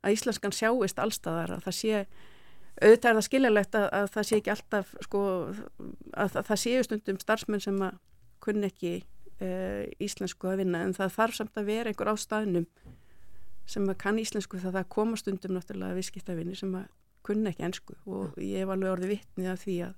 að 0.05 0.17
íslenskan 0.17 0.55
sjáist 0.55 1.01
allstaðar 1.01 1.57
að 1.57 1.67
það 1.67 1.77
sé 1.81 2.01
auðvitað 2.77 3.09
er 3.09 3.17
það 3.17 3.25
skiljalegt 3.25 3.77
að, 3.77 3.87
að 3.99 4.09
það 4.13 4.27
sé 4.29 4.39
ekki 4.39 4.53
alltaf 4.53 4.93
sko, 5.07 5.21
að 6.13 6.35
það 6.37 6.61
séu 6.61 6.83
stundum 6.85 7.21
starfsmenn 7.21 7.63
sem 7.63 7.79
að 7.81 7.97
kunni 8.43 8.69
ekki 8.69 8.93
e, 9.41 9.49
íslensku 10.03 10.49
að 10.51 10.61
vinna 10.61 10.83
en 10.85 10.93
það 10.97 11.15
þarf 11.17 11.39
samt 11.39 11.57
að 11.57 11.71
vera 11.71 11.91
einhver 11.91 12.13
á 12.13 12.15
staðnum 12.21 12.67
sem 13.67 13.87
að 13.89 13.97
kann 14.03 14.21
íslensku 14.21 14.61
það 14.61 14.77
það 14.77 14.91
koma 14.93 15.19
stundum 15.19 15.57
náttúrulega 15.57 15.97
viðskiptavinni 15.97 16.55
sem 16.59 16.75
að 16.77 16.85
kunni 17.27 17.51
ekki 17.51 17.65
ennsku 17.67 17.97
og 18.05 18.37
ég 18.39 18.61
hef 18.61 18.71
alveg 18.71 18.93
orðið 18.93 19.13
vittnið 19.15 19.49
af 19.51 19.63
því 19.65 19.77
að 19.89 19.95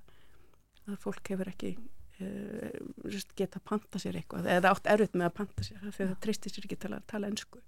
að 0.95 1.01
fólk 1.05 1.33
hefur 1.33 1.51
ekki 1.51 1.73
uh, 1.77 3.25
geta 3.35 3.61
að 3.61 3.67
panta 3.71 4.01
sér 4.01 4.19
eitthvað 4.19 4.49
eða 4.57 4.73
átt 4.73 4.89
erfitt 4.93 5.17
með 5.17 5.29
að 5.29 5.35
panta 5.41 5.65
sér 5.65 5.83
þegar 5.89 6.13
það 6.13 6.21
tristir 6.25 6.55
sér 6.55 6.69
ekki 6.69 6.79
til 6.83 6.93
að 6.95 7.05
tala 7.09 7.31
ennsku 7.31 7.63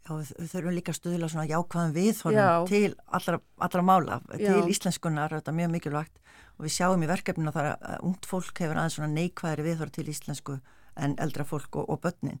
Já, 0.00 0.16
við 0.16 0.50
þurfum 0.50 0.74
líka 0.74 0.92
að 0.94 0.96
stuðla 0.96 1.28
svona 1.30 1.48
jákvæðan 1.50 1.92
viðhorfum 1.94 2.68
til 2.70 2.94
allra, 3.18 3.40
allra 3.60 3.82
mála, 3.84 4.16
til 4.32 4.46
Já. 4.48 4.68
íslenskunar 4.72 5.34
þetta 5.36 5.52
er 5.52 5.58
mjög 5.58 5.74
mikilvægt. 5.74 6.16
Og 6.56 6.66
við 6.66 6.74
sjáum 6.74 7.04
í 7.04 7.08
verkefninu 7.10 7.52
að, 7.52 7.68
að 7.76 8.06
ungt 8.08 8.28
fólk 8.28 8.62
hefur 8.62 8.80
aðeins 8.80 8.96
svona 8.96 9.12
neikvæðri 9.12 9.66
viðhorf 9.68 9.94
til 9.94 10.06
íslensku 10.10 10.56
en 11.00 11.14
eldra 11.20 11.46
fólk 11.46 11.78
og, 11.78 11.86
og 11.92 12.00
börnin. 12.02 12.40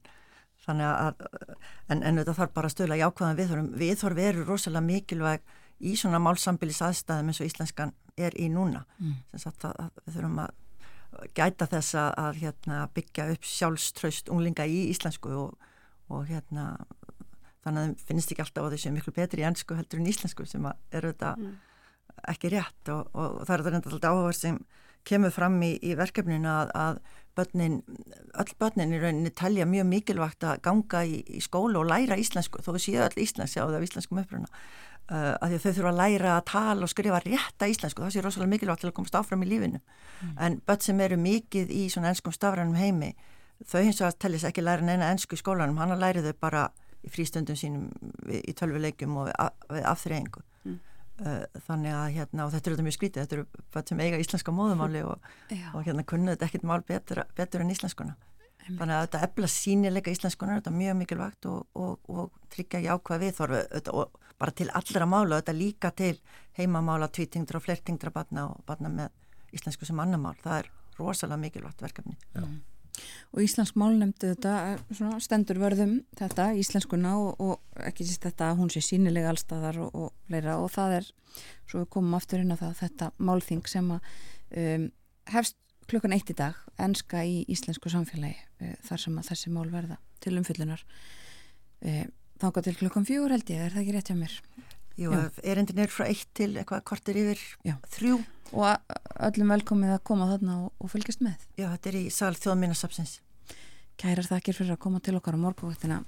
Þannig 0.64 0.88
að, 0.88 1.22
en, 1.92 2.02
en 2.02 2.20
þetta 2.20 2.36
þarf 2.40 2.56
bara 2.56 2.70
að 2.70 2.74
stuðla 2.74 3.00
jákvæðan 3.00 3.38
viðhorfum. 3.38 3.70
Viðhorf 3.80 4.22
eru 4.24 4.46
rosalega 4.48 4.86
mikilvæg 4.88 5.54
í 5.80 5.94
svona 6.00 6.20
málsambilis 6.20 6.82
aðstæðum 6.84 7.30
eins 7.30 7.40
og 7.40 7.48
íslenskan 7.48 7.94
er 8.26 8.36
í 8.40 8.48
núna 8.52 8.84
mm. 8.98 9.14
að, 9.36 9.64
að 9.70 10.02
við 10.04 10.16
þurfum 10.16 10.42
að 10.44 10.58
gæta 11.34 11.66
þess 11.70 11.96
að 11.98 12.38
hérna, 12.40 12.84
byggja 12.94 13.26
upp 13.34 13.46
sjálfströst 13.46 14.30
unglinga 14.30 14.66
í 14.70 14.84
íslensku 14.92 15.32
og, 15.34 15.72
og 16.10 16.28
hérna 16.28 16.72
þannig 17.64 17.80
að 17.80 17.88
það 17.88 18.04
finnst 18.08 18.32
ekki 18.32 18.44
alltaf 18.44 18.66
að 18.66 18.76
þau 18.76 18.82
séu 18.84 18.94
miklu 18.94 19.16
betri 19.16 19.42
í 19.42 19.48
ennsku 19.48 19.76
heldur 19.76 20.00
en 20.00 20.12
íslensku 20.12 20.46
sem 20.48 20.68
eru 20.68 21.12
þetta 21.12 21.32
mm. 21.36 21.56
ekki 22.32 22.52
rétt 22.54 22.92
og, 22.94 23.10
og, 23.12 23.40
og 23.40 23.42
það 23.48 23.54
er 23.54 23.64
þetta 23.64 23.74
reynda 23.74 23.92
alltaf 23.92 24.14
áhuga 24.14 24.36
sem 24.38 24.60
kemur 25.08 25.32
fram 25.32 25.56
í, 25.64 25.74
í 25.80 25.96
verkefninu 25.96 26.48
að, 26.50 26.72
að 26.76 27.00
börnin, 27.38 27.78
öll 28.40 28.54
börnin 28.60 28.94
í 28.94 29.00
rauninni 29.00 29.32
telja 29.36 29.66
mjög 29.68 29.88
mikilvægt 29.88 30.44
að 30.44 30.60
ganga 30.66 31.02
í, 31.08 31.20
í 31.24 31.40
skóla 31.44 31.80
og 31.80 31.88
læra 31.88 32.18
íslensku 32.20 32.62
þó 32.64 32.74
séu 32.76 33.00
öll 33.04 33.22
íslensk 33.24 33.56
sjáðu 33.56 33.78
af 33.78 33.86
íslenskum 33.86 34.20
uppruna 34.22 34.50
uh, 35.10 35.34
að 35.42 35.58
þau 35.58 35.72
þurfa 35.72 35.90
að 35.90 36.00
læra 36.00 36.36
að 36.36 36.46
tala 36.50 36.86
og 36.86 36.92
skrifa 36.92 37.20
rétta 37.24 37.68
íslensku, 37.70 38.04
það 38.04 38.14
sé 38.14 38.24
rosalega 38.24 38.54
mikilvægt 38.54 38.84
til 38.84 38.90
að 38.90 38.96
komast 38.98 39.18
áfram 39.18 39.44
í 39.44 39.50
lífinu. 39.50 39.80
Mm. 40.20 40.36
en 40.46 40.60
börn 40.66 40.82
sem 40.84 41.00
eru 41.00 41.16
mikið 41.16 41.70
í 41.72 41.86
svona 41.92 42.12
ennskum 42.12 42.34
stafrænum 42.34 42.76
heimi 42.76 43.14
þau 43.66 43.82
hins 43.84 44.00
vegar 44.00 44.16
tellis 44.20 44.44
ekki 44.48 44.64
læra 44.64 44.84
neina 44.84 45.10
ennsku 45.12 45.36
í 45.36 45.40
skólanum, 45.40 45.80
hann 45.80 45.94
að 45.94 46.04
læri 46.04 46.22
þau 46.24 46.32
bara 46.40 46.68
í 47.04 47.10
frístundum 47.12 47.56
sínum 47.56 47.88
í 48.28 48.54
tölvuleikum 48.56 49.18
og 49.22 49.30
við 49.72 49.86
afþreyingu. 49.88 50.42
Mm. 50.68 50.80
uh, 51.24 51.44
þannig 51.66 51.96
að 51.96 52.08
hérna 52.16 52.46
og 52.46 52.54
þetta 52.54 52.70
eru 52.70 52.86
mjög 52.86 52.98
skrítið, 52.98 53.22
þetta 53.24 53.38
eru 53.38 53.66
börn 53.74 53.90
sem 53.90 54.02
eiga 54.04 54.20
íslenska 54.20 54.54
móðumáli 54.54 55.04
og, 55.08 55.30
og 55.74 55.86
hérna 55.86 56.04
kunnuðu 56.04 56.36
þetta 56.36 56.50
ekkit 56.50 56.66
mál 56.68 56.82
betur, 56.88 57.24
betur 57.36 57.64
en 57.64 57.72
íslenskuna. 57.72 58.16
Þannig 58.70 58.94
að 58.94 59.04
þetta 59.06 59.20
efla 59.26 59.48
sínilega 59.50 60.12
íslenskunar, 60.12 60.60
þetta 60.60 60.70
er 60.70 60.76
mjög 60.76 60.98
mikilvægt 61.00 61.46
og, 61.50 61.62
og, 61.74 62.10
og 62.12 62.50
tryggja 62.52 62.82
jákvæð 62.84 63.24
viðþorfu 63.24 63.94
og 63.96 64.20
bara 64.40 64.56
til 64.56 64.70
allra 64.74 65.06
mála, 65.08 65.40
þetta 65.40 65.56
líka 65.56 65.92
til 65.96 66.16
heimamála, 66.58 67.10
tvítingdra 67.12 67.60
og 67.60 67.66
flertingdra 67.66 68.12
barna 68.14 68.48
og 68.50 68.64
barna 68.68 68.90
með 68.92 69.56
íslensku 69.56 69.88
sem 69.88 70.00
annar 70.00 70.20
mál. 70.22 70.36
Það 70.42 70.58
er 70.62 70.70
rosalega 70.98 71.40
mikilvægt 71.40 71.82
verkefni. 71.84 72.16
Já. 72.34 72.44
Og 73.30 73.40
Íslensk 73.44 73.76
málnefndi 73.80 74.32
þetta 74.32 74.54
svona, 74.90 75.20
stendur 75.22 75.60
verðum 75.62 76.00
þetta, 76.18 76.50
íslenskuna 76.58 77.14
og, 77.20 77.40
og 77.40 77.84
ekki 77.86 78.04
sýst 78.04 78.26
þetta 78.26 78.50
að 78.50 78.60
hún 78.60 78.72
sé 78.74 78.82
sínilega 78.84 79.30
allstaðar 79.30 79.78
og 79.86 80.10
leira 80.32 80.58
og 80.60 80.68
það 80.74 80.96
er, 80.98 81.08
svo 81.70 81.84
við 81.84 81.90
komum 81.94 82.18
aftur 82.18 82.42
inn 82.42 82.52
á 82.52 82.60
það, 82.60 82.74
þetta 82.82 83.10
málþing 83.30 83.70
sem 83.70 83.92
að 83.94 84.10
um, 84.60 84.86
hefst 85.30 85.56
klukkan 85.90 86.14
eitt 86.14 86.30
í 86.30 86.36
dag 86.38 86.58
enska 86.82 87.22
í 87.26 87.40
íslensku 87.50 87.90
samfélagi 87.90 88.36
e, 88.62 88.74
þar 88.86 89.02
sem 89.02 89.18
að 89.18 89.30
þessi 89.32 89.52
mál 89.54 89.66
verða 89.72 89.96
til 90.22 90.36
umfyllunar 90.38 90.84
e, 90.86 91.90
eh, 91.90 92.04
þáka 92.40 92.64
til 92.66 92.76
klukkan 92.80 93.08
fjögur 93.08 93.34
held 93.34 93.52
ég, 93.52 93.64
er 93.64 93.74
það 93.74 93.82
ekki 93.84 93.96
rétt 93.96 94.12
hjá 94.12 94.18
mér? 94.18 94.36
Jú, 95.00 95.16
erindin 95.46 95.80
er 95.80 95.92
frá 95.92 96.04
eitt 96.08 96.28
til 96.36 96.52
eitthvað 96.60 96.84
kortir 96.90 97.16
yfir 97.16 97.40
Já. 97.64 97.76
þrjú. 97.94 98.20
Og 98.50 98.94
öllum 99.28 99.52
velkomið 99.54 99.94
að 99.94 100.04
koma 100.10 100.26
þarna 100.32 100.56
og, 100.66 100.72
og 100.82 100.90
fylgjast 100.90 101.22
með. 101.22 101.44
Já, 101.54 101.68
þetta 101.70 101.92
er 101.92 101.98
í 102.00 102.06
sal 102.10 102.32
þjóðminnarsapsins 102.34 103.20
Kærar 104.00 104.24
þakkir 104.24 104.56
fyrir 104.56 104.74
að 104.74 104.80
koma 104.80 104.98
til 105.04 105.12
okkar 105.18 105.36
á 105.36 105.40
morgunvaktina 105.42 106.00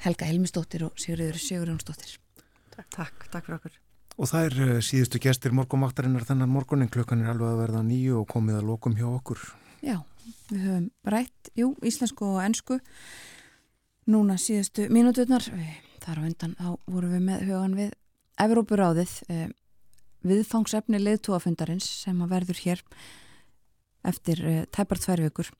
Helga 0.00 0.24
Helmistóttir 0.24 0.86
og 0.86 0.94
Sigurður 0.96 1.36
Sigurjónsdóttir. 1.36 2.14
Takk, 2.94 3.26
takk 3.28 3.44
fyrir 3.44 3.58
okkur. 3.58 3.74
Og 4.16 4.30
það 4.30 4.46
er 4.46 4.56
eh, 4.64 4.78
síðustu 4.84 5.20
gestir 5.20 5.52
morgumaktarinnar 5.56 6.24
þennan 6.28 6.48
morgunin, 6.52 6.88
klukkan 6.92 7.20
er 7.20 7.34
alveg 7.34 7.52
að 7.52 7.60
verða 7.60 7.82
nýju 7.84 8.22
og 8.22 8.26
komið 8.30 8.60
að 8.62 8.70
lokum 8.70 8.96
hjá 8.96 9.04
okkur. 9.10 9.42
Já, 9.84 9.98
við 10.48 10.64
höfum 10.64 10.88
rætt, 11.12 11.52
jú, 11.60 11.74
íslensku 11.90 12.30
og 12.30 12.40
ennsku, 12.46 12.80
núna 14.10 14.36
síðustu 14.40 14.88
mínúturnar, 14.92 15.44
þar 16.02 16.20
á 16.20 16.22
undan 16.26 16.54
þá 16.58 16.68
vorum 16.90 17.14
við 17.14 17.24
með 17.28 17.48
hugan 17.48 17.78
við 17.78 17.96
Evrópuráðið, 18.40 19.10
eh, 19.28 19.48
viðfangsefni 20.24 21.00
leðtúafundarins 21.00 21.86
sem 22.04 22.22
að 22.24 22.32
verður 22.34 22.62
hér 22.64 22.82
eftir 24.06 24.40
uh, 24.48 24.62
tæpar 24.72 25.00
tvær 25.00 25.20
vikur 25.26 25.50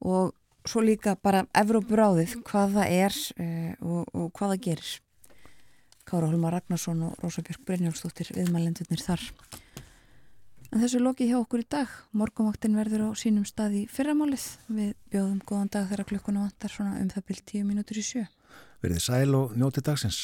og 0.00 0.32
svo 0.68 0.82
líka 0.84 1.14
bara 1.20 1.44
Evrópuráðið, 1.56 2.38
hvað 2.46 2.76
það 2.78 2.94
er 2.96 3.18
uh, 3.36 3.72
og, 3.80 4.12
og 4.16 4.28
hvað 4.36 4.54
það 4.54 4.62
gerir. 4.68 4.92
Kára 6.08 6.28
Holmar 6.30 6.56
Ragnarsson 6.56 7.04
og 7.06 7.18
Rósa 7.22 7.44
Björk 7.46 7.62
Brynjálfsdóttir 7.68 8.32
viðmælendunir 8.34 9.04
þar. 9.04 9.22
En 10.72 10.80
þessu 10.80 11.02
loki 11.02 11.26
hjá 11.28 11.36
okkur 11.36 11.60
í 11.60 11.66
dag. 11.68 11.90
Morgumvaktin 12.16 12.78
verður 12.78 13.10
á 13.12 13.20
sínum 13.20 13.44
stað 13.44 13.74
í 13.76 13.86
fyrramálið. 13.92 14.46
Við 14.72 14.94
bjóðum 15.12 15.42
góðan 15.44 15.68
dag 15.74 15.90
þegar 15.90 16.08
klukkuna 16.08 16.46
vantar 16.46 16.72
svona 16.72 16.94
um 17.02 17.10
það 17.12 17.26
byrjt 17.28 17.44
tíu 17.50 17.66
mínútur 17.68 18.00
í 18.00 18.06
sjö. 18.06 18.24
Verðið 18.80 19.04
sæl 19.04 19.36
og 19.36 19.52
njótið 19.52 19.90
dagsins. 19.90 20.22